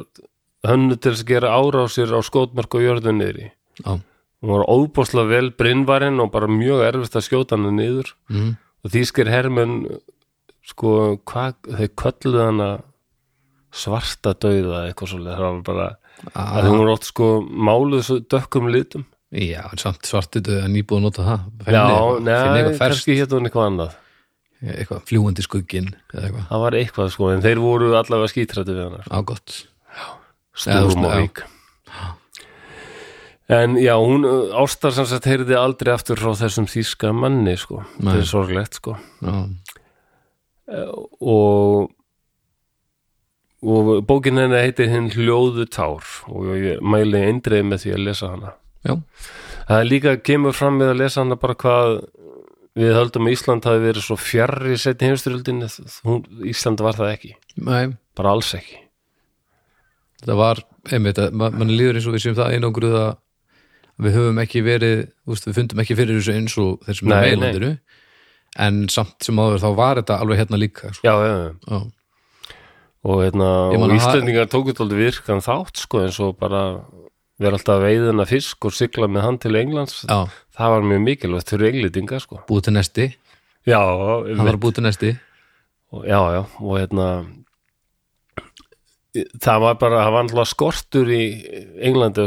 hönnu 0.67 0.97
til 1.01 1.13
að 1.13 1.25
gera 1.29 1.51
árásir 1.57 2.13
á 2.17 2.21
skotmark 2.25 2.73
og 2.77 2.85
jörðu 2.85 3.13
niðri. 3.17 3.51
Já, 3.85 3.99
hún 4.43 4.51
var 4.55 4.65
óbúslega 4.73 5.29
vel 5.29 5.51
brinnvarinn 5.53 6.21
og 6.23 6.31
bara 6.33 6.47
mjög 6.49 6.85
erfist 6.89 7.17
að 7.19 7.27
skjóta 7.29 7.57
hann 7.59 7.77
niður. 7.77 8.13
Mm, 8.31 8.57
og 8.85 8.91
þýskir 8.95 9.29
hermenn 9.29 9.75
sko, 10.67 11.19
hvað, 11.29 11.55
þau 11.77 11.89
kölluðu 12.03 12.45
hana 12.47 12.71
svarta 13.71 14.33
dauða 14.35 14.87
eitthvað 14.89 15.13
svolítið, 15.13 15.37
það 15.37 15.47
var 15.47 15.63
bara 15.69 15.89
Ah. 16.35 16.59
að 16.61 16.67
hún 16.69 16.79
var 16.83 16.91
ótt 16.97 17.05
sko 17.09 17.27
máluð 17.49 18.09
dökkum 18.29 18.67
litum. 18.71 19.05
Já, 19.33 19.63
en 19.73 19.79
samt 19.79 20.03
svartið 20.05 20.49
að 20.59 20.67
nýbúið 20.75 20.99
að 20.99 21.03
nota 21.07 21.23
það. 21.23 21.41
Já, 21.65 21.85
eitthvað- 21.87 22.17
finni 22.19 22.63
neða, 22.63 22.79
kannski 22.79 23.17
hétt 23.17 23.31
hún 23.33 23.47
eitthvað 23.49 23.69
annað. 23.71 23.93
Eitthvað 24.61 25.05
fljúandi 25.09 25.43
skugginn 25.47 25.95
eða 26.13 26.25
eitthvað, 26.29 26.49
það 26.51 26.61
var 26.61 26.73
eitthvað 26.73 27.11
sko, 27.15 27.31
en 27.33 27.41
þeir 27.41 27.59
voru 27.63 27.95
allavega 27.97 28.29
skítrættu 28.29 28.75
við 28.75 28.83
hann 28.91 29.01
á 29.09 29.19
gott. 29.25 29.67
Stúrmovík 30.55 31.43
En 33.51 33.75
já, 33.83 33.97
hún 33.99 34.23
Ástar 34.55 34.95
sem 34.95 35.07
sagt 35.11 35.27
heyrði 35.27 35.57
aldrei 35.59 35.91
aftur 35.95 36.21
frá 36.21 36.35
þessum 36.39 36.69
þýska 36.71 37.11
manni 37.17 37.57
sko, 37.59 37.81
Nei. 37.99 38.13
þetta 38.13 38.21
er 38.23 38.29
sorglegt 38.31 38.79
sko. 38.79 38.95
Já, 39.25 39.39
og 41.21 41.91
og 43.61 43.91
bókin 44.09 44.39
henni 44.41 44.57
heitir 44.63 44.89
hinn 44.89 45.11
hljóðu 45.13 45.67
tár. 45.69 46.07
Og 46.33 46.55
ég 46.57 46.81
mæli 46.81 47.21
eindreið 47.29 47.67
með 47.69 47.83
því 47.83 47.95
að 47.97 48.05
lesa 48.07 48.31
hana. 48.33 48.53
Já, 48.87 48.95
það 49.69 49.81
er 49.83 49.89
líka 49.91 50.15
kemur 50.25 50.57
fram 50.57 50.79
við 50.81 50.95
að 50.95 51.01
lesa 51.03 51.21
hana 51.21 51.37
bara 51.41 51.57
hvað 51.61 51.97
við 52.81 52.95
höldum 52.97 53.27
að 53.29 53.35
Ísland 53.35 53.67
hafi 53.69 53.83
verið 53.83 54.07
svo 54.07 54.17
fjarr 54.17 54.71
í 54.71 54.77
setni 54.81 55.11
heimstyrjöldin 55.11 55.65
Ísland 56.49 56.81
var 56.81 56.97
það 56.97 57.13
ekki, 57.17 57.35
nei. 57.61 57.91
Bara 58.17 58.33
alls 58.37 58.55
ekki. 58.57 58.79
Þetta 60.23 60.37
var, 60.39 60.63
einmitt, 60.93 61.21
mann 61.35 61.75
líður 61.75 61.99
eins 61.99 62.09
og 62.09 62.17
við 62.17 62.25
séum 62.25 62.39
það 62.39 62.55
einangruð 62.57 62.97
að 63.01 63.11
við 64.01 64.17
höfum 64.19 64.39
ekki 64.43 64.63
verið, 64.67 65.07
úst, 65.31 65.47
við 65.49 65.59
fundum 65.61 65.81
ekki 65.85 65.97
fyrir 65.99 66.19
þessu 66.21 66.35
eins 66.37 66.57
og 66.61 66.85
þeir 66.87 66.99
sem 67.01 67.11
er 67.11 67.15
nei. 67.15 67.23
meilandinu 67.31 67.73
en 68.59 68.83
samt 68.91 69.23
sem 69.25 69.39
áður 69.39 69.63
þá 69.63 69.69
var 69.79 70.01
þetta 70.01 70.21
alveg 70.21 70.41
hérna 70.43 70.59
líka 70.61 70.93
sko. 70.95 71.05
já, 71.07 71.15
já, 71.27 71.35
já. 71.71 71.81
Og, 73.01 73.23
hérna, 73.25 73.47
og 73.73 73.79
man 73.81 73.91
að- 73.95 73.97
Íslendingar 73.97 74.49
tókut 74.53 74.81
aldrei 74.83 75.07
virkan 75.07 75.41
þátt 75.41 75.81
sko 75.81 76.03
eins 76.05 76.19
og 76.21 76.35
bara 76.39 76.85
vera 77.41 77.57
alltaf 77.57 77.81
veiðina 77.81 78.27
fisk 78.29 78.67
og 78.69 78.75
sigla 78.77 79.09
með 79.09 79.23
hann 79.25 79.39
til 79.41 79.57
Englands. 79.57 80.03
Það 80.05 80.75
var 80.75 80.83
mjög 80.85 81.01
mikilvægt 81.07 81.49
fyrir 81.55 81.71
englendinga 81.73 82.19
sko. 82.21 82.43
Búið 82.51 82.67
til 82.67 82.75
nesti. 82.77 83.07
Já, 83.65 83.81
hann 83.81 84.45
var 84.45 84.59
búið 84.61 84.75
til 84.75 84.85
nesti. 84.85 85.13
Og, 85.93 86.05
já, 86.05 86.21
já, 86.37 86.43
og 86.61 86.77
hérna 86.77 87.07
það 89.15 89.63
var 89.65 89.79
bara, 89.81 90.03
það 90.05 90.13
var 90.15 90.25
alltaf 90.25 90.51
skortur 90.53 91.11
í 91.11 91.23
Englandi 91.89 92.27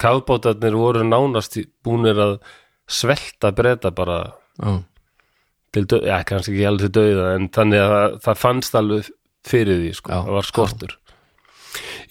kafbátarnir 0.00 0.76
voru 0.78 1.04
nánast 1.06 1.58
búnir 1.84 2.20
að 2.22 2.34
svelta 2.90 3.50
breyta 3.56 3.90
bara 3.94 4.18
já, 4.60 4.74
til 5.74 5.86
döða, 5.90 6.06
já, 6.10 6.18
kannski 6.28 6.54
ekki 6.54 6.66
alveg 6.70 6.90
til 6.92 6.94
döða 7.00 7.30
en 7.38 7.48
þannig 7.54 7.82
að 7.82 7.94
það, 7.94 8.18
það 8.26 8.42
fannst 8.44 8.78
alveg 8.78 9.08
fyrir 9.44 9.80
því, 9.80 9.94
sko, 9.98 10.10
Já, 10.12 10.18
það 10.24 10.36
var 10.38 10.48
skortur. 10.48 10.92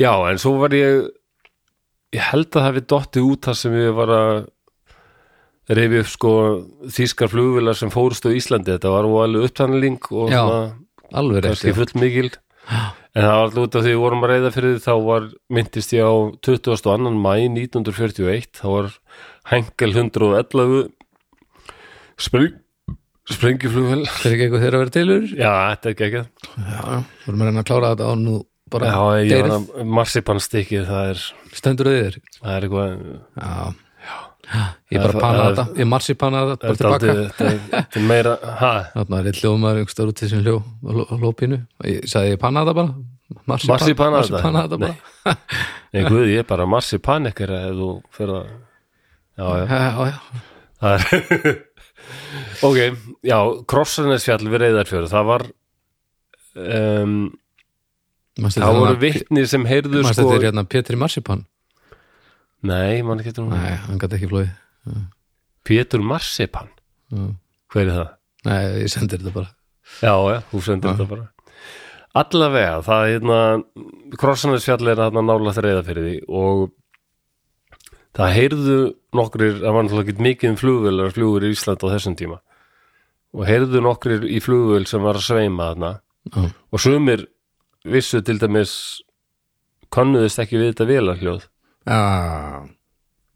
Já. 0.02 0.12
en 0.30 0.42
svo 0.42 0.52
var 0.62 0.76
ég 0.78 0.98
ég 2.14 2.28
held 2.30 2.50
að 2.52 2.58
það 2.58 2.68
hafi 2.68 2.84
dottið 2.94 3.30
út 3.32 3.48
það 3.48 3.58
sem 3.62 3.78
ég 3.80 3.96
var 3.98 4.12
að 4.14 4.34
reyfi 5.74 6.02
upp 6.04 6.10
sko 6.12 6.34
þýskar 6.92 7.32
flugvilar 7.32 7.78
sem 7.80 7.94
fórust 7.94 8.28
á 8.28 8.36
Íslandi, 8.36 8.76
þetta 8.76 8.92
var 8.92 9.08
alveg 9.08 9.48
upptanning 9.48 10.10
og 10.12 10.34
Já, 10.34 10.42
svona 10.44 10.60
kannski 11.48 11.72
já. 12.68 12.84
En 13.14 13.26
það 13.28 13.36
var 13.36 13.44
alltaf 13.46 13.64
út 13.68 13.78
af 13.78 13.86
því 13.86 13.94
við 13.94 14.02
vorum 14.02 14.26
að 14.26 14.32
reyða 14.34 14.52
fyrir 14.56 14.74
því 14.74 14.84
þá 14.84 14.94
var, 15.08 15.30
myndist 15.54 15.94
ég 15.94 16.08
á 16.10 16.14
22. 16.48 17.14
mæ 17.14 17.34
1941 17.46 18.50
þá 18.58 18.66
var 18.72 18.92
Henkel 19.52 19.92
111 19.94 20.80
spreng, 22.24 22.56
sprengjuflugvel 23.30 24.02
þeir 24.08 24.34
ekki 24.34 24.48
eitthvað 24.48 24.66
þeir 24.66 24.78
að 24.78 24.84
vera 24.84 24.96
tilur 24.98 25.30
já, 25.30 25.52
þetta 25.52 25.90
er 25.90 25.94
ekki 25.94 26.10
ekki 26.10 26.24
já, 26.24 26.82
vorum 27.28 27.46
að 27.46 27.50
reyna 27.50 27.64
að 27.64 27.70
klára 27.70 27.94
þetta 27.94 28.10
á 28.10 28.14
nú 28.24 28.36
bara 28.74 28.90
já, 28.90 28.98
ég 28.98 29.04
var 29.04 29.30
deyrið, 29.30 29.54
að 29.54 29.94
marsipanstykkið 30.00 30.86
það 30.90 31.10
er, 31.14 31.24
stendur 31.60 31.92
að 31.92 32.00
þér? 32.00 32.20
það 32.40 32.56
er 32.58 32.68
eitthvað 32.68 32.94
já, 32.98 33.83
ég 34.44 35.00
bara 35.00 35.14
Það- 35.14 35.22
panna 35.24 35.44
það- 35.44 35.56
þetta 35.56 35.80
ég 35.84 35.88
marsipanna 35.94 36.40
þetta 36.52 36.66
bara 36.68 36.98
þetta 37.00 37.08
er 37.14 37.30
tilbaka 37.40 37.88
er 37.96 38.02
meira 38.10 38.34
ha, 38.60 38.74
Þarna 38.96 39.20
er 39.20 39.26
eitt 39.32 39.40
hljóðmaður 39.42 39.78
einhverstaður 39.84 40.12
út 40.14 40.20
til 40.20 40.30
sem 40.34 40.42
hljó, 40.44 40.56
hló- 40.84 41.10
hlópinu. 41.18 41.58
Ég 41.88 42.04
sagði 42.12 42.34
ég 42.36 42.40
panna 42.44 42.64
þetta 42.66 42.76
bara. 42.76 42.94
Marsipan, 43.48 44.12
Marsipanna 44.14 44.68
þetta? 44.68 44.78
bara. 44.78 45.38
nei, 45.94 46.04
guð, 46.06 46.28
ég 46.30 46.40
er 46.44 46.48
bara 46.50 46.66
marsipan 46.70 47.26
ekkert 47.32 47.50
ef 47.50 47.74
þú 47.80 47.88
fyrir 48.14 48.36
að 48.36 48.48
já, 49.40 49.46
já 49.64 50.18
ok, 52.68 52.78
já, 53.24 53.38
Krossanesfjall 53.72 54.44
við 54.52 54.60
reyðarfjöru, 54.66 55.08
það 55.10 55.26
var 55.32 55.46
það 58.36 58.76
voru 58.76 58.94
þarna- 58.94 59.00
vitni 59.02 59.46
sem 59.50 59.66
heyrðu 59.70 60.04
sko, 60.04 60.28
þetta 60.30 60.44
hérna 60.44 60.64
Pétur 60.70 60.98
í 60.98 61.00
Marsipan? 61.00 61.46
Nei, 62.64 63.02
mann 63.06 63.20
ekki 63.22 63.34
þetta 63.34 63.48
Nei, 63.52 63.74
hann 63.88 64.00
gæti 64.02 64.18
ekki 64.20 64.32
flóið. 64.32 64.52
Pétur 65.68 66.04
Marsipan, 66.04 66.70
Já. 67.14 67.28
hver 67.74 67.86
er 67.88 67.94
það? 67.98 68.10
Nei, 68.48 68.62
ég 68.84 68.92
sendir 68.92 69.22
þetta 69.22 69.36
bara. 69.36 69.54
Já, 70.02 70.14
já, 70.34 70.40
þú 70.52 70.62
sendir 70.66 70.94
þetta 70.94 71.10
bara 71.10 71.30
Allavega, 72.14 72.78
það 72.86 73.04
er 73.04 73.12
hérna 73.16 73.38
Krossanesfjall 74.22 74.92
er 74.92 75.00
hérna 75.02 75.24
nála 75.26 75.54
þreiða 75.56 75.84
fyrir 75.88 76.06
því 76.06 76.18
og 76.30 76.68
það 78.14 78.34
heyrðu 78.38 78.76
nokkrir, 79.18 79.56
það 79.64 79.74
var 79.74 79.86
náttúrulega 79.88 80.14
ekki 80.14 80.26
mikið 80.28 80.52
um 80.52 80.60
flugvélar 80.62 81.16
flugur 81.16 81.48
í 81.48 81.54
Ísland 81.56 81.82
á 81.82 81.88
þessum 81.96 82.18
tíma 82.20 82.38
og 83.34 83.48
heyrðu 83.50 83.82
nokkrir 83.82 84.28
í 84.30 84.38
flugvél 84.46 84.86
sem 84.90 85.02
var 85.02 85.18
að 85.18 85.26
sveima 85.26 85.72
þarna 85.72 85.92
Já. 86.30 86.44
og 86.70 86.84
sumir 86.84 87.26
vissu 87.84 88.22
til 88.22 88.38
dæmis 88.42 88.76
konnuðist 89.94 90.42
ekki 90.44 90.62
við 90.62 90.72
þetta 90.76 90.90
vélarhljóð 90.92 91.48
Já, 91.84 92.00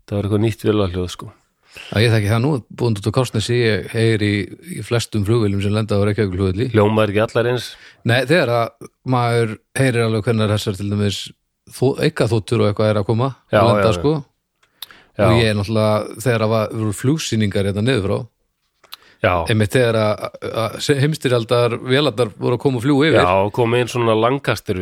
það 0.07 0.15
var 0.17 0.27
eitthvað 0.27 0.43
nýtt 0.45 0.63
vélarhljóð 0.67 1.09
sko. 1.11 1.29
Já, 1.77 1.97
ég 2.01 2.13
þekki 2.13 2.29
það 2.31 2.39
nú, 2.41 2.51
búin 2.79 2.95
út 2.97 3.05
á 3.11 3.11
Korsnesi, 3.13 3.57
ég 3.59 3.89
heyr 3.93 4.23
í, 4.25 4.31
í 4.77 4.83
flestum 4.87 5.25
flugvélum 5.27 5.59
sem 5.61 5.73
lenda 5.75 5.99
á 5.99 6.01
Reykjavík 6.07 6.33
flugvelli. 6.33 6.69
hljómaður 6.73 7.11
ekki 7.13 7.21
allar 7.25 7.49
eins? 7.51 7.67
Nei, 8.07 8.21
þegar 8.25 8.53
að 8.55 8.87
maður 9.13 9.51
heyrir 9.77 10.05
alveg 10.07 10.25
hvernig 10.25 10.53
þessar 10.55 10.79
til 10.79 10.87
dæmis 10.93 11.19
þó, 11.69 11.85
eitthvað 12.07 12.31
þóttur 12.33 12.63
og 12.63 12.71
eitthvað 12.71 12.89
er 12.93 13.01
að 13.03 13.05
koma 13.11 13.29
Já, 13.51 13.59
að 13.59 13.67
lenda, 13.69 13.91
já, 13.91 13.97
sko. 13.99 14.15
Já. 15.17 15.27
og 15.27 15.35
ég 15.41 15.51
er 15.51 15.59
náttúrulega, 15.59 16.17
þegar 16.25 16.47
að 16.47 16.51
var- 16.55 16.73
voru 16.79 16.95
flugsýningar 17.03 17.69
hérna 17.69 17.83
niður 17.85 18.07
frá, 18.07 18.17
já, 19.27 19.33
einmitt 19.53 19.73
þegar 19.77 19.97
að, 20.01 20.25
að 20.63 20.99
heimstyrjaldar 21.03 21.77
vélardar 21.83 22.33
voru 22.37 22.57
að 22.57 22.63
koma 22.65 22.77
og 22.81 22.85
fljúa 22.87 23.07
yfir, 23.11 23.21
já 23.21 23.51
kom 23.59 23.73
einn 23.77 23.89
svona 23.91 24.17
langastur 24.17 24.81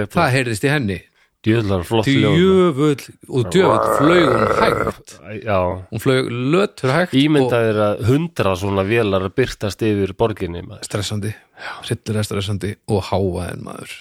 reyfla 0.00 0.18
það 0.22 0.34
heyrðist 0.38 0.66
í 0.66 0.72
henni 0.76 1.00
djöðlar 1.46 1.84
flott 1.86 2.10
hljóð 2.10 2.36
djöfull 2.40 3.04
og 3.28 3.50
djöfull 3.54 3.92
flög 4.00 4.26
hún 4.32 4.56
hægt. 4.60 5.14
Já, 5.42 5.60
hún 5.92 6.02
flög 6.02 6.32
lötur 6.56 6.94
hægt 6.94 7.14
ímyndaðir 7.16 7.80
að 7.86 8.02
hundra 8.10 8.56
svona 8.58 8.86
vélar 8.88 9.28
að 9.28 9.36
byrtast 9.38 9.86
yfir 9.86 10.16
borginni 10.18 10.64
og 10.64 10.72
maður. 10.72 10.88
stressandi, 10.90 11.32
hryllilega 11.86 12.26
stressandi 12.26 12.74
og 12.90 13.08
háaðin 13.12 13.64
maður. 13.66 13.96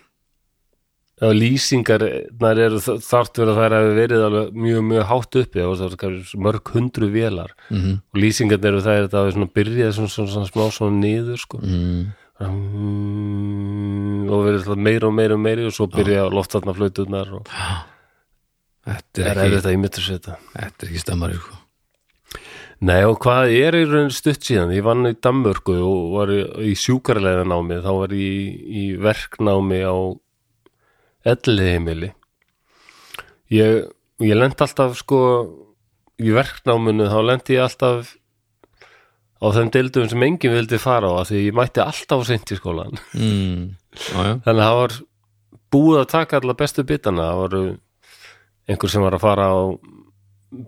Já, 1.16 1.30
lýsingar 1.32 2.04
þar 2.36 2.60
eru 2.60 2.80
verið 2.84 3.52
að 3.54 3.60
þær 3.62 3.74
hefur 3.78 3.94
verið 3.96 4.24
alveg 4.26 4.58
mjög, 4.66 4.82
mjög 4.90 5.06
hátt 5.08 5.38
uppi. 5.40 5.62
Og 5.64 5.78
það 5.80 6.04
er 6.10 6.18
mörg 6.44 6.72
hundru 6.76 7.08
vélar. 7.14 7.54
Mm 7.70 7.78
-hmm. 7.78 8.02
og 8.12 8.20
lýsingar 8.20 8.60
eru 8.60 8.82
það 8.84 8.96
er 8.98 9.08
þetta 9.08 9.22
að 9.22 9.32
svona 9.32 9.54
byrjaði 9.56 9.94
svona, 9.94 10.12
svona, 10.12 10.32
svona 10.34 10.52
smá 10.52 10.72
svona 10.72 11.00
niður 11.00 11.40
sko. 11.40 11.60
Mm. 11.64 12.12
Mm, 12.44 14.26
og 14.28 14.40
verið 14.48 14.62
alltaf 14.62 14.82
meira 14.88 15.08
og 15.08 15.16
meira 15.16 15.38
og 15.38 15.44
meira 15.46 15.68
og 15.70 15.76
svo 15.76 15.86
byrja 15.92 16.28
loftvarna 16.34 16.76
flauturnar 16.76 17.28
og 17.40 17.52
Þetta 18.86 19.22
er 19.26 19.40
ekki, 19.42 19.46
sér 19.50 19.62
þetta 19.66 19.72
þetta. 20.06 20.34
Er 20.62 20.90
ekki 20.90 21.00
stemmari 21.02 21.38
sko. 21.40 21.56
Nei 22.86 23.00
og 23.08 23.16
hvað 23.24 23.54
er 23.56 23.78
í 23.80 23.86
raun 23.88 24.12
stutt 24.14 24.46
síðan? 24.46 24.74
Ég 24.76 24.84
vann 24.86 25.08
í 25.10 25.16
Danmörku 25.16 25.78
og 25.80 26.12
var 26.14 26.34
í, 26.36 26.74
sjúkarlega 26.78 27.46
námi 27.48 27.80
þá 27.82 27.92
var 27.96 28.14
ég 28.14 28.60
í, 28.68 28.84
verknámi 29.02 29.80
á 29.88 29.96
elliheimili. 31.34 32.12
Ég, 33.56 33.88
ég 34.22 34.38
lent 34.38 34.62
alltaf 34.62 35.00
sko 35.00 35.22
í 36.22 36.36
verknáminu 36.36 37.10
þá 37.10 37.18
lent 37.26 37.50
ég 37.56 37.64
alltaf 37.66 38.14
á 39.36 39.46
þeim 39.56 39.72
deildum 39.74 40.08
sem 40.12 40.24
enginn 40.28 40.56
vildi 40.56 40.80
fara 40.82 41.12
á 41.12 41.22
því 41.28 41.42
ég 41.50 41.58
mætti 41.58 41.84
alltaf 41.84 42.24
á 42.24 42.26
seint 42.28 42.54
í 42.54 42.58
skólan 42.60 42.96
mm. 43.14 43.66
já, 43.94 44.16
já. 44.16 44.34
þannig 44.46 44.62
að 44.62 44.64
það 44.64 44.80
var 44.80 44.96
búið 45.76 46.00
að 46.02 46.12
taka 46.14 46.40
alla 46.40 46.58
bestu 46.62 46.86
bitana 46.88 47.30
það 47.30 47.42
voru 47.42 47.62
einhver 48.66 48.94
sem 48.94 49.06
var 49.06 49.18
að 49.18 49.26
fara 49.26 49.48
á 49.52 49.60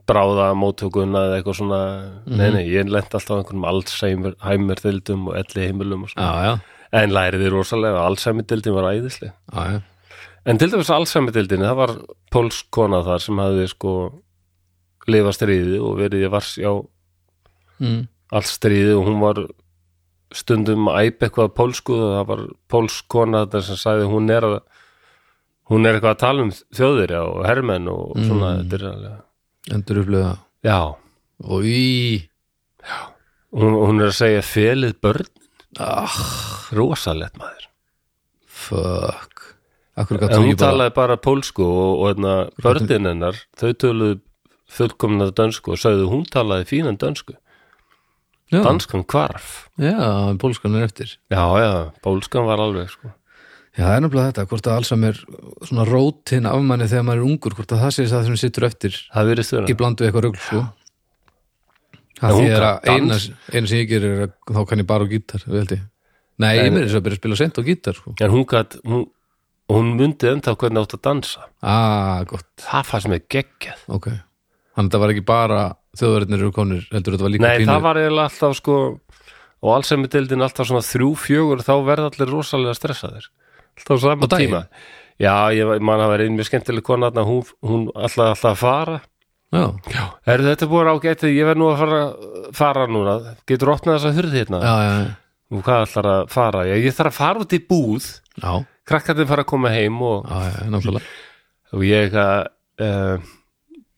bráða 0.10 0.50
móttökuna 0.60 1.22
eða 1.30 1.38
eitthvað 1.38 1.60
svona 1.62 1.82
nei 2.28 2.50
nei, 2.58 2.64
ég 2.68 2.90
lent 2.92 3.14
alltaf 3.16 3.38
á 3.38 3.40
einhverjum 3.40 3.68
Alzheimer 3.70 4.82
deildum 4.84 5.30
og 5.32 5.38
elli 5.40 5.70
heimilum 5.70 6.04
og 6.04 6.12
já, 6.12 6.18
svona 6.18 6.44
já, 6.44 6.54
en 7.00 7.16
læriði 7.16 7.54
rosalega, 7.54 8.04
Alzheimer 8.04 8.48
deildin 8.50 8.76
var 8.76 8.90
æðislega 8.92 9.32
já, 9.32 9.78
já. 9.78 10.28
en 10.44 10.60
til 10.60 10.74
dæmis 10.74 10.92
Alzheimer 10.92 11.36
deildin, 11.36 11.64
það 11.64 11.80
var 11.80 11.96
pólsk 12.36 12.68
kona 12.76 13.00
þar 13.08 13.24
sem 13.24 13.40
hafði 13.46 13.72
sko 13.72 13.96
lifað 15.08 15.38
stríði 15.38 15.80
og 15.80 16.02
verið 16.02 16.28
í 16.28 16.32
vars 16.36 16.58
á 16.60 16.76
Mm. 17.78 18.08
Allt 18.36 18.50
stríði 18.50 18.96
og 18.98 19.08
hún 19.08 19.22
var 19.24 19.44
stundum 20.36 20.90
æpa 20.92 21.28
eitthvað 21.28 21.54
pólsku 21.56 21.96
og 21.96 22.16
það 22.16 22.26
var 22.32 22.42
pólsk 22.72 23.08
kona 23.12 23.46
þetta 23.46 23.64
sem 23.70 23.80
sagði 23.80 24.10
hún 24.12 24.34
er 24.34 24.48
að 24.48 24.58
hún 25.72 25.88
er 25.88 25.98
eitthvað 25.98 26.16
að 26.16 26.24
tala 26.24 26.48
um 26.48 26.52
þjóðir 26.56 27.14
og 27.22 27.38
hermenn 27.48 27.92
og 27.92 28.18
svona 28.20 28.58
þetta 28.62 28.80
er 28.80 28.90
alveg 28.92 29.78
endur 29.78 30.02
upplöða 30.04 30.34
já, 30.68 30.80
og 31.44 31.68
í 31.68 31.86
hún, 33.56 33.78
hún 33.78 34.02
er 34.02 34.12
að 34.12 34.20
segja 34.20 34.44
felið 34.46 34.96
börn, 35.04 35.32
ah, 35.84 36.20
rosalett 36.76 37.38
maður. 37.40 37.68
Fuck. 38.48 39.44
En 39.98 40.44
hún 40.44 40.58
talaði 40.60 40.94
bara 40.94 41.18
pólsku 41.18 41.66
og, 41.66 41.92
og 42.04 42.10
hérna, 42.12 42.34
börnin 42.62 43.10
hennar 43.10 43.40
þau 43.58 43.72
töluðu 43.82 44.20
fullkomna 44.70 45.32
dönsku 45.34 45.74
og 45.74 45.82
sagði 45.82 46.06
hún 46.12 46.28
talaði 46.30 46.68
fínan 46.70 47.00
dönsku 47.02 47.34
já, 48.52 48.62
danskan 48.64 49.04
hvarf. 49.12 49.54
Já, 49.82 49.98
pólskan 50.42 50.76
er 50.80 50.88
eftir. 50.88 51.14
Já, 51.34 51.44
já, 51.62 51.72
pólskan 52.06 52.48
var 52.48 52.62
alveg 52.64 52.90
sko. 52.94 53.12
Já, 53.78 53.84
það 53.86 53.94
er 53.96 54.02
nefnilega 54.08 54.32
þetta, 54.32 54.46
hvort 54.50 54.68
að 54.68 54.78
Alzheimer 54.80 55.20
svona 55.68 55.84
rótin 55.86 56.48
af 56.50 56.62
manni 56.66 56.88
þegar 56.90 57.04
maður 57.06 57.20
er 57.22 57.28
ungur 57.28 57.58
hvort 57.60 57.76
að 57.76 57.84
það 57.84 57.92
sé 57.94 58.08
það 58.10 58.24
sem 58.32 58.40
sittur 58.42 58.66
eftir 58.66 58.96
í 59.70 59.76
blandu 59.78 60.08
eitthvað 60.08 60.26
rugl 60.26 60.42
sko. 60.42 60.64
En 62.18 62.24
Það 62.24 62.40
því 62.40 62.48
er 62.50 62.64
að 62.66 62.88
eina, 62.90 63.18
eina 63.54 63.68
sem 63.70 63.78
ég 63.78 63.90
gerir 63.92 64.16
er 64.16 64.24
að 64.26 64.56
þá 64.56 64.62
kann 64.72 64.82
ég 64.82 64.88
bara 64.90 65.06
á 65.06 65.12
gítar, 65.12 65.44
við 65.46 65.60
held 65.62 65.74
ég. 65.76 65.84
Nei, 66.42 66.56
meður 66.72 66.88
þess 66.88 66.98
að 66.98 67.04
byrja 67.06 67.18
að 67.18 67.22
spila 67.22 67.38
sent 67.38 67.60
á 67.60 67.62
gítar 67.68 67.98
sko. 67.98 68.14
en 68.22 68.34
hún 68.34 68.46
gat 68.50 68.78
hún, 68.86 69.04
hún 69.70 69.92
myndi 70.00 70.30
enda 70.32 70.56
hvernig 70.58 70.82
átt 70.82 70.96
að 70.98 71.04
dansa. 71.06 71.46
Ah, 71.62 72.24
gott, 72.30 72.48
það 72.64 72.90
fannst 72.90 73.12
mig 73.14 73.28
geggjað. 73.30 73.84
Ok. 73.94 74.10
Þannig 74.78 74.90
að 74.90 74.96
það 74.98 75.04
var 75.06 75.14
ekki 75.14 75.26
bara 75.30 75.62
þjóðverðinir 76.00 76.44
eru 76.44 76.54
konir 76.56 76.86
heldur 76.94 77.16
þetta 77.16 77.26
var 77.28 77.34
líka 77.34 77.44
nei, 77.48 77.58
pínu 77.62 77.72
það 77.72 77.84
var 77.88 78.00
eiginlega 78.02 78.30
alltaf 78.32 78.56
sko 78.60 78.78
og 79.58 79.74
allsæmi 79.74 80.10
deildin 80.14 80.46
alltaf 80.46 80.70
svona 80.70 80.86
þrjú, 80.86 81.10
fjögur 81.18 81.64
þá 81.66 81.74
verða 81.88 82.12
allir 82.12 82.32
rosalega 82.32 82.78
stressaðir. 82.78 83.30
Alltaf 83.78 83.94
á 83.94 83.98
Á 83.98 84.04
sama 84.06 84.30
daginn? 84.30 84.52
tíma. 84.54 84.62
Já, 85.18 85.34
ég 85.58 85.82
man 85.82 86.02
að 86.04 86.12
vera 86.14 86.26
einn 86.28 86.36
mjög 86.38 86.50
skemmtileg 86.52 86.86
kona 86.86 87.10
hún, 87.26 87.42
hún 87.66 87.88
alltaf 87.96 88.34
alltaf 88.36 88.52
að 88.54 88.60
fara. 88.62 89.00
Já, 89.48 89.64
já, 89.90 90.04
er 90.28 90.44
þetta 90.44 90.68
búið 90.68 90.90
ágætið 90.92 91.34
ég 91.34 91.48
verð 91.48 91.62
nú 91.62 91.70
að 91.72 91.78
fara, 91.82 92.00
fara 92.54 92.88
núna. 92.92 93.14
Getur 93.48 93.72
opnað 93.74 93.96
þess 93.98 94.10
að 94.10 94.18
hurði 94.20 94.42
hérna? 94.42 94.60
Já, 94.62 94.76
já, 94.84 94.96
og 95.56 95.62
hvað 95.64 95.86
ætlar 95.88 96.10
að 96.12 96.24
fara, 96.34 96.66
já, 96.68 96.76
ég 96.84 96.98
þarf 96.98 97.14
að 97.14 97.18
fara 97.22 97.46
út 97.46 97.56
í 97.56 97.62
búð. 97.70 98.10
Já, 98.44 98.52
krakkarnir 98.92 99.30
fara 99.32 99.46
að 99.46 99.50
koma 99.54 99.72
heim 99.74 100.02
og, 100.04 100.28
já, 100.28 100.52
já, 100.52 100.68
náttúrulega 100.70 101.16
og 101.76 101.84
ég 101.84 102.14
uh, 102.16 103.18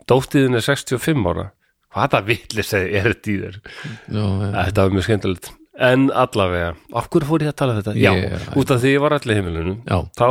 dóttiðin 0.09 0.57
er 0.57 0.65
65 0.65 1.27
ára 1.29 1.49
hvaða 1.95 2.19
villis 2.27 2.73
er 2.77 2.87
þetta 3.13 3.29
í 3.33 3.37
þér 3.43 3.55
Já, 3.59 4.25
já, 4.25 4.49
þetta 4.65 4.79
var 4.85 4.91
mjög 4.97 5.07
skemmtilegt 5.09 5.51
en 5.79 6.09
allavega, 6.11 6.73
af 6.99 7.05
hverju 7.09 7.27
fór 7.29 7.43
ég 7.45 7.51
að 7.53 7.59
tala 7.61 7.71
um 7.73 7.79
þetta? 7.81 7.93
Já, 7.95 8.11
Ég- 8.11 8.57
út 8.59 8.71
af 8.75 8.81
því 8.83 8.89
ég 8.97 9.01
var 9.05 9.13
allir 9.15 9.37
heimilunum 9.39 9.77
já, 9.87 9.97
þá 10.19 10.27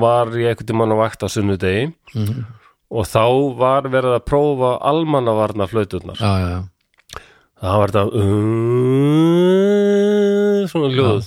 var 0.00 0.26
ég 0.36 0.48
einhvern 0.52 0.68
tímann 0.70 0.94
á 0.94 0.96
vakt 1.02 1.20
á 1.22 1.28
sunnudegi 1.28 1.84
Mhm. 2.16 2.44
og 2.90 3.04
þá 3.10 3.24
var 3.58 3.82
verið 3.92 4.14
að 4.16 4.24
prófa 4.30 4.70
almannavarna 4.80 5.66
flauturnar 5.68 6.16
já, 6.16 6.32
já, 6.40 6.48
já. 6.54 6.60
það 7.62 7.78
var 7.82 7.88
þetta 7.90 8.04
uh, 9.26 10.66
svona 10.70 10.90
hljóð 10.94 11.24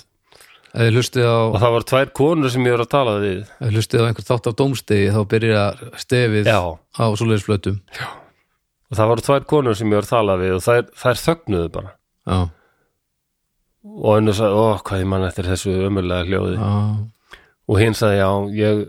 á, 0.70 1.38
og 1.50 1.58
það 1.60 1.72
var 1.76 1.84
tvær 1.90 2.10
konur 2.14 2.50
sem 2.54 2.66
ég 2.68 2.76
var 2.78 2.84
að 2.86 2.92
tala 2.94 3.14
við 3.24 3.40
ef 3.42 3.48
þið 3.62 3.74
hlustið 3.76 4.02
á 4.02 4.08
einhver 4.10 4.28
þátt 4.30 4.50
af 4.52 4.58
dómstegi 4.60 5.08
þá 5.16 5.22
byrja 5.34 5.64
stefið 6.04 6.46
Já. 6.50 6.60
á 6.78 7.06
svoleiðisflötum 7.18 7.80
og 8.90 8.98
það 8.98 9.12
voru 9.12 9.26
tvær 9.26 9.46
konur 9.50 9.78
sem 9.78 9.92
ég 9.92 10.00
var 10.00 10.08
að 10.08 10.14
tala 10.16 10.38
við 10.42 10.56
og 10.58 10.64
þær, 10.66 10.88
þær 10.98 11.22
þögnuðu 11.24 11.74
bara. 11.76 11.92
Já, 12.30 12.40
og 13.90 14.16
hennu 14.18 14.36
sagði, 14.36 14.60
ó, 14.60 14.66
hvað 14.86 15.04
ég 15.04 15.12
mann 15.14 15.28
eftir 15.28 15.50
þessu 15.50 15.76
ömurlega 15.88 16.28
hljóði. 16.28 16.56
Já, 16.58 17.38
og 17.70 17.80
hinn 17.80 17.96
sagði, 17.98 18.18
já, 18.22 18.32
ég 18.60 18.82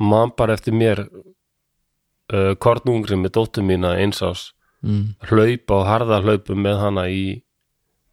man 0.00 0.32
bara 0.36 0.56
eftir 0.56 0.74
mér 0.76 1.04
uh, 1.04 2.54
kornungri 2.62 3.18
með 3.20 3.36
dóttur 3.36 3.66
mína 3.66 3.92
eins 4.00 4.22
ás 4.24 4.48
mm, 4.80 5.20
hlaupa 5.28 5.82
og 5.82 5.88
harða 5.88 6.22
hlaupum 6.24 6.62
með 6.64 6.80
hana 6.80 7.06
í 7.12 7.24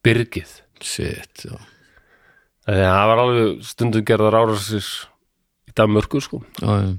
byrgið 0.05 0.57
shit, 0.83 1.47
það 2.67 3.05
var 3.09 3.21
alveg 3.23 3.61
stundum 3.65 4.05
gerðar 4.05 4.41
árásir 4.43 4.83
í 5.67 5.73
Danmörku 5.77 6.19
sko. 6.21 6.43
Já, 6.59 6.73
já. 6.83 6.89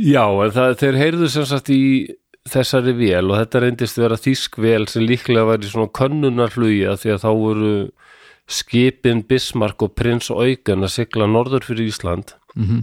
Já, 0.00 0.24
en 0.24 0.52
það, 0.54 0.74
þeir 0.80 0.96
heyrðu 1.00 1.28
sem 1.28 1.44
sagt 1.50 1.68
í 1.74 1.80
þessari 2.48 2.94
vél 2.96 3.26
og 3.28 3.36
þetta 3.36 3.60
reyndist 3.66 3.98
vera 4.00 4.16
þýsk 4.16 4.56
vél 4.64 4.86
sem 4.88 5.04
líklega 5.04 5.44
var 5.44 5.60
í 5.60 5.68
svona 5.68 5.90
könnunarflugi 5.92 6.86
af 6.88 7.02
því 7.02 7.12
að 7.14 7.24
þá 7.26 7.30
voru 7.36 7.72
skipin 8.50 9.20
Bismarck 9.28 9.84
og 9.84 9.92
Prins 9.98 10.30
Eugen 10.32 10.86
að 10.86 10.94
sigla 10.96 11.28
norður 11.30 11.66
fyrir 11.68 11.90
Ísland 11.92 12.32
Mhm. 12.56 12.80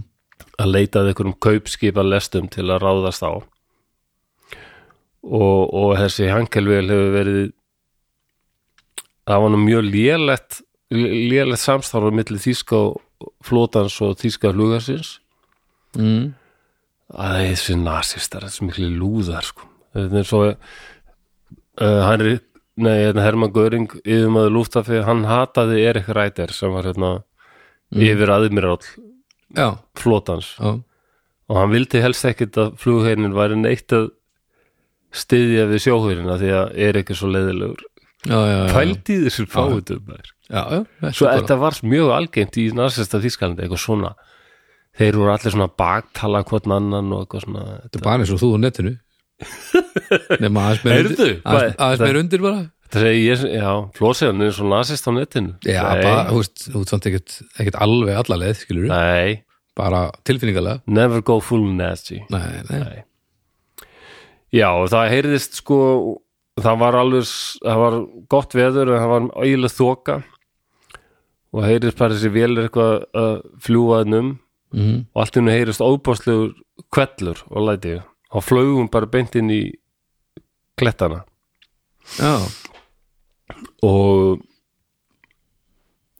að 0.62 0.70
leitað 0.72 1.10
einhverjum 1.10 1.34
kaupskipa 1.42 2.02
lestum 2.06 2.46
til 2.48 2.64
að 2.70 2.80
ráðast 2.86 3.26
á. 3.26 3.34
Og, 5.28 5.74
og 5.74 5.96
þessi 5.98 6.30
hankelvél 6.30 6.86
hefur 6.88 7.10
verið 7.18 7.52
það 9.28 9.42
var 9.42 9.50
nú 9.52 9.60
mjög 9.66 9.90
lélegt 9.92 10.60
lélegt 10.94 11.60
samstarf 11.60 12.08
á 12.08 12.12
milli 12.14 12.38
þýska 12.40 12.78
flótans 13.44 13.98
og 14.00 14.16
þýska 14.22 14.54
flugarsins. 14.54 15.18
Mm, 15.98 16.32
að 17.14 17.38
þessi 17.46 17.78
nasistar, 17.80 18.44
þessi 18.48 18.68
miklu 18.68 18.90
lúðar 18.98 19.46
sko. 19.48 19.68
þetta 19.96 20.20
er 20.20 20.28
svo 20.28 20.42
uh, 20.48 22.02
hann 22.04 22.24
er 22.24 22.40
nei, 22.78 22.94
hérna, 23.06 23.24
Hermann 23.24 23.54
Göring 23.54 23.88
yfirmaður 24.02 24.54
lúftafi, 24.58 25.00
hann 25.06 25.24
hataði 25.28 25.80
Erik 25.88 26.10
Ræder 26.14 26.52
sem 26.54 26.74
var 26.74 26.88
hérna 26.90 27.14
yfir 27.94 28.30
aðmiráll 28.34 28.84
já, 29.56 29.78
flótans 29.96 30.52
já, 30.58 30.76
og 31.48 31.56
hann 31.62 31.72
vildi 31.72 32.02
helst 32.04 32.28
ekkit 32.28 32.58
að 32.60 32.76
flugheinin 32.82 33.36
væri 33.36 33.56
neitt 33.56 33.94
að 33.96 34.10
styðja 35.16 35.68
við 35.70 35.84
sjóhurina 35.86 36.36
því 36.40 36.50
að 36.52 36.74
Erik 36.88 37.12
er 37.12 37.16
svo 37.16 37.30
leiðilegur. 37.32 37.84
Í 38.28 39.22
þessir 39.24 39.46
fáutum 39.48 40.02
maður. 40.04 40.32
svo 41.16 41.30
þetta 41.30 41.56
var 41.60 41.78
mjög 41.86 42.10
algengt 42.12 42.58
í 42.60 42.66
nasista 42.76 43.20
Þískalandi, 43.22 43.64
eitthvað 43.64 43.80
svona 43.80 44.10
þeir 44.98 45.18
voru 45.20 45.32
allir 45.34 45.54
svona 45.54 45.68
baktala 45.82 46.42
hvort 46.46 46.66
annan 46.68 47.12
og 47.14 47.24
eitthvað 47.24 47.44
svona 47.46 47.66
Þetta 47.84 48.00
er 48.00 48.04
bara 48.08 48.24
eins 48.24 48.32
og 48.34 48.42
þú 48.42 48.50
á 48.54 48.58
netinu. 48.64 48.94
Nefna 50.42 50.64
aðeins 50.64 50.84
meir 50.84 51.08
undir 51.12 51.34
aðeins, 51.46 52.02
meir 52.02 52.20
undir 52.22 52.44
bara. 52.44 52.62
Þetta 52.88 53.02
segi 53.04 53.26
ég, 53.26 53.42
já, 53.52 53.68
flósiðan 53.98 54.46
er 54.46 54.54
svona 54.56 54.78
nasist 54.80 55.06
á 55.06 55.12
netinu. 55.12 55.52
Já, 55.68 55.82
bara, 55.84 56.22
þú 56.30 56.40
veist, 56.40 56.62
þú 56.64 56.80
veist 56.80 56.94
samt 56.94 57.10
ekkert, 57.10 57.34
ekkert 57.60 57.82
alveg 57.84 58.16
alla 58.22 58.40
leið, 58.42 58.62
skilur 58.64 58.88
Nei, 58.90 59.44
Bara 59.78 60.00
tilfinningalega. 60.26 60.80
Never 60.90 61.20
go 61.22 61.36
full 61.44 61.68
nasty. 61.76 62.24
Nei, 62.32 62.64
nei, 62.66 62.80
Nei. 62.82 63.04
Já, 64.56 64.72
og 64.72 64.88
það 64.90 65.12
heyrðist 65.12 65.60
sko 65.60 65.76
það 66.58 66.80
var 66.80 66.96
alveg, 66.98 67.30
það 67.60 67.80
var 67.84 67.96
gott 68.32 68.56
veður 68.56 68.90
en 68.94 69.02
það 69.02 69.12
var 69.12 69.28
ægileg 69.44 69.74
þoka. 69.74 70.18
Og 71.54 71.64
heyrðist 71.64 72.00
bara 72.00 72.16
þessi 72.16 72.32
er 72.42 72.56
eitthvað 72.64 72.94
að 73.22 73.34
fljúa 73.64 74.02
um 74.08 74.32
mm, 74.74 74.98
og 75.14 75.22
allt 75.22 75.36
í 75.36 75.40
hennu 75.40 75.54
heyrðist 75.54 75.84
óbáslegur 75.84 76.54
kvellur 76.94 77.44
og 77.48 77.68
læti. 77.68 77.98
Og 78.34 78.44
flögum 78.44 78.90
bara 78.92 79.08
beint 79.08 79.36
inn 79.38 79.50
í 79.52 79.62
klettana. 80.78 81.24
Já, 82.18 82.44
og 83.84 84.44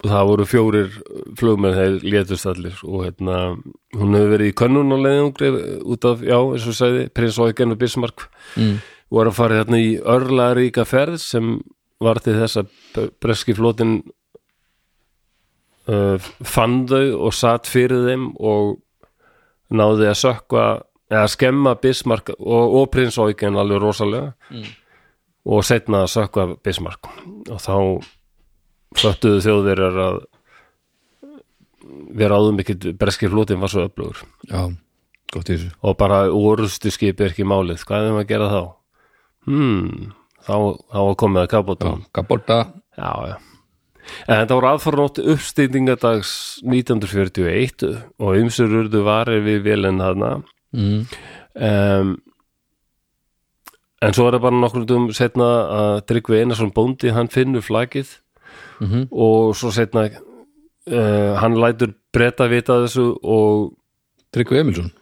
það 0.05 0.29
voru 0.31 0.47
fjórir 0.47 0.93
flugmenn 1.39 1.77
þeir 1.77 1.97
létust 2.07 2.49
allir. 2.49 2.77
Og 2.87 3.07
hérna 3.07 3.39
hún 3.97 4.15
hefur 4.17 4.35
verið 4.35 4.53
í 4.53 4.59
könnun 4.59 4.95
á 4.95 4.99
leiðungri 4.99 5.51
út 5.83 6.07
af, 6.09 6.23
já, 6.23 6.39
eins 6.39 6.69
og 6.71 6.79
sagði 6.79 7.09
prins 7.15 7.41
Eugen 7.43 7.75
og 7.75 7.81
Bismarck. 7.81 8.29
Mm. 8.57 8.79
og 9.09 9.19
var 9.19 9.31
að 9.31 9.39
fara 9.39 9.59
hérna 9.63 9.81
í 9.81 9.93
örlaríka 9.99 10.85
ferð 10.85 11.21
sem 11.23 11.59
var 11.99 12.21
til 12.23 12.37
þess 12.39 12.61
að 12.61 13.09
breski 13.23 13.57
flotin 13.57 14.03
uh, 15.89 16.29
fann 16.45 16.83
þau 16.91 17.29
og 17.29 17.35
satt 17.37 17.69
fyrir 17.71 18.07
þeim 18.09 18.31
og 18.37 18.79
náði 19.69 20.09
að 20.09 20.21
sökva 20.23 20.67
eða 21.09 21.29
skemma 21.33 21.75
Bismarck 21.81 22.33
og, 22.37 22.75
og 22.81 22.91
prins 22.93 23.19
Eugen 23.21 23.59
alveg 23.59 23.83
rosalega. 23.83 24.35
Mm. 24.53 24.69
og 25.49 25.65
setna 25.65 26.03
að 26.05 26.13
sökva 26.13 26.49
Bismarck. 26.65 27.09
Og 27.49 27.61
þá 27.63 27.77
föttuðu 28.99 29.41
þjóðverjar 29.47 30.03
að 30.05 30.19
vera 32.19 32.37
áður 32.37 32.59
mikill 32.59 32.93
breski 33.01 33.31
flotin 33.33 33.61
var 33.63 33.73
svo 33.73 33.87
öflugur. 33.89 34.21
Já, 34.51 34.67
gott 35.33 35.49
í 35.49 35.57
þessu. 35.57 35.73
Og 35.81 35.97
bara 36.01 36.27
orðustu 36.29 36.93
skipi 36.93 37.25
er 37.25 37.33
ekki 37.33 37.49
málið. 37.49 37.81
Hvað 37.89 38.11
er 38.11 38.17
maður 38.17 38.27
að 38.27 38.33
gera 38.35 38.51
þá? 38.53 38.63
Hmm, 39.49 40.11
þá, 40.45 40.57
þá 40.93 41.01
komið 41.23 41.45
að 41.47 41.53
kapótum 41.55 42.03
Gaborda 42.13 42.59
já, 42.99 43.13
já 43.33 43.37
en 44.27 44.41
þetta 44.43 44.59
voru 44.59 44.71
aðfarnótt 44.73 45.21
uppstýtingadags 45.35 46.31
1941 46.65 47.89
og 48.19 48.39
ymsur 48.41 48.79
urðu 48.83 49.03
varir 49.07 49.45
við 49.47 49.61
vélinn 49.67 50.01
hana 50.05 50.33
mm. 50.73 51.03
um, 51.55 52.15
en 54.03 54.15
svo 54.15 54.29
er 54.29 54.39
það 54.39 54.47
bara 54.47 54.63
nokkur 54.63 54.89
um 54.97 55.11
setna 55.17 55.51
að 55.81 55.93
Tryggvi 56.11 56.43
Einarsson 56.43 56.73
bóndi 56.75 57.13
hann 57.15 57.31
finnur 57.33 57.65
flagið 57.67 58.17
Mhm. 58.81 59.09
og 59.11 59.57
svo 59.59 59.71
setna 59.75 60.07
uh, 60.07 61.35
hann 61.41 61.57
lætur 61.59 61.95
breyta 62.15 62.47
vita 62.49 62.79
þessu 62.85 63.11
og 63.23 63.75
Tryggvi 64.33 64.61
Emilsson 64.61 64.93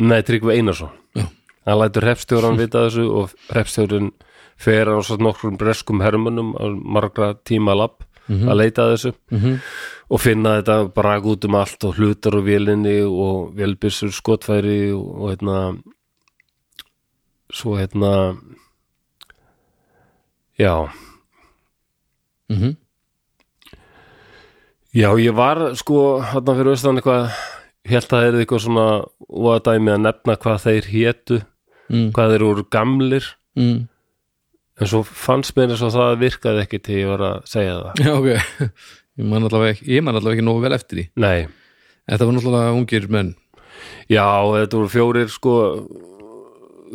Nei, 0.00 0.20
Tryggvi 0.22 0.58
Einarsson 0.58 0.90
Já. 1.16 1.24
Hann 1.66 1.80
lætur 1.80 2.04
repstjóran 2.04 2.58
vita 2.60 2.86
þessu 2.86 3.06
og 3.08 3.32
repstjórin 3.56 4.12
fer 4.56 4.88
á 4.92 5.00
svo 5.00 5.16
nokkrum 5.16 5.56
breskum 5.56 6.00
hermönum 6.04 6.52
á 6.60 6.64
margra 6.76 7.34
tíma 7.44 7.76
lapp 7.76 8.04
að 8.28 8.56
leita 8.58 8.82
að 8.82 8.92
þessu 8.94 9.12
Mhm. 9.30 9.60
og 10.10 10.20
finna 10.20 10.56
þetta 10.62 10.94
brag 10.94 11.24
út 11.26 11.44
um 11.44 11.54
allt 11.54 11.84
og 11.84 11.94
hlutar 11.94 12.34
og 12.34 12.44
vélinni 12.44 12.96
og 13.06 13.54
vélbissur 13.54 14.10
skotfæri 14.12 14.92
og, 14.94 15.06
og 15.22 15.30
hérna 15.30 15.78
svo 17.52 17.76
hérna 17.78 18.36
já 20.58 20.88
Mhm. 22.48 22.76
Já, 24.94 25.10
ég 25.18 25.34
var 25.34 25.74
sko 25.74 26.20
hérna 26.22 26.54
fyrir 26.56 26.70
austan 26.72 26.96
eitthvað 26.96 27.30
held 27.84 28.04
að 28.06 28.08
það 28.12 28.26
er 28.28 28.38
eitthvað 28.40 28.62
svona 28.64 28.84
og 29.28 29.48
að 29.52 29.64
dæmi 29.66 29.90
að 29.92 30.00
nefna 30.06 30.36
hvað 30.36 30.62
þeir 30.64 30.86
hétu 30.92 31.38
mm. 31.90 32.12
hvað 32.12 32.30
þeir 32.32 32.44
voru 32.46 32.64
gamlir 32.70 33.24
Mm. 33.56 33.88
En 34.76 34.90
svo 34.90 35.02
fannst 35.06 35.56
mér 35.56 35.72
eins 35.74 35.84
og 35.86 35.94
það 35.94 36.18
virkaði 36.20 36.64
ekki 36.64 36.82
til 36.84 36.98
ég 37.00 37.12
var 37.14 37.26
að 37.30 37.36
segja 37.48 37.76
það. 37.80 38.02
Já, 38.06 38.12
ok. 38.16 38.82
Ég 39.16 39.24
man 39.24 39.48
allavega 39.48 39.72
ekki, 39.72 40.00
ekki 40.02 40.44
nógu 40.44 40.60
vel 40.66 40.76
eftir 40.76 40.98
því. 40.98 41.04
Nei, 41.24 41.46
Þetta 42.06 42.26
var 42.26 42.36
náttúrulega 42.36 42.74
ungir 42.76 43.06
menn. 43.10 43.32
Já, 44.06 44.26
þetta 44.54 44.78
voru 44.78 44.90
fjórir 44.92 45.30
sko 45.32 45.54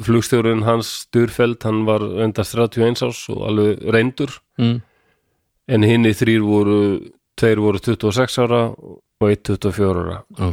flugstjórinn 0.01 0.63
hans 0.63 0.91
Sturfeld, 1.03 1.59
hann 1.67 1.83
var 1.87 2.05
endast 2.23 2.55
31 2.55 3.03
ás 3.03 3.25
og 3.33 3.41
alveg 3.49 3.81
reyndur. 3.91 4.37
Mm. 4.61 4.79
en 5.71 5.83
hinni 5.87 6.11
þrýr 6.17 6.41
voru 6.43 6.77
tveir 7.39 7.59
voru 7.63 7.79
26 7.79 8.37
ára 8.43 8.61
og 8.75 9.27
eitt 9.29 9.47
24 9.47 10.01
ára. 10.01 10.17
Já, 10.35 10.49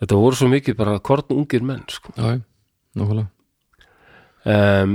þetta 0.00 0.20
voru 0.20 0.38
svo 0.38 0.48
mikið 0.48 0.76
bara 0.78 0.98
korn 1.04 1.34
ungir 1.34 1.64
menn 1.66 1.82
sko. 1.88 2.12
já, 2.16 2.40
nákvæmlega. 2.96 3.28
Um, 4.40 4.94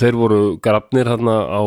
þeir 0.00 0.16
voru 0.18 0.40
grafnir 0.62 1.06
þarna 1.10 1.34
á 1.50 1.62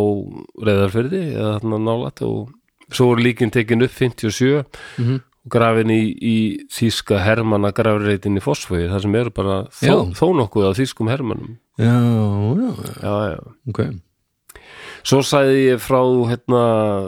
reyðarferði 0.67 1.21
eða 1.35 1.53
þarna 1.59 1.79
nálat 1.87 2.21
og 2.27 2.51
svo 2.91 3.09
voru 3.11 3.25
líkin 3.27 3.51
tekin 3.51 3.83
upp 3.83 3.91
57 3.91 4.63
Mhm. 4.97 5.19
og 5.47 5.51
grafin 5.51 5.91
í, 5.93 6.01
í 6.11 6.35
þýska 6.71 7.21
hermanna 7.23 7.71
grafreitin 7.71 8.35
í 8.39 8.43
Fossvogi 8.43 8.89
þar 8.91 9.01
sem 9.05 9.15
eru 9.15 9.31
bara 9.31 9.57
þó, 9.71 10.11
þó 10.15 10.25
nokkuð 10.41 10.69
af 10.71 10.77
þýskum 10.79 11.09
hermannum 11.11 11.57
Já, 11.77 11.93
já, 11.93 12.71
já, 13.03 13.03
já, 13.03 13.35
já. 13.35 13.39
ok 13.69 13.79
svo 15.07 15.21
sæði 15.23 15.59
ég 15.71 15.79
frá 15.79 16.01
hérna 16.27 16.63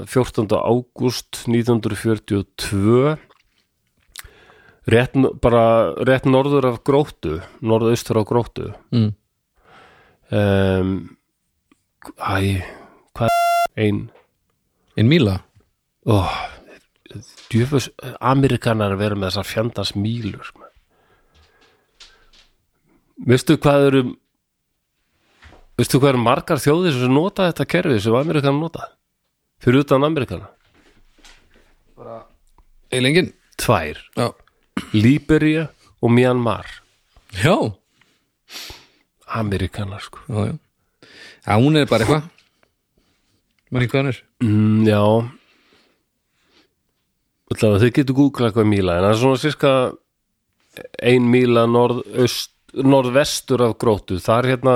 14. 0.07 0.47
ágúst 0.55 1.41
1942 1.49 3.17
rétt, 4.89 5.15
bara 5.41 5.93
rétt 6.07 6.25
norður 6.29 6.69
af 6.71 6.79
gróttu 6.87 7.39
norðaustur 7.61 8.21
á 8.21 8.23
gróttu 8.25 8.69
mm. 8.93 9.11
Um, 10.31 10.93
Æ, 12.19 12.61
hvað? 13.17 13.33
Ein. 13.79 14.07
En 14.99 15.07
Míla 15.07 15.37
ó, 16.09 16.23
djöfus 17.51 17.89
Amerikanar 18.19 18.95
vera 18.99 19.17
með 19.17 19.31
þessar 19.31 19.47
fjandans 19.47 19.93
mílur 19.95 20.51
man. 20.57 20.71
veistu 23.29 23.57
hvað 23.59 23.87
eru 23.89 24.03
veistu 25.79 25.99
hvað 25.99 26.13
eru 26.13 26.23
margar 26.23 26.61
þjóðir 26.61 26.97
sem 26.99 27.13
nota 27.13 27.49
þetta 27.49 27.67
kerfi 27.75 27.99
sem 28.03 28.15
Amerikanar 28.15 28.59
nota? 28.59 28.89
Fyrir 29.59 29.83
utan 29.85 30.07
Amerikana 30.07 30.51
Eilengin 32.89 33.33
tvær, 33.59 33.99
Já, 34.17 34.31
Líbería 34.95 35.67
og 36.01 36.11
Myanmar. 36.15 36.65
Já, 37.35 37.75
Amerikanar 39.29 40.01
sko. 40.01 40.19
Já, 40.27 40.45
já. 40.49 40.55
Já, 41.45 41.53
hún 41.61 41.77
er 41.77 41.85
bara 41.89 42.05
eitthvað. 42.05 42.29
Ekki 43.69 43.87
hvað 43.91 43.99
hann 44.01 44.11
er? 44.13 44.19
Mm, 44.43 44.87
já. 44.89 45.01
Ætlaðu, 47.53 47.79
þau 47.81 47.91
getur 47.97 48.15
googlað 48.17 48.53
hvað 48.55 48.67
míla 48.69 48.95
en 48.99 49.05
það 49.07 49.13
er 49.15 49.19
svona 49.23 49.41
sirka 49.41 49.71
ein 51.01 51.25
míla 51.33 51.63
norðaust 51.69 52.51
norðvestur 52.85 53.63
af 53.65 53.71
grótu 53.81 54.19
þar 54.21 54.45
hérna 54.51 54.73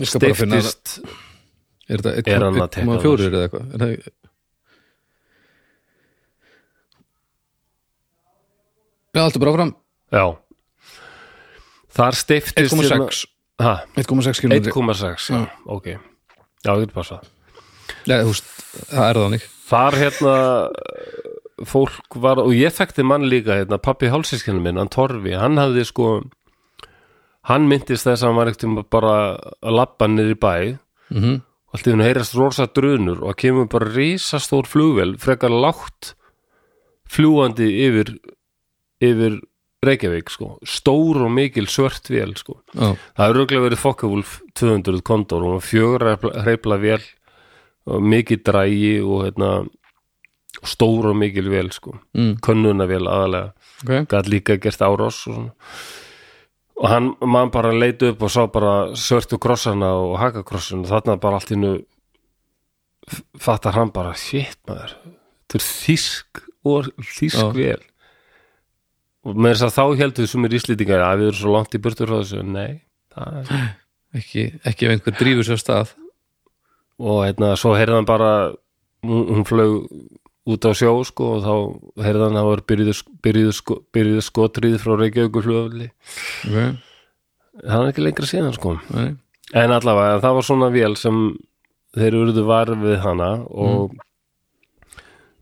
steiftist 0.00 0.94
Er 1.88 2.00
þetta 2.04 2.32
Er 2.32 2.44
hann 2.44 2.56
að 2.60 2.70
tekka 2.72 2.96
1,4 3.00 3.28
eða 3.28 3.42
eitthvað? 3.48 3.66
Það- 3.80 4.14
Já, 9.16 9.22
allt 9.24 9.36
er 9.36 9.42
bara 9.42 9.52
áfram. 9.54 9.72
Já. 10.12 10.24
Þar 11.98 12.18
steiftist 12.20 12.74
1,6 12.76 12.92
ha, 12.92 13.37
1,6 13.58 14.40
km 14.44 14.54
1,6 14.70 15.30
já, 15.34 15.42
ok. 15.66 15.86
Já, 16.64 16.72
ég 16.74 16.86
get 16.86 16.94
passa 16.94 17.20
Já, 18.08 18.22
þú 18.22 18.32
veist, 18.32 18.50
það 18.88 19.04
er 19.08 19.18
þannig. 19.22 19.46
Þar 19.68 19.96
hérna 19.98 20.34
fólk 21.68 22.18
var, 22.22 22.40
og 22.40 22.54
ég 22.54 22.74
þekkti 22.76 23.04
mann 23.06 23.26
líka 23.28 23.56
hérna, 23.58 23.80
pappi 23.82 24.10
hálsískinu 24.12 24.62
minn, 24.62 24.78
hann 24.78 24.90
Torfi 24.92 25.34
hann 25.36 25.58
hafði 25.58 25.84
sko 25.88 26.08
hann 27.48 27.66
myndist 27.70 28.06
þess 28.06 28.22
að 28.22 28.28
hann 28.28 28.38
var 28.38 28.50
ekkert 28.52 28.90
bara 28.92 29.14
að 29.38 29.74
labba 29.74 30.08
niður 30.10 30.34
í 30.34 30.38
bæ. 30.38 30.54
Mm 31.08 31.22
-hmm. 31.22 31.36
og 31.68 31.74
allt 31.74 31.86
í 31.86 31.92
hún 31.92 32.04
heyrast 32.04 32.34
rosa 32.36 32.66
drunur 32.66 33.22
og 33.22 33.32
það 33.32 33.40
kemur 33.42 33.68
bara 33.72 33.92
risastór 33.92 34.66
flugvel 34.68 35.16
frekar 35.18 35.50
lágt 35.50 36.14
fljúandi 37.08 37.68
yfir 37.88 38.18
yfir 39.00 39.40
Reykjavík 39.86 40.30
sko, 40.32 40.56
stór 40.66 41.20
og 41.22 41.30
mikil 41.30 41.68
svört 41.70 42.08
vél 42.10 42.34
sko, 42.38 42.56
Já, 42.74 42.96
það 43.14 43.28
er 43.28 43.36
röglega 43.36 43.66
verið 43.68 43.82
Fokkavúlf 43.84 44.32
200 44.58 45.04
kontor 45.06 45.44
og 45.46 45.62
fjögur 45.62 46.02
hreipla 46.42 46.78
vél 46.82 47.04
og 47.86 48.02
mikið 48.02 48.42
drægi 48.48 48.96
og 49.04 49.28
hérna 49.28 49.52
stór 50.66 51.12
og 51.12 51.16
mikil 51.16 51.46
vél 51.52 51.70
sko. 51.70 51.94
Mm, 52.16 52.40
könnunarvél 52.42 53.06
aðalega 53.06 53.52
ok. 53.84 54.08
Gæt 54.10 54.30
líka 54.32 54.56
gert 54.58 54.82
árás 54.82 55.22
og 55.30 55.52
og 56.78 56.88
hann, 56.88 57.14
mann 57.20 57.50
bara 57.50 57.72
leit 57.74 58.02
upp 58.02 58.22
og 58.22 58.30
sá 58.30 58.46
bara 58.50 58.94
svörtu 58.94 59.38
krossana 59.38 59.92
og 59.98 60.18
hakakrossana. 60.18 60.86
Og 60.86 60.90
þarna 60.90 61.20
bara 61.20 61.38
allt 61.40 61.50
innu 61.50 61.72
fattar 63.38 63.74
hann 63.74 63.90
bara, 63.90 64.14
shit 64.14 64.58
maður. 64.68 64.94
Þetta 65.48 65.58
er 65.58 65.64
þýsk 65.64 66.42
og 66.68 66.90
þýsk 66.98 67.38
Já. 67.38 67.54
vél 67.54 67.86
og 69.26 69.34
með 69.34 69.56
þess 69.56 69.66
að 69.66 69.76
þá 69.78 70.02
heldur 70.02 70.30
sem 70.30 70.46
er 70.46 70.58
íslýtingar 70.60 71.04
að 71.06 71.22
við 71.22 71.30
erum 71.32 71.40
svo 71.40 71.54
langt 71.56 71.74
í 71.74 71.82
burtur 71.82 72.10
frá 72.10 72.20
þessu, 72.20 72.44
nei 72.46 72.78
er 73.18 73.50
ekki, 74.18 74.46
ekki 74.66 74.88
ef 74.88 74.94
einhver 74.94 75.16
drífur 75.18 75.48
sér 75.48 75.60
stað. 75.60 75.92
Og 76.98 77.22
hérna, 77.26 77.52
svo 77.58 77.76
heyrði 77.78 78.00
hann 78.00 78.08
bara 78.08 78.32
hún, 79.06 79.44
flög 79.46 79.86
út 80.48 80.64
á 80.66 80.72
sjó 80.74 80.96
sko 81.06 81.36
og 81.36 81.44
þá 81.44 82.04
heyrði 82.06 82.24
hann 82.26 82.38
að 82.38 82.40
það 82.40 82.50
var 82.50 82.62
byrjuðu, 82.72 83.54
sko, 83.54 83.76
skotrið 84.24 84.78
frá 84.82 84.94
Reykjavíkur 84.96 85.44
flugöfli 85.44 85.88
ok, 86.48 86.78
það 87.60 87.82
er 87.82 87.90
ekki 87.92 88.04
lengra 88.06 88.30
síðan 88.30 88.56
sko. 88.56 88.74
Nei. 88.96 89.12
En 89.56 89.74
allavega 89.76 90.22
það 90.24 90.38
var 90.38 90.48
svona 90.48 90.70
vél 90.72 90.96
sem 90.98 91.20
þeir 91.98 92.18
urðu 92.22 92.44
var 92.48 92.72
við 92.80 92.98
hana 93.04 93.30
og 93.48 93.94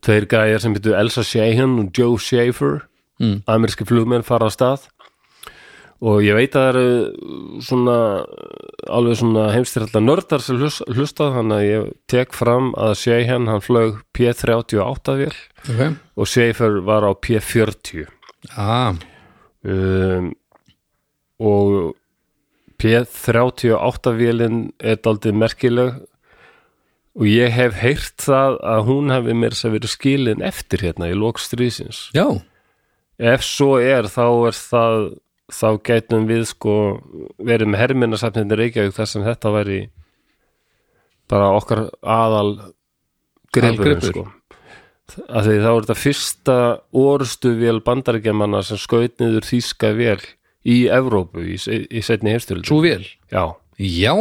tveir 0.05 0.29
gæjar 0.31 0.63
sem 0.63 0.77
heitu 0.77 0.95
Elsa 0.99 1.25
Sheehan 1.27 1.79
og 1.81 1.97
Joe 1.97 2.21
Schaefer 2.21 2.85
Mm. 3.17 3.41
ameríski 3.49 3.87
flugmenn 3.89 4.27
fara 4.27 4.49
á 4.49 4.53
stað 4.53 4.89
og 6.05 6.21
ég 6.21 6.37
veit 6.37 6.53
að 6.53 6.67
það 6.67 6.71
eru 6.75 7.61
svona 7.65 7.99
alveg 8.93 9.19
svona 9.21 9.45
heimstyralda 9.55 10.03
nördar 10.05 10.43
sem 10.45 10.59
hlust, 10.61 10.83
hlusta 10.93 11.31
þannig 11.33 11.57
að 11.57 11.69
ég 11.71 11.87
tek 12.13 12.35
fram 12.37 12.73
að 12.77 12.97
Sheehan 13.01 13.49
hann 13.49 13.65
flög 13.65 14.03
P38 14.17 15.15
vél 15.23 15.33
ok. 15.33 15.97
og 16.21 16.29
Schaefer 16.29 16.81
var 16.85 17.07
á 17.09 17.13
P40 17.17 18.05
ah, 18.61 18.99
um, 19.65 20.29
og 21.41 21.97
P38 22.77 24.13
vélinn 24.19 24.61
er 24.85 25.01
daldið 25.01 25.41
merkileg 25.41 25.97
og 27.17 27.25
ég 27.25 27.55
hef 27.57 27.79
heyrt 27.81 28.21
það 28.21 28.59
að 28.61 28.83
hún 28.91 29.15
hefði 29.15 29.39
mér 29.41 29.57
sem 29.57 29.73
verið 29.73 29.95
skilin 29.95 30.45
eftir 30.45 30.85
hérna 30.85 31.09
í 31.09 31.17
lok 31.17 31.41
strísins 31.41 32.11
já, 32.13 32.27
ef 33.19 33.45
svo 33.47 33.77
er 33.81 34.09
þá 34.13 34.27
er 34.49 34.59
það 34.59 34.97
þá 35.47 35.69
gætum 35.87 36.27
við 36.27 36.43
sko 36.51 36.75
verið 37.39 37.71
með 37.71 37.83
herminnarsafnirni 37.85 38.59
Reykjavík 38.59 38.97
þar 38.97 39.11
sem 39.11 39.27
þetta 39.27 39.53
væri 39.55 39.79
bara 41.31 41.53
okkar 41.55 41.87
aðal 42.03 42.73
Aðalgripur. 43.57 44.03
sko. 44.11 44.25
Að 45.31 45.47
því 45.47 45.55
þá 45.63 45.69
er 45.71 45.85
þetta 45.87 45.97
fyrsta 45.97 46.57
orustu 46.99 47.53
vél 47.57 47.79
bandaríkjamanna 47.87 48.61
sem 48.67 48.81
skaut 48.81 49.15
niður 49.23 49.47
þýska 49.47 49.93
vél 49.97 50.19
í 50.67 50.81
Evrópu 50.91 51.45
í, 51.47 51.55
í 51.55 52.03
setni 52.03 52.35
heimstyrlu 52.35 52.67
svo 52.67 52.81
vel 52.83 53.05
já, 53.31 53.55
já, 53.79 54.15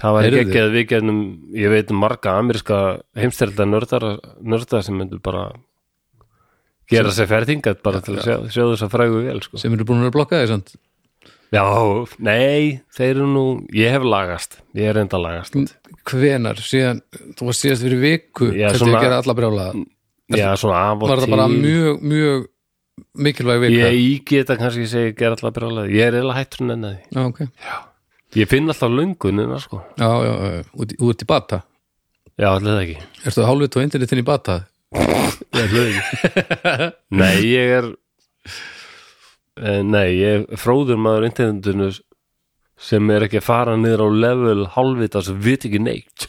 það 0.00 0.16
var 0.16 0.38
ekki 0.40 0.62
að 0.62 0.72
við 0.78 0.86
getum 0.94 1.20
ég 1.52 1.72
veit 1.74 1.92
um 1.92 2.00
marga 2.00 2.38
ameríska 2.40 2.80
heimstyrla 3.18 3.68
nördar, 3.68 4.06
nördar 4.40 4.86
sem 4.86 4.96
myndu 4.96 5.20
bara 5.20 5.50
gera 6.90 7.12
sér 7.14 7.28
ferðingat 7.30 7.82
bara 7.84 8.00
til 8.04 8.16
að 8.18 8.24
sjá, 8.26 8.36
sjá 8.52 8.62
þess 8.70 8.84
að 8.86 8.92
frægu 8.94 9.22
vel 9.26 9.40
sko. 9.44 9.60
sem 9.60 9.72
eru 9.72 9.86
búin 9.88 10.04
að 10.06 10.12
blokka 10.16 10.40
því 10.42 10.48
sant? 10.52 10.74
Já, 11.54 11.62
nei, 12.18 12.80
þeir 12.96 13.10
eru 13.14 13.26
nú 13.30 13.44
ég 13.76 13.92
hef 13.94 14.02
lagast, 14.02 14.56
ég 14.74 14.88
er 14.90 14.98
enda 15.04 15.20
lagast. 15.22 15.54
Hvenar, 16.10 16.58
síðan 16.58 17.00
þú 17.38 17.46
var 17.48 17.56
síðast 17.60 17.84
fyrir 17.86 18.00
viku 18.02 18.48
Já, 18.50 18.68
þetta 18.72 18.80
svona- 18.82 18.98
að 18.98 19.04
gera 19.06 19.20
alla 19.22 19.34
brjála. 19.38 19.66
Já, 20.34 20.48
svona 20.58 20.80
af 20.90 21.02
og 21.02 21.08
var 21.08 21.18
það 21.18 21.24
til. 21.24 21.30
bara 21.36 21.48
mjög, 21.48 22.02
mjög 22.02 22.46
mikilvæg 23.14 23.60
vika? 23.60 23.90
Ég 23.92 24.00
ígeta 24.02 24.56
kannski 24.58 24.86
segja 24.88 25.14
gera 25.16 25.36
alltaf 25.36 25.54
brjálega 25.54 25.92
Ég 25.94 26.14
er 26.14 26.32
hættur 26.34 26.60
en 26.64 26.70
enna 26.70 26.90
því. 26.94 27.00
Já, 27.14 27.26
ok, 27.28 27.40
Ég 28.34 28.48
finn 28.48 28.66
alltaf 28.68 28.90
löngunina 28.90 29.60
sko. 29.60 29.84
Já, 29.96 30.10
já, 30.26 30.34
já, 30.58 30.64
út, 30.74 30.92
í- 31.22 31.26
bata. 31.26 31.62
Já, 32.36 32.48
allir 32.50 32.72
það 32.74 32.82
ekki. 32.82 33.02
Erstu 33.26 33.44
hálfut 33.46 33.76
og 33.76 33.82
internetin 33.84 34.18
í 34.18 34.24
bata 34.26 34.66
Það 34.94 36.92
Nei, 37.14 37.36
ég 37.48 37.72
er 37.78 37.90
eh, 39.60 39.82
Nei, 39.86 40.08
ég 40.18 40.44
er 40.44 40.60
fróður 40.60 41.00
maður 41.00 41.28
internetinu 41.30 41.90
sem 42.84 43.10
er 43.14 43.26
ekki 43.26 43.38
að 43.40 43.46
fara 43.46 43.76
niður 43.78 44.06
á 44.06 44.08
level 44.26 44.64
hálfvita 44.74 45.22
sem 45.24 45.36
vit 45.42 45.66
ekki 45.66 45.80
neitt 45.82 46.28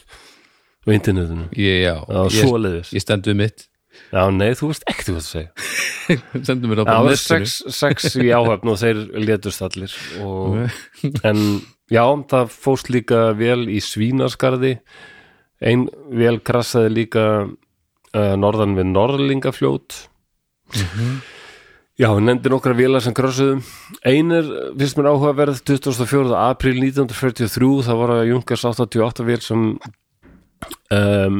á 0.86 0.88
internetinu. 0.94 1.48
Já, 1.58 1.96
Já, 2.06 2.20
ég, 2.30 2.92
ég 2.94 3.02
stendu 3.02 3.34
mitt. 3.38 3.66
Já, 4.12 4.26
nei, 4.30 4.52
þú 4.54 4.70
veist 4.70 4.84
ekkert 4.90 5.08
hvað 5.08 5.16
það 5.16 5.28
segja 5.30 6.44
sendu 6.46 6.68
mér 6.70 6.82
á 6.82 6.84
Já, 6.84 6.86
bara 6.86 6.96
það 6.96 7.06
var 7.06 7.14
netinu. 7.16 7.48
sex, 7.48 7.54
sex 7.74 8.16
í 8.20 8.28
áhöfn 8.36 8.70
og 8.70 8.78
þeir 8.82 9.00
létust 9.24 9.64
allir 9.66 9.94
og, 10.22 10.58
en 11.30 11.40
já, 11.90 12.04
það 12.30 12.52
fóst 12.54 12.90
líka 12.92 13.22
vel 13.38 13.64
í 13.72 13.80
Svínaskarði. 13.82 14.76
Ein 15.64 15.86
vel 16.12 16.36
krassaði 16.44 16.92
líka 16.92 17.24
uh, 18.16 18.34
norðan 18.40 18.76
við 18.78 18.88
Norðlingafljót. 18.92 19.98
Já, 21.96 22.10
við 22.12 22.24
nefndi 22.26 22.50
nokkra 22.52 22.74
vélar 22.76 23.00
sem 23.00 23.14
krossuðu 23.16 23.60
ein 24.04 24.32
er, 24.34 24.48
finnst 24.76 24.98
mér 24.98 25.14
áhugaverð 25.14 25.62
24. 25.64 26.26
apríl 26.36 26.74
1943 26.82 27.68
það 27.86 28.00
var 28.02 28.12
að 28.18 28.26
Junkers 28.32 28.64
88 28.68 29.24
vél 29.24 29.38
sem 29.44 29.62
um, 30.92 31.38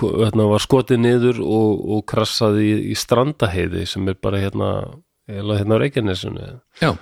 hérna, 0.00 0.46
var 0.48 0.64
skotið 0.64 1.02
niður 1.04 1.42
og, 1.44 1.82
og 1.98 2.06
krassaði 2.08 2.64
í, 2.70 2.78
í 2.94 2.96
strandaheiði 2.96 3.84
sem 3.90 4.08
er 4.08 4.16
bara 4.24 4.40
hérna 4.40 4.70
eða 5.28 5.58
hérna 5.60 5.76
á 5.76 5.82
Reykjanesinu. 5.84 6.48
Já, 6.80 6.94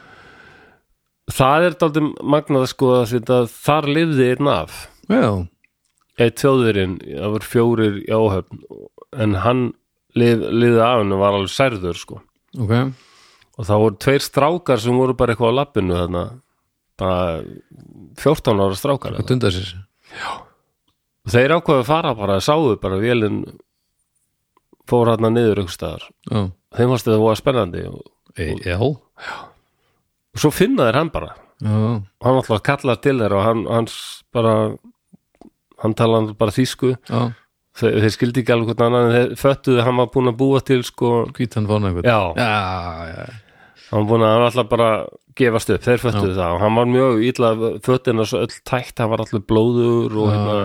það 1.30 1.68
er 1.68 1.78
daldum 1.80 2.12
magnað 2.34 2.68
sko 2.72 2.92
að 2.98 3.08
þetta 3.16 3.40
þar 3.52 3.90
lifði 3.98 4.28
einn 4.34 4.50
af. 4.50 4.84
Já, 5.06 5.30
eitt 6.20 6.42
þjóðurinn, 6.42 6.98
það 7.06 7.32
var 7.36 7.46
fjórir 7.46 7.96
í 8.02 8.10
áhöfn 8.12 8.64
en 9.22 9.38
hann 9.44 9.64
lif, 10.18 10.42
liði 10.42 10.80
af 10.82 11.00
hennu 11.00 11.18
var 11.20 11.38
alveg 11.38 11.52
særður 11.52 11.98
sko. 11.98 12.20
Ok. 12.60 12.72
Og 13.58 13.68
það 13.68 13.82
voru 13.84 13.98
tveir 14.04 14.24
strákar 14.24 14.80
sem 14.80 14.96
voru 14.96 15.16
bara 15.16 15.34
eitthvað 15.34 15.54
á 15.56 15.58
lappinu 15.60 15.98
þarna. 15.98 16.24
Bara 17.00 17.42
14 18.20 18.60
ára 18.60 18.78
strákar 18.78 19.16
hvað 19.16 19.28
dunda 19.30 19.52
sér. 19.52 19.74
Og 21.22 21.32
þeir 21.32 21.56
ákvaðu 21.56 21.84
að 21.84 21.88
fara 21.88 22.14
bara, 22.18 22.40
sáu 22.42 22.74
bara 22.82 23.00
vélinn 23.00 23.44
fór 24.90 25.12
hérna 25.12 25.30
niður 25.32 25.62
ykkur 25.62 25.76
staðar. 25.76 26.08
Já, 26.28 26.40
þeim 26.76 26.92
varst 26.92 27.08
þetta 27.08 27.22
voða 27.22 27.38
spennandi 27.38 27.84
og, 27.88 28.00
e, 28.34 28.48
já, 28.66 28.76
og 28.82 30.42
svo 30.42 30.50
finna 30.52 30.88
þeir 30.88 30.98
hann 30.98 31.12
bara. 31.14 31.36
Já, 31.62 31.76
og 31.78 32.26
hann 32.26 32.40
alltaf 32.40 32.64
kallar 32.66 32.98
til 33.04 33.20
þeir 33.20 33.36
og 33.38 33.46
hann, 33.46 33.62
hans 33.70 33.94
bara 34.34 34.56
hann 35.82 35.94
talaði 35.98 36.36
bara 36.38 36.54
þýsku. 36.54 36.94
Já. 37.10 37.22
Þeir, 37.72 37.94
þeir 38.04 38.12
skildi 38.12 38.42
ekki 38.42 38.52
alveg 38.52 38.68
hvort 38.68 38.82
annan 38.84 39.06
en 39.06 39.14
þeir 39.16 39.30
föttuðu 39.40 39.80
að 39.80 39.86
hann 39.88 40.00
var 40.02 40.08
búin 40.12 40.28
að 40.28 40.38
búa 40.42 40.60
til 40.60 40.82
sko, 40.84 41.12
hvítan 41.32 41.68
já, 42.04 42.18
já, 43.16 43.24
hann 43.88 44.02
var 44.02 44.08
búin 44.10 44.24
að 44.26 44.34
hann 44.34 44.44
alltaf 44.48 44.68
bara 44.68 44.88
gefast 45.40 45.72
upp, 45.72 45.84
þeir 45.86 46.02
föttuðu 46.02 46.34
það. 46.36 46.56
Og 46.56 46.60
hann 46.60 46.76
var 46.76 46.90
mjög 46.90 47.22
illa, 47.30 47.52
föttina 47.86 48.26
svo 48.28 48.42
öll 48.44 48.58
tætt 48.68 49.00
hann 49.00 49.12
var 49.14 49.22
alltaf 49.24 49.46
blóður 49.48 50.18
og 50.20 50.28
hérna 50.34 50.58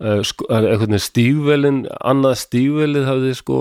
uh, 0.00 0.22
sko, 0.24 0.48
veginn 0.48 1.04
stígvelin 1.04 1.82
annað 2.00 2.38
stígvelið 2.46 3.10
hafði 3.10 3.34
sko 3.36 3.60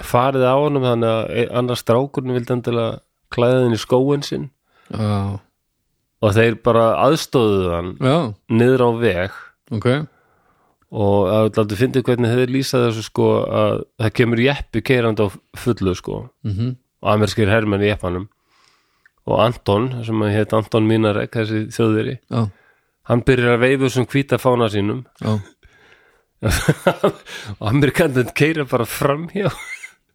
farið 0.00 0.46
á 0.48 0.56
honum 0.56 0.86
þannig 0.88 1.12
að 1.12 1.36
e- 1.42 1.50
annar 1.60 1.80
strákurinn 1.82 2.38
vildi 2.38 2.56
endilega 2.56 2.98
klæða 3.34 3.62
þinn 3.66 3.76
í 3.76 3.82
skóin 3.84 4.24
sinn. 4.24 4.48
Já, 4.96 5.36
og 6.24 6.34
þeir 6.36 6.56
bara 6.64 6.88
aðstóðuðu 7.04 7.70
hann 7.76 7.94
já, 8.00 8.16
niður 8.48 8.88
á 8.88 8.90
veg 9.04 9.38
ok. 9.76 9.86
Og 10.90 11.28
að 11.30 11.48
láttu 11.54 11.76
fyndi 11.78 12.02
hvernig 12.02 12.32
þeir 12.34 12.50
lýsa 12.50 12.80
þessu 12.88 13.04
sko 13.06 13.26
að 13.46 13.74
það 14.02 14.12
kemur 14.18 14.42
jeppi 14.42 14.82
keirandi 14.82 15.22
á 15.22 15.28
fullu 15.62 15.94
sko. 15.94 16.16
Mhm, 16.46 16.72
og 17.02 17.12
amerskir 17.14 17.48
hermenn 17.52 17.84
í 17.86 17.90
jeppanum. 17.92 18.26
Og 19.30 19.38
Anton, 19.44 19.90
sem 20.04 20.22
heit 20.32 20.52
Anton 20.56 20.88
Mínarek 20.88 21.30
þessi 21.36 21.66
þjóðveri, 21.70 22.16
já, 22.32 22.40
hann 23.06 23.22
byrjar 23.22 23.54
að 23.58 23.62
veifu 23.66 23.90
sem 23.94 24.06
hvíta 24.10 24.38
fána 24.42 24.66
sínum. 24.72 25.04
Já, 25.22 25.38
og 27.60 27.66
amerikaninn 27.68 28.30
keira 28.34 28.64
bara 28.64 28.86
framhjá 28.88 29.50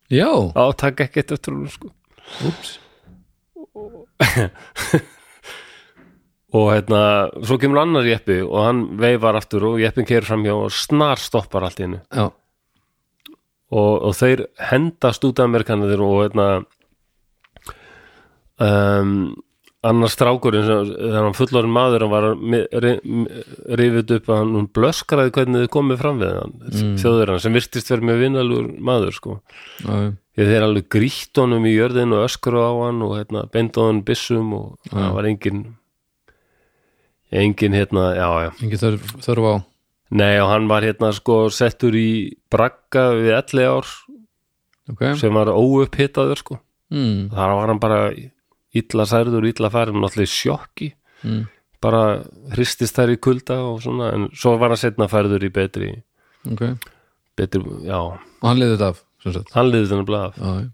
já. 0.09 0.29
Á 0.57 0.63
taka 0.73 1.05
ekkert 1.05 1.35
eftir 1.37 1.53
hún 1.53 1.69
sko. 1.69 1.91
Úps, 2.49 2.79
og 6.55 6.69
hérna, 6.71 6.99
svo 7.43 7.57
kemur 7.59 7.81
annar 7.81 8.05
jeppi 8.07 8.37
og 8.45 8.57
hann 8.63 8.81
veifar 9.01 9.35
aftur 9.39 9.65
og 9.73 9.79
jeppin 9.81 10.05
keir 10.07 10.23
framhjá 10.27 10.53
og 10.55 10.71
snar 10.71 11.19
stoppar 11.19 11.65
allt 11.67 11.81
í 11.81 11.87
hennu 11.87 11.99
og, 13.75 13.93
og 14.07 14.13
þeir 14.15 14.45
hendast 14.69 15.25
út 15.27 15.41
af 15.41 15.49
amerikanir 15.49 15.99
og 16.05 16.19
hérna 16.21 16.47
um, 18.61 19.35
annars 19.85 20.15
strákurinn 20.17 20.65
sem- 20.65 20.91
þegar 20.95 21.23
hann 21.27 21.37
fullorinn 21.37 21.73
maður 21.75 22.05
hann 22.05 22.13
var 22.13 22.27
rifið 23.81 24.13
upp 24.17 24.29
að 24.33 24.39
hann 24.41 24.67
blöskraði 24.73 25.33
hvernig 25.35 25.65
þið 25.65 25.71
komið 25.75 25.99
fram 26.01 26.21
við 26.23 26.33
hann 26.39 26.53
mm. 26.71 26.93
þjóður 27.01 27.33
hann 27.33 27.43
sem 27.43 27.57
virtist 27.57 27.91
verið 27.93 28.07
með 28.09 28.21
vinnalur 28.23 28.69
maður 28.89 29.17
sko. 29.17 29.35
Já, 29.83 29.95
ég 30.39 30.49
þeir 30.51 30.65
alveg 30.69 30.87
grýtt 30.95 31.41
honum 31.41 31.67
í 31.69 31.75
jörðin 31.75 32.15
og 32.17 32.25
öskru 32.29 32.63
á 32.65 32.71
hann 32.85 33.01
og 33.05 33.17
hérna 33.19 33.45
beindu 33.53 33.85
hann 33.85 34.01
byssum 34.07 34.53
og 34.57 34.69
það 34.89 35.13
var 35.19 35.29
engin 35.29 35.61
engin 37.31 37.77
hérna, 37.77 38.11
já 38.17 38.27
já. 38.45 38.51
Engin 38.61 38.81
þörf, 38.83 39.15
þörf 39.25 39.49
á. 39.49 39.55
Nei 40.15 40.35
og 40.39 40.51
hann 40.51 40.69
var 40.69 40.85
hérna 40.85 41.09
sko 41.15 41.47
settur 41.49 41.95
í 41.97 42.35
bragga 42.51 43.09
við 43.17 43.33
11 43.39 43.65
ár 43.65 43.89
ok, 44.93 45.01
sem 45.17 45.33
var 45.33 45.49
óupphittaður 45.49 46.43
sko. 46.43 46.59
Mm, 46.93 47.31
þar 47.33 47.57
var 47.57 47.73
hann 47.73 47.81
bara 47.81 47.99
illa 48.75 49.05
særður, 49.09 49.47
illa 49.49 49.71
farin 49.73 49.97
náttúrulega 50.03 50.29
sjokki. 50.35 50.91
Mm, 51.25 51.47
bara 51.85 52.01
hristist 52.55 52.97
þær 52.97 53.13
í 53.15 53.21
kulda 53.21 53.59
og 53.69 53.81
svona 53.85 54.11
en 54.15 54.27
svo 54.35 54.55
var 54.61 54.73
hann 54.73 54.81
setna 54.81 55.07
færður 55.11 55.45
í 55.45 55.51
betri 55.53 55.91
ok. 56.49 56.63
betri, 57.37 57.61
já, 57.85 57.99
og 57.99 58.45
hann 58.45 58.61
liði 58.61 58.75
þetta 58.75 58.91
af, 58.93 59.01
sem 59.23 59.35
sagt? 59.35 59.53
Hann 59.55 59.71
liði 59.71 59.89
þennan 59.91 60.09
blað 60.09 60.39
já, 60.39 60.53
já, 60.55 60.67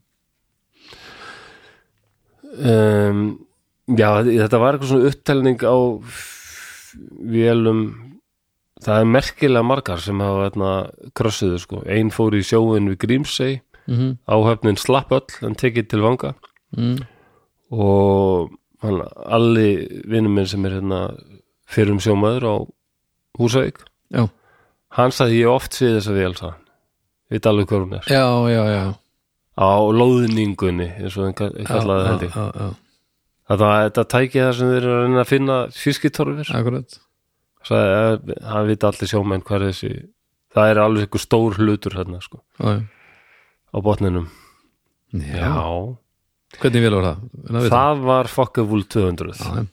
um, 2.71 3.23
já, 3.97 4.09
þetta 4.27 4.61
var 4.61 4.77
eitthvað 4.77 4.93
svona 4.93 5.11
upptelning 5.11 5.65
á 5.65 5.77
vélum 6.95 7.81
það 8.81 8.99
er 9.01 9.05
merkilega 9.13 9.63
margar 9.63 9.99
sem 10.01 10.19
hafa 10.19 10.45
hérna, 10.49 10.71
krossuðu 11.13 11.59
sko. 11.61 11.83
Ein 11.85 12.09
fór 12.11 12.33
í 12.33 12.41
sjóin 12.43 12.89
við 12.89 12.97
Grímsey, 13.03 13.61
Mhm. 13.87 14.17
áhöfnin 14.27 14.77
slapp 14.77 15.11
öll 15.11 15.27
en 15.47 15.55
tekið 15.55 15.87
til 15.89 16.01
vanga. 16.01 16.33
Mm. 16.77 16.99
og 17.71 18.49
hann, 18.81 19.01
alli 19.25 19.87
vinnum 20.07 20.33
minn 20.35 20.47
sem 20.47 20.65
er 20.65 20.71
hérna 20.79 20.99
fyrir 21.71 21.91
um 21.91 21.99
sjómaður 21.99 22.43
á 22.47 22.55
Húsavík 23.39 23.77
Já, 24.11 24.29
hann 24.97 25.11
sagði 25.11 25.41
ég 25.43 25.51
oft 25.51 25.71
séð 25.77 25.97
þessa 25.99 26.13
vel 26.15 26.33
sagði 26.35 26.51
hann, 26.51 26.65
veit 27.31 27.45
alveg 27.47 27.67
hver 27.71 27.85
hún 27.85 27.93
er. 27.95 28.03
Já, 28.11 28.25
já, 28.51 28.63
já. 28.71 28.95
Á 29.59 29.71
lóðningunni 29.91 30.89
eins 30.99 31.15
og 31.17 31.23
hann 31.25 31.33
ka- 31.33 31.49
kallaði 31.67 32.19
þetta, 32.29 32.75
þetta 33.59 34.03
tækið 34.13 34.43
það 34.45 34.53
sem 34.57 34.69
þeir 34.71 34.81
eru 34.85 34.91
að 34.95 35.01
reyna 35.05 35.21
að 35.23 35.29
finna 35.31 35.55
fiskitorfir 35.75 36.51
akkurat. 36.55 36.97
Sagði 37.67 37.95
að 38.01 38.31
hann 38.51 38.67
veit 38.69 38.83
allir 38.87 39.09
sjómenn 39.11 39.43
hvað 39.45 39.57
er 39.61 39.65
þessi 39.71 39.91
það 40.55 40.69
er 40.71 40.79
alveg 40.83 41.05
einhver 41.07 41.21
stór 41.23 41.57
hlutur 41.59 41.93
hérna 41.99 42.21
sko 42.23 42.39
Já, 42.59 42.71
já. 42.71 42.81
á 43.71 43.77
botninum. 43.85 44.29
Já. 45.13 45.51
Hvernig 46.61 46.83
vel 46.83 46.95
var 46.97 47.05
það? 47.09 47.19
Það, 47.47 47.57
það 47.57 47.71
það. 47.75 48.01
var 48.07 48.29
Fokkavúl 48.31 48.81
200 48.91 49.35
Já, 49.39 49.65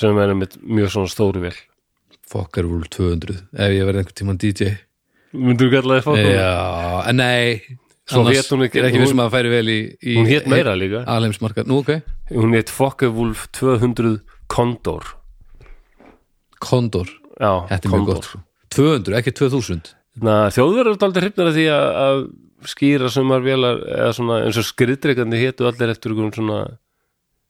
sem 0.00 0.18
er 0.22 0.32
mjög 0.38 0.90
svona 0.94 1.10
stóri 1.12 1.42
vel 1.44 1.56
Fokker 2.30 2.66
Rule 2.66 2.86
200 2.90 3.36
ef 3.58 3.74
ég 3.74 3.86
verði 3.88 4.02
einhvern 4.04 4.18
tímann 4.20 4.40
DJ 4.42 4.72
myndur 5.34 5.68
þú 5.70 5.74
kallaði 5.76 6.04
Fokkavúl? 6.06 6.34
Já, 6.34 6.50
en 7.10 7.18
nei 7.20 7.78
hún 8.54 8.64
ekki- 8.66 8.80
er 8.80 8.88
ekki 8.88 8.98
hún- 8.98 9.04
vissum 9.06 9.22
að 9.22 9.28
það 9.28 9.34
færi 9.36 9.50
vel 9.54 9.66
í, 9.70 9.78
í 10.02 10.16
hún 10.18 10.28
hétt 10.30 10.46
meira 10.50 10.74
líka. 10.76 11.04
Alheimsmarkað, 11.06 11.66
nú 11.70 11.78
ok. 11.80 11.90
Hún 12.34 12.54
hétt 12.56 12.70
Fokkavúl 12.72 13.34
200 13.52 14.20
Condor 14.50 15.04
Kondor, 16.60 17.08
já, 17.40 17.52
þetta 17.70 17.86
er 17.88 17.92
mjög 17.94 18.06
gott 18.10 18.24
sko. 18.28 18.40
200, 18.76 19.16
ekki 19.16 19.32
2000 19.32 19.94
þjóðverður 20.52 20.90
er 20.92 21.04
aldrei 21.06 21.22
hrifnir 21.24 21.48
að 21.48 21.56
því 21.56 21.66
að, 21.72 21.86
að 22.04 22.18
skýra 22.68 23.08
sumar 23.08 23.40
svona 24.18 24.40
eins 24.44 24.58
og 24.60 24.66
skriðdreikandi 24.68 25.40
hétu 25.40 25.68
allir 25.70 25.92
eftir 25.94 26.12
svona 26.36 26.58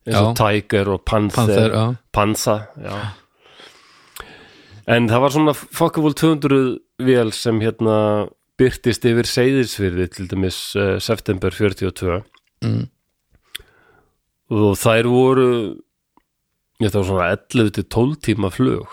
eins 0.07 0.21
og 0.21 0.29
Já. 0.31 0.37
Tiger 0.39 0.93
og 0.95 1.03
Panther, 1.05 1.75
Panther, 2.15 2.71
en 4.91 5.09
það 5.11 5.25
var 5.25 5.35
svona 5.35 5.55
Fokkavúl 5.57 6.15
200 6.15 6.79
vél 7.05 7.33
sem 7.35 7.59
hérna 7.61 7.97
byrtist 8.61 9.05
yfir 9.09 9.29
seyðisfyrði 9.29 10.07
til 10.15 10.27
dæmis 10.31 10.59
uh, 10.77 10.99
september 11.01 11.51
42 11.57 12.21
Mm. 12.61 12.83
og 14.53 14.75
þær 14.77 15.07
voru 15.09 15.47
ég 16.83 16.93
var 16.93 17.07
svona 17.09 17.29
11 17.33 17.71
til 17.79 17.85
12 17.89 18.19
tíma 18.27 18.51
flug 18.53 18.85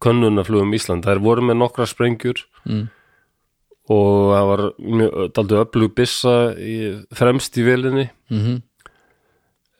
könnunaflug 0.00 0.64
um 0.64 0.72
Ísland 0.76 1.04
þær 1.04 1.20
voru 1.20 1.44
með 1.44 1.58
nokkra 1.60 1.84
sprengjur 1.90 2.40
Mm. 2.64 2.86
og 3.92 4.32
það 4.32 4.46
var 4.48 4.62
dálítið 5.36 5.60
öflug 5.60 5.94
byssa 5.98 6.34
í, 6.56 7.04
fremst 7.12 7.58
í 7.60 7.66
velinni 7.68 8.06
mm 8.32 8.62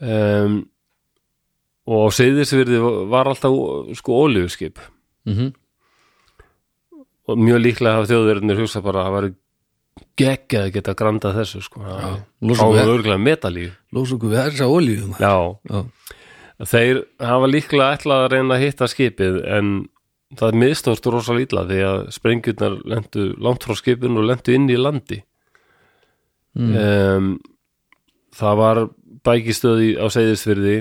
um, 0.04 0.56
og 1.88 2.12
seyðisfyrði 2.16 2.78
var 3.12 3.28
alltaf 3.28 3.52
sko 3.96 4.20
ólífuskip 4.26 4.78
-hmm. 5.26 5.52
Og 7.28 7.40
mjög 7.40 7.62
líklega 7.64 7.96
hafa 7.98 8.10
þjóðverðinir 8.10 8.60
hugsa 8.60 8.82
bara 8.84 9.02
að 9.02 9.06
það 9.08 9.16
var 9.16 9.28
geggjað 10.18 10.64
að 10.66 10.72
geta 10.74 10.94
grandað 10.98 11.36
þessu 11.40 11.62
sko. 11.64 11.80
Við- 12.42 12.92
örgulega 12.96 13.22
metalíf 13.22 13.72
Lósa 13.94 14.16
okkur 14.16 14.32
við 14.34 14.40
þessa 14.42 14.68
olíu 14.68 15.08
já, 15.20 15.34
Já, 15.70 15.84
þeir 16.70 17.02
hafa 17.22 17.50
líklega 17.50 17.90
ætlað 17.96 18.24
að 18.24 18.30
reyna 18.34 18.54
að 18.58 18.64
hitta 18.66 18.88
skipið 18.90 19.38
en 19.58 19.72
það 20.34 20.58
miðstórt 20.58 21.06
rosa 21.14 21.34
lítla 21.36 21.62
því 21.68 21.80
að 21.86 22.00
sprengjurnar 22.16 22.76
lendu 22.90 23.28
langt 23.38 23.62
frá 23.66 23.76
skipinu 23.78 24.18
og 24.22 24.28
lendu 24.32 24.54
inn 24.54 24.66
í 24.70 24.78
landi. 24.78 25.20
Mm. 26.54 26.74
um, 26.78 27.28
það 28.34 28.58
var 28.60 28.80
bækistöði 29.26 29.94
á 29.98 30.06
seyðisfyrði 30.10 30.76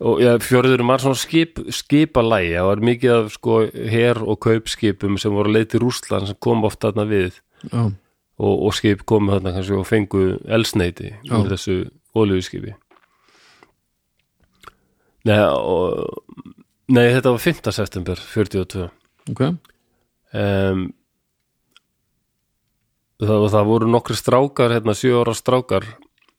og 0.00 0.20
ja, 0.20 0.34
fjörðurum 0.42 0.90
var 0.92 1.00
svona 1.00 1.16
skip, 1.16 1.60
skipalægi 1.72 2.56
það 2.56 2.70
var 2.70 2.82
mikið 2.90 3.14
af 3.14 3.30
sko 3.36 3.60
her 3.92 4.20
og 4.20 4.40
kaupskipum 4.44 5.16
sem 5.20 5.32
voru 5.32 5.54
leiti 5.54 5.80
Rússland 5.80 6.28
sem 6.28 6.38
kom 6.40 6.66
oft 6.68 6.82
þarna 6.84 7.06
við. 7.08 7.38
Já, 7.70 7.86
og, 8.36 8.66
og 8.68 8.74
skip 8.76 9.04
komu 9.08 9.32
þarna 9.32 9.54
kannski 9.56 9.78
og 9.78 9.86
fengu 9.88 10.26
elsneiti 10.44 11.14
Já. 11.24 11.38
úr 11.38 11.48
þessu 11.52 11.78
olíuskipi. 12.16 12.74
Nei, 15.26 15.40
og, 15.42 16.44
nei, 16.92 17.08
þetta 17.16 17.32
var 17.34 17.42
5. 17.42 17.72
september 17.74 18.20
42 18.20 18.86
ok. 19.32 19.42
Um, 20.36 20.88
það, 23.22 23.46
það 23.54 23.70
voru 23.70 23.90
nokkri 23.90 24.18
strákar 24.18 24.76
hérna, 24.76 24.94
sjö 24.94 25.22
ára 25.22 25.34
strákar. 25.36 25.88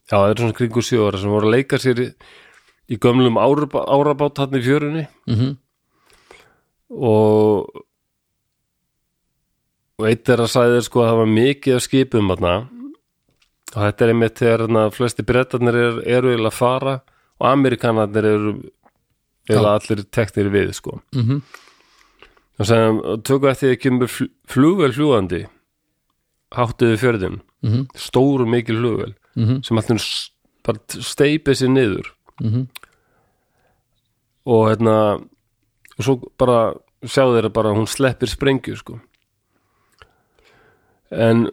Já, 0.07 0.15
það 0.15 0.29
er 0.29 0.43
svona 0.43 0.57
kringu 0.61 0.83
sjö 0.85 1.07
ára 1.09 1.19
sem 1.19 1.33
voru 1.33 1.49
að 1.49 1.57
leika 1.57 1.81
sér 1.81 2.03
í, 2.05 2.07
í 2.89 2.97
gömlum 3.03 3.37
árabá, 3.41 3.83
árabát 3.87 4.37
hann 4.37 4.55
í 4.59 4.63
fjörunni. 4.63 5.07
Mm 5.27 5.57
og 6.89 7.67
og 9.97 10.05
eitt 10.07 10.29
er 10.29 10.43
að 10.43 10.51
sæði 10.53 10.81
sko 10.85 11.01
að 11.01 11.07
það 11.09 11.17
var 11.19 11.29
mikið 11.33 11.75
af 11.75 11.81
skipum 11.83 12.27
þarna. 12.31 12.51
Og 13.73 13.79
þetta 13.81 14.05
er 14.05 14.11
einmitt 14.13 14.37
þegar 14.39 14.91
flesti 14.95 15.25
brettarnir 15.27 15.75
er, 15.75 15.95
eru 16.05 16.29
eiginlega 16.31 16.53
að 16.53 16.59
fara 16.59 16.93
og 17.41 17.47
amerikanarnir 17.49 18.27
eru 18.29 18.51
eiginlega 19.49 19.73
allir 19.73 20.03
teknir 20.13 20.49
við 20.53 20.71
sko. 20.77 21.01
-hmm. 21.13 21.41
og 22.59 23.23
tökum 23.23 23.49
eftir 23.49 23.69
því 23.69 23.75
að 23.75 23.81
kemur 23.83 24.07
fl- 24.07 24.31
flugvél 24.47 24.93
fljúandi 24.93 25.47
háttuði 26.55 26.97
fjörðin 26.97 27.41
Mhm. 27.63 27.87
stóru 27.95 28.45
mikil 28.47 28.75
flugvél 28.77 29.13
Mhm. 29.35 29.63
sem 29.63 29.77
bara 30.63 30.77
steipið 30.87 31.53
sér 31.57 31.69
niður 31.69 32.05
Mhm. 32.41 32.67
og 34.47 34.67
hérna 34.69 34.97
og 35.97 36.03
svo 36.05 36.15
bara 36.37 36.73
sjá 37.03 37.23
þeirra 37.25 37.49
bara 37.53 37.73
hún 37.75 37.87
sleppir 37.87 38.29
sprengju 38.29 38.75
sko 38.77 38.99
en 41.11 41.47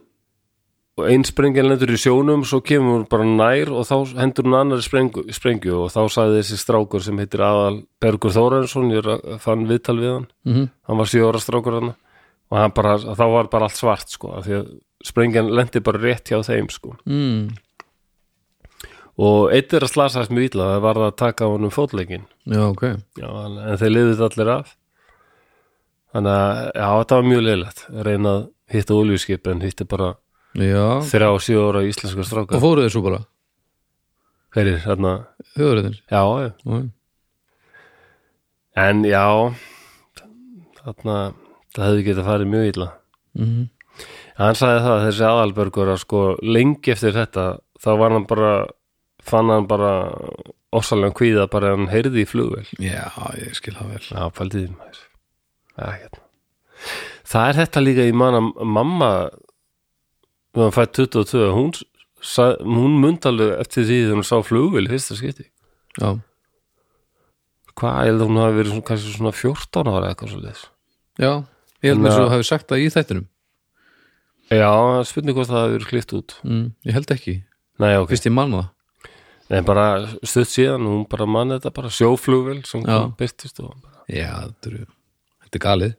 og 0.96 1.08
ein 1.10 1.24
sprengjan 1.26 1.66
lendur 1.66 1.90
í 1.90 1.98
sjónum 1.98 2.44
svo 2.46 2.60
kemur 2.62 3.00
hún 3.00 3.08
bara 3.10 3.24
nær 3.26 3.72
og 3.74 3.82
þá 3.88 4.14
hendur 4.20 4.46
hún 4.46 4.54
annari 4.60 4.84
sprengju, 4.86 5.24
sprengju 5.34 5.74
og 5.82 5.90
þá 5.90 6.04
sagði 6.14 6.38
þessi 6.38 6.58
strákur 6.62 7.02
sem 7.02 7.18
heitir 7.18 7.42
aðal 7.42 7.80
Bergur 8.00 8.30
Þórensson, 8.30 8.92
ég 8.94 9.40
fann 9.42 9.66
viðtal 9.66 9.98
við 9.98 10.12
hann 10.12 10.26
Mhm. 10.44 10.68
hann 10.86 10.96
var 10.98 11.06
sjö 11.10 11.26
ára 11.32 11.40
strákur 11.42 11.80
hann 11.80 11.94
og 12.50 12.58
hann 12.58 12.70
bara, 12.70 12.96
þá 12.98 13.24
var 13.32 13.48
bara 13.50 13.64
allt 13.64 13.74
svart 13.74 14.08
sko, 14.08 14.36
af 14.38 14.44
því 14.46 14.52
að 14.60 14.80
sprengjan 15.04 15.50
lendi 15.50 15.80
bara 15.82 15.98
rétt 15.98 16.30
hjá 16.30 16.38
þeim 16.46 16.70
sko 16.70 16.96
Mm. 17.06 17.56
Og 19.18 19.52
eitt 19.54 19.72
er 19.76 19.84
að 19.86 19.92
slasaðist 19.94 20.32
mjög 20.34 20.48
illa 20.50 20.64
það 20.72 20.80
var 20.86 21.00
að 21.06 21.12
taka 21.20 21.46
honum 21.50 21.70
fótleikin 21.74 22.24
Já, 22.50 22.60
ok. 22.66 22.82
Já, 23.20 23.28
en 23.46 23.78
þeir 23.80 23.92
liðið 23.94 24.24
allir 24.26 24.50
af. 24.54 24.72
Þannig 26.14 26.34
að 26.34 26.58
já, 26.74 26.88
þetta 26.98 27.18
var 27.18 27.28
mjög 27.30 27.44
leiðilegt. 27.46 27.84
Að 27.90 28.02
reyna 28.08 28.32
að 28.34 28.42
hitta 28.74 28.94
oljuskip 28.98 29.46
en 29.50 29.62
hitti 29.64 29.86
bara 29.88 30.10
Já, 30.54 30.84
þrjá 31.10 31.28
og 31.34 31.40
sjö 31.42 31.62
ára 31.66 31.80
íslenska 31.86 32.22
og 32.22 32.28
stráka 32.28 32.60
fóruð 32.62 32.86
þeir 32.86 32.92
svo 32.94 33.04
bara? 33.06 33.22
Hverjir, 34.54 34.76
hérna, 34.84 35.14
Þjóðurinn 35.56 35.96
já, 35.98 36.20
já. 36.44 36.50
Já, 36.62 36.82
en 38.84 39.02
já 39.06 39.24
þarna, 40.84 41.16
það 41.74 41.88
hefði 41.88 42.04
getað 42.08 42.28
farið 42.28 42.52
mjög 42.52 42.70
illa. 42.72 42.88
Mhm. 43.34 43.64
hann 44.38 44.54
sagði 44.58 44.80
það, 44.84 45.02
þessi 45.08 45.24
aðalbergur 45.26 45.90
að 45.92 46.00
sko 46.02 46.20
lengi 46.42 46.92
eftir 46.94 47.14
þetta 47.14 47.44
þá 47.82 47.90
var 47.98 48.14
hann 48.14 48.26
bara 48.30 48.52
fann 49.24 49.48
hann 49.52 49.66
bara 49.70 49.90
ósalega 50.74 51.14
kvíða 51.16 51.46
bara 51.50 51.72
hann 51.74 51.88
heyrði 51.92 52.24
í 52.24 52.28
flugvel 52.28 52.66
Já, 52.82 53.08
ég 53.40 53.54
skil 53.58 53.74
það 53.78 53.92
vel. 53.94 54.04
Já, 54.10 54.24
pældi 54.36 54.62
því 54.64 54.70
maður. 54.76 55.00
Já, 55.78 55.86
hérna. 55.98 56.22
Það 57.24 57.48
er 57.48 57.58
þetta 57.62 57.82
líka 57.84 58.04
í 58.10 58.14
manna 58.20 58.40
mamma 58.64 59.10
við 60.54 60.62
hann 60.66 60.74
fætt 60.76 60.94
22 61.00 61.48
hún, 61.54 61.72
hún 62.78 62.98
mundi 63.02 63.28
alveg 63.30 63.54
eftir 63.64 63.86
því 63.88 63.98
þegar 64.04 64.18
hún 64.20 64.28
sá 64.28 64.36
flugvél 64.46 64.86
í 64.86 64.92
fyrsta 64.92 65.16
skipti. 65.18 65.48
Já, 66.00 66.12
Hvað, 67.74 67.96
ég 68.06 68.12
held 68.12 68.22
að 68.22 68.28
hún 68.30 68.38
hafi 68.38 68.54
verið 68.60 68.70
svona, 68.70 68.86
kannski 68.86 69.12
svona 69.16 69.32
14 69.34 69.88
ára 69.90 70.10
eitthvað 70.12 70.30
svo 70.30 70.40
leis 70.44 70.60
já 71.18 71.30
Ég 71.82 71.90
held 71.90 72.06
að- 72.06 72.20
að 72.22 72.30
hafi 72.32 72.44
sagt 72.48 72.68
það 72.70 72.82
í 72.84 72.92
þættinum. 72.94 73.24
Já, 74.54 74.70
spurning 75.04 75.34
hvort 75.36 75.48
það 75.50 75.58
hafi 75.64 75.74
verið 75.74 75.88
klift 75.90 76.12
út. 76.16 76.34
Mm, 76.44 76.72
Ég 76.86 76.92
held 76.94 77.06
ekki, 77.12 77.34
Nei, 77.78 77.96
ok, 77.98 78.08
fyrst 78.08 78.26
ég 78.28 78.32
man 78.32 78.50
það 78.54 78.68
Nei, 79.54 79.60
bara 79.62 79.84
stutt 80.26 80.50
síðan 80.50 80.86
hún 80.88 81.04
bara 81.10 81.26
manni 81.30 81.58
þetta 81.58 81.74
bara 81.76 81.92
sjóflugvél 81.94 82.64
sem 82.66 82.82
Já. 82.82 82.96
kom 82.96 83.12
byrtist 83.20 83.60
og 83.62 83.76
bara, 83.78 84.00
Já, 84.10 84.30
þetta 84.50 84.72
er, 84.72 85.60
galið 85.62 85.94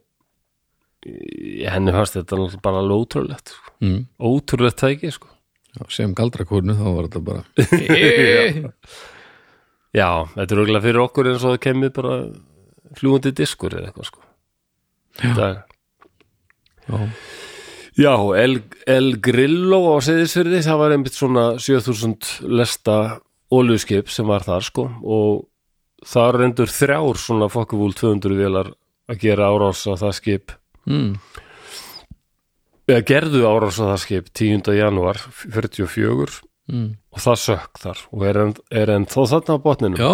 henni 1.06 1.94
fannst 1.94 2.16
þetta 2.18 2.60
bara 2.64 2.82
ótrúlegt 2.82 3.52
sko. 3.54 3.72
mm. 3.84 4.00
ótrúlegt 4.18 4.80
tæki 4.80 5.12
sko. 5.14 5.30
Já, 5.76 5.84
sem 5.92 6.14
galdrakórnu 6.16 6.76
þá 6.76 6.86
var 6.88 7.08
þetta 7.08 7.22
bara 7.24 7.42
Já, 9.96 10.08
þetta 10.34 10.50
er 10.50 10.60
auðvitað 10.60 10.86
fyrir 10.86 11.02
okkur 11.04 11.30
eins 11.30 11.44
og 11.44 11.54
það 11.54 11.64
kemur 11.66 11.92
bara 11.96 12.16
fljúandi 12.96 13.32
diskur 13.36 13.76
eða 13.76 13.90
eitthvað 13.90 14.10
sko 14.10 14.20
dag 15.36 15.62
Já, 16.86 16.98
Já, 17.96 18.12
El, 18.36 18.58
El 18.84 19.14
Grillo 19.24 19.78
á 19.88 20.04
Seyðisfyrði, 20.04 20.58
það 20.66 20.80
var 20.82 20.92
einmitt 20.92 21.16
svona 21.16 21.44
7000 21.56 22.50
lesta 22.52 22.96
óljuskip 23.52 24.10
sem 24.10 24.26
var 24.28 24.44
þar 24.46 24.66
sko 24.66 24.88
og 25.02 25.46
það 26.06 26.38
reyndur 26.40 26.72
þrjár 26.72 27.20
svona 27.20 27.48
fokkuvúl 27.52 27.94
200 27.96 28.38
vélar 28.38 28.72
að 29.06 29.22
gera 29.22 29.50
árás 29.52 29.84
á 29.86 29.94
það 29.94 30.16
skip 30.18 30.56
mm. 30.88 31.12
eða 32.90 33.06
gerðu 33.12 33.46
árás 33.46 33.78
á 33.78 33.84
það 33.94 34.02
skip 34.06 34.30
10. 34.34 34.76
janúar 34.76 35.22
44 35.46 36.42
Mm. 36.66 36.96
og 37.14 37.20
það 37.22 37.36
sökk 37.38 37.78
þar 37.78 37.98
og 38.10 38.22
er 38.26 38.38
enn, 38.42 38.52
er 38.74 38.90
enn 38.90 39.04
þó 39.06 39.20
þarna 39.30 39.54
á 39.54 39.58
botninu 39.62 39.98
já 40.00 40.10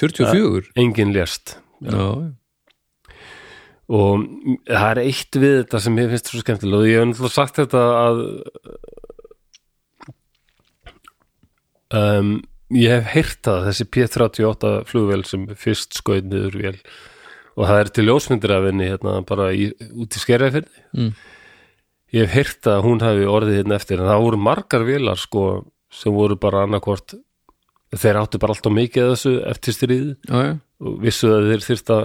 44 0.00 0.70
engin 0.80 1.12
lést 1.12 1.58
Já, 1.84 2.06
og 3.92 4.24
það 4.64 4.86
er 4.86 5.00
eitt 5.02 5.36
við 5.36 5.54
þetta 5.58 5.80
sem 5.84 5.98
ég 6.00 6.08
finnst 6.14 6.30
svo 6.32 6.40
skemmtilega 6.40 6.80
og 6.80 6.88
ég 6.88 6.96
hef 7.02 7.10
náttúrulega 7.10 7.34
sagt 7.34 7.60
þetta 7.60 7.82
að 7.98 8.22
um, 11.96 12.34
ég 12.74 12.92
hef 12.94 13.08
heyrt 13.14 13.50
að 13.50 13.64
þessi 13.70 13.86
P38 13.96 14.72
flugvél 14.90 15.24
sem 15.26 15.46
fyrst 15.58 15.96
skoið 15.98 16.28
niður 16.30 16.58
vél 16.60 16.76
og 17.58 17.66
það 17.66 17.80
er 17.82 17.90
til 17.96 18.04
ljósmyndir 18.06 18.52
af 18.54 18.66
henni 18.68 18.86
hérna 18.92 19.16
bara 19.26 19.50
í, 19.52 19.70
út 19.90 20.14
í 20.16 20.22
skerjafyrði 20.22 20.84
Mm. 20.96 21.10
ég 22.14 22.24
hef 22.26 22.32
heyrt 22.34 22.66
að 22.70 22.84
hún 22.86 23.02
hafi 23.04 23.26
orðið 23.30 23.60
hérna 23.60 23.76
eftir 23.78 24.00
en 24.00 24.08
það 24.10 24.22
voru 24.24 24.38
margar 24.42 24.86
vélar 24.86 25.18
sko 25.18 25.44
sem 25.90 26.14
voru 26.14 26.34
bara 26.38 26.64
annarkvort 26.66 27.14
þeir 27.90 28.18
áttu 28.22 28.38
bara 28.42 28.54
alltaf 28.54 28.72
mikið 28.74 29.04
af 29.04 29.12
þessu 29.16 29.32
eftir 29.50 29.74
stríði 29.74 30.16
já, 30.26 30.40
já, 30.46 30.52
og 30.86 30.98
vissu 31.02 31.30
að 31.34 31.48
þeir 31.50 31.64
þyrst 31.66 31.90
að 31.94 32.04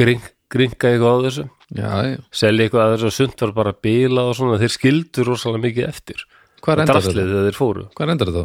gring, 0.00 0.22
gringa 0.52 0.88
eitthvað 0.88 1.12
á 1.12 1.24
þessu. 1.26 1.44
Já, 1.76 1.90
selja 2.32 2.64
eitthvað 2.66 2.84
að 2.86 2.94
þessu 2.96 3.10
sund 3.16 3.44
var 3.44 3.52
bara 3.56 3.72
bila 3.84 4.24
og 4.30 4.36
svona, 4.36 4.58
þeir 4.60 4.72
skildu 4.76 5.24
rosalega 5.28 5.64
mikið 5.68 5.88
eftir 5.88 6.24
Hvað 6.62 6.82
endar 6.84 7.00
þetta? 7.02 7.92
Hvað 7.98 8.12
endar 8.14 8.30
þetta? 8.32 8.44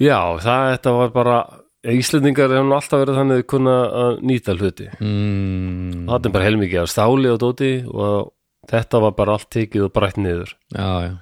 já, 0.00 0.18
það 0.42 0.64
þetta 0.74 0.92
var 0.98 1.12
bara 1.14 1.36
Íslendingar 1.84 2.48
hefur 2.48 2.64
nú 2.64 2.74
alltaf 2.78 3.02
verið 3.02 3.18
þannig 3.20 3.42
kunna 3.52 3.74
að 4.02 4.20
nýta 4.24 4.54
hluti 4.56 4.86
Mm. 5.00 6.06
það 6.08 6.26
er 6.26 6.32
bara 6.32 6.46
heilmikið 6.48 6.80
af 6.82 6.88
stáli 6.94 7.28
og 7.34 7.38
dóti 7.42 7.72
og 7.92 8.32
þetta 8.70 9.00
var 9.04 9.12
bara 9.18 9.32
allt 9.36 9.50
tekið 9.52 9.84
og 9.88 9.92
brætt 9.92 10.16
niður 10.16 10.54
Já, 10.72 10.88
já, 11.04 11.12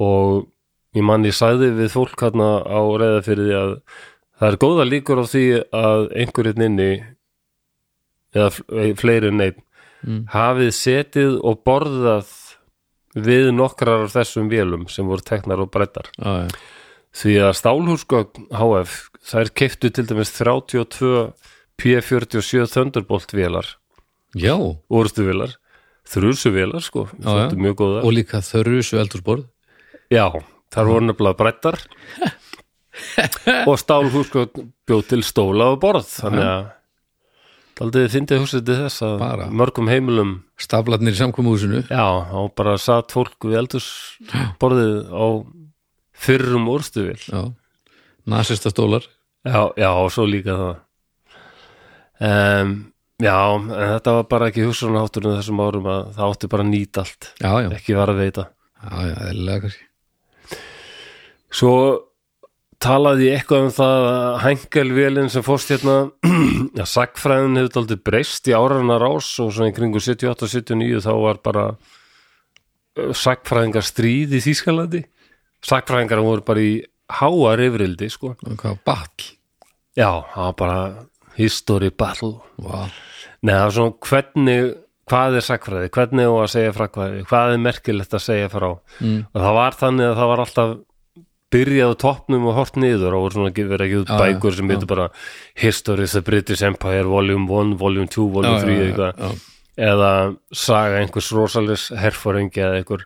og 0.00 0.46
ég 0.96 1.02
mann 1.06 1.24
ég 1.24 1.34
sagði 1.36 1.70
við 1.78 1.92
fólk 1.94 2.20
hérna 2.26 2.50
á 2.68 2.80
reyða 3.00 3.22
fyrir 3.24 3.48
því 3.48 3.56
að 3.62 3.72
það 4.40 4.48
er 4.52 4.60
góða 4.66 4.86
líkur 4.90 5.22
á 5.22 5.24
því 5.32 5.44
að 5.80 6.06
einhverjum 6.20 6.62
inni 6.68 6.90
eða 8.34 8.50
fl- 8.54 8.94
fleiri 9.00 9.32
en 9.32 9.40
einn 9.48 9.60
Mm. 10.00 10.22
hafið 10.32 10.70
setið 10.72 11.34
og 11.44 11.58
borðað 11.68 12.28
við 13.16 13.50
nokkrar 13.54 14.06
af 14.06 14.14
þessum 14.14 14.50
vélum 14.50 14.86
sem 14.90 15.06
voru 15.08 15.24
teknar 15.26 15.62
og 15.62 15.70
brettar 15.74 16.10
já, 16.14 16.46
já. 16.46 16.48
því 17.22 17.36
að 17.46 17.56
Stálhúsgögn 17.58 18.50
HF 18.54 18.98
þær 19.30 19.52
keiftu 19.60 19.90
til 19.90 20.06
dæmis 20.10 20.32
32 20.36 21.30
P47 21.80 22.70
Thunderbolt 22.70 23.34
vélar 23.34 23.74
já. 24.36 24.54
orðstu 24.88 25.26
vélar 25.26 25.56
þrjusu 26.10 26.52
vélar 26.54 26.82
sko, 26.82 27.06
mjög 27.20 27.76
góða 27.78 28.04
Og 28.06 28.14
líka 28.14 28.42
þörrusu 28.42 28.98
eldúsborð 29.02 29.46
Já, 30.10 30.26
þar 30.74 30.88
voru 30.90 31.06
nefnilega 31.06 31.38
brettar 31.38 31.78
og 33.70 33.78
stálhúsgögn 33.78 34.70
bjóð 34.88 35.06
til 35.12 35.22
stóla 35.26 35.72
og 35.74 35.80
borð 35.82 36.08
þannig 36.18 36.46
að 36.46 36.68
aldrei 37.80 38.08
fyndið 38.12 38.42
hugsið 38.42 38.66
til 38.66 38.76
þess 38.82 39.04
að 39.06 39.14
Bara. 39.22 39.46
mörgum 39.62 39.88
heimilum 39.90 40.34
Staflarnir 40.60 41.16
í 41.16 41.20
samkvæmuhúsinu 41.20 41.82
já, 41.88 42.04
og 42.36 42.52
bara 42.58 42.76
satt 42.80 43.14
fólk 43.14 43.48
við 43.48 43.58
eldhúsborðið 43.62 44.94
á 45.10 45.26
fyrrum 46.20 46.68
orðstuvél 46.72 47.18
Já, 47.24 47.42
nasista 48.28 48.72
stólar 48.72 49.06
já, 49.46 49.70
já, 49.80 49.90
og 49.96 50.10
svo 50.12 50.26
líka 50.28 50.56
það. 50.60 50.80
Um, 52.20 52.72
já, 53.24 53.36
en 53.56 53.70
þetta 53.72 54.16
var 54.18 54.26
bara 54.28 54.50
ekki 54.50 54.66
hugsunarhátturinn 54.66 55.38
þessum 55.38 55.62
árum 55.64 55.88
að 55.88 56.10
það 56.18 56.34
átti 56.34 56.50
bara 56.52 56.66
að 56.66 56.72
nýta 56.74 57.04
allt. 57.06 57.30
Já, 57.40 57.52
já, 57.64 57.70
ekki 57.78 57.96
var 57.96 58.12
að 58.12 58.20
veita 58.20 58.44
já, 58.50 58.90
já, 59.08 59.14
eðlilega 59.30 59.62
kannski. 59.64 60.60
Svo 61.50 61.74
talaði 62.80 63.28
ég 63.28 63.38
eitthvað 63.38 63.66
um 63.66 63.72
það 63.76 64.06
að 64.10 64.36
hengelvélinn 64.46 65.30
sem 65.32 65.44
fórst 65.44 65.72
hérna 65.74 65.96
að 66.82 66.88
sagfræðin 66.88 67.60
hefur 67.60 67.82
aldrei 67.82 68.02
breyst 68.10 68.48
í 68.48 68.56
árarna 68.56 68.96
rás 69.02 69.28
og 69.42 69.52
svona 69.54 69.72
í 69.72 69.76
kringu 69.76 70.00
78-79 70.02 71.02
þá 71.04 71.12
var 71.20 71.42
bara 71.44 71.66
sagfræðingar 73.16 73.86
stríð 73.86 74.38
í 74.38 74.42
Þýskalandi. 74.44 75.04
Sagfræðingar 75.66 76.24
voru 76.24 76.44
bara 76.46 76.64
í 76.64 76.72
háar 77.20 77.62
yfirildi 77.66 78.08
sko. 78.12 78.34
Ball 78.86 79.28
Já, 79.98 80.22
það 80.32 80.44
var 80.46 80.54
bara 80.60 80.82
history 81.36 81.90
battle. 81.90 82.38
Vá, 82.62 82.86
Nei, 83.42 83.54
það 83.54 83.64
var 83.64 83.74
svona 83.76 83.96
hvernig 84.06 84.70
hvað 85.10 85.36
er 85.40 85.44
sagfræði, 85.44 85.90
hvernig 85.96 86.28
er 86.28 86.36
að 86.44 86.52
segja 86.52 86.74
frá 86.76 86.86
hvað, 86.94 87.16
hvað 87.26 87.54
er 87.54 87.62
merkilegt 87.64 88.14
að 88.14 88.22
segja 88.22 88.50
frá? 88.52 88.68
Mm. 89.00 89.24
og 89.26 89.42
það 89.42 89.56
var 89.56 89.78
þannig 89.80 90.06
að 90.06 90.18
það 90.20 90.30
var 90.30 90.42
alltaf 90.44 90.74
byrjað 91.50 91.94
á 91.94 92.00
toppnum 92.04 92.46
og 92.50 92.56
hort 92.58 92.76
niður 92.78 93.16
og 93.18 93.24
verið 93.72 93.86
ekki 93.86 94.00
út 94.04 94.12
bækur 94.22 94.56
sem 94.56 94.68
já. 94.68 94.74
heitir 94.74 94.90
bara 94.90 95.08
History 95.58 96.06
of 96.06 96.12
the 96.14 96.22
British 96.26 96.62
Empire 96.66 97.08
Volume 97.08 97.48
1, 97.48 97.74
Volume 97.80 98.06
2, 98.06 98.26
Volume 98.36 98.60
Já, 98.60 98.64
3 98.64 98.70
já, 98.70 98.78
já, 98.78 98.86
eitthvað, 98.90 99.42
eða 99.90 100.12
saga 100.52 101.00
einhvers 101.00 101.32
rosalis 101.34 101.88
herfóringi 101.96 102.62
eða 102.62 102.80
einhver 102.80 103.04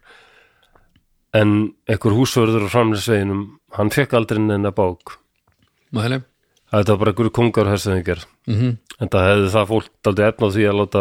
en 1.35 1.57
einhver 1.91 2.15
húsvörður 2.15 2.69
á 2.69 2.75
framlisveginum 2.75 3.45
hann 3.75 3.91
fekk 3.91 4.15
aldrei 4.15 4.39
neina 4.43 4.71
bók. 4.75 5.19
Mæli. 5.95 6.21
Þetta 6.75 6.95
var 6.95 7.01
bara 7.01 7.15
einhverju 7.15 7.35
kongar 7.35 7.71
hersöðingar 7.73 8.27
mm 8.51 8.77
en 9.03 9.11
það 9.11 9.29
hefði 9.29 9.49
það 9.51 9.71
fólk 9.71 9.89
aldrei 10.07 10.29
efna 10.31 10.47
á 10.47 10.55
því 10.55 10.65
að 10.71 10.77
láta 10.79 11.01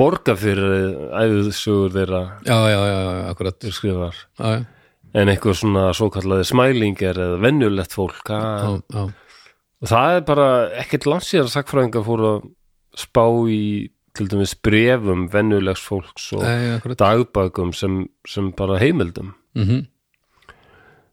borga 0.00 0.34
fyrir 0.40 0.94
æðusugur 1.20 1.92
þeirra. 1.92 2.20
Já, 2.48 2.56
já, 2.72 2.78
já, 2.88 3.00
akkurat. 3.28 3.66
Skrifar 3.76 4.14
Já, 4.16 4.46
já, 4.56 4.64
en 5.14 5.28
eitthvað 5.32 5.58
svona 5.60 5.84
svo 5.96 6.10
kallaði 6.14 6.46
smælingar 6.50 7.18
eða 7.18 7.38
venjulegt 7.42 7.94
fólk 7.96 8.30
að, 8.34 8.66
já, 8.66 8.98
já, 8.98 9.04
og 9.80 9.90
það 9.92 10.16
er 10.16 10.26
bara 10.28 10.48
ekkert 10.82 11.08
landsýðar 11.10 11.52
sakfræðingar 11.54 12.06
fóru 12.06 12.28
að 12.34 12.50
spá 13.00 13.24
í 13.50 13.62
til 14.18 14.26
dæmis 14.26 14.56
brefum 14.58 15.28
venjulegs 15.30 15.82
fólks 15.86 16.32
og 16.34 16.42
Nei, 16.42 16.74
akkurat. 16.74 16.98
dagbækum 16.98 17.70
sem, 17.76 18.02
sem 18.26 18.50
bara 18.58 18.80
heimildum. 18.82 19.34
Mm 19.58 19.86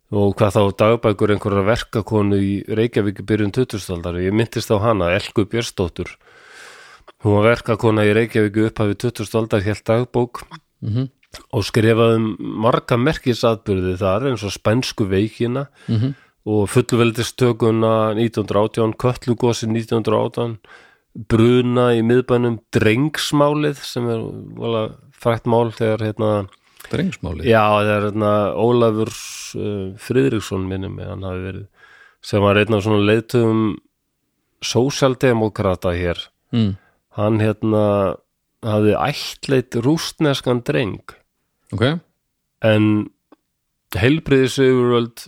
og 0.07 0.37
hvað 0.39 0.55
þá 0.55 0.61
dagbækur 0.79 1.33
einhverja 1.33 1.63
verkakonu 1.67 2.37
í 2.39 2.51
Reykjavík 2.79 3.17
byrjun 3.27 3.51
2000-aldar 3.51 4.21
ég 4.23 4.35
myndist 4.35 4.71
á 4.71 4.79
hana, 4.79 5.09
Elku 5.17 5.43
Björnsdóttur. 5.51 6.13
Hún 7.25 7.35
var 7.35 7.49
verkakona 7.49 8.05
í 8.07 8.13
Reykjavík 8.15 8.59
upphafi 8.69 8.95
2000-aldar 9.03 9.65
hélt 9.67 9.83
dagbók. 9.83 10.45
Mhm. 10.79 11.09
Og 11.53 11.65
skrifaði 11.67 12.19
um 12.19 12.27
marga 12.63 12.97
merkisatbyrði 12.99 13.97
þar 13.99 14.29
eins 14.31 14.43
og 14.47 14.53
spænsku 14.55 15.07
veikina 15.09 15.67
Mhm. 15.87 16.15
og 16.47 16.69
fullveldistökuna 16.71 18.15
1918, 18.15 18.93
kötlugosi 18.93 19.67
1918 19.67 20.57
bruna 21.27 21.89
í 21.97 22.03
miðbænum 22.05 22.59
drengsmálið 22.71 23.81
sem 23.83 24.07
er 24.09 24.21
vala, 24.55 24.83
frætt 25.11 25.45
mál 25.49 25.71
þegar 25.73 26.05
hérna 26.05 26.47
Drengsmáli 26.91 27.43
Já, 27.43 27.81
er 27.81 28.05
hérna 28.05 28.53
Ólafur 28.55 29.09
uh, 29.09 29.97
Friðriksson 29.97 30.67
minnum 30.69 30.95
með 30.95 31.09
hann 31.09 31.25
hafi 31.27 31.41
verið 31.47 31.65
sem 32.21 32.41
var 32.41 32.59
einn 32.61 32.77
af 32.77 32.83
svona 32.85 33.01
leiðtöfum 33.07 33.63
sósjaldemokrata 34.63 35.93
hér 35.97 36.21
mm. 36.53 36.71
hann 37.17 37.41
hérna 37.41 37.83
hafði 38.65 38.95
ættleit 38.97 39.77
rústneskan 39.85 40.63
dreng 40.65 41.16
Ok, 41.75 41.83
en 42.63 42.85
heilbriðisöfuröld 43.97 45.27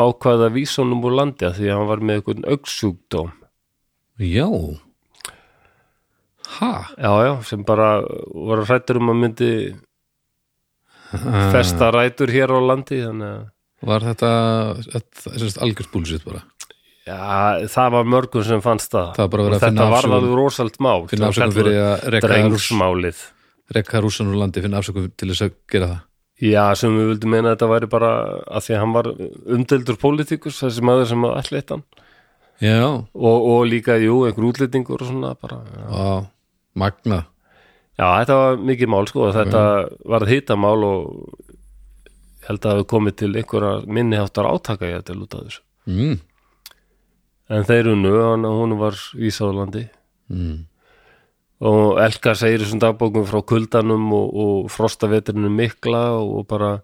ákvaða 0.00 0.48
vísa 0.54 0.82
honum 0.82 1.04
úr 1.06 1.14
landi 1.20 1.46
að 1.46 1.60
því 1.60 1.68
að 1.70 1.76
hann 1.78 1.90
var 1.90 2.02
með 2.02 2.16
einhvern 2.18 2.48
augsjúkdóm. 2.54 3.30
Já. 4.18 4.48
Ha? 6.58 6.72
já, 6.98 7.10
já, 7.26 7.32
sem 7.48 7.62
bara 7.66 7.88
var 8.34 8.64
hrættur 8.68 8.98
um 9.00 9.10
að 9.14 9.20
myndi 9.22 9.50
festa 11.54 11.88
rætur 11.94 12.30
hér 12.34 12.52
á 12.54 12.58
landi 12.62 12.98
að 13.06 13.50
Var 13.84 14.00
þetta, 14.06 14.28
þetta 14.88 15.32
sérst 15.42 15.58
algjört 15.60 15.90
búlsitt 15.92 16.24
bara? 16.24 16.40
Já, 17.04 17.66
það 17.68 17.90
var 17.92 18.06
mörgum 18.08 18.44
sem 18.46 18.62
fannst 18.64 18.94
það. 18.94 19.10
Það 19.18 19.26
Og 19.44 19.56
að 19.58 19.64
Þetta 19.66 19.88
var 19.90 19.98
afsökun- 19.98 20.14
alveg 20.16 20.36
rosalt 20.38 20.78
mál. 20.80 21.00
að 21.84 22.20
Drengsmálið 22.24 23.18
reka 23.72 24.00
rússan 24.04 24.28
úr 24.32 24.40
landi 24.42 24.62
finna 24.64 24.80
afsökun 24.82 25.12
til 25.16 25.30
þess 25.32 25.46
að 25.46 25.54
gera 25.72 25.90
það 25.92 26.02
Já, 26.44 26.64
sem 26.74 26.96
við 26.98 27.12
vildum 27.12 27.30
meina 27.30 27.52
að 27.52 27.54
þetta 27.54 27.68
væri 27.70 27.88
bara 27.92 28.08
að 28.50 28.64
því 28.66 28.74
að 28.74 28.80
hann 28.82 28.94
var 28.96 29.08
umdeldur 29.56 29.98
pólitíkus 30.02 30.58
þessi 30.64 30.82
maður 30.84 31.06
sem 31.12 31.24
að 31.24 31.36
allir 31.40 31.68
hann 31.70 31.84
Já, 32.62 32.86
og, 33.14 33.46
og 33.50 33.62
líka, 33.66 33.96
jú, 34.02 34.24
einhver 34.26 34.48
útlendingur 34.50 35.02
og 35.02 35.08
svona 35.08 35.32
bara, 35.38 35.62
já. 35.64 36.26
magna 36.74 37.24
Já, 37.94 38.06
þetta 38.20 38.36
var 38.40 38.62
mikið 38.70 38.90
mál 38.90 39.06
sko 39.10 39.28
og 39.28 39.34
þetta 39.36 39.64
var 40.10 40.26
hittamál 40.26 40.86
og 40.86 41.02
ég 42.44 42.48
held 42.50 42.66
að 42.66 42.74
hafi 42.74 42.86
komið 42.90 43.16
til 43.22 43.32
einhverja 43.32 43.74
minniháttar 43.86 44.48
átaka 44.50 44.90
ég 44.90 45.04
til 45.06 45.20
út 45.22 45.34
af 45.34 45.46
þessu. 45.46 45.62
mm. 45.86 46.16
En 47.54 47.66
þeir 47.68 47.90
unnu, 47.92 48.10
hann 48.24 48.46
hún 48.48 48.78
var 48.80 48.98
í 49.16 49.30
Sáðlandi 49.32 49.88
Mm. 50.32 50.64
Og 51.64 52.00
Elka 52.02 52.34
segir 52.36 52.62
þessum 52.62 52.82
dagbókum 52.82 53.24
frá 53.28 53.40
kuldanum 53.46 54.10
og, 54.12 54.34
og 54.34 54.72
frostavetrinu 54.72 55.50
mikla 55.52 56.04
og 56.20 56.44
bara 56.50 56.74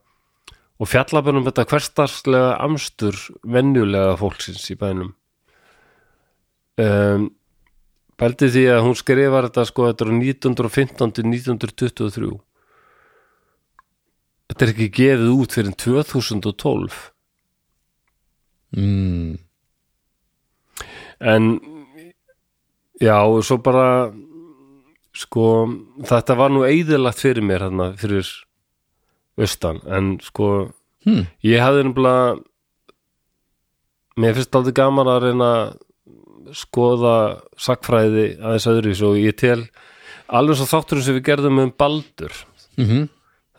og 0.81 0.89
fjallabunum 0.89 1.45
þetta 1.45 1.67
hverstarslega 1.69 2.55
amstur 2.65 3.19
venjulega 3.45 4.15
fólksins 4.17 4.65
í 4.73 4.79
bænum. 4.81 5.13
Um, 6.81 7.29
Pældi 8.21 8.51
því 8.53 8.63
að 8.69 8.83
hún 8.85 8.97
skrifar 8.97 9.47
þetta 9.49 9.63
sko 9.69 9.87
þetta 9.89 10.07
er 10.07 10.15
1915 10.17 11.13
til 11.17 11.29
1923 11.29 12.33
Þetta 14.51 14.67
er 14.67 14.73
ekki 14.75 14.89
gefið 14.97 15.31
út 15.33 15.57
fyrir 15.57 15.77
2012 15.79 17.01
Mm. 18.71 19.39
en 21.21 21.61
já, 23.01 23.19
og 23.27 23.43
svo 23.43 23.57
bara 23.59 24.13
sko, 25.21 25.45
þetta 26.09 26.37
var 26.39 26.53
nú 26.55 26.65
eðilagt 26.69 27.21
fyrir 27.21 27.45
mér 27.45 27.67
hérna 27.69 27.91
fyrir 28.01 28.29
austan, 29.41 29.81
en 29.87 30.19
sko 30.25 30.71
Hmm. 31.01 31.23
ég 31.41 31.63
hafði 31.65 31.87
nefnilega 31.87 32.41
mér 34.21 34.35
finnst 34.37 34.57
aldrei 34.59 34.75
gaman 34.77 35.09
að 35.09 35.23
reyna 35.25 35.53
skoða 36.53 37.41
sakfræði 37.57 38.35
aðeins 38.37 38.67
öðru 38.69 38.93
og 39.09 39.17
ég 39.17 39.39
tel 39.41 39.63
alveg 40.29 40.59
svo 40.61 40.67
þátturinn 40.69 41.07
sem 41.07 41.17
við 41.17 41.25
gerðum 41.31 41.63
um 41.65 41.73
Baldur 41.73 42.37
Mm 42.77 43.09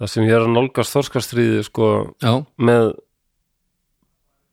það 0.02 0.10
sem 0.10 0.26
ég 0.26 0.34
er 0.34 0.46
að 0.48 0.54
nálgast 0.56 0.96
þorskastriði 0.96 1.64
sko 1.68 1.88
Já, 2.24 2.32
með 2.58 2.88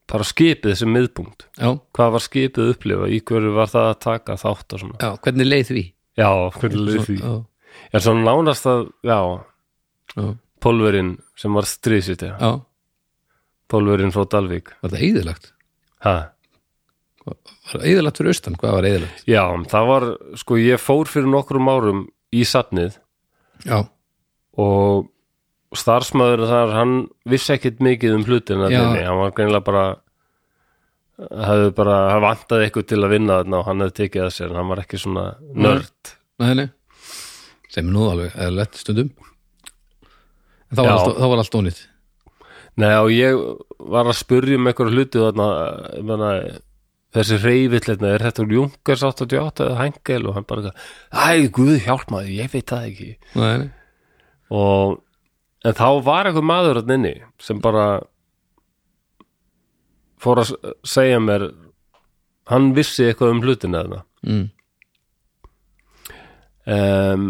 bara 0.08 0.24
skipið 0.24 0.74
sem 0.80 0.90
miðpunkt. 0.92 1.46
Já, 1.56 1.70
hvað 1.96 2.12
var 2.14 2.24
skipið 2.24 2.64
að 2.64 2.72
upplifa, 2.74 3.08
í 3.12 3.20
hverju 3.28 3.52
var 3.56 3.70
það 3.72 3.88
að 3.88 3.98
taka 4.04 4.36
þátt 4.40 4.74
og 4.76 4.82
svona. 4.82 4.98
Já, 5.00 5.10
hvernig 5.24 5.48
leið 5.48 5.70
því? 5.70 5.82
Já, 6.18 6.30
hvernig 6.58 6.82
leið 6.88 7.04
því 7.06 7.18
Já, 7.22 7.34
En 7.94 8.02
svo 8.04 8.12
nánast 8.18 8.66
að, 8.68 8.88
já, 9.06 9.18
já, 10.16 10.24
pólverinn 10.64 11.12
sem 11.38 11.54
var 11.54 11.68
strísitt, 11.68 12.24
pólverinn 13.70 14.12
frá 14.12 14.24
Dalvík 14.32 14.72
var 14.82 14.92
það 14.94 15.04
eðilagt? 15.10 15.52
ha. 16.04 16.16
Var 17.28 17.36
það 17.74 17.86
eðilagt 17.90 18.18
fyrir 18.20 18.32
austan? 18.32 18.56
Hvað 18.60 18.74
var 18.78 18.86
eðilagt? 18.88 19.22
Já, 19.28 19.42
það 19.68 19.88
var, 19.92 20.06
sko, 20.40 20.56
ég 20.62 20.80
fór 20.80 21.10
fyrir 21.10 21.28
nokkrum 21.28 21.68
árum 21.68 22.02
í 22.32 22.44
safnið 22.48 22.96
Já, 23.68 23.82
og 24.58 25.08
starfsmæður 25.76 26.46
þar, 26.48 26.72
hann 26.76 26.94
vissi 27.28 27.52
ekkit 27.56 27.82
mikið 27.84 28.14
um 28.16 28.24
hlutina 28.24 28.70
Já. 28.72 28.80
þinni, 28.80 29.02
hann 29.04 29.20
var 29.20 29.34
greinilega 29.36 29.66
bara 29.66 29.84
hefði 31.18 31.70
bara, 31.78 31.96
hann 32.12 32.22
vantaði 32.24 32.68
eitthvað 32.68 32.88
til 32.92 33.00
að 33.02 33.14
vinna 33.14 33.38
þarna 33.40 33.60
og 33.60 33.68
hann 33.68 33.84
hefði 33.84 33.96
tekið 34.02 34.24
að 34.26 34.34
sér 34.36 34.52
en 34.52 34.60
hann 34.60 34.70
var 34.70 34.82
ekki 34.84 35.00
svona 35.02 35.24
nörd. 35.66 36.12
Nei, 36.38 36.68
sem 37.68 37.82
er 37.88 37.94
nú 37.94 38.04
alveg 38.12 38.36
eðilegt 38.38 38.78
stundum. 38.78 39.10
En 40.68 40.78
þá 40.78 40.82
var, 40.84 40.92
allt, 40.94 41.18
þá 41.18 41.26
var 41.32 41.42
allt 41.42 41.58
ónýtt. 41.58 41.82
Nei, 42.78 42.92
og 42.94 43.10
ég 43.10 43.42
var 43.90 44.06
að 44.06 44.18
spurja 44.20 44.58
um 44.60 44.70
eitthvað 44.70 44.94
hluti 44.94 45.22
þarna, 45.24 45.48
ég 45.96 46.06
meina, 46.06 46.30
þessi 47.16 47.40
reyfill 47.42 47.96
er 47.96 48.24
þetta 48.28 48.44
úr 48.44 48.54
Junkers 48.54 49.02
88 49.08 49.66
eða 49.66 49.80
Hengel 49.82 50.28
og 50.30 50.38
hann 50.38 50.46
bara, 50.46 50.74
æ, 51.10 51.48
guð 51.50 51.74
hjálp 51.82 52.12
maður, 52.14 52.30
ég 52.36 52.52
veit 52.54 52.70
það 52.70 52.86
ekki. 52.92 53.10
Nei, 53.34 53.68
og 54.54 55.00
en 55.66 55.74
þá 55.76 55.88
var 56.06 56.28
eitthvað 56.28 56.46
maður 56.46 56.80
þarna 56.80 56.98
inni 57.00 57.14
sem 57.42 57.58
bara 57.64 57.88
fór 60.22 60.42
að 60.42 60.54
segja 60.86 61.18
mér 61.22 61.48
hann 62.48 62.72
vissi 62.76 63.08
eitthvað 63.08 63.34
um 63.34 63.42
hlutina 63.44 63.82
þarna. 63.82 64.00
Mm. 64.28 64.46
um, 66.74 67.26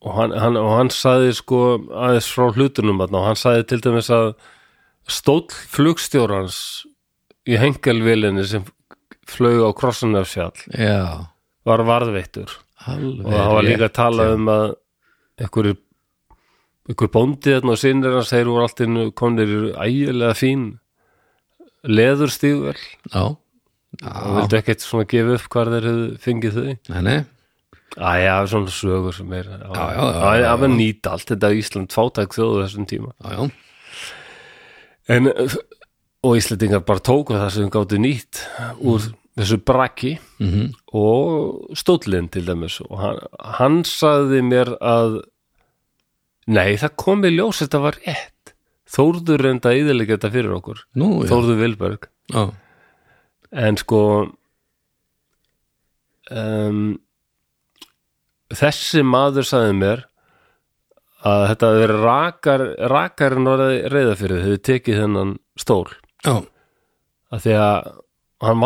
og, 0.00 0.12
hann, 0.16 0.34
hann, 0.40 0.58
og 0.60 0.70
hann 0.72 0.92
sagði 0.94 1.34
sko 1.36 1.62
aðeins 1.90 2.30
frá 2.32 2.48
hlutunum 2.54 3.02
og 3.04 3.16
hann 3.26 3.38
sagði 3.38 3.66
til 3.72 3.82
dæmis 3.84 4.10
að 4.14 4.30
stóll 5.10 5.50
flugstjórans 5.74 6.58
í 7.46 7.58
hengelvélinni 7.60 8.46
sem 8.48 8.64
flög 9.26 9.62
á 9.66 9.70
krossunarfjall 9.76 10.54
Já, 10.70 11.26
var 11.66 11.82
varðveittur. 11.86 12.50
Alveg 12.86 13.26
og 13.26 13.34
það 13.34 13.52
var 13.56 13.66
líka 13.66 13.88
að 13.88 13.96
tala 13.98 14.30
um 14.34 14.50
að 14.50 14.66
einhverju 15.42 15.76
einhver 16.86 17.10
bóndi 17.10 17.54
þarna 17.54 17.74
og 17.74 17.80
sinir 17.80 18.14
hans 18.14 18.30
þeir 18.30 18.50
voru 18.50 18.66
allt 18.66 18.82
inn 18.84 18.98
komnir 19.18 19.50
í 19.50 19.72
ægilega 19.74 20.36
fín 20.38 20.66
leðurstígvel 21.86 22.76
Já, 23.12 23.24
og 24.06 24.36
vildu 24.40 24.58
ekkert 24.58 24.84
svona 24.84 25.06
gefa 25.08 25.36
upp 25.38 25.48
hvar 25.54 25.70
þeir 25.72 25.88
hefðu 25.90 26.08
fengið 26.26 26.56
þau? 26.58 26.68
Nei, 26.92 27.02
nei. 27.06 27.18
Æja, 27.96 28.34
svona 28.50 28.72
sögur 28.74 29.14
sem 29.16 29.30
er 29.32 29.46
Já, 29.46 29.68
já, 29.72 29.84
já, 29.96 30.32
já, 30.36 30.48
Það 30.50 30.58
var 30.60 30.68
já. 30.68 30.76
nýta 30.76 31.12
allt 31.14 31.30
þetta 31.32 31.52
Ísland 31.56 31.94
fátæk 31.96 32.34
þjóðu 32.36 32.58
þessum 32.64 32.88
tíma. 32.90 33.12
Já, 33.24 33.30
já, 33.36 33.46
en, 35.16 35.30
og 36.26 36.36
Íslandingar 36.40 36.82
bara 36.84 37.04
tóku 37.06 37.36
það 37.38 37.54
sem 37.54 37.70
gáttu 37.72 38.00
nýtt 38.02 38.42
úr 38.82 39.06
þessu 39.36 39.58
brakki 39.68 40.16
mhm, 40.42 40.70
og 40.96 41.72
stóllinn 41.78 42.28
til 42.32 42.44
dæmis. 42.48 42.80
Og 42.84 43.00
hann, 43.00 43.22
hann 43.58 43.80
sagði 43.88 44.42
mér 44.44 44.74
að 44.80 45.20
nei, 46.50 46.76
það 46.80 46.96
kom 47.00 47.24
í 47.24 47.32
ljós 47.36 47.62
þetta 47.64 47.82
var 47.84 48.00
rétt 48.02 48.32
Þórður 48.96 49.44
reynda 49.44 49.74
íðilega 49.76 50.16
þetta 50.16 50.32
fyrir 50.32 50.56
okkur. 50.56 50.82
Nú, 50.96 51.10
já. 51.24 51.30
Þórður 51.32 51.60
Vilberg. 51.60 52.08
Já, 52.32 52.44
en 53.66 53.78
sko 53.80 54.00
um, 56.32 56.80
þessi 58.56 59.04
maður 59.06 59.48
sagði 59.48 59.76
mér 59.82 60.04
að 61.26 61.44
þetta 61.50 61.70
hefði 61.70 61.84
verið 61.84 62.02
rakar 62.06 62.66
rakarinn 62.92 63.48
var 63.50 63.62
reyða 63.92 64.16
fyrir 64.18 64.44
þau 64.46 64.64
tekið 64.70 65.00
þennan 65.02 65.36
stól. 65.58 65.86
Já, 66.24 66.34
að 67.34 67.46
því 67.46 67.56
að 67.60 67.94
hann 68.46 68.64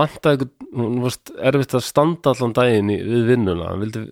hún 0.70 1.00
varst 1.02 1.32
erfitt 1.38 1.74
að 1.74 1.86
standa 1.86 2.32
allan 2.34 2.54
daginn 2.54 2.90
í, 2.92 2.98
við 3.02 3.26
vinnuna. 3.32 3.70
Hann 3.72 3.84
vildi 3.84 4.04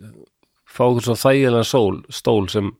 fá 0.69 0.85
okkur 0.89 1.05
svo 1.09 1.15
þægilega 1.19 1.67
sól, 1.67 2.01
stól 2.13 2.47
sem 2.51 2.73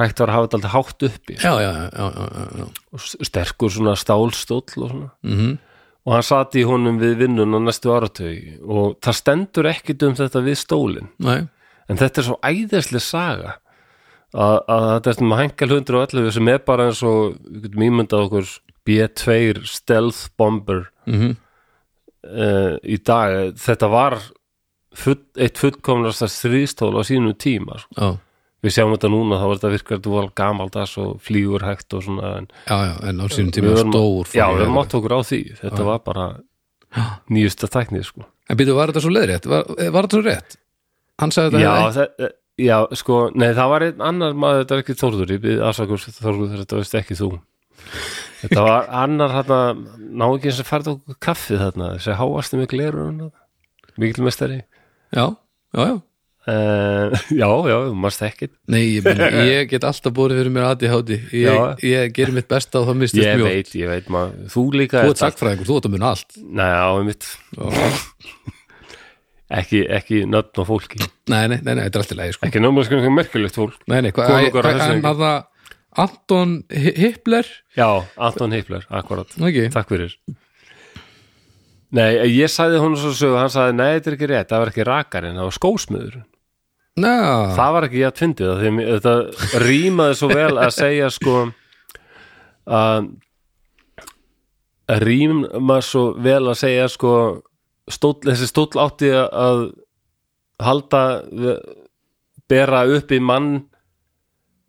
hægt 0.00 0.20
var 0.22 0.30
að 0.30 0.36
hafa 0.36 0.46
þetta 0.46 0.58
alltaf 0.58 0.74
hátt 0.74 1.06
uppi. 1.08 1.36
Já, 1.38 1.52
já, 1.62 1.70
já, 1.94 2.66
og 2.94 3.08
sterkur 3.28 3.72
svona 3.72 3.94
stálstóll 3.98 4.62
og 4.82 4.90
svona. 4.90 5.10
Mhm, 5.22 5.58
og 6.04 6.12
hann 6.12 6.26
sati 6.26 6.60
í 6.60 6.68
honum 6.68 6.98
við 7.00 7.16
vinnuna 7.22 7.60
næstu 7.62 7.92
áratögi 7.94 8.58
og 8.60 8.98
það 9.00 9.20
stendur 9.20 9.68
ekkit 9.70 10.02
um 10.04 10.16
þetta 10.18 10.42
við 10.44 10.58
stólinn. 10.60 11.12
Nei, 11.18 11.46
en 11.88 12.00
þetta 12.00 12.20
er 12.20 12.28
svo 12.28 12.38
æðislega 12.44 13.04
saga 13.04 13.54
að, 14.34 14.58
að 14.68 14.86
þetta 14.90 15.10
er 15.10 15.18
sem 15.18 15.34
Henkel 15.38 15.74
111 15.78 16.36
sem 16.36 16.52
er 16.52 16.62
bara 16.66 16.90
eins 16.90 17.02
og 17.06 17.38
við 17.46 17.66
getum 17.68 17.86
ímyndað 17.88 18.26
okkur 18.26 18.52
B2 18.84 19.64
stealth 19.68 20.26
bomber 20.36 20.88
mhm, 21.08 21.36
uh, 22.28 22.74
í 22.82 22.98
dag. 23.00 23.54
Þetta 23.60 23.90
var 23.92 24.18
full, 24.94 25.20
eitt 25.40 25.60
fullkomnasta 25.60 26.28
stríðstól 26.30 26.94
á 26.98 27.02
sínum 27.06 27.36
tíma 27.38 27.80
sko. 27.82 28.16
Já, 28.64 28.68
við 28.68 28.74
sjáum 28.78 28.94
þetta 28.96 29.10
núna 29.12 29.38
þá 29.40 29.44
er 29.46 29.58
þetta 29.58 29.72
virkar 29.74 30.00
var 30.14 30.28
gamaldags 30.40 30.96
og 31.02 31.20
flýgur 31.20 31.64
hægt 31.68 31.94
og 31.94 32.02
svona 32.06 32.30
en 32.40 32.48
já, 32.66 32.76
já, 32.88 32.94
en 33.10 33.20
á 33.20 33.26
sínum 33.28 33.52
tíma 33.52 33.76
stór 33.80 34.32
já, 34.32 34.46
við 34.56 34.64
ég- 34.64 34.74
mátt 34.74 34.94
okkur 34.96 35.14
á 35.14 35.20
því. 35.20 35.40
Þetta 35.60 35.84
var 35.84 35.98
bara 36.04 36.26
nýjusta 37.30 37.68
tæknið 37.68 38.04
sko. 38.08 38.24
En 38.48 38.56
býtu, 38.60 38.74
var 38.76 38.92
þetta 38.92 39.02
svo 39.04 39.12
leiðrétt? 39.12 39.46
Var, 39.50 39.64
var 39.92 40.06
þetta 40.06 40.18
svo 40.18 40.24
rétt? 40.26 40.56
Hann 41.20 41.30
sagði 41.34 41.54
þetta 41.54 41.62
já, 41.64 41.92
það, 41.94 42.30
já, 42.64 42.76
sko, 43.00 43.18
nei, 43.34 43.50
það 43.54 43.70
var 43.72 43.84
einn 43.88 44.00
annar 44.04 44.34
maður, 44.34 44.62
þetta 44.64 44.74
er 44.76 44.82
ekki 44.84 44.96
Þórður, 45.00 45.32
ég 45.34 45.42
byrði 45.44 45.64
afsakur 45.68 46.04
Þórður, 46.04 46.56
þetta 46.62 46.80
veist 46.80 46.94
ekki 47.00 47.16
þú. 47.18 47.30
Þetta 48.44 48.64
var 48.66 48.88
annar 49.04 49.32
hérna, 49.32 49.58
ná 49.98 50.24
ekki 50.34 50.50
eins 50.50 50.60
og 50.62 50.68
færði 50.68 50.92
okkur 50.94 51.18
kaffið 51.24 51.62
þarna, 51.64 51.88
þessi 51.96 52.16
háasti 52.20 52.58
með 52.60 52.68
glerun 52.74 53.20
mikil 54.00 54.24
mestari 54.26 54.58
Já, 55.14 55.26
já, 55.74 55.80
já 55.86 55.94
uh, 56.50 57.14
já, 57.40 57.48
já, 57.70 57.76
þú 57.88 57.94
mást 58.04 58.24
ekki 58.26 58.46
Nei, 58.72 58.82
ég, 58.96 59.06
meni, 59.06 59.28
ég 59.52 59.70
get 59.70 59.86
alltaf 59.88 60.14
búið 60.16 60.36
fyrir 60.40 60.52
mér 60.54 60.64
aði 60.70 60.90
háti 60.92 61.20
ég, 61.36 61.84
ég 61.86 62.14
gerir 62.16 62.34
mitt 62.36 62.50
besta 62.50 62.82
og 62.82 62.90
það 62.90 63.00
mistist 63.04 63.24
ég 63.24 63.40
mjög 63.40 63.50
veit, 63.50 63.72
ég 63.80 63.92
veit 63.92 64.10
maður, 64.12 64.50
þú 64.54 64.66
líka 64.80 65.04
Þú 65.06 65.14
ert 65.14 65.24
sagfræðingur, 65.24 65.70
þú 65.70 65.78
ert 65.78 65.88
að 65.88 65.94
muna 65.96 66.12
allt. 66.12 66.30
Nei, 66.44 66.70
já, 66.74 66.86
mitt 67.08 67.24
ekki, 69.60 69.82
ekki 69.92 70.22
nöfn 70.28 70.62
og 70.62 70.68
fólki. 70.68 71.00
Nei, 71.30 71.44
nei, 71.48 71.58
nei, 71.60 71.74
nei, 71.74 71.82
þetta 71.86 72.00
er 72.00 72.04
alltaf 72.04 72.20
leið 72.20 72.36
sko. 72.36 72.46
ekki 72.48 72.62
náma 72.64 72.84
sko 72.86 73.02
merkilegt 73.12 73.58
fólk. 73.58 73.82
Nei, 73.90 74.00
nei, 74.06 74.12
hvað 74.16 74.34
á 74.34 74.36
að 74.44 75.20
það 75.24 75.42
Anton 75.94 76.54
Hi- 76.74 76.96
Hippler 76.98 77.46
já, 77.78 77.86
Anton 78.18 78.54
Hippler, 78.56 78.82
akkurat. 78.90 79.30
Ekki 79.38 79.68
takk 79.70 79.92
fyrir. 79.92 80.16
Nei, 81.94 82.08
ég 82.34 82.50
sagði 82.50 82.80
hún 82.82 82.96
svo 82.98 83.12
sögu, 83.14 83.36
hann 83.38 83.52
sagði, 83.54 83.76
nei, 83.78 83.92
þetta 83.94 84.10
er 84.10 84.16
ekki 84.16 84.28
rétt, 84.32 84.48
það 84.50 84.62
var 84.64 84.72
ekki 84.72 84.86
rakarinn, 84.88 85.36
það 85.38 85.46
var 85.46 85.54
skósmiður. 85.60 86.16
Ná, 86.94 87.14
Það 87.56 87.72
var 87.74 87.86
ekki 87.88 88.00
ég 88.00 88.12
að 88.12 88.20
fyndið 88.22 88.64
þetta 88.86 89.14
rýmaði 89.64 90.18
svo 90.20 90.28
vel 90.30 90.52
að 90.62 90.74
segja 90.76 91.08
sko 91.10 91.36
að 92.70 93.08
að 94.94 95.04
rýma 95.08 95.78
svo 95.84 96.04
vel 96.20 96.42
að 96.52 96.58
segja 96.60 96.88
sko 96.92 97.12
stóll, 97.90 98.18
þessi 98.24 98.48
stóll 98.50 98.80
átti 98.80 99.10
að 99.14 99.62
halda 100.62 101.02
bera 102.50 102.84
upp 102.94 103.12
í 103.12 103.20
mann 103.20 103.54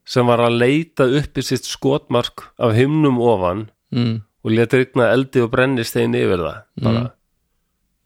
sem 0.06 0.27
var 0.27 0.43
að 0.45 0.60
leita 0.61 1.07
upp 1.19 1.38
í 1.38 1.43
sitt 1.45 1.68
skotmark 1.68 2.47
af 2.61 2.76
himnum 2.77 3.18
ofan 3.22 3.65
mm, 3.93 4.15
og 4.45 4.53
leta 4.53 4.80
rigna 4.80 5.10
eldi 5.14 5.41
og 5.43 5.52
brennistein 5.53 6.15
yfir 6.18 6.43
það 6.43 6.61
bara. 6.85 7.03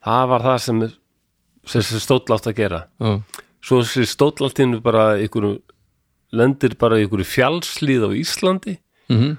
það 0.08 0.30
var 0.34 0.46
það 0.48 0.60
sem, 0.66 0.82
þessi 1.76 2.02
stóll 2.02 2.24
átti 2.36 2.54
að 2.54 2.60
gera. 2.62 2.82
Já, 3.00 3.12
svo 3.66 3.82
þessi 3.84 4.08
stóllaltinu 4.08 4.80
bara 4.84 5.12
ykkur, 5.24 5.52
lendir 6.36 6.76
bara 6.80 7.00
ykkur 7.04 7.26
fjallslíð 7.28 8.08
á 8.08 8.12
Íslandi. 8.16 8.80
Mhm, 9.10 9.38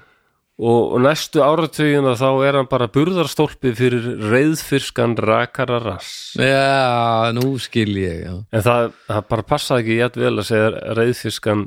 og, 0.61 0.81
og 0.95 1.01
næstu 1.01 1.41
áratugina 1.41 2.13
þá 2.19 2.27
er 2.45 2.57
hann 2.59 2.69
bara 2.69 2.89
burðarstólpi 2.91 3.73
fyrir 3.77 4.07
reyðfirskan 4.31 5.15
rakara 5.17 5.79
rass. 5.81 6.35
Já, 6.37 7.31
nú 7.35 7.55
skil 7.61 7.95
ég 7.97 8.19
já. 8.27 8.33
en 8.51 8.65
það, 8.65 8.91
það 9.07 9.29
bara 9.33 9.47
passaði 9.53 9.85
ekki 9.85 9.97
jætt 10.01 10.19
vel 10.21 10.33
að 10.35 10.49
segja 10.51 10.97
reyðfirskan 10.99 11.65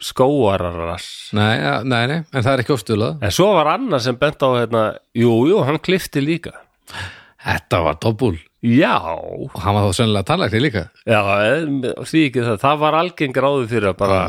skóararass 0.00 1.32
Nei, 1.36 1.56
nei, 1.84 2.04
nei, 2.08 2.18
en 2.24 2.44
það 2.44 2.52
er 2.52 2.62
ekki 2.62 2.72
ofstulað 2.76 3.24
en 3.24 3.34
svo 3.36 3.50
var 3.56 3.74
annar 3.74 4.00
sem 4.04 4.16
bent 4.20 4.40
á 4.40 4.48
hérna 4.56 4.84
jú, 5.16 5.32
jú, 5.48 5.60
hann 5.66 5.80
klifti 5.82 6.22
líka. 6.24 6.54
Þetta 7.40 7.82
var 7.86 8.00
dobbul 8.02 8.36
já, 8.60 8.96
og 9.00 9.56
hann 9.62 9.76
var 9.76 9.88
þá 9.88 9.98
sennilega 10.00 10.28
tannlækni 10.28 10.60
líka. 10.60 10.84
Já, 11.08 11.20
eh, 11.46 11.64
því 12.04 12.24
ekki 12.28 12.44
það. 12.44 12.60
Það 12.64 12.80
var 12.84 12.98
algeng 13.00 13.42
ráði 13.44 13.68
fyrir 13.70 13.92
að 13.92 13.98
bara 14.02 14.20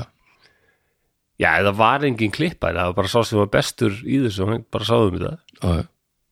já, 1.41 1.51
það 1.65 1.77
var 1.79 2.05
engin 2.07 2.33
klippa 2.33 2.71
það 2.73 2.91
var 2.91 2.97
bara 2.99 3.11
sá 3.11 3.19
sem 3.27 3.39
var 3.41 3.49
bestur 3.53 3.95
í 4.05 4.19
þessu 4.25 4.47
hann 4.49 4.65
bara 4.73 4.87
sáðum 4.87 5.17
þetta 5.17 5.31
Já, 5.61 5.69
já, 5.81 5.85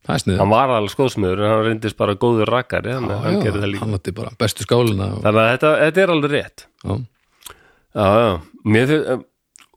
það 0.05 0.15
er 0.15 0.23
sniður 0.23 0.41
hann 0.43 0.51
var 0.53 0.73
alveg 0.75 0.93
skóðsmiður 0.95 1.43
en 1.43 1.53
hann 1.53 1.63
reyndist 1.67 1.99
bara 1.99 2.17
góður 2.19 2.51
rakkari 2.53 2.95
hann, 2.95 3.09
hann 3.09 3.39
gerði 3.43 3.63
það 3.63 3.71
líka. 3.73 3.85
Hann 3.85 3.99
átti 3.99 4.15
bara 4.19 4.35
bestu 4.39 4.67
skálina 4.67 5.09
og, 5.15 5.23
þannig 5.25 5.45
að 5.45 5.53
þetta, 5.53 5.71
þetta 5.83 6.03
er 6.03 6.13
alveg 6.15 6.35
rétt. 6.35 6.65
Já, 6.83 6.93
já, 7.99 8.05
já, 8.23 8.29
mér 8.75 8.91
fyrir 8.93 9.25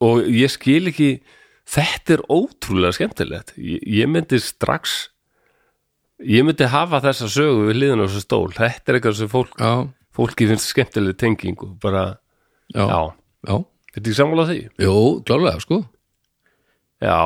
og 0.03 0.29
ég 0.35 0.51
skil 0.53 0.83
ekki 0.91 1.11
þetta 1.73 2.17
er 2.17 2.25
ótrúlega 2.27 2.99
skemmtilegt. 2.99 3.55
Ég, 3.57 3.83
ég 4.03 4.11
myndi 4.11 4.41
strax 4.43 4.99
ég 6.27 6.47
myndi 6.47 6.69
hafa 6.71 7.01
þessa 7.05 7.29
sögu 7.31 7.69
við 7.69 7.81
liðan 7.81 8.03
á 8.03 8.07
þessu 8.07 8.25
stól. 8.25 8.49
Þetta 8.57 8.91
er 8.91 8.99
eitthvað 8.99 9.19
sem 9.19 9.31
fólk, 9.33 9.55
já, 9.59 9.73
fólki 10.15 10.49
finnst 10.51 10.71
skemmtileg 10.73 11.19
tenging 11.21 11.65
og 11.65 11.73
bara, 11.83 12.05
já, 12.75 12.85
já, 13.49 13.55
þetta 13.95 14.13
er 14.13 14.19
sammála 14.19 14.49
því? 14.51 14.59
Jú, 14.83 14.99
klálega, 15.29 15.63
sko. 15.65 15.81
Já. 17.03 17.17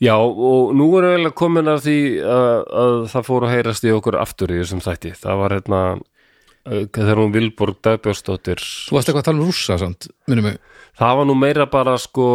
Já, 0.00 0.14
og 0.16 0.72
nú 0.76 0.86
erum 0.96 1.10
við 1.10 1.16
eiginlega 1.18 1.36
komin 1.36 1.68
að 1.68 1.82
því 1.84 1.98
að, 2.24 2.54
að 2.82 2.94
það 3.12 3.26
fór 3.26 3.46
að 3.46 3.54
heyrast 3.54 3.84
í 3.84 3.92
okkur 3.92 4.16
aftur 4.20 4.54
í 4.54 4.60
þessum 4.62 4.84
þætti. 4.84 5.12
Það 5.20 5.40
var 5.42 5.54
hérna 5.56 5.80
uh, 5.96 6.84
þegar 6.86 7.20
hún 7.20 7.34
Vilborg 7.34 7.80
Dagbjörnsdóttir 7.84 8.62
Þú 8.64 8.96
varst 8.96 9.10
eitthvað 9.10 9.24
að 9.24 9.28
tala 9.28 9.42
um 9.42 9.50
rússa, 9.50 9.76
samt, 9.80 10.08
minnum 10.30 10.48
mig. 10.48 10.60
Það 11.00 11.18
var 11.20 11.28
nú 11.28 11.36
meira 11.36 11.68
bara 11.70 11.96
sko 12.00 12.28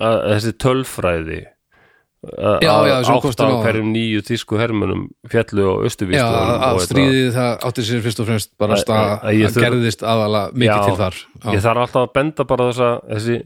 að, 0.00 0.16
þessi 0.32 0.54
tölfræði 0.64 1.42
að 1.42 1.50
Já, 1.50 1.50
já, 1.50 1.50
sem 1.50 2.10
átt 2.22 3.40
á 3.42 3.50
hverjum 3.64 3.88
nýju 3.90 4.22
þýsku 4.28 4.58
hermunum 4.60 5.04
fjallu 5.26 5.64
og 5.66 5.80
Já, 5.82 5.88
austuvístum 5.90 6.36
að 6.62 6.80
stríðið 6.86 7.30
það 7.34 7.64
átti 7.66 7.84
sér 7.88 8.02
fyrst 8.04 8.22
og 8.22 8.28
fremst 8.28 8.52
bara 8.62 8.78
Að- 8.78 9.24
gerðist 9.64 10.04
aðalega 10.06 10.54
mikið 10.62 10.84
til 10.86 10.98
þar. 11.00 11.18
Ég 11.50 11.64
þarf 11.64 11.82
alltaf 11.82 12.02
að 12.06 12.12
benda 12.18 12.46
bara 12.52 12.68
þessa 12.70 12.90
þessi, 13.08 13.38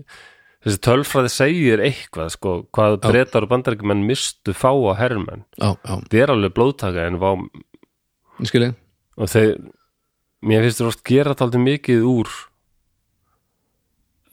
þessi 0.66 0.82
tölfræði 0.88 1.32
segir 1.32 1.84
eitthvað 1.88 2.28
sko, 2.36 2.52
hvað 2.76 2.98
breytar 3.06 3.46
og 3.46 3.52
bandarækjumenn 3.54 4.04
mistu 4.10 4.52
fá 4.52 4.68
á 4.76 4.92
já, 5.56 5.70
þetta 5.86 6.20
er 6.20 6.34
alveg 6.36 6.56
blóðtaka 6.58 7.08
en 7.08 7.16
og 9.16 9.32
þeir 9.32 9.56
mér 10.44 10.66
finnst 10.66 10.82
þér 10.82 10.92
oft 10.92 11.04
gera 11.08 11.32
þetta 11.32 11.48
aldrei 11.48 11.64
mikið 11.64 12.04
úr 12.12 12.28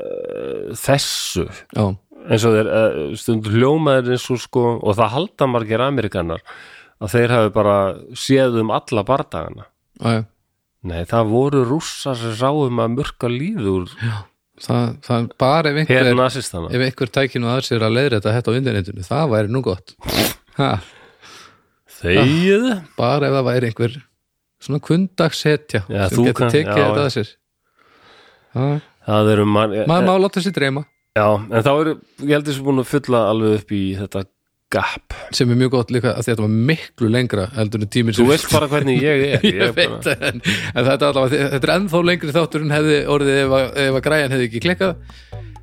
uh, 0.03 0.75
þessu. 0.75 1.47
Já, 1.71 1.85
eins 2.27 2.45
og 2.47 2.57
þeir 2.57 2.69
uh, 2.69 2.99
stundur 3.19 3.57
hljómaður 3.57 4.15
eins 4.15 4.29
og 4.31 4.43
sko 4.43 4.67
og 4.77 4.99
það 4.99 5.13
halda 5.17 5.49
margir 5.51 5.83
amerikanar 5.83 6.43
að 7.03 7.15
þeir 7.15 7.35
hafi 7.35 7.55
bara 7.55 7.77
séð 8.15 8.61
um 8.61 8.71
alla 8.73 9.03
bardagana. 9.07 9.67
Já 9.99 10.23
nei 10.83 11.03
það 11.07 11.31
voru 11.31 11.63
rússar 11.67 12.17
sem 12.19 12.35
sáum 12.37 12.81
að 12.83 12.95
murka 12.97 13.31
líf 13.31 13.59
úr 13.73 13.89
Það, 14.63 14.89
það 15.03 15.23
bara 15.41 15.71
ef 15.71 15.77
einhver, 15.81 16.19
ef 16.77 16.81
einhver 16.85 17.09
tækinu 17.09 17.47
að 17.49 17.63
sér 17.65 17.83
að 17.83 17.95
leiðra 17.97 18.19
þetta 18.19 18.33
hætt 18.35 18.49
á 18.53 18.53
internetinu, 18.53 19.05
það 19.07 19.31
væri 19.31 19.49
nú 19.51 19.61
gott. 19.65 19.95
Ha, 20.59 20.67
þegið. 21.97 22.67
Bara 22.95 23.27
ef 23.27 23.33
það 23.33 23.47
væri 23.47 23.71
einhver 23.71 23.95
svona 24.61 24.81
kundagshetja 24.85 25.81
Já, 25.89 26.03
sem 26.13 26.29
getur 26.29 26.53
tekið 26.53 26.79
þetta 26.79 27.01
að 27.01 27.09
sér. 27.15 27.33
Ha, 28.53 28.69
það 29.09 29.31
eru 29.33 29.47
man, 29.57 29.75
maður 29.89 30.07
má 30.11 30.13
láta 30.21 30.45
sér 30.45 30.55
dreyma 30.55 30.85
já, 31.17 31.27
en 31.37 31.65
þá 31.65 31.71
eru 31.73 31.97
ég 32.23 32.33
heldur 32.37 32.55
sem 32.57 32.65
búin 32.65 32.83
að 32.83 32.89
fylla 32.93 33.25
alveg 33.31 33.59
upp 33.59 33.75
í 33.75 33.83
þetta 33.99 34.23
gap. 34.73 35.15
Sem 35.35 35.51
er 35.53 35.59
mjög 35.59 35.73
gott 35.75 35.93
líka 35.93 36.13
að 36.17 36.27
þetta 36.29 36.45
var 36.45 36.53
miklu 36.71 37.09
lengra 37.13 37.47
heldur 37.53 37.83
en 37.85 37.91
tíminn 37.93 38.15
þú 38.17 38.23
sem 38.23 38.31
veist 38.31 38.53
bara 38.53 38.69
hvernig 38.71 39.01
ég 39.03 39.25
er 39.27 39.45
ég 39.45 39.61
er 39.67 39.73
veit 39.77 40.07
en, 40.13 40.41
en 40.41 40.87
þetta, 40.87 40.97
er 40.97 41.09
allavega, 41.09 41.49
þetta 41.55 41.69
er 41.69 41.73
ennþá 41.75 42.03
lengri 42.09 42.35
þáttur 42.35 42.65
en 42.65 42.73
hefði 42.73 42.99
orðið 43.15 43.41
ef 43.43 43.57
að, 43.57 43.65
ef 43.85 43.97
að 43.99 44.05
græjan 44.07 44.35
hefði 44.35 44.47
ekki 44.49 44.63
klikkað. 44.67 44.95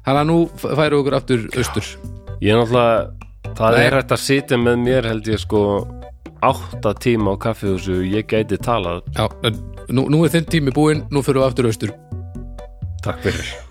Þannig 0.01 0.21
að 0.21 0.29
nú 0.31 0.37
færu 0.63 1.01
okkur 1.01 1.17
aftur 1.19 1.49
austur. 1.61 1.89
Ég 2.41 2.55
er 2.55 2.61
náttúrulega 2.61 3.55
það 3.59 3.77
Nei. 3.77 3.81
er 3.87 3.97
hægt 3.99 4.15
að 4.15 4.23
sitja 4.25 4.61
með 4.61 4.85
mér 4.85 5.11
held 5.11 5.33
ég 5.33 5.43
sko 5.43 5.65
átta 6.47 6.95
tíma 6.97 7.35
á 7.35 7.43
kaffihúsu 7.43 8.01
ég 8.09 8.29
gæti 8.31 8.61
talað. 8.63 9.03
Já, 9.17 9.27
en 9.45 9.59
nú, 9.93 10.07
nú 10.13 10.23
er 10.25 10.33
þinn 10.33 10.49
tími 10.49 10.77
búinn 10.77 11.05
nú 11.13 11.25
fyrir 11.27 11.43
við 11.43 11.51
aftur 11.51 11.73
austur. 11.73 11.99
Takk 13.05 13.21
fyrir 13.27 13.70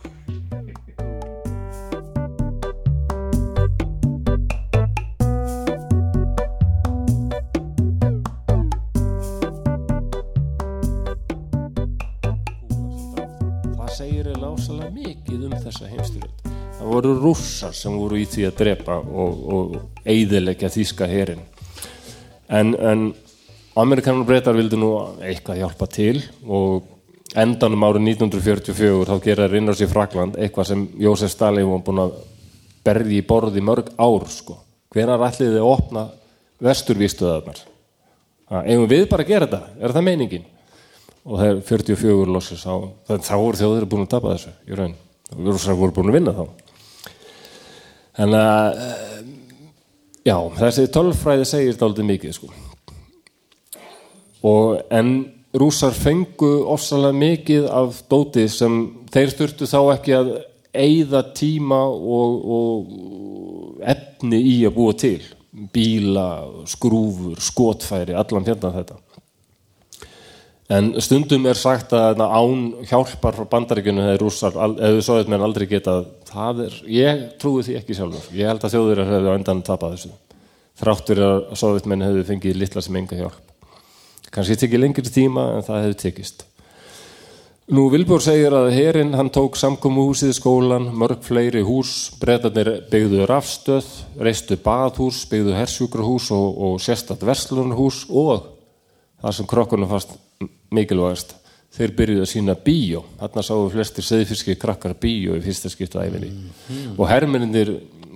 það 16.89 16.95
voru 16.95 17.15
rússar 17.21 17.73
sem 17.77 17.93
voru 17.93 18.17
í 18.17 18.25
því 18.29 18.45
að 18.49 18.55
drepa 18.57 18.97
og, 18.99 19.41
og 19.53 19.73
eiðilegja 20.09 20.71
þýska 20.73 21.07
herin. 21.09 21.41
En, 22.49 22.73
en 22.73 23.11
amerikanar 23.77 24.25
breytar 24.25 24.57
vildu 24.57 24.79
nú 24.79 24.89
eitthvað 25.21 25.61
hjálpa 25.61 25.87
til 25.93 26.15
og 26.47 26.87
endanum 27.37 27.85
árið 27.85 28.07
1944 28.15 29.05
þá 29.05 29.25
gera 29.25 29.45
á 29.45 29.73
sér 29.77 29.91
Frakland 29.91 30.39
eitthvað 30.39 30.69
sem 30.71 30.85
Jósef 30.97 31.29
Stalin 31.31 31.69
var 31.69 31.83
búin 31.85 32.01
að 32.07 32.15
berði 32.85 33.19
í 33.19 33.25
borði 33.27 33.61
mörg 33.61 33.91
ár 33.99 34.25
sko. 34.33 34.57
hvenar 34.89 35.21
ætlið 35.27 35.53
þið 35.53 35.59
að 35.59 35.69
opna 35.69 36.07
vesturvístuðarnar 36.65 37.59
eigum 38.65 38.89
við 38.89 39.05
bara 39.11 39.21
að 39.21 39.29
gera 39.29 39.45
þetta, 39.45 39.61
er 39.77 39.93
það 39.93 40.07
meiningin? 40.07 40.47
Og 41.29 41.37
það 41.37 41.51
er 41.51 41.59
44 41.67 42.33
lossis 42.33 42.63
þá 42.65 43.35
voru 43.37 43.59
þjóðir 43.59 43.85
búin 43.91 44.07
að 44.07 44.13
tapa 44.15 44.33
þessu 44.33 44.55
í 44.65 44.79
raun, 44.79 44.95
rússar 45.37 45.77
voru 45.77 45.93
búin 45.93 46.09
að 46.09 46.17
vinna 46.17 46.33
þá 46.33 46.68
en 48.17 48.35
að 48.37 48.79
eh, 48.85 49.17
já, 50.27 50.37
þessi 50.59 50.87
tölfræði 50.93 51.47
segir 51.47 51.73
þetta 51.73 51.89
aldrei 51.89 52.07
mikið 52.09 52.35
sko. 52.37 52.51
Og 54.49 54.79
en 54.95 55.11
rússar 55.59 55.95
fengu 55.97 56.51
ofsalega 56.69 57.17
mikið 57.17 57.67
af 57.73 58.03
dóti 58.11 58.45
sem 58.51 58.79
þeir 59.11 59.35
þurftu 59.35 59.67
þá 59.69 59.79
ekki 59.95 60.15
að 60.15 60.31
eyða 60.79 61.23
tíma 61.35 61.81
og, 61.89 62.39
og 62.55 63.83
efni 63.83 64.39
í 64.53 64.55
að 64.69 64.75
búa 64.77 64.95
til. 64.97 65.19
Bíla, 65.73 66.45
skrúfur, 66.69 67.39
skotfæri 67.41 68.13
allan 68.15 68.45
hérna 68.45 68.69
þetta 68.75 68.99
en 70.69 70.89
stundum 71.01 71.47
er 71.49 71.57
sagt 71.57 71.93
að 71.97 72.21
án 72.21 72.65
hjálpar 72.85 73.37
frá 73.37 73.47
bandaríkjunu 73.49 74.05
hefur 74.05 74.27
rússar, 74.27 74.57
eða 74.77 75.01
sovjetmenn 75.05 75.45
aldrei 75.45 75.65
getað 75.71 76.11
það 76.29 76.65
er, 76.67 76.75
ég 76.93 77.23
trúi 77.41 77.63
því 77.65 77.77
ekki 77.79 77.97
sjálfur. 77.97 78.27
Ég 78.37 78.51
held 78.51 78.65
að 78.65 78.75
þjóður 78.75 79.01
hefur 79.07 79.31
á 79.33 79.37
endan 79.37 79.63
tapað 79.65 79.95
þessu. 79.95 80.11
Þráttur 80.79 81.23
að 81.25 81.39
sovjetmenn 81.59 82.05
hefur 82.05 82.29
fengið 82.29 82.61
litla 82.61 82.85
sem 82.85 83.01
enga 83.01 83.17
hjálp. 83.17 83.41
Kannski 84.29 84.59
tekið 84.61 84.83
lengri 84.83 85.09
tíma 85.09 85.49
en 85.55 85.65
það 85.65 85.83
hefur 85.87 85.99
tekist. 86.05 86.45
Nú 87.69 87.83
Vilbjörn 87.93 88.23
segir 88.25 88.53
að 88.57 88.71
herinn 88.73 89.11
hann 89.13 89.27
tók 89.29 89.57
samkomuhúsið, 89.57 90.31
skólan, 90.37 90.87
mörg 90.97 91.21
fleiri 91.25 91.61
hús, 91.65 92.15
breytanir 92.17 92.71
byggðu 92.89 93.27
rafstöð, 93.29 93.89
reistu 94.17 94.57
baðhús, 94.63 95.19
byggðu 95.29 95.53
hersjúkrahús 95.53 96.31
og, 96.33 96.47
og 96.65 96.79
sérstætt 96.81 97.25
verslunarhús 97.29 98.07
og 98.09 98.47
það 99.21 99.37
sem 99.37 99.49
krokkunum 99.53 99.91
fast 99.91 100.17
mikilvægast, 100.73 101.35
þeir 101.75 101.93
byrjuðu 101.97 102.25
að 102.25 102.31
sína 102.31 102.55
bíó. 102.65 103.03
Þarna 103.19 103.45
sáu 103.45 103.69
flestir 103.73 104.05
seðfiski 104.05 104.57
krakkar 104.59 104.95
bíó 104.99 105.37
í 105.37 105.43
fyrsta 105.43 105.71
skiptu 105.71 106.01
æfinni. 106.01 106.31
Og 106.95 107.05
hermenninir, 107.09 107.75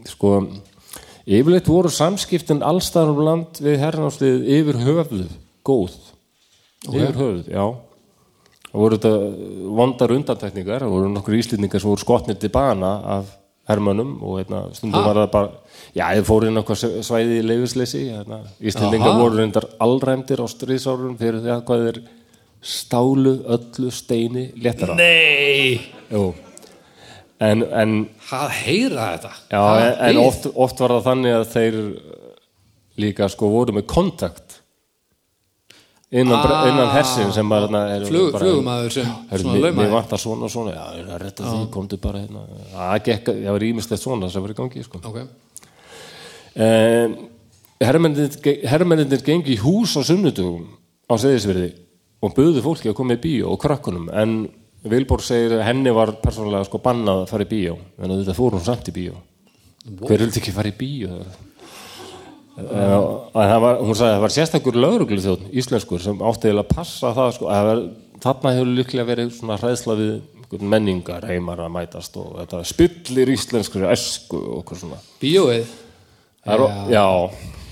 sko, 0.09 0.35
yfirleitt 1.25 1.69
voru 1.69 1.91
samskiptin 1.93 2.63
allstaðar 2.65 3.13
um 3.13 3.23
land 3.27 3.61
við 3.63 3.79
herrnámslið 3.83 4.49
yfir 4.57 4.81
höfðu, 4.83 5.27
góð. 5.65 5.97
Yfir 6.89 7.19
höfðu, 7.19 7.45
já. 7.53 7.65
Það 8.73 8.81
voru 8.81 8.97
þetta 8.97 9.13
vondar 9.77 10.15
undantekningar, 10.15 10.83
það 10.83 10.95
voru 10.95 11.13
nokkur 11.13 11.37
íslendingar 11.37 11.81
sem 11.81 11.91
voru 11.91 12.01
skotnir 12.01 12.39
til 12.41 12.49
bana 12.53 12.95
af 13.19 13.29
hermönum 13.69 14.15
og 14.21 14.39
hérna, 14.41 14.63
stundum 14.75 14.99
Ha? 14.99 15.07
var 15.07 15.19
það 15.23 15.29
bara, 15.31 15.51
já, 15.95 16.05
þið 16.17 16.25
fóru 16.27 16.49
inn 16.49 16.59
okkar 16.63 16.79
svæði 16.81 17.37
í 17.39 17.45
leifisleysi, 17.47 18.01
hérna, 18.11 18.41
íslendingar 18.59 19.13
Aha. 19.13 19.21
voru 19.23 19.39
reyndar 19.39 19.67
allræmdir 19.83 20.43
á 20.43 20.47
stríðsárun 20.51 21.17
fyrir 21.19 21.39
því 21.45 21.53
að 21.55 21.61
hvað 21.69 21.85
þeir 21.87 22.01
stálu 22.63 23.33
öllu 23.57 23.91
steini 23.91 24.49
léttara. 24.63 24.95
Nei 24.95 25.79
Jú. 26.11 26.33
En, 27.43 27.63
en, 27.75 27.95
Hvað 28.29 28.51
heyra 28.63 29.07
þetta? 29.17 29.31
já, 29.51 29.57
Hvað 29.59 29.85
en, 29.87 30.03
en 30.09 30.19
oft, 30.23 30.45
oft 30.55 30.79
var 30.83 30.93
það 30.97 31.07
þannig 31.09 31.33
að 31.39 31.47
þeir 31.55 31.79
líka 33.03 33.27
sko 33.33 33.49
voru 33.51 33.73
með 33.75 33.87
kontakt 33.89 34.59
innan, 36.13 36.39
Ah, 36.45 36.67
innan 36.69 36.91
hersin 36.93 37.31
sem 37.33 37.49
bara, 37.49 37.81
eru 37.95 38.05
Flug, 38.09 38.31
bara- 38.31 38.45
Flugumæður 38.45 38.91
sem 38.93 39.07
laumaði 39.63 39.91
vantar 39.91 40.21
svona 40.21 40.45
og 40.47 40.51
svona 40.53 40.73
já, 40.75 40.83
ég 40.97 41.07
er 41.07 41.13
að 41.17 41.21
retta 41.25 41.43
því, 41.43 41.69
komdu 41.73 41.97
bara 41.97 42.19
hérna. 42.23 42.43
Það 42.73 43.07
það 43.25 43.51
var 43.51 43.65
ímislegt 43.69 44.03
svona 44.03 44.29
sem 44.31 44.41
var 44.45 44.53
í 44.53 44.57
gangi 44.61 44.83
sko. 44.85 45.01
Ok. 45.03 45.17
Um, 46.55 47.15
herrmennir 47.81 49.23
gengi 49.25 49.55
í 49.55 49.61
hús 49.63 49.95
á 49.97 50.01
sunnudugum 50.05 50.67
á 51.09 51.13
seðisverði 51.17 51.71
og 52.23 52.35
buðu 52.37 52.61
fólki 52.61 52.91
að 52.91 52.97
koma 52.99 53.17
í 53.17 53.21
bíó 53.23 53.49
og 53.51 53.59
krakkunum 53.63 54.09
en 54.13 54.35
Vilborg 54.83 55.23
segir 55.23 55.55
að 55.57 55.63
henni 55.69 55.91
var 55.95 56.11
persónulega 56.21 56.67
sko 56.67 56.77
bannað 56.83 57.23
að 57.23 57.29
fara 57.31 57.45
í 57.47 57.51
bíó 57.51 57.77
en 58.03 58.13
þetta 58.19 58.35
fór 58.35 58.51
hún 58.57 58.63
samt 58.65 58.89
í 58.91 58.95
bíó. 58.95 59.13
Hver 60.03 60.19
vildi 60.23 60.39
ekki 60.41 60.51
fara 60.55 60.69
í 60.71 60.75
bíó? 60.77 61.09
Uh, 61.23 61.52
það 62.53 63.55
var, 63.63 63.79
hún 63.81 63.97
sagði 63.97 64.09
að 64.09 64.13
það 64.13 64.23
var 64.23 64.35
sérstakur 64.35 64.77
lögreglu 64.77 65.23
þjóðn, 65.23 65.49
íslenskur, 65.61 66.03
sem 66.03 66.21
átti 66.29 66.51
að 66.53 66.67
passa 66.69 67.13
það, 67.15 67.31
sko, 67.37 67.49
að 67.49 67.69
var, 67.69 67.81
þarna 68.27 68.53
hefur 68.57 68.71
líklega 68.77 69.07
verið 69.09 69.33
svona 69.39 69.57
hræðsla 69.61 69.97
við 69.97 70.13
menningar 70.61 71.25
heimar 71.25 71.63
að 71.65 71.73
mætast 71.73 72.17
og 72.21 72.37
þetta 72.37 72.61
spillir 72.69 73.33
íslenskur 73.33 73.87
esku 73.89 74.37
og 74.37 74.61
okkur 74.61 74.83
svona. 74.83 75.01
Bíóið? 75.23 75.73
Það 76.43 76.63
já. 76.67 76.69
já, 76.93 77.05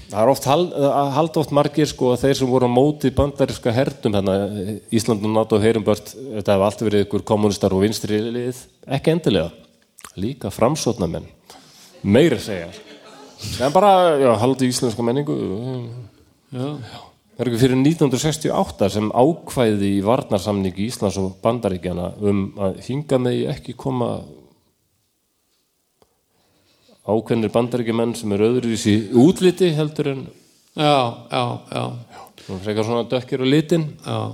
það 0.09 0.21
er 0.23 0.31
oft 0.33 0.47
hald, 0.49 0.75
að 0.89 1.13
halda 1.19 1.41
oft 1.43 1.53
margir 1.53 1.89
sko 1.91 2.13
að 2.15 2.23
þeir 2.25 2.37
sem 2.39 2.49
voru 2.49 2.69
á 2.71 2.71
móti 2.73 3.11
bandariska 3.13 3.73
herdum 3.75 4.15
hérna, 4.17 4.37
Ísland 4.89 5.27
og 5.27 5.35
NATO 5.35 5.59
heyrumbört, 5.61 6.15
þetta 6.15 6.55
hefur 6.55 6.69
alltaf 6.71 6.87
verið 6.89 7.05
ykkur 7.05 7.27
kommunistar 7.27 7.75
og 7.75 7.83
vinstri 7.85 8.23
lið, 8.31 8.63
ekki 8.97 9.13
endilega. 9.13 9.51
Líka 10.17 10.49
framsóknarmenn. 10.51 11.29
Meira 12.01 12.39
segja 12.41 12.71
en 13.61 13.73
bara, 13.73 13.93
já, 14.21 14.29
haldi 14.41 14.69
íslenska 14.71 15.05
menningu. 15.05 15.37
Já. 16.51 16.67
Það 17.31 17.45
er 17.45 17.49
ekki 17.49 17.61
fyrir 17.61 17.79
1968 17.79 18.91
sem 18.93 19.07
ákvæði 19.09 19.95
í 19.95 20.01
varnarsamningi 20.05 20.85
Íslands 20.85 21.17
og 21.17 21.39
Bandaríkjana 21.41 22.11
um 22.21 22.43
að 22.61 22.81
hinga 22.85 23.17
megi 23.23 23.47
ekki 23.49 23.73
koma 23.79 24.19
ákveðnir 27.01 27.49
bandaríkjumenn 27.55 28.13
sem 28.19 28.35
er 28.35 28.45
öðruvísi 28.45 28.93
í 28.93 29.23
útliti 29.23 29.71
heldur 29.73 30.11
en 30.11 30.21
Já, 30.75 31.27
já, 31.31 31.59
já. 31.71 31.83
Hún 32.47 32.59
frekar 32.63 32.85
svona 32.87 33.03
dökkir 33.03 33.41
og 33.43 33.49
litin. 33.49 33.89
Já, 34.05 34.31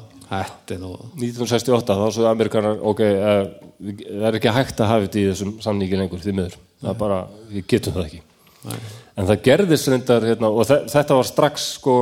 er 0.70 0.78
nú 0.78 0.92
1968 1.18 1.96
þá 1.98 2.06
svo 2.14 2.28
Amerikanar 2.30 2.78
ok, 2.78 3.02
uh, 3.02 3.48
það 3.80 4.28
er 4.30 4.38
ekki 4.38 4.54
hægt 4.54 4.82
að 4.84 4.92
hafa 4.92 5.08
þetta 5.08 5.20
í 5.22 5.28
þessum 5.32 5.56
samningi 5.64 5.98
lengur 5.98 6.22
því 6.22 6.36
miður. 6.38 6.58
Það 6.84 6.92
er 6.92 7.00
bara, 7.00 7.22
við 7.50 7.66
getum 7.74 7.96
það 7.96 8.06
ekki 8.06 8.27
Nei. 8.66 8.78
en 9.18 9.28
það 9.30 9.44
gerðist 9.46 9.88
reyndar 9.92 10.26
hérna, 10.26 10.50
og 10.50 10.66
þe- 10.68 10.86
þetta 10.92 11.16
var 11.20 11.28
strax 11.30 11.68
sko 11.78 11.94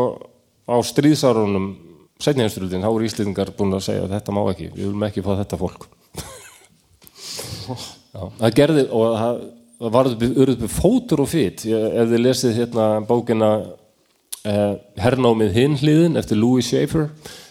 á 0.66 0.76
stríðsárunum 0.82 1.68
setni 2.20 2.46
heimstyrlutin, 2.46 2.82
þá 2.82 2.90
voru 2.96 3.06
Íslendingar 3.10 3.52
búin 3.58 3.76
að 3.76 3.84
segja 3.90 4.08
þetta 4.08 4.32
má 4.34 4.42
ekki, 4.54 4.70
við 4.72 4.86
viljum 4.88 5.04
ekki 5.10 5.22
fá 5.26 5.34
þetta 5.42 5.60
fólk. 5.60 5.88
Já, 8.16 8.22
það 8.40 8.54
gerði 8.56 8.84
og 8.96 9.16
það, 9.20 9.40
það 9.82 9.96
var 9.98 10.10
urðið 10.46 10.68
fótur 10.72 11.24
og 11.26 11.30
fytt 11.32 11.66
ef 11.68 12.12
þið 12.14 12.22
lesið 12.24 12.54
hérna 12.62 12.86
bókina 13.10 13.50
eh, 14.48 14.76
Hernámið 15.04 15.52
hinhliðin 15.58 16.16
eftir 16.22 16.40
Louis 16.40 16.70
Schaefer 16.70 17.10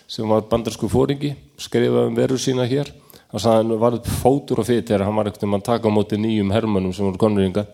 sem 0.08 0.28
var 0.30 0.46
bandarsku 0.48 0.88
fóringi 0.92 1.34
skrifaði 1.60 2.08
um 2.12 2.16
veru 2.16 2.38
sína 2.40 2.64
hér. 2.70 2.90
Og 3.34 3.42
sagði 3.42 3.60
hann 3.64 3.80
var 3.82 3.96
fótur 4.22 4.60
og 4.62 4.68
fytt 4.68 4.86
þegar 4.88 5.08
hann 5.08 5.16
var 5.18 5.26
ekkert 5.28 5.44
um 5.48 5.56
að 5.58 5.64
taka 5.66 5.90
á 5.90 5.96
móti 5.96 6.16
nýjum 6.22 6.52
hermönnum 6.54 6.92
sem 6.94 7.04
voru 7.08 7.18
konringa 7.18 7.64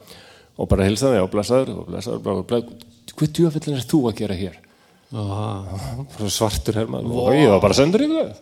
og 0.60 0.68
bara 0.70 0.88
hilsaði 0.88 1.22
og 1.24 1.30
blessaður 1.32 1.70
og 1.74 1.86
blessaður, 1.88 2.24
blessaður, 2.24 2.48
blessaður. 2.50 2.88
Hvað 3.20 3.32
djöfellin 3.36 3.78
er 3.78 3.86
þú 3.90 4.00
að 4.10 4.18
gera 4.20 4.36
hér? 4.38 4.58
Svartur 6.30 6.76
hermann 6.78 7.08
og 7.10 7.32
ég 7.34 7.50
var 7.50 7.62
bara 7.64 7.74
sendur 7.76 8.04
í 8.04 8.10
það 8.12 8.34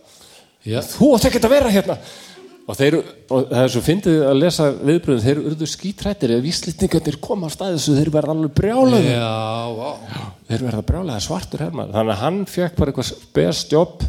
Já, 0.68 0.82
þú 0.84 1.14
átt 1.16 1.28
ekki 1.28 1.40
að 1.40 1.52
vera 1.54 1.70
hérna. 1.72 1.94
Og, 2.68 2.76
þeir, 2.76 2.98
og 3.32 3.44
það 3.48 3.62
er 3.62 3.70
svo 3.72 3.80
fyndið 3.86 4.18
að 4.28 4.40
lesa 4.42 4.64
viðbröðum 4.74 5.22
þeir 5.24 5.38
urðu 5.48 5.68
skítrættir 5.70 6.34
ef 6.34 6.42
víslitningarnir 6.44 7.16
koma 7.24 7.48
á 7.48 7.54
staðið 7.54 7.78
svo 7.80 7.94
þeir 7.96 8.10
verða 8.12 8.34
alveg 8.34 8.52
brjálaði 8.58 9.14
já, 9.14 9.30
vá. 9.78 10.18
Þeir 10.50 10.64
verða 10.66 10.82
brjálaði 10.90 11.24
svartur 11.24 11.64
hermann 11.64 11.94
þannig 11.94 12.12
að 12.12 12.20
hann 12.26 12.42
fekk 12.52 12.76
bara 12.76 12.92
eitthvað 12.92 13.24
best 13.38 13.72
jobb 13.72 14.04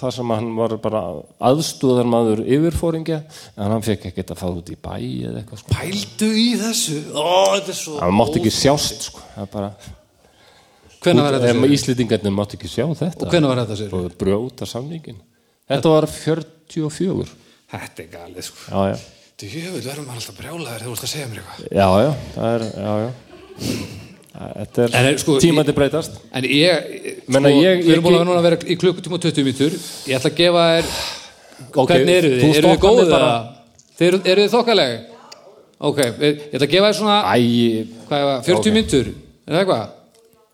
þar 0.00 0.14
sem 0.16 0.30
hann 0.34 0.48
var 0.56 0.74
bara 0.82 1.00
aðstúðar 1.50 2.08
maður 2.08 2.42
yfirfóringja 2.46 3.18
en 3.56 3.72
hann 3.74 3.84
fekk 3.84 4.08
ekkert 4.10 4.32
að 4.34 4.40
fá 4.42 4.46
út 4.50 4.72
í 4.72 4.76
bæ 4.80 4.94
eða 4.96 5.40
eitthvað 5.42 5.60
sko. 5.62 5.74
Pældu 5.76 6.28
í 6.40 6.48
þessu 6.60 6.98
Ó, 7.12 7.28
þetta 7.56 7.74
er 7.74 7.78
svo 7.80 7.98
hann 8.00 8.16
mátti 8.16 8.40
ekki 8.42 8.52
sjást 8.56 9.08
sko. 9.10 9.24
Það 9.36 9.46
er 9.46 9.52
bara, 9.54 9.70
Hvenær 11.00 11.24
var 11.28 11.36
þetta 11.38 11.52
sér? 11.54 11.74
Íslendingarnir 11.76 12.34
mátti 12.36 12.58
ekki 12.58 12.68
sjá 12.72 12.84
þetta 13.04 13.24
Og 13.28 13.32
hvenær 13.32 13.52
var 13.54 13.62
þetta 13.62 13.78
sér? 13.80 13.94
og 14.00 14.18
brjóta 14.20 14.68
samningin 14.68 15.20
þetta 15.70 15.94
var 15.94 16.08
44 16.10 17.30
Þetta 17.70 18.04
er 18.04 18.12
galið 18.16 18.46
sko 18.50 18.68
já 18.68 18.94
já 18.94 19.00
Djöfull 19.40 19.80
verðum 19.86 20.04
maður 20.10 20.20
alltaf 20.20 20.36
brjálaður 20.36 20.68
þegar 20.68 20.82
þú 20.84 20.92
ert 20.98 21.04
að 21.06 21.12
segja 21.14 21.28
mér 21.30 21.38
eitthvað 21.40 21.78
Já, 21.80 21.88
já, 22.04 22.10
það 22.34 22.56
er, 22.58 22.64
já, 22.76 22.92
já. 23.00 24.08
Þetta 24.30 24.84
er, 24.86 25.06
er, 25.10 25.16
sko, 25.18 25.38
tímandi 25.42 25.72
breytast. 25.74 26.20
En 26.38 26.44
ég, 26.46 27.24
Menna, 27.26 27.50
sko, 27.50 27.62
ég- 27.64 27.80
við 27.82 27.94
erum 27.96 28.04
ég- 28.04 28.12
búin 28.14 28.28
að 28.30 28.36
að 28.38 28.44
vera 28.46 28.58
í 28.62 28.76
klukkutíma 28.78 29.16
og 29.18 29.22
20 29.24 29.44
mítur 29.44 29.72
Ég 30.06 30.14
ætla 30.20 30.30
að 30.30 30.36
gefa 30.38 30.66
þér 30.70 30.90
Ok, 31.74 31.90
Hvernig 31.90 32.14
eru 32.20 32.28
þið? 32.30 32.54
Eru 32.60 32.68
þið 32.68 32.78
góðið 32.84 33.14
Þið 33.98 34.28
eru 34.30 34.44
þið 34.44 34.52
þokkaleg? 34.54 34.92
Ok, 35.80 35.98
ég 35.98 36.20
ég 36.20 36.54
ætla 36.54 36.66
að 36.68 36.70
gefa 36.76 36.86
þér 36.92 36.98
svona 37.00 37.18
Æ, 37.26 37.40
Hvað 38.06 38.20
er 38.20 38.28
það, 38.30 38.44
40 38.44 38.60
Ok. 38.60 38.74
mínútur 38.76 39.06
Er 39.10 39.50
það 39.50 39.60
eitthvað? 39.64 39.88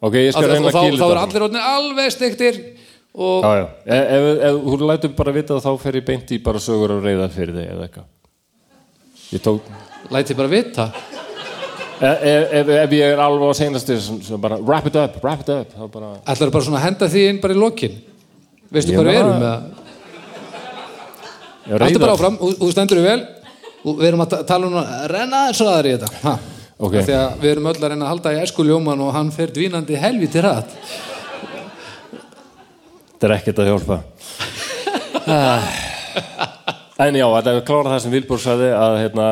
ok, 0.07 0.15
ég 0.15 0.33
skal 0.33 0.49
reyna 0.49 0.71
að 0.71 0.81
kýla 0.81 0.99
þá 1.03 1.11
er 1.11 1.21
allir 1.27 1.45
orðinir 1.47 1.69
alveg 1.77 2.13
stektir 2.17 2.55
Já, 3.17 3.53
já. 3.57 3.67
E- 3.89 4.07
Ef, 4.17 4.57
þú 4.61 4.87
lætur 4.89 5.13
bara 5.17 5.33
vita 5.33 5.55
þá 5.57 5.71
fer 5.81 5.93
ég 6.01 6.05
beint 6.05 6.33
í 6.33 6.39
bara 6.43 6.59
sögur 6.61 6.91
og 6.99 7.05
reyðar 7.05 7.31
fyrir 7.33 7.55
þig 7.57 7.71
eða 7.73 7.87
eitthvað. 7.89 8.05
Ég 9.33 9.41
tók, 9.41 9.61
læti 10.13 10.37
bara 10.37 10.49
vita 10.53 10.93
ef, 12.01 12.23
ef, 12.23 12.53
ef, 12.61 12.69
ef 12.83 12.95
ég 12.97 13.15
er 13.15 13.23
alveg 13.23 13.49
á 13.49 13.53
sem 13.57 14.41
bara 14.41 14.59
wrap 14.61 14.87
it 14.91 14.97
up, 15.01 15.17
wrap 15.25 15.41
it 15.45 15.51
up, 15.55 15.73
bara, 15.93 16.13
Ætlar 16.27 16.53
bara 16.53 16.65
svona 16.67 16.81
að 16.81 16.87
henda 16.91 17.09
því 17.13 17.25
inn 17.31 17.41
bara 17.41 17.57
í 17.57 17.61
lokin 17.61 17.97
Veistu 18.73 18.93
hvað 18.97 19.09
við 19.11 19.21
erum 19.21 19.41
það? 19.45 19.63
ég 21.67 21.83
Haltu 21.87 22.03
bara 22.03 22.17
áfram, 22.17 22.37
þú 22.41 22.53
þú 22.61 22.71
stendur 22.75 23.01
þig 23.01 23.09
vel 23.09 23.23
og 23.87 24.01
við 24.01 24.09
erum 24.11 24.25
að 24.27 24.31
ta- 24.35 24.43
tala 24.49 24.67
um 24.71 24.79
að 24.81 24.93
renna 25.13 25.43
eins 25.49 25.61
og 25.63 25.71
aðri 25.71 25.93
í 25.93 25.97
þetta 25.97 26.23
ha. 26.27 26.37
Ok. 26.77 26.95
Af 27.01 27.07
því 27.07 27.15
að 27.17 27.37
við 27.43 27.51
erum 27.55 27.69
öll 27.71 27.77
að 27.81 27.89
reyna 27.93 28.05
að 28.05 28.13
halda 28.13 28.33
í 28.35 28.41
æsku 28.43 28.67
ljóman 28.67 29.01
og 29.07 29.13
hann 29.17 29.31
fer 29.33 29.53
dvínandi 29.55 30.01
helviti 30.03 30.43
rætt 30.45 30.75
Þetta 33.17 33.29
er 33.31 33.33
ekkert 33.39 33.63
að 33.63 33.71
hjálpa. 33.73 33.97
Ah. 35.27 35.65
En 36.97 37.13
já, 37.13 37.27
þetta 37.29 37.53
er 37.53 37.65
klára 37.69 37.91
það 37.93 37.99
sem 38.01 38.13
Vilbúr 38.15 38.39
sagði 38.41 38.69
að 38.73 38.95
hérna, 39.03 39.25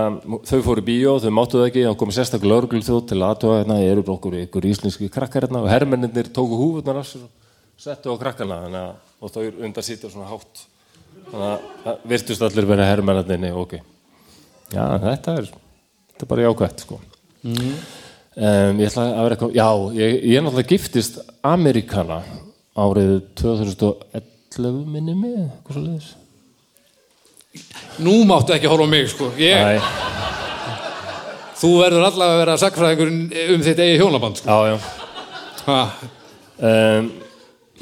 þau 0.44 0.58
fóru 0.66 0.82
í 0.82 0.84
bíó, 0.84 1.14
þau 1.22 1.30
máttu 1.32 1.56
það 1.56 1.68
ekki, 1.70 1.84
þá 1.86 1.96
komið 2.02 2.16
sérstaklega 2.18 2.50
lögreglu 2.50 2.84
þjóð 2.84 2.98
til 3.08 3.20
aðtóa 3.24 3.54
hérna, 3.62 3.78
ég 3.80 3.92
eru 3.94 4.02
bara 4.04 4.16
okkur 4.18 4.34
ykkur 4.42 4.66
íslenski 4.68 5.06
krakkar 5.12 5.46
hérna 5.46 5.62
og 5.64 5.70
hermennir 5.72 6.26
tóku 6.28 6.58
húfurnar 6.60 6.98
af 7.00 7.06
sér 7.08 7.22
og 7.24 7.30
settu 7.80 8.12
á 8.12 8.20
krakkana 8.20 8.58
þannig 8.66 8.82
að, 8.82 8.90
og 9.16 9.32
þau 9.32 9.64
undar 9.64 9.86
sýtja 9.86 10.10
svona 10.12 10.28
hátt. 10.28 10.60
Þannig 11.30 11.46
að 11.46 11.64
það 11.86 12.04
virtust 12.12 12.44
allir 12.44 12.68
vera 12.68 12.88
hermennarnir, 12.90 13.56
ok. 13.62 13.72
Já, 14.74 14.84
þetta 15.06 15.36
er, 15.40 15.48
þetta 16.12 16.26
er 16.26 16.30
bara 16.34 16.44
jákvætt, 16.44 16.84
sko. 16.84 16.98
Um, 17.44 18.82
ég 18.82 18.90
ætla 18.90 19.06
að 19.06 19.22
vera 19.22 19.38
eitthvað, 19.38 19.56
já, 19.56 19.70
ég, 20.02 20.18
ég 20.20 20.36
er 20.36 20.44
náttúrulega 20.44 20.72
giftist 20.74 21.16
Amerikana 21.40 22.20
árið 22.76 23.14
2011 23.40 24.84
minni 24.84 25.16
mig, 25.16 25.40
eitthvað 25.46 25.78
svo 25.78 25.84
leiðis. 25.86 26.12
Nú 28.04 28.14
máttu 28.28 28.54
ekki 28.56 28.66
horfa 28.70 28.86
á 28.86 28.90
mig 28.90 29.08
sko. 29.12 29.30
Ég, 29.38 29.82
þú 31.60 31.70
verður 31.80 32.06
allavega 32.08 32.34
að 32.34 32.40
vera 32.42 32.56
sakfræðingur 32.64 33.12
um 33.54 33.62
þitt 33.66 33.82
eigi 33.84 34.00
hjónaband 34.02 34.40
sko. 34.40 34.48
já, 34.50 34.74
já. 34.74 34.78
Ha, 35.64 35.78
um, 36.60 37.12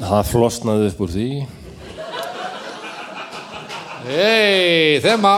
Það 0.03 0.23
flosnaði 0.31 0.87
upp 0.89 1.01
úr 1.05 1.11
því. 1.13 1.25
Hei, 4.03 4.99
þema 5.03 5.33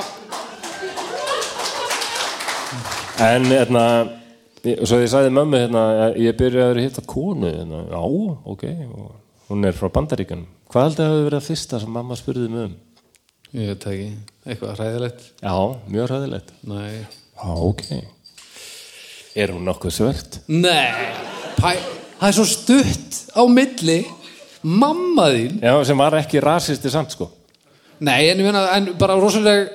En 3.21 3.45
hérna 3.45 3.83
ég- 4.65 4.81
Svo 4.87 4.97
ég 5.03 5.09
sagði 5.11 5.29
mömmu 5.35 5.59
hérna 5.59 5.83
Ég 6.17 6.33
byrjaði 6.39 6.73
að 6.79 6.81
hitta 6.87 7.01
konu 7.05 7.51
hérna. 7.51 7.83
Já, 7.91 8.01
ok 8.45 8.63
og 8.95 9.11
Hún 9.49 9.65
er 9.67 9.73
frá 9.77 9.89
Bandaríkanum 9.93 10.47
Hvað 10.71 10.83
heldur 10.87 11.05
að 11.05 11.11
hafa 11.11 11.25
verið 11.29 11.39
að 11.41 11.47
fyrsta 11.51 11.79
sem 11.83 11.91
mamma 11.93 12.15
spurði 12.17 12.49
mig 12.49 12.63
um? 12.69 12.75
Ég 13.55 13.71
veit 13.71 13.85
ekki, 13.91 14.07
eitthvað 14.45 14.75
hræðilegt? 14.79 15.23
Já, 15.41 15.55
mjög 15.91 16.09
ræðilegt 16.11 16.53
nei, 16.67 17.05
Já, 17.35 17.49
ok. 17.51 17.83
Er 19.35 19.51
hún 19.51 19.65
nokkuð 19.67 19.95
svört? 19.97 20.39
nei. 20.47 20.91
Það 21.59 22.29
er 22.29 22.35
svo 22.37 22.45
stutt 22.47 23.17
á 23.35 23.41
milli 23.51 23.97
mamma 24.63 25.27
þín. 25.33 25.59
Já, 25.63 25.73
sem 25.87 25.99
var 25.99 26.15
ekki 26.19 26.39
rasisti 26.43 26.91
samt 26.93 27.11
sko. 27.15 27.27
Nei, 28.05 28.29
en 28.31 28.39
ég 28.39 28.47
meina, 28.47 28.63
en 28.75 28.89
bara 28.99 29.15
rosaleg 29.19 29.69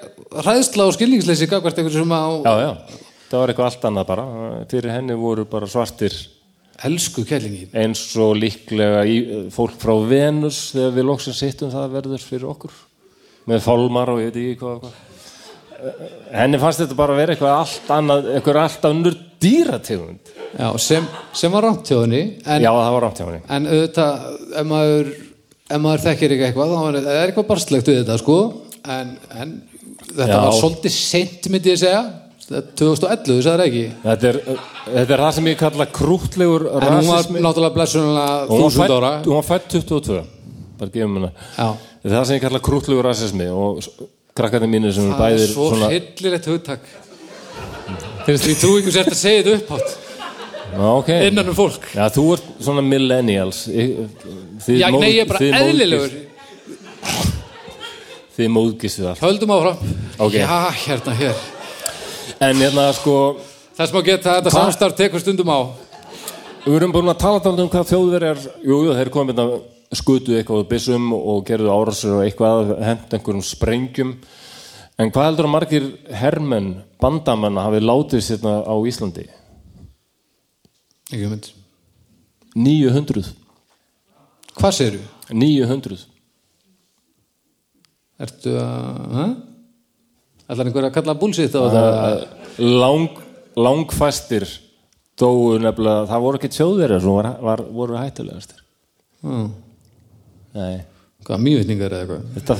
hræðsla 0.44 0.86
og 0.88 0.96
skilningsleysi 0.96 1.48
gagvart 1.50 1.78
einhver 1.80 1.94
sem 1.94 2.12
á 2.12 2.24
Já, 2.44 2.52
já, 2.64 2.70
það 3.30 3.38
var 3.42 3.52
eitthvað 3.52 3.68
allt 3.70 3.86
annað 3.90 4.08
bara. 4.10 4.26
Fyrir 4.72 4.94
henni 4.94 5.16
voru 5.20 5.46
bara 5.48 5.68
svartir 5.70 6.16
elsku 6.84 7.26
kellingin 7.28 7.74
eins 7.76 8.06
og 8.16 8.38
líklega 8.40 9.02
í, 9.04 9.16
fólk 9.52 9.76
frá 9.80 9.92
Venus 10.08 10.70
þegar 10.72 10.94
við 10.96 11.08
loksins 11.10 11.42
hittum 11.44 11.72
það 11.72 11.90
verður 11.98 12.24
fyrir 12.24 12.48
okkur 12.54 12.72
með 13.50 13.64
fálmar 13.66 14.12
og 14.14 14.20
ég 14.22 14.30
veit 14.30 14.40
ekki 14.40 14.60
hvað, 14.60 14.84
hvað. 14.84 14.98
henni 16.36 16.58
fannst 16.60 16.82
þetta 16.82 16.96
bara 16.98 17.14
að 17.14 17.20
vera 17.22 17.34
eitthvað 17.34 17.56
allt 17.56 17.90
annað 17.96 18.28
eitthvað 18.36 18.58
allt 18.64 18.84
annur 18.90 19.16
dýrategund. 19.40 20.32
Já, 20.58 20.68
sem, 20.82 21.06
sem 21.40 21.52
var 21.54 21.64
rámt 21.68 21.88
hjá 21.88 22.00
henni 22.02 22.22
en, 22.44 22.60
já 22.64 22.70
það 22.74 22.94
var 22.96 23.04
rámt 23.06 23.20
hjá 23.20 23.26
henni. 23.28 23.42
en 23.56 23.68
auðvitað, 23.70 24.24
ef 24.60 24.66
maður 24.74 25.12
ef 25.70 25.78
maður 25.84 26.04
þekkir 26.08 26.34
ekki 26.36 26.46
eitthvað 26.48 26.72
þá 26.74 26.80
er, 26.90 26.98
er 27.14 27.20
eitthvað 27.30 27.48
barstlegt 27.52 27.88
við 27.92 28.00
þetta 28.02 28.16
sko. 28.20 28.38
En, 28.90 29.12
en 29.36 29.54
þetta 30.10 30.32
Já. 30.34 30.40
var 30.42 30.56
svolítið 30.58 30.96
seint 30.96 31.48
myndi 31.52 31.72
ég 31.74 31.80
segja. 31.84 32.02
2011, 32.50 33.20
þú 33.30 33.34
sagðir 33.46 33.62
ekki? 33.68 33.82
Þetta 34.02 34.26
er, 34.32 34.38
þetta 34.90 35.14
er 35.14 35.20
það 35.22 35.34
sem 35.36 35.48
ég 35.52 35.58
kalla 35.60 35.86
krútlegur 35.94 36.64
en 36.66 36.80
hún 36.82 37.06
var 37.06 37.20
rasismi. 37.20 37.42
náttúrulega 37.44 37.76
blessunlega 37.76 38.24
hún 38.48 38.48
var 38.50 38.64
þúsund 38.64 38.94
ára. 38.96 39.10
fædd- 39.20 39.28
hún 39.30 39.36
var 39.38 39.46
fætt 39.46 39.68
22 39.76 40.24
bara 40.80 40.94
gefum 40.94 41.20
já, 41.26 41.30
þetta 42.02 42.10
er 42.10 42.16
það 42.16 42.26
sem 42.30 42.36
ég 42.38 42.44
kalla 42.46 42.60
krútlegur 42.64 43.06
rasismi 43.06 43.48
og 43.52 43.80
krakkarnir 44.36 44.70
mínir 44.70 44.94
sem 44.96 45.06
eru 45.06 45.16
það 45.18 45.24
er 45.26 45.36
bæðir 45.36 45.52
svo 45.54 45.66
svona 45.74 45.90
hillilegt 45.92 46.48
hugtak. 46.50 46.86
Finnst 48.26 48.48
ég 48.50 48.58
trú 48.60 48.76
ykkur 48.78 48.94
sért 48.94 49.12
að 49.12 49.18
segja 49.20 49.42
þetta 49.42 49.58
upphátt? 49.58 49.96
Já, 50.70 50.86
ok. 50.86 51.08
innan 51.26 51.50
um 51.50 51.56
fólk. 51.58 51.86
Já, 51.96 52.04
þú 52.14 52.24
ert 52.36 52.50
svona 52.62 52.82
millennials. 52.86 53.64
Þið 53.66 54.76
já, 54.78 54.86
móð- 54.92 55.00
nei, 55.02 55.10
ég 55.16 55.22
er 55.24 55.30
bara 55.30 55.40
þið 55.40 55.50
móðgist- 55.50 55.70
eðlilegur. 55.70 56.10
Þið 58.36 58.52
móðgistu 58.54 59.04
það 59.04 59.24
höldum 59.26 59.54
áfram. 59.56 59.78
Ok. 60.18 60.32
já, 60.38 60.70
hérna, 60.86 61.16
hér. 61.18 61.34
En 62.40 62.56
hérna 62.56 62.92
sko 62.94 63.16
þess 63.76 63.92
má 63.92 64.00
geta 64.04 64.38
þetta 64.38 64.54
samstarf 64.54 64.96
tekur 64.96 65.20
stundum 65.20 65.50
á. 65.50 65.60
Við 66.64 66.76
erum 66.76 66.92
búin 66.92 67.08
að 67.10 67.18
tala 67.18 67.40
um 67.50 67.68
hvað 67.72 67.88
þjóðverjar 67.88 68.40
Jú, 68.62 68.84
jú, 68.84 68.94
þeir 68.94 69.10
komið 69.10 69.38
að 69.40 69.52
skutu 69.98 70.36
eitthvað 70.36 70.62
á 70.62 70.70
byssum 70.70 71.10
og 71.16 71.42
gerðu 71.48 71.72
árásir 71.74 72.14
og 72.14 72.22
eitthvað 72.24 72.76
hent 72.84 73.16
einhverjum 73.16 73.46
sprengjum 73.46 74.14
En 75.00 75.08
hvað 75.08 75.30
heldur 75.30 75.46
að 75.48 75.52
margir 75.54 75.84
hermenn 76.12 76.66
bandamenn 77.00 77.56
hafi 77.56 77.78
látið 77.80 78.20
sérna 78.26 78.58
á 78.68 78.74
Íslandi? 78.84 79.24
ekki 81.10 81.30
mynd 81.30 81.48
900 82.54 83.30
hvað 84.58 84.76
segirðu? 84.76 85.06
900 85.32 86.02
Ertu 88.20 88.52
að... 88.60 89.14
Hæ? 89.16 89.24
Ætlar 90.50 90.68
einhver 90.68 90.88
að 90.90 90.96
kalla 90.98 91.16
bullshit 91.16 91.54
á 91.56 91.60
þetta? 91.62 92.60
Lang, 92.60 93.22
Langfæstir 93.56 94.44
dóu 95.16 95.56
nefnilega 95.62 96.08
Það 96.10 96.24
voru 96.26 96.40
ekki 96.40 96.52
þjóðverjar 96.58 97.04
sem 97.04 97.16
var, 97.16 97.30
var, 97.48 97.64
voru 97.80 98.00
hættulegastir 98.00 98.66
Hmm. 99.20 99.50
Mývitningar 101.40 101.92
eða 101.94 102.00
eitthvað? 102.04 102.22
Þetta 102.38 102.56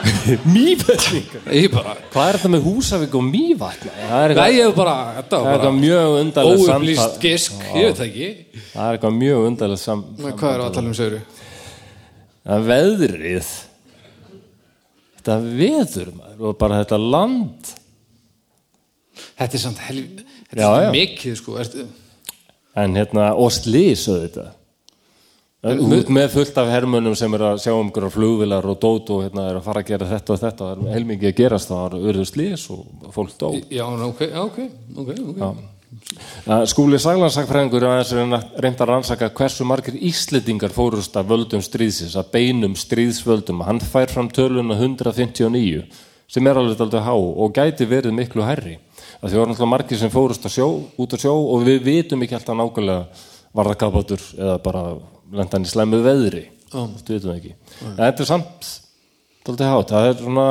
bara... 1.74 1.94
Hvað 2.12 2.26
er 2.26 2.38
þetta 2.38 2.50
með 2.54 2.62
Húsavík 2.66 3.16
og 3.18 3.24
Mývatn? 3.26 3.90
Það 3.94 4.24
er 4.24 4.34
Nei, 4.38 4.60
eitthvað. 4.64 4.90
Þetta 5.18 5.40
er 5.54 5.74
mjög 5.76 6.16
undarlega 6.20 6.76
óupplýst 6.76 7.18
gisk. 7.22 7.58
Ég 7.74 7.88
veit 7.88 7.98
það 7.98 8.06
ekki. 8.06 8.28
Það 8.70 8.84
er 8.84 8.98
eitthvað 8.98 9.18
mjög 9.18 9.48
undarlega 9.48 9.82
sam, 9.82 10.04
Men 10.18 10.36
Hvað 10.40 10.54
er 10.54 10.64
að 10.64 10.76
tala 10.76 10.92
um 10.92 10.96
segru? 11.00 11.20
Það 12.40 12.54
er 12.56 12.64
veðrið 12.70 13.50
Þetta 15.20 15.34
veður 15.44 16.12
maður 16.16 16.46
og 16.48 16.60
bara 16.60 16.80
þetta 16.80 17.00
land 17.02 17.74
Þetta 19.40 19.52
er 19.58 19.64
samt 19.66 19.82
helv... 19.88 20.24
Þetta 20.50 20.62
Já, 20.64 20.70
er 20.70 20.86
já. 20.86 20.92
mikið, 20.96 21.36
sko. 21.38 21.58
Ertu... 21.62 21.84
en 22.80 22.96
hérna, 22.96 23.24
og 23.38 23.50
slís 23.54 24.06
auðvitað 24.08 24.48
út 24.50 24.59
með 25.60 26.30
fullt 26.32 26.56
af 26.56 26.70
hermönum 26.72 27.16
sem 27.18 27.34
er 27.36 27.42
að 27.50 27.58
sjá 27.60 27.74
um 27.76 27.90
flugvilar 27.92 28.64
og 28.64 28.78
dót 28.80 29.10
og 29.12 29.26
hérna 29.26 29.50
er 29.50 29.58
að 29.58 29.66
fara 29.66 29.82
að 29.82 29.90
gera 29.90 30.08
þetta 30.08 30.32
og 30.32 30.40
þetta 30.40 30.68
það 30.70 30.86
er 30.86 30.94
heilmikið 30.94 31.28
að 31.28 31.36
gerast 31.36 31.68
það 31.68 31.82
var 31.82 31.96
urðu 32.00 32.24
slís 32.24 32.64
og 32.72 33.10
fólk 33.12 33.36
dó 33.36 33.50
Já, 33.68 33.84
ok, 33.84 34.22
ok, 34.40 34.58
ok, 34.96 35.12
ok. 35.34 35.42
Að 36.48 36.64
Skúli 36.70 36.98
Saglansakfræðingur 37.02 37.84
er 37.84 38.08
reynt 38.62 38.80
að 38.80 38.88
rannsaka 38.88 39.28
hversu 39.36 39.66
margir 39.68 39.98
Íslendingar 40.00 40.72
fórust 40.72 41.16
af 41.18 41.26
völdum 41.28 41.60
stríðsins, 41.60 42.14
að 42.16 42.30
beinum 42.32 42.76
stríðsvöldum. 42.78 43.64
Hann 43.66 43.82
fær 43.82 44.08
fram 44.08 44.30
töluna 44.32 44.78
159 44.78 45.82
sem 46.30 46.46
er 46.46 46.56
alveg 46.56 46.80
aldrei 46.80 47.02
há 47.04 47.12
og 47.12 47.52
gæti 47.52 47.88
verið 47.90 48.14
miklu 48.16 48.46
hærri. 48.46 48.78
Það 49.20 49.28
því 49.28 49.40
voru 49.40 49.50
náttúrulega 49.50 49.72
margir 49.74 50.00
sem 50.00 50.14
fórust 50.14 50.46
að 50.46 50.56
sjó, 50.56 50.68
út 50.96 51.16
að 51.16 51.24
sjó 51.26 51.34
og 51.34 51.66
við 51.66 51.82
vitum 51.84 52.22
ekki 52.24 52.38
alltaf 52.38 52.56
nákvæmlega 52.56 53.26
var 53.50 53.72
það 53.72 53.80
kapátur 53.82 54.28
eða 54.38 54.58
bara 54.62 54.84
lendan 55.34 55.66
í 55.66 55.70
slæmu 55.70 56.00
veðri. 56.04 56.44
En 56.74 56.94
þetta 57.98 58.22
er 58.24 58.28
samt 58.28 58.68
aldrei 59.50 59.68
hátt. 59.70 59.90
Það 59.90 60.08
er 60.08 60.16
svona, 60.20 60.48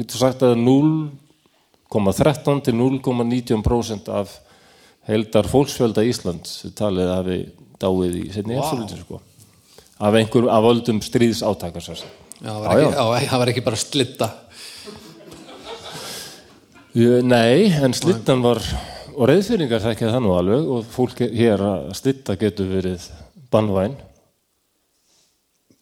getur 0.00 0.18
sagt 0.22 0.44
að 0.46 0.54
0,13 0.64 2.62
til 2.66 2.74
0,19% 2.78 4.10
af 4.14 4.36
heildar 5.08 5.48
fólksfjölda 5.50 6.04
Íslands 6.06 6.60
talið 6.78 7.10
að 7.14 7.28
við 7.30 7.42
dáið 7.80 8.16
í 8.20 8.24
setni 8.34 8.58
wow. 8.58 8.84
sko. 9.00 9.20
af 10.00 10.16
einhver 10.18 10.50
af 10.52 10.64
völdum 10.66 11.00
stríðs 11.04 11.42
átaka 11.46 11.80
Já, 12.40 12.54
það 12.56 12.62
var, 12.64 12.78
ekki, 12.80 12.92
já, 12.96 13.28
það 13.30 13.40
var 13.40 13.50
ekki 13.52 13.62
bara 13.66 13.76
slitta. 13.76 14.26
Nei, 17.28 17.68
en 17.84 17.92
slittan 17.94 18.40
var 18.40 18.62
og 19.12 19.28
reyðfyrningar 19.28 19.82
þekkja 19.84 20.14
það 20.14 20.22
nú 20.24 20.30
alveg 20.32 20.70
og 20.76 20.86
fólk 20.88 21.20
hér 21.20 21.60
að 21.60 21.90
slitta 21.98 22.38
getur 22.40 22.70
verið 22.70 23.04
bannvæn 23.52 23.98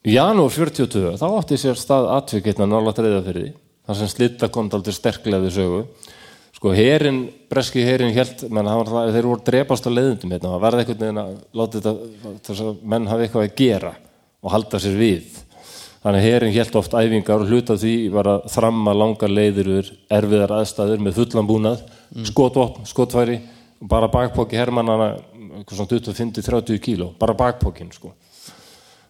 Í 0.08 0.14
janúar 0.14 0.48
42 0.48 1.18
þá 1.20 1.24
átti 1.36 1.56
sér 1.60 1.76
stað 1.76 2.06
atvikirna 2.14 2.64
nála 2.64 2.94
treyða 2.96 3.18
fyrir 3.26 3.42
því 3.42 3.48
þar 3.84 3.96
sem 3.98 4.08
slitta 4.08 4.48
kom 4.52 4.70
aldrei 4.72 4.94
sterklega 4.96 5.42
við 5.42 5.50
sögu. 5.58 5.80
Sko 6.56 6.70
herin, 6.72 7.18
breski 7.50 7.82
herin 7.84 8.14
held, 8.16 8.46
menn 8.48 8.70
það 8.70 9.10
þeir 9.12 9.28
voru 9.28 9.44
drepast 9.44 9.84
á 9.84 9.92
leiðundum 9.92 10.32
hérna, 10.32 10.52
það 10.54 10.62
verði 10.64 10.84
einhvern 10.84 11.02
veginn 11.02 11.20
að 11.20 11.34
láta 11.60 11.82
þetta, 11.82 11.92
þess 12.46 12.62
að 12.64 12.78
menn 12.94 13.08
hafi 13.10 13.26
eitthvað 13.26 13.44
að 13.44 13.60
gera 13.60 13.90
og 14.40 14.54
halda 14.54 14.80
sér 14.80 14.96
við. 14.96 15.36
Þannig 16.06 16.24
herin 16.24 16.54
held 16.56 16.78
oft 16.80 16.96
æfingar 16.96 17.44
og 17.44 17.52
hluta 17.52 17.76
því 17.82 17.94
var 18.14 18.30
að 18.32 18.48
þramma 18.54 18.94
langar 18.96 19.34
leiðir 19.34 19.70
úr 19.74 19.90
erfiðar 20.20 20.54
aðstæður 20.62 21.04
með 21.04 21.20
fullan 21.20 21.50
búnað 21.52 21.84
skotvopn, 22.30 22.88
skotfæri 22.88 23.42
bara 23.92 24.08
bakpóki 24.08 24.56
eitthvað 24.56 25.76
svona 25.76 25.92
25-30 25.92 26.80
kíló, 26.80 27.12
bara 27.20 27.36
bakpókin 27.36 27.92
sko 27.92 28.14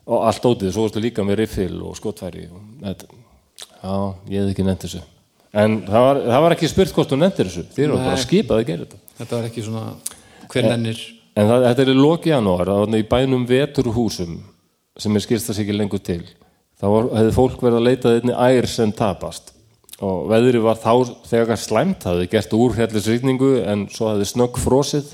og 0.09 0.25
allt 0.31 0.49
ótið, 0.49 0.73
svo 0.73 0.87
varstu 0.87 1.03
líka 1.05 1.25
með 1.27 1.43
riffil 1.43 1.75
og 1.85 1.97
skotfæri 1.99 2.47
og 2.49 2.65
já, 2.81 3.95
ég 4.33 4.41
hef 4.41 4.51
ekki 4.55 4.65
nefnt 4.67 4.87
þessu. 4.87 5.05
En 5.59 5.83
það 5.89 6.07
var, 6.07 6.23
það 6.29 6.43
var 6.45 6.57
ekki 6.57 6.73
spurt 6.73 6.97
hvort 6.97 7.13
þú 7.13 7.21
nefntir 7.21 7.49
þessu. 7.51 7.69
Þið 7.75 7.85
eru 7.85 8.01
bara 8.03 8.25
skipað 8.25 8.63
að 8.63 8.67
gera 8.69 8.87
þetta. 8.87 9.15
Þetta 9.21 9.39
var 9.39 9.49
ekki 9.49 9.65
svona... 9.67 9.85
Hver 10.49 10.69
nennir? 10.69 11.01
en 11.39 11.47
það, 11.47 11.67
þetta 11.69 11.85
er 11.85 11.93
í 11.93 11.99
loki 11.99 12.33
janúar 12.33 12.71
það 12.71 12.81
var 12.83 12.97
í 12.99 13.07
bænum 13.13 13.45
veturhúsum 13.49 14.39
sem 14.99 15.15
er 15.15 15.23
skýrst 15.23 15.51
þess 15.51 15.63
ekki 15.63 15.77
lengur 15.77 16.03
til. 16.03 16.25
Þá 16.79 16.87
hefði 16.89 17.35
fólk 17.35 17.63
verið 17.63 17.79
að 17.79 17.87
leita 17.87 18.15
einni 18.17 18.35
ær 18.35 18.67
sem 18.71 18.91
tapast. 18.95 19.53
Og 20.03 20.29
veðri 20.31 20.63
var 20.63 20.79
þá 20.79 21.15
þegar 21.27 21.59
slæmt 21.59 22.05
það 22.05 22.17
hefði 22.17 22.31
gert 22.35 22.57
úrhellisrýtningu 22.59 23.53
en 23.71 23.87
svo 23.95 24.13
hefði 24.13 24.29
snögg 24.31 24.59
frosið. 24.63 25.13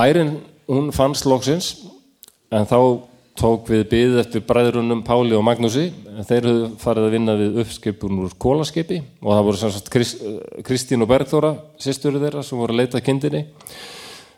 Ærin 0.00 0.38
hún 0.68 0.90
fannst 0.96 1.28
loksins 1.28 1.74
en 2.52 2.68
þá 2.68 2.78
tók 3.38 3.68
við 3.72 3.84
byð 3.90 4.16
eftir 4.22 4.44
bræðrunum 4.46 5.02
Páli 5.06 5.36
og 5.36 5.44
Magnúsi. 5.46 5.86
Þeir 6.28 6.48
höfðu 6.48 6.66
farið 6.82 7.06
að 7.06 7.14
vinna 7.16 7.36
við 7.38 7.60
uppskipun 7.62 8.20
úr 8.24 8.34
kólaskipi 8.40 9.00
og 9.22 9.30
það 9.32 9.46
voru 9.48 9.60
sem 9.60 9.72
sagt 9.74 9.90
Krist, 9.92 10.24
Kristín 10.66 11.04
og 11.04 11.10
Bergþóra 11.10 11.54
sýsturinn 11.80 12.22
þeirra 12.22 12.44
sem 12.46 12.60
voru 12.60 12.76
að 12.76 12.82
leita 12.82 13.02
kindinni. 13.04 13.44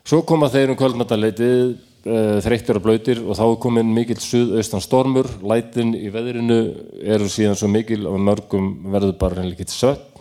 Svo 0.04 0.22
koma 0.28 0.50
þeir 0.52 0.74
um 0.74 0.78
kvöldmættaleitið 0.78 1.54
uh, 1.64 2.40
þreyttir 2.44 2.78
og 2.78 2.84
blöytir 2.84 3.22
og 3.24 3.38
þá 3.38 3.44
er 3.46 3.56
komin 3.64 3.94
mikill 3.96 4.20
suðaustan 4.22 4.84
stormur. 4.84 5.30
Lætin 5.42 5.94
í 5.98 6.10
veðrinu 6.14 6.60
eru 7.02 7.30
síðan 7.32 7.58
svo 7.58 7.70
mikil 7.72 8.04
og 8.10 8.20
mörgum 8.22 8.74
verður 8.92 9.16
bara 9.22 9.40
reynleikitt 9.40 9.72
svefn 9.74 10.12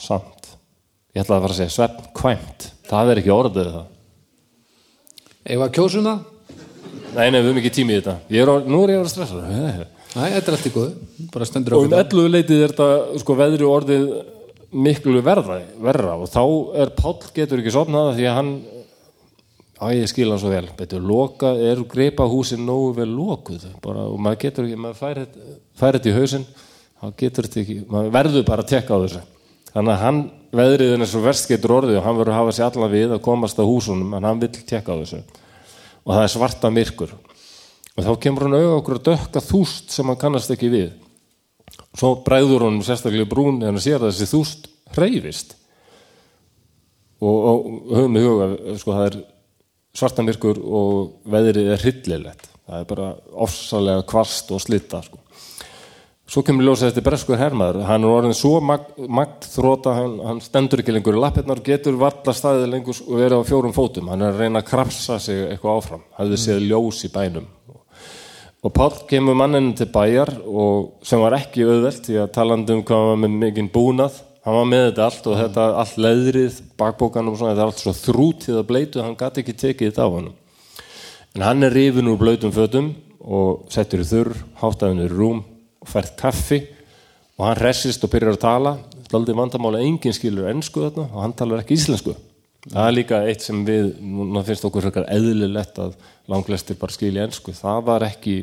samt. 0.00 0.54
Ég 1.12 1.24
ætlaði 1.24 1.38
að 1.38 1.44
fara 1.44 1.56
að 1.56 1.58
segja 1.58 1.74
svefn 1.76 2.14
kvæmt 2.16 2.70
það 2.92 3.12
er 3.12 3.22
ekki 3.22 3.32
orðið 3.32 3.72
það. 3.72 3.88
Ef 5.52 5.64
að 5.64 5.74
kjósum 5.78 6.06
það? 6.06 6.20
Nei, 7.12 7.26
nei, 7.28 7.40
við 7.42 7.48
höfum 7.50 7.58
ekki 7.60 7.72
tími 7.76 7.92
í 7.92 7.98
þetta. 8.00 8.14
Er 8.32 8.48
á, 8.48 8.54
nú 8.64 8.84
er 8.86 8.94
ég 8.94 9.00
að 9.00 9.02
vera 9.02 9.12
stressað. 9.12 9.42
Nei, 10.12 10.28
þetta 10.34 10.50
er 10.50 10.54
allt 10.58 10.66
í 10.68 10.72
góðu 10.74 11.28
Bara 11.32 11.46
stendur 11.48 11.74
Og 11.78 11.86
um 11.86 11.94
11 11.96 12.26
leitið 12.28 12.62
er 12.66 12.72
þetta, 12.74 12.88
sko, 13.22 13.36
veðri 13.38 13.64
orðið 13.64 14.02
miklu 14.72 15.22
verða, 15.24 15.58
verra 15.84 16.16
og 16.20 16.28
þá 16.32 16.42
er 16.82 16.92
Páll 16.96 17.16
getur 17.36 17.60
ekki 17.62 17.72
sopnað 17.72 18.10
því 18.18 18.26
að 18.28 18.36
hann, 18.38 18.50
á 19.80 19.86
ég 19.92 20.08
skil 20.12 20.28
hann 20.30 20.40
svo 20.40 20.52
vel, 20.52 20.64
betur, 20.78 21.00
loka, 21.04 21.52
er 21.56 21.80
greipa 21.88 22.24
húsin 22.28 22.64
nógu 22.68 22.92
vel 22.96 23.08
lokuð 23.12 23.66
bara, 23.84 24.04
og 24.08 24.20
maður 24.20 24.40
getur 24.46 24.68
ekki, 24.68 24.78
maður 24.84 25.00
fær 25.00 25.20
þetta- 25.22 25.56
þetta 25.82 26.08
í 26.08 26.14
hausinn, 26.16 26.46
þá 27.00 27.06
getur 27.24 27.48
þetta 27.48 27.60
ekki, 27.64 27.76
maður 27.92 28.14
verður 28.16 28.46
bara 28.48 28.64
að 28.64 28.72
tekka 28.72 28.96
á 28.96 29.02
þessu. 29.04 29.22
Þannig 29.72 29.92
að 29.96 30.02
hann, 30.04 30.22
veðriðin 30.60 31.04
er 31.04 31.12
svo 31.12 31.24
verst 31.24 31.48
getur 31.48 31.76
orðið 31.80 32.00
og 32.00 32.04
hann 32.08 32.20
verður 32.20 32.32
að 32.36 32.40
hafa 32.42 32.56
sér 32.56 32.68
allan 32.68 32.92
við 32.92 33.16
að 33.16 33.22
komast 33.24 33.60
að 33.60 33.72
húsunum 33.72 34.16
en 34.16 34.28
hann 34.28 34.40
vill 34.44 34.52
tekka 34.52 34.92
á 34.92 35.00
þessu. 35.00 35.22
Og 36.02 36.14
það 36.16 36.24
er 36.24 36.32
svarta 36.34 36.70
myrkur. 36.72 37.14
Og 37.92 38.04
þá 38.06 38.12
kemur 38.24 38.46
hann 38.46 38.56
auðvitað 38.56 38.78
okkur 38.80 38.98
að 38.98 39.08
dökka 39.10 39.42
þúst 39.44 39.92
sem 39.94 40.08
hann 40.08 40.20
kannast 40.20 40.52
ekki 40.54 40.70
við. 40.72 40.92
Svo 41.96 42.14
bræður 42.24 42.66
honum 42.66 42.84
sérstaklega 42.84 43.28
brún 43.28 43.60
en 43.60 43.74
hann 43.74 43.82
sér 43.82 44.00
að 44.00 44.14
þessi 44.14 44.30
þúst 44.32 44.70
hreyfist. 44.96 45.56
Og, 47.22 47.36
og 47.36 47.66
höfum 47.94 48.18
í 48.18 48.24
huga, 48.24 48.48
sko, 48.80 48.96
það 48.96 49.08
er 49.10 49.18
svartamirkur 49.94 50.58
og 50.58 51.28
veðrið 51.30 51.74
er 51.76 51.84
hryllilegt. 51.84 52.48
Það 52.66 52.80
er 52.80 52.88
bara 52.90 53.10
ofsalega 53.44 54.06
kvast 54.08 54.50
og 54.54 54.62
slitta, 54.64 55.02
sko. 55.06 55.21
Svo 56.32 56.40
kemur 56.40 56.64
ljósið 56.64 56.88
þetta 56.88 57.02
breskur 57.04 57.36
hermaður. 57.36 57.82
Hann 57.84 58.06
er 58.06 58.08
orðin 58.08 58.36
svo 58.36 58.54
mag, 58.64 58.86
magt 59.04 59.44
þróta, 59.52 59.92
hann, 59.98 60.14
hann 60.24 60.38
stendur 60.40 60.80
ekki 60.80 60.94
lengur 60.94 61.18
lappirnar, 61.20 61.60
getur 61.60 61.98
varla 62.00 62.32
staðið 62.32 62.70
lengur 62.72 63.02
og 63.04 63.18
verið 63.20 63.42
á 63.44 63.48
fjórum 63.50 63.74
fótum. 63.76 64.08
Hann 64.08 64.24
er 64.24 64.32
að 64.32 64.40
reyna 64.40 64.62
að 64.62 64.70
krafsa 64.70 65.18
sig 65.20 65.42
eitthvað 65.50 65.82
áfram. 65.82 66.06
Hafði 66.16 66.38
séð 66.40 66.64
ljós 66.70 67.02
í 67.04 67.12
bænum. 67.12 67.50
Og 68.64 68.72
Páll 68.72 68.96
kemur 69.10 69.36
manninu 69.36 69.74
til 69.76 69.90
bæjar 69.92 70.32
og 70.46 71.04
sem 71.04 71.20
var 71.20 71.36
ekki 71.36 71.66
auðvelt 71.66 72.08
því 72.08 72.18
að 72.22 72.32
talandi 72.38 72.78
um 72.78 72.82
hvað 72.88 73.06
var 73.10 73.22
með 73.26 73.38
mikinn 73.42 73.72
búnað 73.74 74.22
hann 74.46 74.58
var 74.58 74.68
með 74.70 74.84
þetta 74.88 75.06
allt 75.06 75.26
og 75.28 75.38
þetta 75.38 75.68
allt 75.82 76.02
leðrið, 76.02 76.60
bakbókanum 76.80 77.34
og 77.34 77.40
svona, 77.40 77.52
þetta 77.52 77.64
er 77.66 77.72
allt 77.72 77.82
svo 77.82 77.94
þrútið 77.98 78.58
að 78.58 78.68
bleitu, 78.70 79.02
hann 79.02 79.18
gæti 79.18 79.42
ekki 79.42 79.58
tekið 79.58 79.90
þetta 79.90 80.06
af 80.06 80.16
hann 80.16 80.30
en 81.32 81.46
hann 81.46 81.66
er 81.66 81.74
rifin 81.74 82.10
úr 82.10 82.18
blautum 82.20 82.54
fötum 82.54 82.92
og 83.22 83.66
settur 83.72 84.02
í 84.02 84.06
þurr 84.06 84.32
háttaðin 84.62 85.04
í 85.04 85.10
rúm 85.12 85.42
og 85.82 85.90
fært 85.90 86.14
kaffi 86.18 86.62
og 87.38 87.46
hann 87.48 87.58
hressist 87.58 88.04
og 88.06 88.12
byrjar 88.12 88.36
að 88.36 88.42
tala. 88.44 88.74
Daldi 89.12 89.34
vandamála 89.36 89.82
engin 89.84 90.14
skilur 90.16 90.48
ennsku 90.50 90.86
þarna 90.86 91.08
og 91.10 91.24
hann 91.24 91.34
talar 91.36 91.64
ekki 91.64 91.76
íslensku. 91.76 92.14
Það 92.62 92.86
er 92.86 92.94
líka 92.94 93.18
eitt 93.26 93.42
sem 93.42 93.64
við, 93.66 93.88
núna 93.98 94.44
finnst 94.46 94.64
okkur 94.68 94.86
eðlilegt 95.02 95.80
að 95.82 95.96
langlestir 96.30 96.78
bara 96.78 96.94
skilja 96.94 97.24
ennsku, 97.26 97.50
það 97.58 97.80
var 97.88 98.06
ekki 98.06 98.36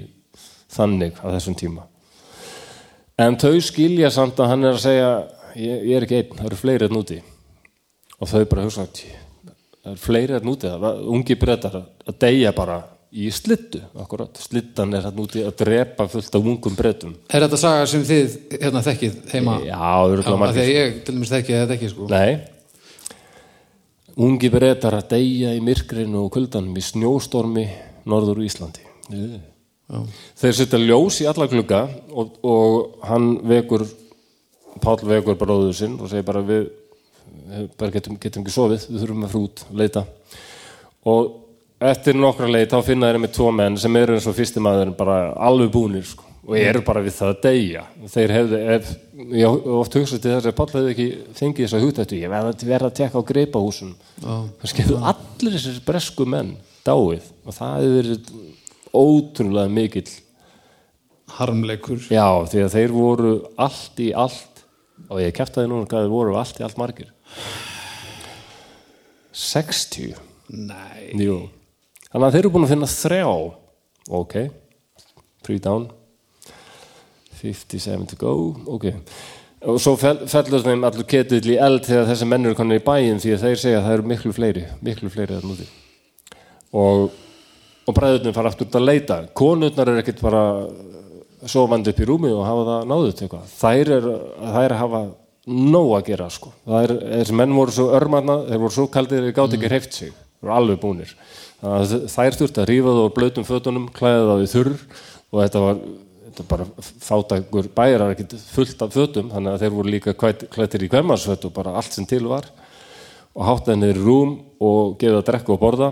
þannig 0.76 1.22
á 1.24 1.28
þessum 1.38 1.56
tíma. 1.56 1.86
En 3.20 3.38
þau 3.40 3.56
skilja 3.64 4.12
samt 4.12 4.40
að 4.40 4.52
hann 4.52 4.68
er 4.68 4.76
að 4.76 4.84
segja 4.84 5.10
ég, 5.56 5.88
ég 5.88 5.96
er 5.96 6.06
ekki 6.06 6.20
einn, 6.20 6.36
það 6.36 6.50
eru 6.50 6.60
fleiri 6.60 6.90
enn 6.90 7.00
úti. 7.00 7.22
Og 8.20 8.28
þau 8.28 8.44
bara 8.52 8.66
hugsa 8.68 8.86
"Tí, 8.92 9.08
það 9.84 9.92
eru 9.94 10.04
fleiri 10.04 10.36
enn 10.36 10.52
úti, 10.52 10.68
það 10.68 10.84
var 10.84 11.02
ungi 11.16 11.40
brettar 11.40 11.80
að 11.80 12.20
deyja 12.20 12.52
bara 12.56 12.84
í 13.10 13.30
slittu 13.34 13.80
akkurat, 13.98 14.38
slittan 14.38 14.94
er 14.94 15.08
hann 15.08 15.18
úti 15.24 15.42
að 15.42 15.56
drepa 15.64 16.06
fullt 16.12 16.36
af 16.38 16.46
ungum 16.46 16.76
brettum 16.78 17.16
Er 17.34 17.42
þetta 17.48 17.58
saga 17.58 17.88
sem 17.90 18.04
þið 18.06 18.36
hérna 18.62 18.84
þekkið 18.86 19.16
heima? 19.34 19.56
já, 19.66 19.74
Já, 19.74 19.94
örugglega 20.12 20.36
af 20.36 20.42
margir. 20.44 20.62
að 20.62 20.74
ég 20.76 21.00
til 21.08 21.16
dæmis 21.16 21.32
þekki 21.34 21.56
þetta 21.58 21.78
ekki 21.80 21.90
sko. 21.94 22.08
Nei. 22.12 22.40
Ungi 24.20 24.50
brettar 24.52 24.98
að 25.00 25.08
deyja 25.14 25.54
í 25.56 25.62
myrkrinu 25.64 26.26
og 26.26 26.34
kuldanum 26.36 26.76
í 26.78 26.84
snjóstormi 26.84 27.64
norður 28.10 28.42
Íslandi. 28.44 28.84
Já. 29.10 30.02
Þeir 30.42 30.54
setja 30.60 30.80
ljós 30.82 31.22
í 31.24 31.28
alla 31.30 31.48
glugga 31.50 31.86
og, 32.12 32.36
og 32.46 33.00
hann 33.10 33.32
vekur 33.50 33.88
Páll 34.80 35.02
vekur 35.04 35.36
bróður 35.36 35.74
sinn 35.76 35.98
og 36.00 36.08
segir 36.08 36.24
bara 36.24 36.40
við 36.46 36.70
bara 37.76 37.92
getum, 37.92 38.16
getum 38.22 38.46
ekki 38.46 38.54
sofið, 38.54 38.86
við 38.94 39.02
þurfum 39.02 39.26
að 39.26 39.32
frút 39.34 39.64
leita. 39.76 40.04
Og 41.10 41.39
eftir 41.80 42.18
nokkra 42.20 42.50
leið 42.50 42.72
þá 42.74 42.80
finna 42.88 43.10
þeir 43.10 43.22
með 43.24 43.36
tvo 43.38 43.52
menn 43.56 43.78
sem 43.80 44.00
eru 44.00 44.18
eins 44.18 44.28
og 44.30 44.36
fyrsti 44.38 44.64
maður 44.64 44.92
bara 45.00 45.20
alveg 45.48 45.72
búnir 45.74 46.08
sko, 46.08 46.26
og 46.50 46.56
eru 46.60 46.82
bara 46.86 47.04
við 47.06 47.16
það 47.18 47.34
að 47.34 47.42
deyja. 47.46 47.84
Þeir 48.14 48.34
hefðu, 48.36 48.62
ef, 48.76 48.94
ég 49.40 49.68
oft 49.80 50.00
hugsað 50.00 50.24
til 50.24 50.34
þess 50.36 50.50
að 50.50 50.58
Páll 50.60 50.70
hefði 50.76 50.96
ekki 50.96 51.10
fengið 51.40 51.66
þess 51.66 51.78
að 51.78 51.86
hugtættu 51.88 52.20
ég 52.20 52.34
verða 52.34 52.56
að 52.56 52.66
vera 52.72 52.90
að 52.90 52.98
tekka 53.00 53.22
á 53.24 53.30
greipahúsum. 53.32 53.94
Kannski 54.24 54.86
hefðu 54.86 55.04
allir 55.14 55.56
þessir 55.58 55.84
bresku 55.88 56.28
menn 56.30 56.56
dáið 56.88 57.30
og 57.46 57.56
það 57.56 57.76
hefði 57.78 57.94
verið 58.00 58.34
ótrúlega 59.00 59.72
mikill 59.72 60.10
Harmleikur. 61.30 62.00
Já, 62.10 62.26
því 62.50 62.64
að 62.66 62.74
þeir 62.74 62.94
voru 62.96 63.34
allt 63.62 64.00
í 64.02 64.10
allt 64.18 64.64
og 65.08 65.22
ég 65.22 65.36
kæftaði 65.38 65.70
núna 65.70 65.86
hvað 65.90 66.08
þeir 66.08 66.14
voru 66.16 66.38
allt 66.40 66.58
í 66.60 66.66
allt 66.66 66.80
margir. 66.82 67.12
60 69.40 70.18
Nei. 70.50 71.14
Jú. 71.14 71.44
Þannig 72.10 72.26
að 72.28 72.36
þeir 72.36 72.42
eru 72.44 72.52
búin 72.56 72.66
að 72.68 72.72
finna 72.74 72.90
þrjá. 72.90 73.32
Ok, 74.20 74.36
three 75.46 75.60
down. 75.62 75.90
57 77.40 78.08
to 78.12 78.16
go. 78.20 78.34
Ok. 78.68 78.90
Og 79.70 79.78
svo 79.84 79.94
fel- 80.00 80.26
fellur 80.28 80.64
þeim 80.64 80.84
allur 80.88 81.06
ketull 81.08 81.44
í 81.52 81.58
eld 81.60 81.84
þegar 81.88 82.08
þessi 82.08 82.28
menn 82.32 82.46
eru 82.48 82.56
konir 82.56 82.80
í 82.80 82.84
bæinn 82.84 83.20
því 83.20 83.34
að 83.36 83.42
þeir 83.44 83.58
segja 83.60 83.80
að 83.82 83.86
það 83.88 83.96
eru 83.98 84.08
miklu 84.08 84.32
fleiri 84.36 84.62
miklu 84.88 85.10
fleiri 85.12 85.36
að 85.36 85.48
núti 85.50 85.66
og, 86.72 87.10
og 87.90 87.98
bræðurnir 87.98 88.36
fara 88.38 88.52
aftur 88.54 88.70
út 88.70 88.78
að 88.80 88.86
leita. 88.88 89.18
Konurnar 89.36 89.92
eru 89.92 90.00
ekkert 90.00 90.22
bara 90.24 90.44
sofandi 91.50 91.92
upp 91.92 92.00
í 92.00 92.08
rúmi 92.08 92.32
og 92.32 92.46
hafa 92.48 92.64
það 92.70 92.88
náðut 92.94 93.24
eitthvað. 93.26 93.52
Þær 93.60 93.92
er, 93.98 94.08
þær 94.56 94.64
er 94.70 94.78
hafa 94.80 95.04
nóg 95.50 95.92
að 95.98 96.08
gera 96.14 96.30
sko. 96.32 96.54
Er, 96.80 96.96
þessi 97.20 97.36
menn 97.40 97.56
voru 97.58 97.76
svo 97.76 97.90
örmanna 98.00 98.40
þeir 98.48 98.64
voru 98.64 98.76
svo 98.78 98.88
kaldir 98.92 99.28
þeir 99.28 99.36
gátt 99.42 99.56
ekki 99.60 99.72
hreift 99.74 99.96
sig. 100.00 100.16
Þeir 100.40 100.48
voru 100.48 100.56
alveg 100.56 100.82
Þannig 100.84 101.16
að 101.66 101.96
þær 102.12 102.38
þurfti 102.40 102.62
að 102.64 102.70
rífa 102.70 102.94
það 102.94 103.02
úr 103.06 103.16
blautum 103.18 103.48
fötunum 103.48 103.90
klæða 103.96 104.28
það 104.30 104.44
í 104.46 104.52
þurr 104.54 104.72
og 105.30 105.42
þetta 105.44 105.64
var 105.66 105.82
þetta 106.30 106.46
bara 106.50 106.68
fátakur 107.04 107.70
bæjar 107.76 108.06
ekkert 108.14 108.36
fullt 108.54 108.84
af 108.86 108.94
fötum 108.96 109.32
þannig 109.34 109.56
að 109.56 109.64
þeir 109.64 109.74
voru 109.76 109.94
líka 109.96 110.14
klætt- 110.16 110.48
klæddir 110.54 110.86
í 110.86 110.92
kvenmarsföt 110.94 111.48
og 111.50 111.54
bara 111.56 111.74
allt 111.76 111.92
sem 111.96 112.06
til 112.08 112.24
var 112.30 112.48
og 113.36 113.44
háttaði 113.46 113.82
niður 113.82 114.00
í 114.00 114.06
rúm 114.06 114.32
og 114.62 114.96
gefið 115.02 115.20
að 115.20 115.28
drekka 115.32 115.56
og 115.56 115.62
borða 115.62 115.90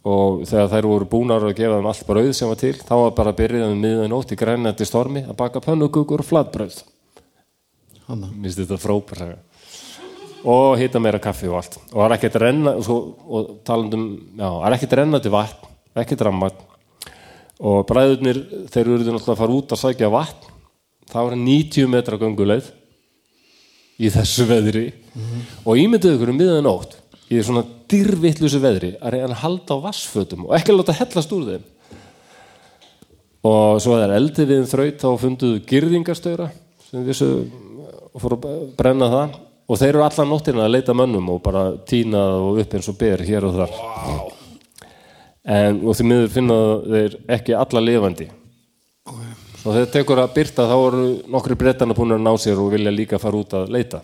og 0.00 0.44
þegar 0.48 0.70
þær 0.74 0.88
voru 0.88 1.08
búnar 1.12 1.44
að 1.44 1.56
gefa 1.58 1.76
þeim 1.78 1.90
allt 1.90 2.06
brauð 2.08 2.32
sem 2.36 2.48
var 2.48 2.60
til 2.60 2.76
þá 2.78 2.94
var 2.96 3.14
bara 3.16 3.32
að 3.34 3.40
byrja 3.42 3.68
um 3.68 3.82
miðan 3.84 4.12
nótt 4.12 4.32
í 4.32 4.38
grænandi 4.40 4.86
stormi 4.88 5.24
að 5.26 5.36
baka 5.40 5.60
pönnugugur 5.64 6.24
og 6.24 6.28
flatbrauð 6.28 6.82
Hanna. 8.10 8.26
Mér 8.26 8.50
finnst 8.50 8.58
þetta 8.64 8.78
frábær 8.82 9.20
saga. 9.20 9.36
Og 10.44 10.78
hita 10.80 11.00
meira 11.02 11.20
kaffi 11.22 11.48
og 11.50 11.58
allt. 11.60 11.76
Og 11.90 11.98
það 11.98 12.06
er 12.06 12.16
ekkert 12.16 12.38
renna 12.40 12.76
og, 12.80 13.10
og 13.26 13.50
talandum, 13.66 14.06
já, 14.36 14.46
það 14.46 14.68
er 14.68 14.76
ekkert 14.78 14.96
rennandi 15.00 15.32
vatn 15.34 15.70
ekkert 15.98 16.22
rammat 16.26 16.60
og 17.60 17.82
bræðurnir, 17.88 18.38
þeir 18.72 18.86
eru 18.86 18.98
náttúrulega 19.02 19.34
að 19.34 19.40
fara 19.42 19.56
út 19.56 19.74
að 19.74 19.80
sækja 19.82 20.12
vatn. 20.12 20.52
Það 21.10 21.26
var 21.26 21.36
90 21.42 21.90
metra 21.90 22.18
gönguleið 22.20 22.70
í 24.00 24.10
þessu 24.14 24.46
veðri. 24.48 24.86
Og 25.66 25.80
ímynduðu 25.82 26.16
ykkur 26.16 26.32
um 26.32 26.38
miðan 26.40 26.64
nótt 26.64 26.96
í 27.30 27.42
svona 27.44 27.64
dyrvittlusu 27.90 28.62
veðri 28.62 28.94
að 28.96 29.16
reyna 29.16 29.34
að 29.34 29.42
halda 29.42 29.76
á 29.76 29.84
vassfötum 29.84 30.46
og 30.46 30.56
ekki 30.56 30.74
láta 30.74 30.96
hellast 30.96 31.34
úr 31.36 31.50
þeim. 31.50 31.68
Og 33.50 33.80
svo 33.82 33.96
þegar 33.96 34.16
eldi 34.16 34.46
við 34.48 34.64
þraut 34.70 35.02
þá 35.02 35.10
funduðu 35.20 35.60
girðingastöra 35.68 36.48
sem 36.86 37.04
vissu 37.06 37.30
og 38.10 38.22
fóru 38.22 38.40
að 38.40 38.64
brenna 38.78 39.10
það 39.12 39.38
og 39.70 39.78
þeir 39.78 39.92
eru 39.92 40.02
allan 40.02 40.30
nóttina 40.32 40.64
að 40.66 40.72
leita 40.74 40.94
mönnum 40.98 41.28
og 41.30 41.42
bara 41.44 41.64
týna 41.86 42.24
og 42.42 42.58
upp 42.64 42.74
eins 42.74 42.88
og 42.90 42.96
ber 42.98 43.22
hér 43.22 43.46
og 43.46 43.58
þar. 43.60 43.74
Wow. 43.78 44.30
en 45.56 45.80
og 45.86 45.96
því 45.96 46.06
miður 46.10 46.32
finna 46.34 46.56
þeir 46.84 47.18
ekki 47.38 47.54
alla 47.56 47.82
lifandi. 47.84 48.26
Og 49.60 49.74
þegar 49.76 49.90
tekur 49.92 50.22
að 50.22 50.34
byrta 50.34 50.66
þá 50.70 50.76
eru 50.78 51.04
nokkri 51.30 51.56
brettana 51.60 51.94
búin 51.96 52.16
að 52.16 52.24
ná 52.24 52.32
sér 52.40 52.58
og 52.62 52.72
vilja 52.72 52.92
líka 52.94 53.20
fara 53.20 53.38
út 53.38 53.54
að 53.58 53.70
leita. 53.76 54.00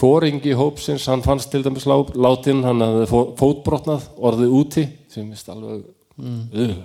Fóringi 0.00 0.54
hópsins, 0.54 1.08
hann 1.10 1.24
fannst 1.24 1.50
til 1.50 1.64
dæmis 1.66 1.84
lá- 1.90 2.14
látin, 2.14 2.62
hann 2.64 2.80
hafði 2.80 3.08
fó- 3.10 3.30
fótbrotnað 3.36 4.06
orðið 4.16 4.54
úti 4.60 4.84
sem 5.10 5.26
er 5.34 5.42
alveg 5.50 5.82
mm. 6.16 6.76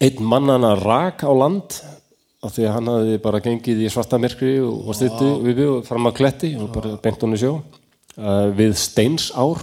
einn 0.00 0.24
mannana 0.24 0.72
rak 0.80 1.22
á 1.22 1.32
land 1.36 1.76
af 2.40 2.54
því 2.54 2.66
að 2.66 2.74
hann 2.76 2.88
hafði 2.88 3.18
bara 3.24 3.42
gengið 3.44 3.82
í 3.84 3.90
svarta 3.92 4.18
myrkri 4.20 4.54
og, 4.64 4.88
og 4.88 4.96
stýttu 4.96 5.28
við 5.44 5.60
við 5.60 5.72
fram 5.88 6.08
að 6.08 6.16
kletti 6.20 6.50
og 6.56 6.70
bara 6.72 6.94
beint 7.02 7.24
hún 7.24 7.36
í 7.36 7.40
sjó. 7.40 7.52
Uh, 8.16 8.48
við 8.56 8.74
Steinsár. 8.80 9.60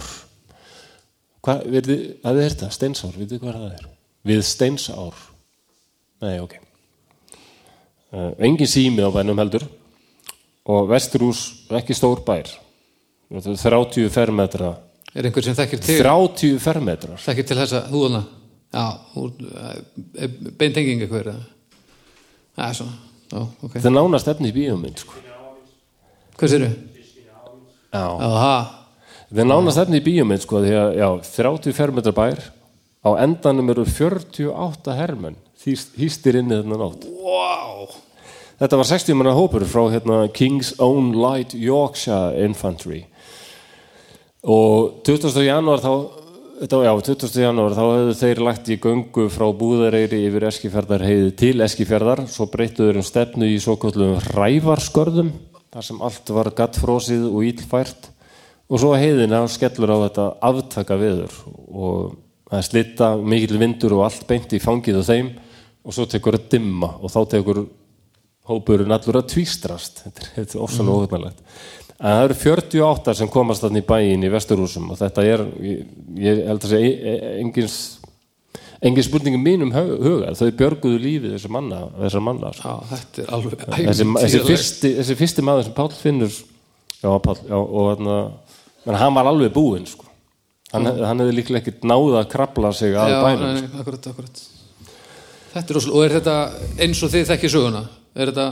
Hvað, 1.44 1.66
við 1.74 1.90
þið, 1.90 2.04
að 2.22 2.38
þið 2.38 2.44
er 2.44 2.54
þetta 2.54 2.70
Steinsár, 2.76 3.18
við 3.18 3.34
þið 3.34 3.42
hvað 3.42 3.58
það 3.58 3.74
er? 3.74 3.90
Við 4.30 4.44
Steinsár. 4.46 5.26
Nei, 6.22 6.38
ok. 6.42 6.56
Uh, 8.14 8.30
engin 8.46 8.70
sími 8.70 9.04
á 9.04 9.10
bænum 9.12 9.42
heldur 9.42 9.66
og 10.68 10.88
Vesturús 10.90 11.42
ekki 11.74 11.96
stór 11.96 12.22
bær. 12.26 12.50
Þetta 13.28 13.52
er 13.52 13.62
30 13.64 14.10
fermetra. 14.12 14.72
Er 15.16 15.26
einhver 15.28 15.44
sem 15.44 15.56
þekkir 15.56 15.82
til, 15.82 16.00
30 16.04 16.58
fermetrar. 16.62 17.20
Þekkir 17.24 17.46
til 17.48 17.58
þessa 17.58 17.84
húðuna? 17.90 18.24
Já, 18.68 18.84
beintenging 20.60 21.00
eitthvað 21.00 21.22
er 21.22 21.30
það? 21.32 21.46
Já, 22.58 22.68
svona, 22.74 22.94
já, 23.30 23.38
ok. 23.62 23.72
þetta 23.76 23.86
er 23.90 23.94
nánast 23.94 24.28
efni 24.32 24.50
í 24.50 24.54
bíómynd 24.56 24.98
sko. 25.04 25.14
Hvað? 26.38 26.50
Já. 27.94 28.04
Aha, 28.28 28.56
þetta 29.30 29.42
er 29.44 29.48
nánast 29.48 29.78
efni 29.84 30.00
í 30.00 30.04
bíómynd 30.08 30.42
sko, 30.44 30.60
því 30.64 30.74
að 30.82 30.96
já, 30.98 31.08
30 31.38 31.76
fermetra 31.78 32.12
bær 32.16 32.42
á 33.06 33.10
endanum 33.22 33.70
eru 33.72 33.84
48 33.86 34.96
hermenn 34.98 35.36
hýst- 35.64 35.94
hýstir 35.98 36.36
inni 36.42 36.58
þennan 36.58 36.82
átt 36.90 37.06
wow. 37.22 37.86
Þetta 38.58 38.74
var 38.80 38.88
60 38.90 39.14
manna 39.14 39.32
hópur 39.38 39.62
frá 39.70 39.84
hérna, 39.92 40.16
King's 40.34 40.72
Own 40.82 41.12
Light 41.14 41.52
Yorkshire 41.54 42.34
Infantry 42.42 43.04
og 44.42 44.98
20. 45.06 45.44
janúar 45.46 45.78
þá 45.82 45.92
þetta, 46.58 46.80
já, 46.82 46.92
20. 47.06 47.40
janúar 47.42 47.74
þá 47.76 47.82
hefðu 47.84 48.14
þeir 48.18 48.40
lagt 48.42 48.68
í 48.72 48.76
göngu 48.82 49.26
frá 49.30 49.46
Búðareyri 49.54 50.20
yfir 50.26 50.48
Eskifjarðarheiði 50.48 51.32
til 51.38 51.54
Eskifjarðar 51.64 52.24
svo 52.30 52.48
breyttuður 52.50 53.00
um 53.00 53.06
stefnu 53.06 53.46
í 53.46 53.58
svo 53.62 53.76
kallum 53.80 54.16
rævarskörðum 54.34 55.32
þar 55.74 55.86
sem 55.86 56.00
allt 56.02 56.32
var 56.34 56.50
gattfrósið 56.58 57.26
og 57.28 57.44
ílfært 57.46 58.08
og 58.68 58.82
svo 58.82 58.94
heiðina 58.98 59.44
skellur 59.50 59.94
á 59.94 59.98
þetta 60.08 60.28
aftaka 60.50 60.98
viður 61.00 61.36
og 61.68 62.16
það 62.48 62.64
slitta 62.70 63.10
mikill 63.20 63.60
vindur 63.60 63.98
og 63.98 64.06
allt 64.08 64.26
beint 64.28 64.56
í 64.56 64.62
fangið 64.62 65.02
á 65.04 65.08
þeim 65.12 65.34
og 65.84 65.94
svo 65.94 66.08
tekur 66.10 66.40
það 66.40 66.48
dimma 66.56 66.94
og 66.98 67.12
þá 67.12 67.20
tekur 67.36 67.62
hópurinn 68.48 68.94
allur 68.94 69.20
að 69.20 69.30
tvístrast 69.34 70.02
þetta 70.06 70.26
er, 70.40 70.48
ofsalega 70.56 70.88
mm. 70.88 70.96
óhugnalegt 70.96 71.58
en 71.98 72.12
það 72.14 72.24
eru 72.24 72.38
48 72.42 73.14
sem 73.18 73.30
komast 73.32 73.64
þannig 73.64 73.84
í 73.84 73.88
bæin 73.88 74.26
í 74.26 74.32
Vesturhúsum 74.32 74.92
og 74.94 75.00
þetta 75.00 75.24
er 75.26 75.46
ég, 75.64 75.86
ég 76.22 76.44
held 76.46 76.66
að 76.66 76.74
segja 76.74 77.16
engins 77.42 77.78
engin 78.78 79.06
spurningum 79.06 79.42
mínum 79.42 79.72
huga 79.74 80.34
þau 80.38 80.50
björguðu 80.58 80.98
lífið 81.02 81.32
þessar 81.34 81.54
manna, 81.56 81.80
þessar 81.98 82.22
manna 82.22 82.52
sko. 82.54 82.74
Já, 82.74 82.90
þetta 82.92 83.22
er 83.22 83.32
alveg 83.34 83.64
þessi, 83.64 84.06
þessi, 84.18 84.42
fyrsti, 84.46 84.92
þessi 85.00 85.16
fyrsti 85.18 85.46
maður 85.46 85.66
sem 85.66 85.74
Páll 85.78 85.96
finnur 85.98 86.30
já, 86.30 87.08
Páll, 87.24 87.40
já, 87.48 87.56
og 87.58 87.88
þarna 87.88 88.18
menn 88.84 89.00
hann 89.02 89.16
var 89.18 89.32
alveg 89.32 89.50
búinn 89.56 89.88
sko. 89.90 90.06
hann, 90.70 90.86
hann 90.86 91.24
hefði 91.24 91.34
líklega 91.40 91.64
ekkert 91.64 91.88
náða 91.90 92.22
að 92.22 92.30
krabla 92.36 92.72
sig 92.76 92.94
að 92.94 93.16
Já, 93.16 93.18
bænum 93.26 93.50
nei, 93.50 93.66
nei, 93.66 93.82
akkurat, 93.82 94.08
akkurat 94.12 94.46
Þetta 95.48 95.72
er 95.72 95.78
rosalega, 95.78 95.98
og 95.98 96.04
er 96.04 96.14
þetta 96.18 96.34
eins 96.84 96.98
og 97.02 97.10
þið 97.10 97.30
þekkið 97.32 97.52
söguna? 97.54 97.80
Er 98.14 98.30
þetta, 98.30 98.46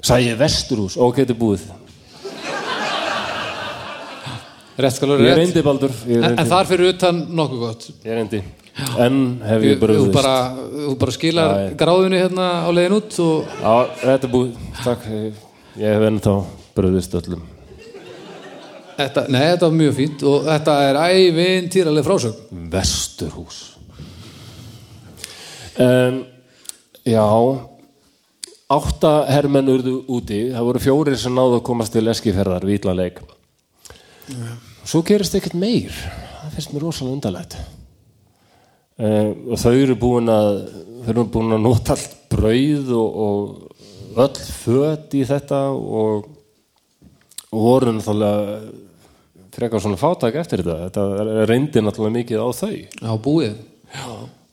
Sæði 0.00 0.32
Vesturhús, 0.40 0.96
ok, 0.96 1.16
þetta 1.22 1.34
er 1.34 1.40
búið. 1.40 1.66
Rétt 4.80 4.96
skal 4.96 5.10
Ég 5.12 5.18
vera 5.20 5.34
rétt. 5.34 5.38
reyndi 5.42 5.62
Baldur, 5.66 5.92
ég 6.08 6.16
en, 6.16 6.22
reyndi, 6.24 6.40
en 6.40 6.48
þar 6.48 6.68
fyrir 6.70 6.92
utan 6.94 7.18
nokkuð 7.36 7.60
gott. 7.66 7.88
Ég 8.06 8.14
reyndi. 8.16 8.40
En 9.02 9.16
hef 9.44 9.62
ég 9.66 9.76
Þú 9.76 9.80
bröðist 9.82 10.14
bara, 10.14 10.34
þú 10.86 10.94
bara 11.02 11.12
skilar 11.12 11.50
Já, 11.52 11.64
já. 11.66 11.74
gráðunni 11.82 12.20
hérna 12.22 12.46
á 12.64 12.68
leiðin 12.72 12.94
út 12.96 13.18
og 13.20 13.50
Já, 13.60 13.74
þetta 14.00 14.24
er 14.24 14.32
búið, 14.32 14.52
takk. 14.84 15.04
Ég- 15.10 15.46
Ég 15.80 15.94
hef 15.94 16.02
ennþá 16.08 16.34
bröðist 16.76 17.14
öllum. 17.20 17.42
Þetta, 19.00 19.28
nei, 19.28 19.40
þetta 19.40 19.68
var 19.68 19.76
mjög 19.76 19.94
fínt 19.96 20.22
og 20.28 20.42
þetta 20.44 20.72
er 20.88 20.96
ævintýraleg 20.96 22.04
frásögn. 22.04 22.70
Vesturhús. 22.72 23.60
Um, 25.78 26.24
Já 27.04 27.24
Átta 28.70 29.12
hermenn 29.26 29.70
urðu 29.72 29.96
úti. 30.14 30.44
Það 30.54 30.66
voru 30.68 30.82
fjórir 30.82 31.18
sem 31.18 31.34
náðu 31.34 31.58
að 31.58 31.66
komast 31.66 31.94
til 31.96 32.06
eskiferðar 32.10 32.66
Vítlanleik 32.68 33.18
Svo 34.86 35.02
gerist 35.06 35.34
ekkert 35.34 35.56
meir. 35.58 35.94
Það 36.40 36.52
finnst 36.54 36.74
mér 36.74 36.84
rosalega 36.86 37.16
undarlegt. 37.16 37.56
Um, 39.00 39.32
Og 39.50 39.58
þau 39.58 39.74
eru 39.74 39.96
búin 39.98 40.30
að 40.30 40.52
Þau 41.00 41.10
eru 41.14 41.22
búin 41.32 41.54
að 41.56 41.62
nota 41.64 41.94
allt 41.94 42.16
brauð 42.28 42.90
og, 42.92 43.14
og 43.24 44.18
öll 44.20 44.40
föt 44.44 45.14
í 45.16 45.22
þetta 45.24 45.60
og, 45.72 46.26
og 47.48 47.62
voru 47.64 47.94
náttúrulega 47.96 48.58
frekar 49.56 49.80
svona 49.80 49.96
fátæk 50.00 50.36
eftir 50.42 50.62
þetta. 50.66 50.90
Þetta 50.90 51.46
reyndi 51.48 51.82
náttúrulega 51.82 52.16
mikið 52.18 52.44
á 52.44 52.48
þau. 52.60 52.76
Á 53.00 53.12
búið 53.16 53.56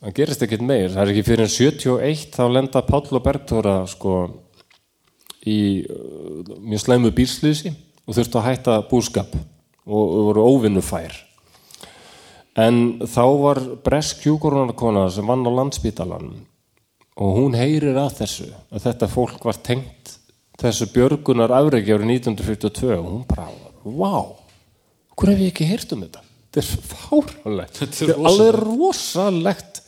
það 0.01 0.15
gerist 0.19 0.43
ekkert 0.45 0.65
meir, 0.65 0.91
það 0.93 1.03
er 1.03 1.13
ekki 1.13 1.25
fyrir 1.27 1.45
en 1.45 1.53
71 1.53 2.25
þá 2.35 2.43
lenda 2.53 2.83
Páll 2.85 3.17
og 3.17 3.23
Bergþóra 3.25 3.77
sko 3.89 4.17
í 5.47 5.59
uh, 5.87 6.57
mjög 6.61 6.83
slæmu 6.83 7.13
bílslýsi 7.15 7.73
og 8.07 8.17
þurftu 8.17 8.41
að 8.41 8.47
hætta 8.49 8.81
búskap 8.89 9.33
og, 9.37 10.03
og 10.03 10.21
voru 10.29 10.45
óvinnufær. 10.51 11.15
En 12.57 13.03
þá 13.05 13.23
var 13.37 13.61
bresk 13.85 14.23
hjúkorunarkona 14.25 15.07
sem 15.13 15.27
vann 15.29 15.45
á 15.45 15.51
landspítalanum 15.59 16.39
og 17.17 17.37
hún 17.37 17.57
heyrir 17.57 17.97
að 17.97 18.19
þessu 18.21 18.47
að 18.69 18.83
þetta 18.85 19.09
fólk 19.09 19.45
var 19.45 19.57
tengt 19.65 20.17
þessu 20.57 20.89
björgunar 20.93 21.53
afreiki 21.53 21.93
árið 21.93 22.13
1942 22.17 22.93
og 22.97 23.09
hún 23.09 23.25
bara, 23.29 23.49
vá 23.83 24.25
hvað 25.17 25.33
hef 25.33 25.43
ég 25.43 25.51
ekki 25.53 25.69
heyrt 25.69 25.93
um 25.93 26.05
þetta? 26.05 26.23
Þetta 26.47 26.61
er 26.61 27.61
er 27.61 27.71
þetta 27.77 28.07
er 28.07 28.23
alveg 28.29 28.57
rosalegt 28.61 29.81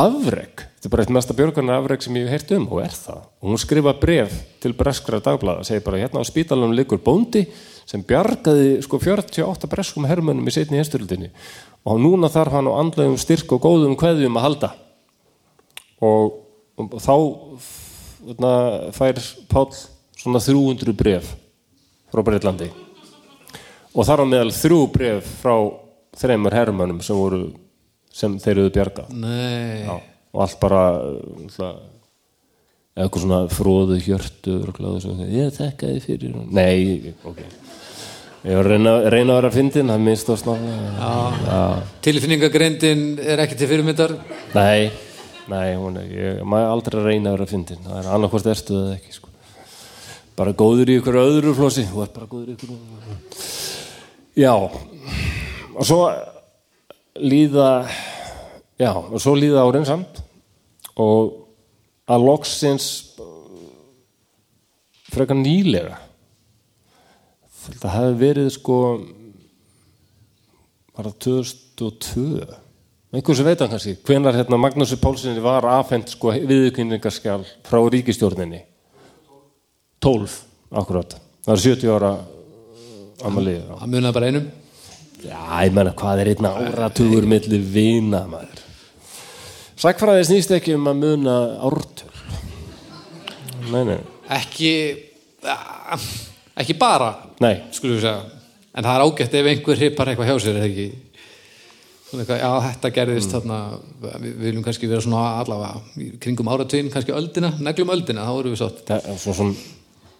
afreg 0.00 0.62
þetta 0.82 0.88
er 0.88 0.92
bara 0.94 1.04
eitt 1.04 1.12
mesta 1.14 1.36
björgunar 1.36 1.82
afreg 1.82 2.02
sem 2.02 2.16
ég 2.18 2.26
hef 2.26 2.32
heyrt 2.42 2.54
um 2.56 2.64
og 2.72 2.80
er 2.82 2.94
það. 2.96 3.20
Og 3.42 3.52
hún 3.52 3.60
skrifa 3.60 3.92
bref 4.00 4.38
til 4.62 4.72
breskra 4.74 5.20
dagblaða 5.22 5.66
segir 5.68 5.84
bara 5.86 6.00
hérna 6.00 6.22
á 6.22 6.26
spítalunum 6.26 6.74
liggur 6.74 6.98
bóndi 7.02 7.44
sem 7.86 8.02
bjargaði 8.02 8.80
sko 8.82 8.98
48 9.02 9.70
breskum 9.70 10.08
hermönum 10.10 10.48
í 10.48 10.54
setni 10.54 10.80
hesturlutinni 10.80 11.30
og 11.86 12.00
núna 12.02 12.30
þarf 12.32 12.56
hann 12.56 12.70
á 12.70 12.78
andlegum 12.80 13.18
styrk 13.20 13.54
og 13.54 13.62
góðum 13.62 13.94
kveðjum 13.98 14.38
að 14.38 14.46
halda. 14.48 14.72
Og, 16.02 16.38
og 16.82 16.98
þá 16.98 17.14
þarna, 18.26 18.54
fær 18.96 19.20
Páll 19.50 19.70
svona 20.18 20.42
300 20.42 20.96
bref 20.98 21.34
frá 22.12 22.22
Breitlandi 22.26 22.70
og 23.92 24.06
þar 24.08 24.24
á 24.24 24.26
meðal 24.26 24.54
þrjú 24.56 24.80
bref 24.92 25.34
frá 25.42 25.54
þreymur 26.18 26.56
hermönum 26.56 27.02
sem 27.04 27.16
voru 27.16 27.50
sem 28.12 28.36
þeir 28.42 28.58
eru 28.58 28.74
bjargað 28.74 29.16
Já, 29.86 29.96
og 30.32 30.44
allt 30.44 30.60
bara 30.60 30.82
uh, 31.00 31.18
náttúrulega, 31.40 31.88
eitthvað 32.92 33.24
svona 33.24 33.40
fróðu 33.48 33.98
hjörtu 34.04 34.58
og 34.60 35.20
ég 35.32 35.52
þekka 35.56 35.92
þið 35.94 36.06
fyrir 36.06 36.34
nei, 36.52 37.14
ok. 37.24 37.40
Ég 38.42 38.58
var 38.58 38.66
að 38.66 38.72
reyna, 38.74 38.92
reyna 39.06 39.32
að 39.32 39.38
vera 39.38 39.48
að 39.52 39.56
fyndin 39.56 39.90
það 39.92 40.04
minnst 40.08 40.28
á 40.28 40.34
snála 40.40 41.56
tilfinningagreindin 42.04 43.04
er 43.22 43.42
ekki 43.44 43.56
til 43.60 43.68
fyrirmyndar? 43.70 44.16
Nei, 44.56 44.90
nei, 45.52 45.68
er 45.78 46.08
ég 46.10 46.42
maður 46.44 46.72
aldrei 46.74 47.04
reyna 47.06 47.30
að 47.30 47.36
vera 47.36 47.46
að 47.46 47.54
fyndin 47.54 47.86
það 47.86 48.00
er 48.00 48.10
annarkvort 48.16 48.50
ertu 48.52 48.76
eða 48.80 48.96
ekki 48.98 49.16
sko. 49.16 49.30
bara 50.36 50.56
góður 50.58 50.90
í 50.90 50.98
ykkur 50.98 51.20
öðru 51.22 51.54
flósi 51.56 51.86
þú 51.86 52.02
ert 52.04 52.16
bara 52.18 52.28
góður 52.28 52.50
í 52.50 52.56
ykkur 52.58 52.74
öðru. 52.74 53.16
Já. 54.42 54.54
Og 55.72 55.84
svo 55.86 56.02
líða 57.20 57.86
já, 58.80 58.92
og 58.92 59.18
svo 59.20 59.34
líða 59.36 59.64
árin 59.66 59.88
samt. 59.88 60.22
Og 61.00 61.38
að 62.10 62.26
loksins 62.26 62.88
frekar 65.12 65.36
nýlega 65.38 65.98
þetta 67.62 67.92
hefði 67.92 68.18
verið 68.20 68.48
sko 68.56 68.78
bara 70.96 71.12
2002 71.24 72.46
einhver 73.12 73.36
sem 73.36 73.46
veit 73.46 73.60
hann 73.62 73.72
kannski 73.72 73.94
hvenar 74.08 74.36
hérna 74.36 74.58
Magnúsi 74.60 74.98
Pálssoni 75.00 75.42
var 75.44 75.66
afhend 75.68 76.10
sko 76.12 76.32
viðkynningarskjál 76.34 77.44
frá 77.66 77.80
ríkistjórninni 77.92 78.64
12, 80.02 80.32
akkurat. 80.74 81.14
Það 81.44 81.52
er 81.54 81.60
70 81.62 81.92
ára 81.94 82.12
amalið 83.22 83.60
já. 83.60 83.74
það 83.78 83.92
munaði 83.92 84.16
bara 84.16 84.30
einum 84.32 84.48
Já, 85.22 85.42
ég 85.62 85.74
menna, 85.74 85.92
hvað 85.98 86.22
er 86.22 86.32
einn 86.32 86.48
áratugur 86.50 87.26
milli 87.30 87.60
vina, 87.62 88.24
maður? 88.30 88.62
Sækfræði 89.82 90.26
snýst 90.28 90.54
ekki 90.54 90.76
um 90.78 90.88
að 90.90 91.00
muna 91.02 91.36
ártöl. 91.66 92.10
Nei, 93.72 93.84
nei, 93.88 94.00
ekki 94.36 94.72
ekki 96.58 96.76
bara 96.78 97.14
nei, 97.42 97.54
skulum 97.74 97.96
við 97.96 98.04
segja 98.04 98.18
en 98.72 98.86
það 98.86 98.92
er 98.94 99.04
ágætt 99.06 99.34
ef 99.38 99.48
einhver 99.52 99.82
hippar 99.82 100.10
eitthvað 100.12 100.30
hjá 100.30 100.36
sér 100.44 100.58
það 100.60 100.68
ekki 100.68 100.86
Svona 102.12 102.26
eitthvað, 102.26 102.40
já, 102.42 102.48
þetta 102.66 102.88
gerðist 102.92 103.30
þarna, 103.32 103.58
við, 104.20 104.32
viljum 104.42 104.64
kannski 104.66 104.88
vera 104.90 105.00
svona 105.00 105.20
allavega 105.40 106.10
kringum 106.20 106.50
áratugin, 106.52 106.90
kannski 106.92 107.14
öldina, 107.16 107.54
neglum 107.64 107.92
öldina, 107.94 108.26
þá 108.28 108.32
erum 108.34 108.52
við 108.52 108.60
sátt. 108.60 108.82
það 108.90 109.08
er 109.08 109.22
svo, 109.22 109.32
svona, 109.38 109.62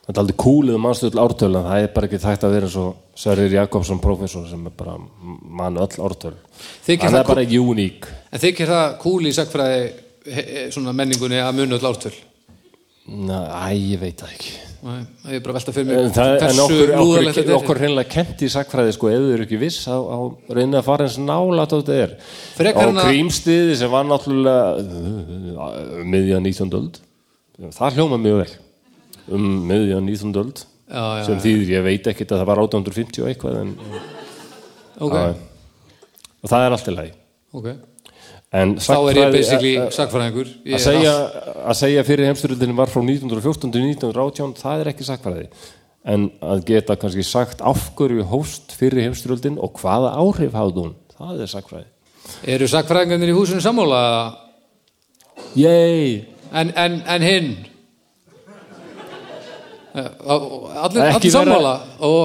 þetta 0.02 0.16
er 0.16 0.22
aldrei 0.24 0.38
kúlið 0.42 0.78
mannstöld 0.82 1.18
ártölu 1.22 1.60
en 1.60 1.68
það 1.68 1.84
er 1.84 1.92
bara 1.94 2.08
ekki 2.08 2.22
þægt 2.22 2.46
að 2.46 2.56
vera 2.56 2.68
eins 2.68 2.78
og 2.82 3.20
Sverrir 3.22 3.54
Jakobsson 3.54 4.00
professor 4.02 4.48
sem 4.50 4.66
er 4.66 4.74
bara 4.76 4.96
mann 4.98 5.78
öll 5.78 6.06
ártölu 6.08 6.38
Þykir 6.86 7.06
hann 7.06 7.14
það 7.14 7.22
er 7.22 7.30
bara 7.30 7.46
uník. 7.62 8.10
En 8.32 8.42
þykir 8.42 8.72
það 8.72 8.98
kúl 9.02 9.22
í 9.28 9.34
sagfræði 9.36 10.72
svona 10.74 10.94
menningunni 10.96 11.40
að 11.42 11.56
munu 11.60 11.78
öll 11.78 11.88
ártöl? 11.92 12.14
Æ, 13.02 13.74
ég 13.74 13.98
veit 13.98 14.20
það 14.22 14.34
ekki. 14.36 14.52
Nei, 14.82 15.02
það 15.22 15.34
er 15.36 15.42
bara 15.42 15.54
velta 15.54 15.72
fyrir 15.74 15.86
mér 15.86 15.98
En, 16.00 16.12
það, 16.14 16.32
en 16.48 16.60
okkur, 16.64 16.92
okkur, 16.98 17.50
okkur 17.54 17.80
hreinlega 17.82 18.10
kent 18.10 18.40
í 18.42 18.48
sakfræði 18.50 18.94
sko, 18.96 19.10
ef 19.14 19.22
þau 19.22 19.34
eru 19.36 19.46
ekki 19.46 19.60
viss 19.60 19.84
á, 19.86 19.94
á 19.94 20.18
reyna 20.58 20.80
að 20.80 20.88
fara 20.88 21.06
eins 21.06 21.18
nála 21.22 21.66
þetta 21.70 21.98
er. 22.02 22.16
Frekar 22.56 22.90
á 22.90 23.06
grímstiði 23.06 23.76
sem 23.78 23.92
var 23.92 24.08
náttúrulega 24.10 24.82
uh, 24.82 26.02
miðja 26.02 26.42
19. 26.42 26.74
öld. 26.80 26.98
Það 27.78 28.00
hljóma 28.00 28.18
mjög 28.18 28.42
vel 28.42 28.50
um 29.30 29.46
miðja 29.68 30.00
19. 30.00 30.34
öld 30.42 30.64
sem 31.26 31.38
þýðir, 31.40 31.70
ég 31.78 31.84
veit 31.86 32.06
ekkert 32.10 32.32
að 32.34 32.42
það 32.42 32.48
var 32.50 32.58
1850 32.66 33.22
og 33.22 33.28
eitthvað 33.30 33.60
en, 33.62 33.70
Ok, 35.02 35.14
Já, 35.14 35.34
og 36.42 36.50
það 36.52 36.66
er 36.66 36.74
allt 36.76 36.88
í 36.90 36.94
lagi 36.96 37.12
ok 37.52 37.68
en 38.52 38.74
Þá 38.76 38.96
er 39.08 39.16
ég 39.16 39.32
basically 39.32 39.76
að- 39.78 39.86
að- 39.86 39.94
að 40.76 40.82
segja, 40.84 41.14
að 41.64 41.78
segja 41.78 42.02
fyrir 42.04 42.26
heimstyrjöldinu 42.28 42.74
var 42.76 42.86
frá 42.92 43.00
1914 43.00 43.72
til 43.72 43.80
1918 43.88 44.52
það 44.60 44.80
er 44.84 44.90
ekki 44.92 45.06
sakfræði 45.08 45.46
en 46.04 46.28
að 46.42 46.64
geta 46.66 46.96
kannski 46.98 47.22
sagt 47.24 47.60
af 47.62 47.90
hverju 47.96 48.24
hóst 48.28 48.72
fyrir 48.76 49.06
heimstyrjöldin 49.06 49.56
og 49.62 49.72
hvaða 49.80 50.12
áhrif 50.18 50.52
hafði 50.52 50.82
hún 50.84 50.94
það 51.16 51.40
er 51.46 51.52
sakfræði 51.56 51.88
Eru 52.46 52.66
sagfræðingarnir 52.70 53.32
í 53.32 53.34
húsinu 53.34 53.60
sammála? 53.60 54.36
Yey. 55.56 56.24
En, 56.52 56.70
en, 56.76 57.00
en 57.06 57.22
hinn? 57.24 57.50
Allir, 59.92 61.02
allir 61.04 61.32
sammála? 61.34 61.72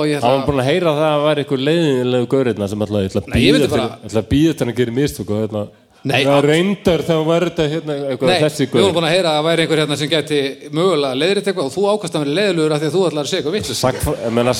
Ég 0.07 0.22
hann 0.23 0.38
var 0.39 0.45
búin 0.48 0.61
að 0.64 0.69
heyra 0.69 0.94
það 0.94 1.02
að 1.02 1.10
það 1.15 1.26
var 1.26 1.41
eitthvað 1.41 1.65
leiðinlegu 1.68 2.30
gaurinn 2.31 2.69
sem 2.72 2.85
alltaf 2.85 3.27
Nei, 3.27 3.41
ég 3.44 3.57
myndi 3.57 3.68
til 3.68 3.73
bara- 3.76 3.99
ætla 4.07 4.23
að 4.23 4.31
býða 4.31 4.53
til 4.57 4.68
að 4.68 4.77
gera 4.77 4.95
mistök 4.95 5.30
og 5.34 5.41
hérna 5.41 5.68
Nei, 6.07 6.23
það 6.23 6.45
reyndar 6.45 7.02
þá 7.03 7.15
var 7.26 7.44
þetta 7.48 7.65
hérna 7.72 7.95
eitthvað 8.07 8.30
Nei, 8.30 8.41
þessi 8.44 8.65
við 8.68 8.76
vorum 8.77 8.95
búin 8.95 9.07
að 9.07 9.14
heyra 9.15 9.31
að 9.31 9.38
það 9.38 9.48
væri 9.48 9.64
einhver 9.64 9.81
hérna 9.81 9.98
sem 9.99 10.10
gæti 10.11 10.39
mögulega 10.77 11.18
leiðrið 11.19 11.49
eitthvað 11.49 11.68
og 11.68 11.73
þú 11.73 11.85
ákast 11.91 12.15
að 12.15 12.23
vera 12.23 12.35
leiðilegur 12.38 12.76
af 12.76 12.81
því 12.84 12.88
að 12.88 12.95
þú 12.95 13.02
ætlar 13.07 13.23
að 13.26 13.31
segja 13.31 13.41
eitthvað 13.41 13.57
vitlaust. 13.57 13.81
Sakfræði, 13.81 14.22
ég 14.27 14.35
meina 14.38 14.53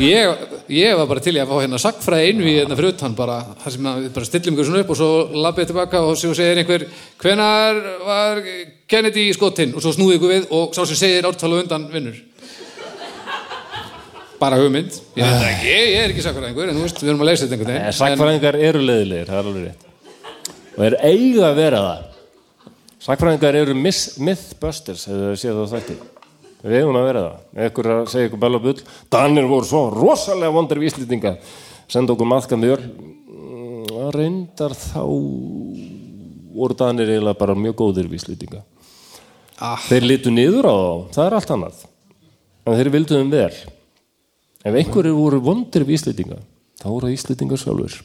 ég, 0.00 0.44
ég 0.78 0.98
var 1.00 1.10
bara 1.10 1.24
til 1.26 1.34
í 1.34 1.42
að 1.42 1.50
fá 1.50 1.56
hérna 1.60 1.80
sagfræði 1.84 2.30
innví 2.32 2.54
hérna 2.60 2.78
fyrir 2.78 2.94
utan 2.94 3.16
bara, 3.18 3.38
þar 3.64 3.74
sem 3.76 3.88
við 3.90 4.10
bara 4.14 4.30
stillum 4.30 4.54
ykkur 4.56 4.68
svona 4.70 4.84
upp 4.84 4.92
og 4.94 5.00
svo 5.02 5.10
labbið 5.44 5.70
tilbaka 5.72 6.04
og 6.06 6.20
svo 6.20 6.32
segir 6.38 6.62
einhver 6.62 6.86
hvenar 7.20 7.82
var 8.06 8.40
Kennedy 8.88 9.28
í 9.28 9.34
skotinn 9.36 9.74
og 9.74 9.84
svo 9.84 9.92
snúið 9.96 10.20
ykkur 10.20 10.32
við 10.38 10.48
og 10.54 10.72
sá 10.78 10.84
sem 10.86 11.00
segir 11.02 11.28
ártal 11.28 11.52
og 11.52 11.66
undan 11.66 11.90
vinnur 11.92 12.22
bara 14.44 14.60
hugmynd. 14.60 15.00
Ég 15.18 15.26
veit 15.26 15.46
ekki, 15.48 15.68
ég, 15.72 15.98
er 15.98 16.14
ekki 16.14 16.24
sagfræðingur 16.24 16.70
en 16.70 16.78
þú 16.78 16.86
veist, 16.86 17.02
við 17.02 17.12
erum 17.12 17.24
að 17.24 17.30
leysa 17.30 17.44
þetta 17.44 17.56
einhvern 17.58 17.74
veginn. 17.74 17.98
Sakfræðingar 17.98 18.58
eru 18.70 18.82
leiðilegir, 18.84 19.30
það 19.30 19.40
er 19.40 19.50
alveg 19.50 19.68
rétt. 19.68 19.86
Og 20.74 20.84
er 20.88 20.98
eiga 21.02 21.46
að 21.48 21.60
vera 21.60 21.84
það. 21.88 22.10
Sakfræðingar 23.04 23.60
eru 23.60 23.78
mythbusters 23.78 25.08
hefur 25.10 25.32
þau 25.32 25.40
séð 25.42 25.62
það 25.62 25.74
þætti 25.78 25.98
við 26.64 26.78
eigum 26.80 26.96
að 26.96 27.10
vera 27.10 27.24
það. 27.26 27.40
Ef 27.58 27.70
ykkur 27.70 27.90
að 27.92 28.06
segja 28.08 28.28
ykkur 28.30 28.40
bella 28.40 28.60
bull 28.64 28.78
Danir 29.12 29.48
voru 29.50 29.68
svo 29.68 29.82
rosalega 29.92 30.54
vondir 30.54 30.80
víslýtinga 30.80 31.34
senda 31.92 32.14
okkur 32.14 32.30
maðka 32.30 32.56
mjöl 32.56 32.78
Mm, 33.84 34.10
reyndar 34.14 34.72
þá 34.78 35.02
voru 36.54 36.76
Danir 36.78 37.10
eiginlega 37.10 37.38
bara 37.38 37.56
mjög 37.58 37.76
góðir 37.80 38.08
víslýtinga 38.10 38.62
ah, 39.58 39.78
þeir 39.88 40.06
litu 40.06 40.32
niður 40.32 40.68
á 40.70 40.74
þá, 40.74 41.14
það 41.16 41.24
er 41.24 41.36
allt 41.38 41.52
annað. 41.54 41.80
En 42.64 42.78
þeir 42.78 42.90
vildu 42.94 43.18
þeim 43.18 43.32
vel 43.34 43.56
ef 44.64 44.74
einhverjir 44.80 45.16
voru 45.16 45.40
vondir 45.44 45.84
víslýtinga 45.88 46.40
þá 46.80 46.86
voru 46.88 47.08
það 47.08 47.16
íslýtingar 47.18 47.60
sjálfur 47.60 47.98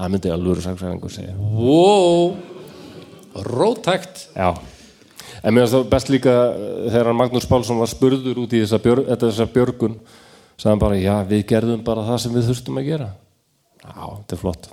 það 0.00 0.12
myndi 0.14 0.32
alveg 0.32 0.62
sakfræðingur 0.64 1.12
segja. 1.12 1.34
Wow. 1.36 2.36
Rótækt 3.46 4.26
já. 4.34 4.50
En 5.44 5.54
mér 5.54 5.64
finnst 5.64 5.76
það 5.76 5.90
best 5.92 6.10
líka 6.12 6.34
eh, 6.50 6.90
þegar 6.90 7.16
Magnús 7.16 7.46
Pálsson 7.48 7.80
var 7.80 7.88
spurður 7.90 8.42
út 8.42 8.56
í 8.56 8.62
þessa, 8.64 8.80
björ, 8.82 9.04
þessa 9.20 9.46
björgun 9.52 9.96
sagði 10.56 10.72
hann 10.72 10.82
bara 10.82 10.98
já 11.00 11.14
við 11.28 11.44
gerðum 11.52 11.84
bara 11.86 12.04
það 12.08 12.18
sem 12.24 12.34
við 12.36 12.50
þurftum 12.50 12.80
að 12.80 12.90
gera. 12.90 13.08
Já 13.80 14.02
þetta 14.02 14.36
er 14.36 14.42
flott. 14.42 14.70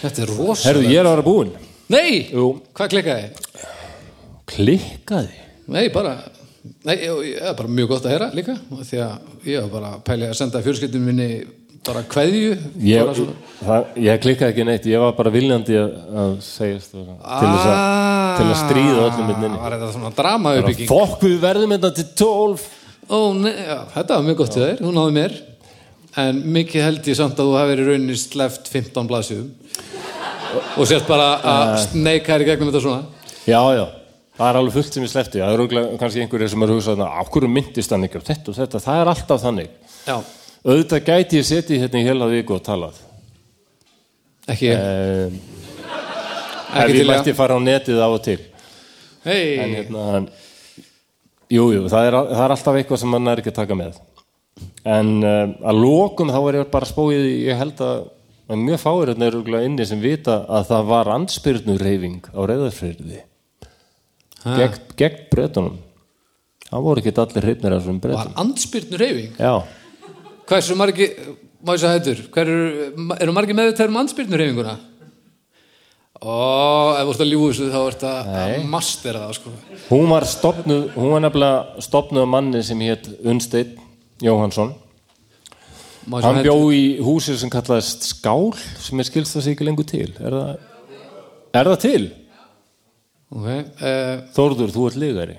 Þetta 0.00 0.24
er 0.24 0.34
rosa 0.38 0.68
herðu 0.70 0.86
ég 0.88 1.00
er 1.00 1.08
að 1.08 1.16
vera 1.16 1.26
búinn. 1.26 1.52
Nei, 1.90 2.30
Jú. 2.30 2.46
hvað 2.76 2.92
klikkaði? 2.94 3.30
klikkaði? 4.50 5.34
Nei, 5.70 5.84
bara, 5.94 6.16
nei, 6.84 6.96
ég- 6.96 7.38
það 7.40 7.48
er 7.50 7.56
bara 7.62 7.68
mjög 7.78 7.88
gott 7.94 8.04
að 8.06 8.12
heyra 8.14 8.28
líka 8.36 8.54
því 8.90 8.98
að 9.04 9.48
ég 9.48 9.62
var 9.64 9.70
bara 9.80 9.90
að 9.96 10.04
pæli 10.10 10.28
að 10.28 10.36
senda 10.40 10.62
fjölskyldum 10.64 11.04
minni 11.08 11.28
bara 11.86 12.02
kveðju. 12.04 12.50
Ég, 12.84 13.20
það, 13.64 13.84
ég 14.04 14.18
klikkaði 14.20 14.52
ekki 14.52 14.64
neitt 14.68 14.84
ég 14.90 15.00
var 15.00 15.14
bara 15.16 15.30
viljandi 15.32 15.78
að, 15.80 15.94
að 16.22 16.34
segjast 16.44 16.90
til, 16.92 17.04
þess 17.24 17.70
að, 17.70 18.42
að 18.44 18.50
stríða 18.60 19.06
öllum 19.06 19.30
minni 19.30 19.48
Ah, 19.54 19.62
Var 19.64 19.76
þetta 19.78 19.88
svona 19.94 20.10
drama 20.18 20.52
uppbygging? 20.60 20.90
fokk 20.90 21.24
við 21.24 21.38
verðum 21.40 21.72
þetta 21.78 21.92
til 21.96 22.04
12 22.20 22.66
Ó, 23.10 23.18
nei, 23.34 23.54
já, 23.56 23.78
þetta 23.96 24.18
var 24.20 24.26
mjög 24.28 24.36
gott 24.42 24.52
til 24.54 24.62
þér, 24.62 24.82
hún 24.84 24.94
náði 25.00 25.14
mér. 25.16 25.32
En 26.20 26.42
mikið 26.54 26.84
held 26.84 27.08
ég 27.10 27.16
samt 27.18 27.40
að 27.40 27.48
þú 27.48 27.56
verið 27.72 27.88
rauninni 27.90 28.18
sleft 28.20 28.68
15 28.70 29.08
blaðsjöfum 29.10 29.50
og 30.76 30.86
sért 30.90 31.08
bara 31.08 31.26
að 31.40 31.72
sneika 31.88 32.34
þér 32.36 32.44
í 32.44 32.48
gegnum 32.52 32.70
þetta 32.70 32.84
svona. 32.84 33.02
Já 33.48 33.60
já 33.80 33.84
Það 34.40 34.48
er 34.48 34.56
alveg 34.56 34.72
fullt 34.72 34.94
sem 34.96 35.04
ég 35.04 35.10
slefti. 35.12 35.40
Það 35.42 35.54
eru 35.54 35.96
kannski 36.00 36.22
einhverjir 36.24 36.48
sem 36.48 36.62
eru 36.64 36.76
hugsað 36.78 37.00
af 37.04 37.28
hverju 37.28 37.48
myndist 37.52 37.92
hann 37.92 38.06
ekki 38.06 38.22
á 38.24 38.28
þetta 38.30 38.48
og 38.48 38.56
þetta. 38.56 38.80
Það 38.80 39.00
er 39.02 39.10
alltaf 39.12 39.42
þannig. 39.42 39.74
Já, 40.06 40.14
Auðvitað 40.60 41.06
gæti 41.06 41.38
ég 41.38 41.46
setið 41.48 41.82
hérna 41.84 42.00
í 42.00 42.04
hela 42.04 42.26
viku 42.28 42.56
og 42.56 42.62
talað. 42.64 42.96
ekki, 44.48 44.70
Um, 44.76 45.36
ef 46.70 46.82
ekki 46.84 46.98
ég 47.00 47.08
mætti 47.08 47.34
fara 47.36 47.56
á 47.56 47.60
netið 47.60 48.00
á 48.00 48.08
og 48.08 48.22
til. 48.24 48.38
En 48.40 49.30
Hei, 49.30 49.56
hérna, 49.76 50.26
jú, 51.48 51.64
jú, 51.76 51.84
það 51.92 52.08
það 52.32 52.44
er 52.44 52.54
alltaf 52.56 52.76
eitthvað 52.80 53.00
sem 53.00 53.12
mann 53.12 53.28
er 53.28 53.40
ekki 53.40 53.52
að 53.52 53.60
taka 53.60 53.76
með. 53.76 54.00
En 54.84 55.12
um, 55.20 55.54
að 55.64 55.80
lokum 55.80 56.32
þá 56.32 56.40
er 56.40 56.60
ég 56.60 56.70
bara 56.72 56.88
spóið, 56.88 57.26
ég 57.46 57.60
held 57.60 57.80
að, 57.84 58.04
mjög 58.56 58.80
fáir 58.84 59.12
hérna 59.12 59.28
eru 59.28 59.64
inni 59.64 59.86
sem 59.86 60.00
vita 60.00 60.44
að 60.48 60.68
það 60.72 60.92
var 60.92 61.12
andspyrnureyfing 61.16 62.32
á 62.36 62.40
reyðarfyrði. 62.40 63.24
Gegn, 64.44 64.82
gegn 64.96 65.22
breytunum. 65.32 65.78
Það 66.70 66.84
voru 66.86 67.02
ekki 67.02 67.12
allir 67.18 67.46
hreifnir 67.48 67.74
af 67.74 67.80
þessum 67.82 67.98
var 67.98 68.04
breytum. 68.06 68.36
andspyrnu 68.44 69.00
reyfing 69.00 69.40
Já. 69.40 69.54
Hversu 70.50 70.76
margi, 70.78 71.08
má 71.66 71.74
ég 71.74 71.82
segja 71.82 71.96
hættur 71.96 72.22
hver 72.34 72.52
eru, 72.52 72.84
eru 73.20 73.34
margi 73.36 73.56
með 73.58 73.72
þetta 73.72 73.88
um 73.90 74.00
andspyrnu 74.04 74.40
reyfinguna? 74.40 74.76
Ó, 76.20 76.36
ef 77.00 77.06
þú 77.08 77.12
ert 77.14 77.24
að 77.24 77.30
ljúgu 77.32 77.48
þessu 77.50 77.68
þá 77.72 77.80
ert 77.80 78.02
að 78.04 78.30
að 78.36 78.54
mastera 78.68 79.22
það 79.24 79.36
sko 79.38 79.52
Hún 79.88 80.10
var 80.12 80.26
stopnuð, 80.28 80.82
hún 80.94 81.14
var 81.14 81.24
nefnilega 81.24 81.84
stopnuð 81.86 82.26
af 82.26 82.32
manni 82.34 82.62
sem 82.66 82.82
hétt 82.84 83.08
Unnsteinn 83.24 83.78
Jóhansson. 84.20 84.74
Hann 86.10 86.42
bjó 86.44 86.56
í 86.74 86.98
húsi 87.04 87.36
sem 87.40 87.50
kallaðist 87.52 88.04
Skál 88.08 88.50
sem 88.80 89.00
er 89.00 89.08
skilst 89.08 89.36
það 89.36 89.46
sig 89.46 89.56
ekki 89.56 89.68
lengur 89.68 89.88
til. 89.88 90.08
Er 90.20 90.36
það, 90.36 90.66
er 91.56 91.70
það 91.70 91.80
til? 91.86 92.02
Ok, 93.30 93.46
uh, 93.46 94.26
Þórður, 94.34 94.72
þú 94.74 94.86
ert 94.88 94.96
ligari. 94.98 95.36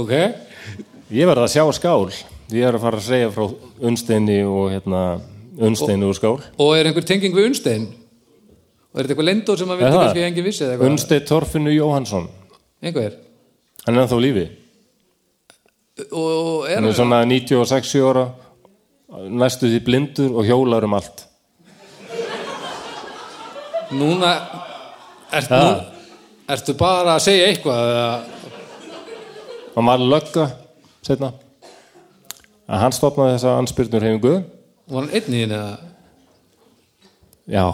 ok 0.00 0.12
Ég 1.10 1.26
verði 1.26 1.42
að 1.42 1.52
sjá 1.54 1.64
Skál. 1.74 2.12
Ég 2.52 2.66
er 2.66 2.76
að 2.76 2.84
fara 2.84 3.00
að 3.00 3.06
segja 3.08 3.30
frá 3.34 3.44
Unnsteini 3.88 4.36
og 4.46 4.68
hérna, 4.74 5.00
Unnsteini 5.58 6.06
og 6.06 6.14
Skál. 6.18 6.36
Og 6.60 6.70
er 6.76 6.86
einhver 6.90 7.06
tenging 7.08 7.34
við 7.34 7.48
Unnstein? 7.50 7.88
Og 8.90 9.00
er 9.00 9.02
þetta 9.08 9.14
eitthvað 9.16 9.28
lendór 9.30 9.58
sem 9.58 9.72
að 9.72 9.82
það? 9.82 9.96
kannski 9.96 10.24
engin 10.28 10.46
vissi? 10.46 10.68
Unnsteinn 10.86 11.26
Torfinu 11.26 11.72
Jóhansson. 11.74 12.28
Einhver? 12.84 13.16
Hann 13.86 13.96
er 13.96 14.04
ennþá 14.04 14.18
á 14.18 14.24
lífi. 14.26 14.46
Og 16.10 16.68
er 16.68 16.78
Hann 16.78 16.90
er 16.92 16.96
svona 17.00 17.24
96 17.26 17.96
ára, 18.06 18.24
næstu 19.10 19.66
því 19.70 19.80
blindur 19.84 20.36
og 20.38 20.46
hjólar 20.46 20.84
um 20.86 20.94
allt. 20.94 21.26
núna 23.90 24.34
ert 25.32 25.50
nú, 25.50 25.70
Ertu 26.50 26.74
bara 26.74 27.14
að 27.14 27.24
segja 27.28 27.46
eitthvað 27.46 27.90
hann 29.76 29.86
var 29.86 30.02
lögga 30.02 30.46
setna 31.06 31.32
að 32.70 32.80
hann 32.84 32.94
stopnaði 32.94 33.36
þessa 33.36 33.52
anspyrnur 33.58 34.06
hefingu 34.06 34.34
var 34.90 35.04
hann 35.04 35.12
einn 35.14 35.34
í 35.34 35.42
henni 35.44 35.58
eða? 35.58 35.76
Já, 37.50 37.66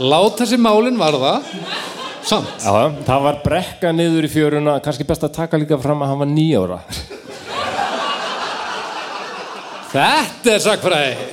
Lát 0.00 0.38
þessi 0.38 0.56
málin 0.56 0.96
varða 0.96 1.34
samt 2.28 2.64
Já, 2.64 2.90
það 3.06 3.26
var 3.26 3.40
brekka 3.44 3.92
niður 3.96 4.28
í 4.28 4.32
fjöruna, 4.32 4.78
kannski 4.84 5.06
best 5.08 5.24
að 5.26 5.36
taka 5.38 5.60
líka 5.60 5.78
fram 5.80 6.04
að 6.04 6.12
hann 6.12 6.22
var 6.22 6.30
nýjára. 6.30 6.80
Þetta 9.90 10.52
er 10.54 10.62
sakfræði 10.62 11.28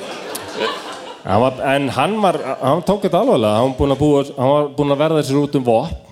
Hann 1.27 1.41
var, 1.43 1.57
en 1.76 1.89
hann 1.91 2.14
var, 2.23 2.38
hann 2.61 2.81
tók 2.88 3.03
þetta 3.03 3.19
alvarlega, 3.19 3.57
hann 3.59 3.73
var 3.73 3.77
búinn 3.77 3.93
að, 3.93 3.99
búa, 3.99 4.19
hann 4.38 4.51
var 4.53 4.69
búinn 4.77 4.93
að 4.93 5.01
verða 5.01 5.23
sér 5.27 5.39
út 5.41 5.57
um 5.59 5.65
vopn. 5.68 6.03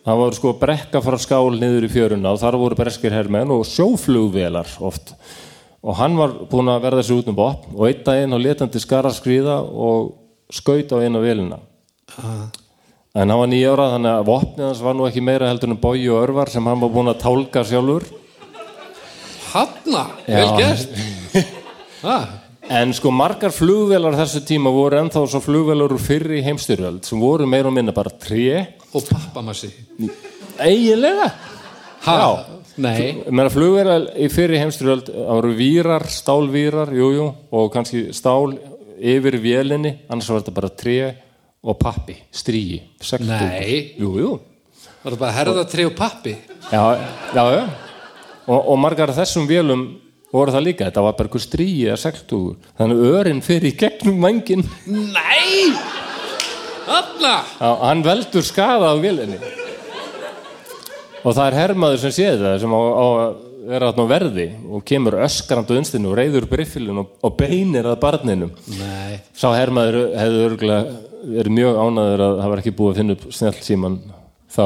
Það 0.00 0.20
var 0.22 0.36
sko 0.38 0.52
brekka 0.56 1.02
frá 1.04 1.16
skál 1.20 1.58
niður 1.60 1.84
í 1.84 1.90
fjöruna 1.92 2.32
og 2.32 2.40
þar 2.40 2.56
voru 2.62 2.78
breskir 2.78 3.12
hermenn 3.12 3.52
og 3.52 3.66
sjóflugvelar 3.68 4.70
oft. 4.80 5.12
Og 5.84 5.98
hann 6.00 6.16
var 6.16 6.32
búinn 6.48 6.72
að 6.72 6.86
verða 6.86 7.04
sér 7.04 7.20
út 7.20 7.28
um 7.28 7.36
vopn 7.36 7.76
og 7.76 7.84
einn 7.90 8.00
daginn 8.06 8.32
á 8.32 8.38
letandi 8.40 8.80
skara 8.80 9.12
skriða 9.12 9.58
og 9.60 10.14
skaut 10.56 10.96
á 10.96 11.04
eina 11.04 11.20
velina. 11.20 11.60
En 13.10 13.26
hann 13.26 13.40
var 13.40 13.48
nýjára 13.50 13.88
þannig 13.96 14.12
að 14.14 14.28
vopnið 14.28 14.66
hans 14.68 14.80
var 14.86 14.94
nú 14.94 15.06
ekki 15.08 15.22
meira 15.26 15.48
heldur 15.50 15.72
en 15.72 15.78
bói 15.82 15.98
og 16.12 16.20
örvar 16.20 16.50
sem 16.52 16.66
hann 16.70 16.78
var 16.78 16.92
búinn 16.94 17.10
að 17.10 17.22
tálka 17.24 17.64
sjálfur. 17.66 18.04
Hanna, 19.50 20.04
vel 20.28 20.52
gert. 20.60 21.00
En 22.70 22.92
sko 22.94 23.10
margar 23.10 23.50
flugvelar 23.50 24.14
þessu 24.14 24.44
tíma 24.46 24.70
voru 24.70 25.00
ennþá 25.00 25.24
svo 25.26 25.40
flugvelar 25.42 25.90
úr 25.90 25.98
fyrri 25.98 26.38
heimstyrjöld 26.46 27.02
sem 27.02 27.18
voru 27.18 27.48
meira 27.50 27.66
og 27.66 27.74
minna 27.74 27.90
bara 27.90 28.12
tré. 28.14 28.60
Og 28.94 29.02
pappamassi. 29.08 29.72
Eiginlega. 30.62 31.32
Já. 32.06 32.28
Nei, 32.80 32.94
Ég 33.26 33.32
meina 33.34 33.50
flugvelar 33.50 34.06
í 34.14 34.28
fyrri 34.30 34.60
heimstyrjöld 34.62 35.10
það 35.10 35.32
voru 35.32 35.50
vírar, 35.58 36.06
stálvírar, 36.14 36.94
jújú 36.94 37.26
og 37.50 37.66
kannski 37.74 38.04
stál 38.14 38.54
yfir 39.02 39.40
vélinni, 39.42 39.96
annars 40.06 40.30
var 40.30 40.44
þetta 40.44 40.56
bara 40.60 40.70
tré 40.70 40.96
og 41.60 41.76
pappi, 41.80 42.16
stríi 42.32 42.80
Nei. 43.26 43.96
Jújú 44.00 44.38
var 45.00 45.14
það 45.14 45.20
bara 45.20 45.36
herða 45.36 45.64
tré 45.68 45.86
og 45.88 45.96
pappi? 45.96 46.34
Já, 46.70 46.82
já, 47.32 47.44
já. 47.56 47.64
Og, 48.50 48.58
og 48.72 48.78
margar 48.80 49.12
af 49.12 49.20
þessum 49.20 49.46
vélum 49.48 49.84
voru 50.32 50.52
það 50.54 50.66
líka, 50.66 50.88
þetta 50.88 51.04
var 51.04 51.16
bara 51.18 51.28
einhver 51.30 51.44
stríi 51.44 51.86
eða 51.86 52.00
segltúgur, 52.00 52.58
þannig 52.78 53.00
að 53.00 53.16
örin 53.20 53.42
fyrir 53.44 53.72
í 53.72 53.76
gegnum 53.80 54.20
vangin 54.24 54.66
Nei! 54.86 55.72
Hanna 56.90 57.34
Já, 57.60 57.70
hann 57.84 58.04
veldur 58.04 58.44
skada 58.46 58.90
á 58.90 58.96
vélinni. 58.98 59.38
Og 61.20 61.34
það 61.36 61.46
er 61.46 61.56
hermaður 61.58 62.00
sem 62.02 62.14
séð 62.16 62.42
það 62.42 62.56
sem 62.62 62.74
á, 62.74 62.80
á 62.80 63.06
að 63.06 63.49
vera 63.70 63.90
á 63.94 64.04
verði 64.10 64.46
og 64.70 64.84
kemur 64.88 65.16
öskrand 65.24 65.70
á 65.70 65.74
unstinu 65.78 66.10
og 66.12 66.18
reyður 66.18 66.46
briffilin 66.50 67.00
og, 67.02 67.12
og 67.24 67.36
beinir 67.38 67.86
að 67.90 68.00
barninum. 68.02 68.52
Nei. 68.78 69.20
Sá 69.36 69.48
hermaður 69.54 70.10
hefði 70.18 70.44
örgulega 70.48 70.98
verið 71.20 71.56
mjög 71.58 71.80
ánæður 71.84 72.24
að 72.26 72.38
það 72.40 72.52
var 72.54 72.62
ekki 72.62 72.74
búið 72.78 72.92
að 72.92 73.00
finna 73.02 73.16
upp 73.16 73.26
snjall 73.36 73.60
síman 73.66 73.98
þá. 74.50 74.64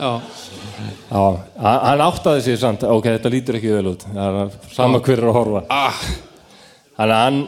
Já, 0.00 0.12
Já, 1.10 1.22
hann 1.60 1.80
hann 1.84 2.00
áttaði 2.06 2.42
sig 2.46 2.58
samt 2.60 2.84
ok, 2.86 3.06
þetta 3.18 3.32
lítur 3.32 3.58
ekki 3.58 3.72
vel 3.74 3.90
út. 3.92 4.04
Það 4.06 4.38
er 4.44 4.52
sama 4.72 5.00
hver 5.04 5.18
er 5.20 5.28
að 5.28 5.36
horfa. 5.36 5.62
Ah, 5.74 5.98
að 7.04 7.12
hann 7.18 7.40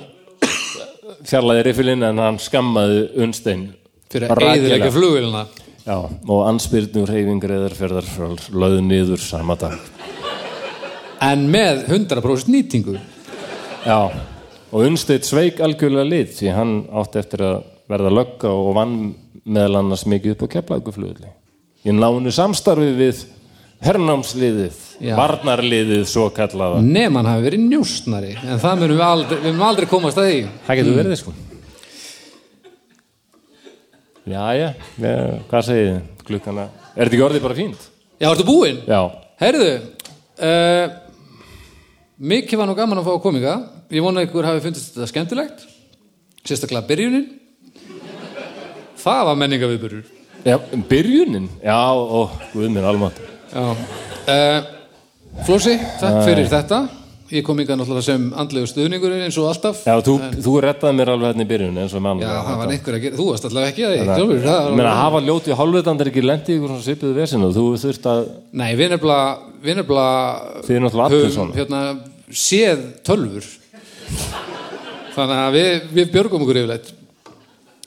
fjarlæði 1.28 1.62
riffilinn 1.68 2.04
en 2.08 2.20
hann 2.20 2.40
skammaði 2.42 3.04
unstein 3.24 3.68
fyrir 4.12 4.28
að 4.28 4.40
Rakilega. 4.42 4.58
eiðilegja 4.58 4.92
flugvélina 4.96 5.44
Já, 5.82 5.96
og 6.06 6.44
ansbyrnur 6.46 7.10
reyfingar 7.10 7.56
eðar 7.56 7.74
ferðar 7.74 8.06
löðu 8.54 8.82
niður 8.86 9.18
sama 9.22 9.56
dag. 9.58 9.74
En 11.22 11.48
með 11.50 11.84
100% 11.88 12.50
nýtingu 12.50 12.96
Já, 13.82 13.98
og 14.70 14.84
Unnsteit 14.86 15.26
sveik 15.26 15.58
algjörlega 15.62 16.06
lit 16.06 16.34
því 16.36 16.54
hann 16.54 16.74
átti 17.02 17.18
eftir 17.18 17.42
að 17.48 17.56
verða 17.90 18.12
lögga 18.14 18.52
og 18.54 18.72
vann 18.78 18.96
meðal 19.42 19.80
annars 19.80 20.06
mikið 20.06 20.36
upp 20.36 20.44
á 20.46 20.52
keflauguflugulli. 20.56 21.30
Ég 21.82 21.98
nánu 21.98 22.30
samstarfi 22.30 22.92
við 22.94 23.24
hernámsliðið, 23.82 24.76
Já. 25.02 25.16
varnarliðið 25.18 26.04
svo 26.06 26.28
kallaða. 26.34 26.78
Nefn 26.86 27.18
hann 27.18 27.30
hafi 27.32 27.48
verið 27.48 27.64
njóstnari 27.72 28.36
En 28.38 28.60
það 28.62 28.84
munum 28.84 29.00
við 29.00 29.06
aldrei, 29.08 29.40
við 29.48 29.64
aldrei 29.66 29.88
komast 29.90 30.20
að 30.22 30.28
því 30.30 30.42
Það 30.68 30.78
getur 30.78 31.00
verið 31.00 31.18
sko. 31.18 31.34
Jæja, 34.22 34.68
já, 35.02 35.12
hvað 35.50 35.64
segið 35.66 35.88
þið? 35.88 36.02
Klukkana. 36.28 36.68
Er 36.94 37.08
þetta 37.08 37.16
ekki 37.16 37.24
orðið 37.26 37.42
bara 37.42 37.56
fínt? 37.58 37.86
Já, 38.22 38.28
ertu 38.30 38.44
búinn? 38.46 38.78
Já. 38.86 39.00
Heyrðu 39.42 39.70
uh, 40.46 40.92
Mikið 42.22 42.60
var 42.60 42.68
nú 42.70 42.76
gaman 42.78 43.00
að 43.00 43.08
fá 43.08 43.12
að 43.16 43.22
kominga 43.24 43.54
Ég 43.90 44.04
vona 44.04 44.22
að 44.22 44.28
ykkur 44.28 44.46
hafi 44.46 44.62
fundist 44.62 44.92
þetta 44.92 45.08
skemmtilegt 45.10 45.64
Sérstaklega 46.46 46.86
byrjunin 46.86 47.26
Það 49.02 49.24
var 49.26 49.40
menningaviðburður 49.42 50.06
Já, 50.46 50.56
byrjunin? 50.90 51.50
Já, 51.62 51.78
ó, 51.94 52.30
guð 52.50 52.70
minn 52.74 52.86
almátt. 52.86 53.18
Já 53.50 53.62
uh, 53.62 54.70
Flósi, 55.46 55.76
takk 55.98 56.22
fyrir 56.26 56.50
þetta 56.50 56.84
Ég 57.32 57.44
kom 57.46 57.56
hingað 57.62 57.78
náttúrulega 57.80 58.04
sem 58.04 58.24
andlegu 58.36 58.68
stuðningur 58.68 59.14
eins 59.16 59.38
og 59.40 59.46
alltaf 59.48 59.78
Já, 59.88 59.94
þú, 60.04 60.14
þú 60.44 60.52
rettaði 60.66 60.96
mér 60.98 61.12
alveg 61.14 61.30
hérna 61.32 61.46
í 61.46 61.48
byrjun 61.52 61.78
eins 61.80 61.94
og 61.96 62.02
mann. 62.04 62.20
Já, 62.20 62.28
það 62.44 62.58
var 62.60 62.72
einhver 62.74 62.96
að 62.98 63.04
gera, 63.06 63.16
þú 63.16 63.26
varst 63.30 63.46
allavega 63.48 63.72
ekki 63.72 63.86
að 63.88 63.94
Ég 63.96 64.44
var- 64.44 64.76
meina, 64.76 64.92
hafa 64.98 65.22
ljóti 65.24 65.56
hálfvitandi 65.56 66.04
er 66.04 66.10
ekki 66.12 66.24
lendi 66.26 66.56
ykkur 66.58 66.72
svona 66.74 66.84
svipuðu 66.84 67.16
vesinu 67.16 67.48
þú 67.56 67.64
þurft 67.80 68.08
að, 68.12 68.22
Nei, 68.52 68.70
við 68.76 68.92
nefnilega 68.92 69.24
þið 69.62 70.76
er 70.76 70.84
náttúrulega 70.84 71.08
allir 71.08 71.32
svona 71.32 71.56
hérna, 71.56 71.82
séð 72.32 72.84
tölfur 73.06 73.48
þannig 75.16 75.38
að 75.38 75.56
við, 75.56 75.70
við 75.96 76.12
björgum 76.14 76.44
okkur 76.44 76.60
yfirleitt 76.62 76.92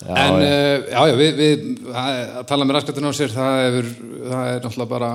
Já, 0.05 0.11
en 0.11 0.41
já. 0.41 0.47
já, 0.49 0.55
já, 0.91 1.01
já 1.09 1.15
við, 1.17 1.37
við 1.39 1.93
að 1.95 2.17
að 2.41 2.47
tala 2.49 2.65
með 2.67 2.75
raskatinn 2.77 3.07
á 3.09 3.11
sér 3.15 3.31
það 3.33 3.61
er, 3.65 3.87
það 4.25 4.49
er 4.51 4.59
náttúrulega 4.65 4.91
bara 4.91 5.09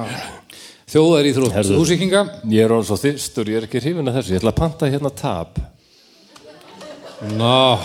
þjóðar 0.90 1.28
í 1.30 1.32
þrótt 1.36 1.72
húsíkinga 1.78 2.22
Ég 2.50 2.66
er 2.66 2.74
orðin 2.74 2.88
svo 2.90 2.98
þyrstur, 3.00 3.50
ég 3.52 3.60
er 3.60 3.68
ekki 3.68 3.82
hrifin 3.82 4.10
af 4.10 4.20
þessu. 4.20 4.34
Ég 4.34 4.42
ætla 4.42 4.54
að 4.54 4.60
panta 4.60 4.90
hérna 4.90 5.12
tap. 5.14 5.60
Ná, 7.36 7.78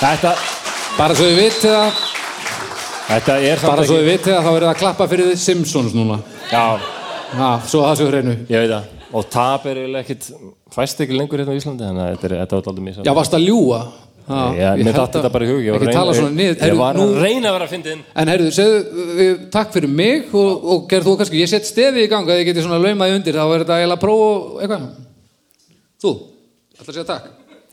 Þetta, 0.00 0.30
bara 0.96 1.12
svo 1.12 1.26
við 1.28 1.42
vitið 1.42 1.74
það. 1.74 1.98
Þetta 3.10 3.34
er 3.44 3.60
bara 3.66 3.82
svo 3.84 3.98
við 3.98 4.06
vitið 4.14 4.32
það 4.32 4.46
þá 4.46 4.48
er 4.50 4.64
það 4.64 4.70
að 4.70 4.78
klappa 4.80 5.06
fyrir 5.10 5.28
þið 5.28 5.42
Simpsons 5.42 5.96
núna. 5.96 6.16
Já, 6.48 6.62
ha, 7.36 7.50
svo 7.68 7.82
það 7.84 7.98
séu 8.00 8.08
hreinu. 8.08 8.36
Ég 8.48 8.64
veit 8.64 8.72
það. 8.72 8.86
Og 9.10 9.26
tap 9.26 9.66
er 9.66 9.80
eiginlega 9.82 10.06
ekkit, 10.06 10.28
fæst 10.72 11.02
ekki 11.04 11.16
lengur 11.18 11.42
hérna 11.42 11.52
á 11.52 11.58
Íslandi 11.58 11.82
Þannig 11.82 12.04
að 12.04 12.12
þetta 12.14 12.28
er, 12.30 12.68
aldrei 12.70 12.84
misa 12.86 13.02
Já, 13.02 13.10
varst 13.18 13.34
að 13.34 13.46
ljúa 13.48 13.80
Já, 14.30 14.70
ég 14.78 14.84
mér 14.84 14.94
held 14.94 15.00
datt 15.00 15.16
þetta 15.16 15.30
bara 15.34 15.46
í 15.46 15.50
hug 15.50 15.64
Ég 15.64 15.74
að 15.74 16.68
Ég 16.70 16.76
var 16.78 16.98
nú- 16.98 17.06
að 17.08 17.22
reyna 17.24 17.50
að 17.50 17.56
vera 17.56 17.66
að 17.66 17.72
fyndin 17.74 18.02
En 18.14 18.30
heyrðu, 18.30 18.50
segðu, 18.54 19.28
takk 19.50 19.72
fyrir 19.74 19.90
mig 19.90 20.34
og, 20.34 20.64
og 20.74 20.84
gerð 20.90 21.08
þú 21.10 21.16
kannski, 21.20 21.40
ég 21.42 21.50
set 21.50 21.66
stefi 21.66 22.04
í 22.04 22.10
gang 22.10 22.28
að 22.30 22.42
ég 22.42 22.50
geti 22.50 22.62
svona 22.62 22.78
laumaði 22.78 23.16
undir, 23.18 23.34
þá 23.34 23.44
er 23.48 23.64
þetta 23.64 23.78
eiginlega 23.80 24.02
próf 24.04 24.22
og 24.28 24.62
eitthvað. 24.62 24.86
Þú, 26.00 26.12
að 26.78 26.92
segja 26.92 27.06
takk. 27.10 27.30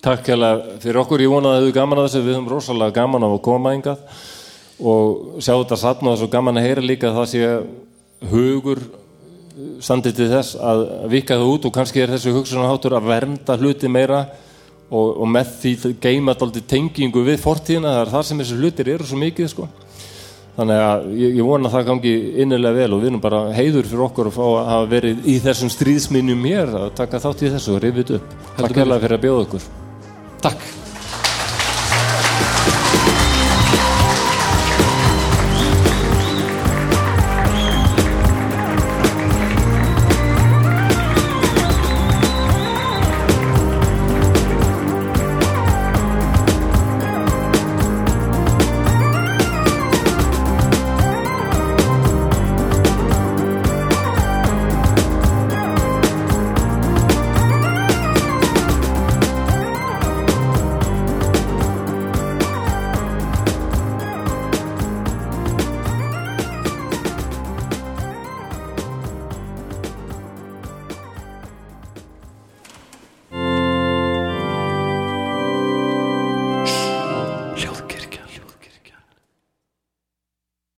Takk 0.07 0.29
hérlega 0.31 0.77
fyrir 0.83 1.01
okkur, 1.01 1.23
ég 1.25 1.31
vona 1.33 1.53
að 1.55 1.61
hefur 1.61 1.75
gaman 1.77 2.01
að 2.01 2.07
þessu 2.07 2.23
Við 2.25 2.35
höfum 2.37 2.49
rosalega 2.53 2.95
gaman 2.99 3.25
af 3.25 3.35
að 3.37 3.43
koma 3.47 3.73
hingað 3.73 4.23
Og 4.77 5.41
sjá 5.41 5.55
þetta 5.57 5.77
satna 5.81 6.13
og 6.13 6.19
svo 6.21 6.27
gaman 6.29 6.59
að 6.59 6.67
heyra 6.67 6.83
líka 6.85 7.09
að 7.09 7.17
það 7.17 7.29
sé 7.31 7.47
hugur 8.29 8.83
standi 9.81 10.11
til 10.13 10.27
þess 10.29 10.57
að 10.61 10.83
vika 11.09 11.37
það 11.37 11.51
út 11.55 11.65
og 11.65 11.73
kannski 11.73 12.03
er 12.03 12.13
þessi 12.13 12.33
hugsunarháttur 12.35 12.93
að 12.97 13.07
vernda 13.09 13.57
hluti 13.57 13.89
meira 13.89 14.19
og, 14.89 15.17
og 15.17 15.27
með 15.31 15.51
því 15.61 15.91
geima 16.03 16.35
daldi 16.37 16.63
tengingu 16.63 17.25
við 17.25 17.41
fortíðina, 17.43 17.97
það 17.97 18.05
er 18.05 18.13
það 18.13 18.25
sem 18.29 18.41
þessi 18.43 18.61
hlutir 18.61 18.93
eru 18.93 19.07
svo 19.07 19.19
mikið 19.21 19.51
sko. 19.51 19.67
þannig 20.57 20.81
að 20.87 21.05
ég, 21.21 21.35
ég 21.37 21.45
vona 21.45 21.69
að 21.69 21.75
það 21.75 21.87
gangi 21.91 22.15
innilega 22.43 22.79
vel 22.79 22.89
og 22.95 23.03
við 23.03 23.11
erum 23.11 23.21
bara 23.21 23.43
heiður 23.53 23.91
fyrir 23.91 24.07
okkur 24.07 24.31
að 24.31 24.37
fá 24.39 24.45
að 24.47 24.71
hafa 24.71 24.89
verið 24.95 25.29
í 25.29 25.37
þessum 25.43 25.73
stríðsminjum 25.75 26.49
hér 26.49 26.73
að 26.81 26.89
taka 26.97 27.21
þátt 27.27 27.45
í 27.45 27.53
þessu 27.53 27.77
og 27.77 27.83
rifið 27.85 28.17
upp 28.17 28.35
Takk 28.57 28.81
hérlega 28.81 29.05
fyrir 29.05 29.19
að 29.19 29.25
bjóða 29.27 29.47
okkur 29.47 29.71
Takk. 30.47 30.86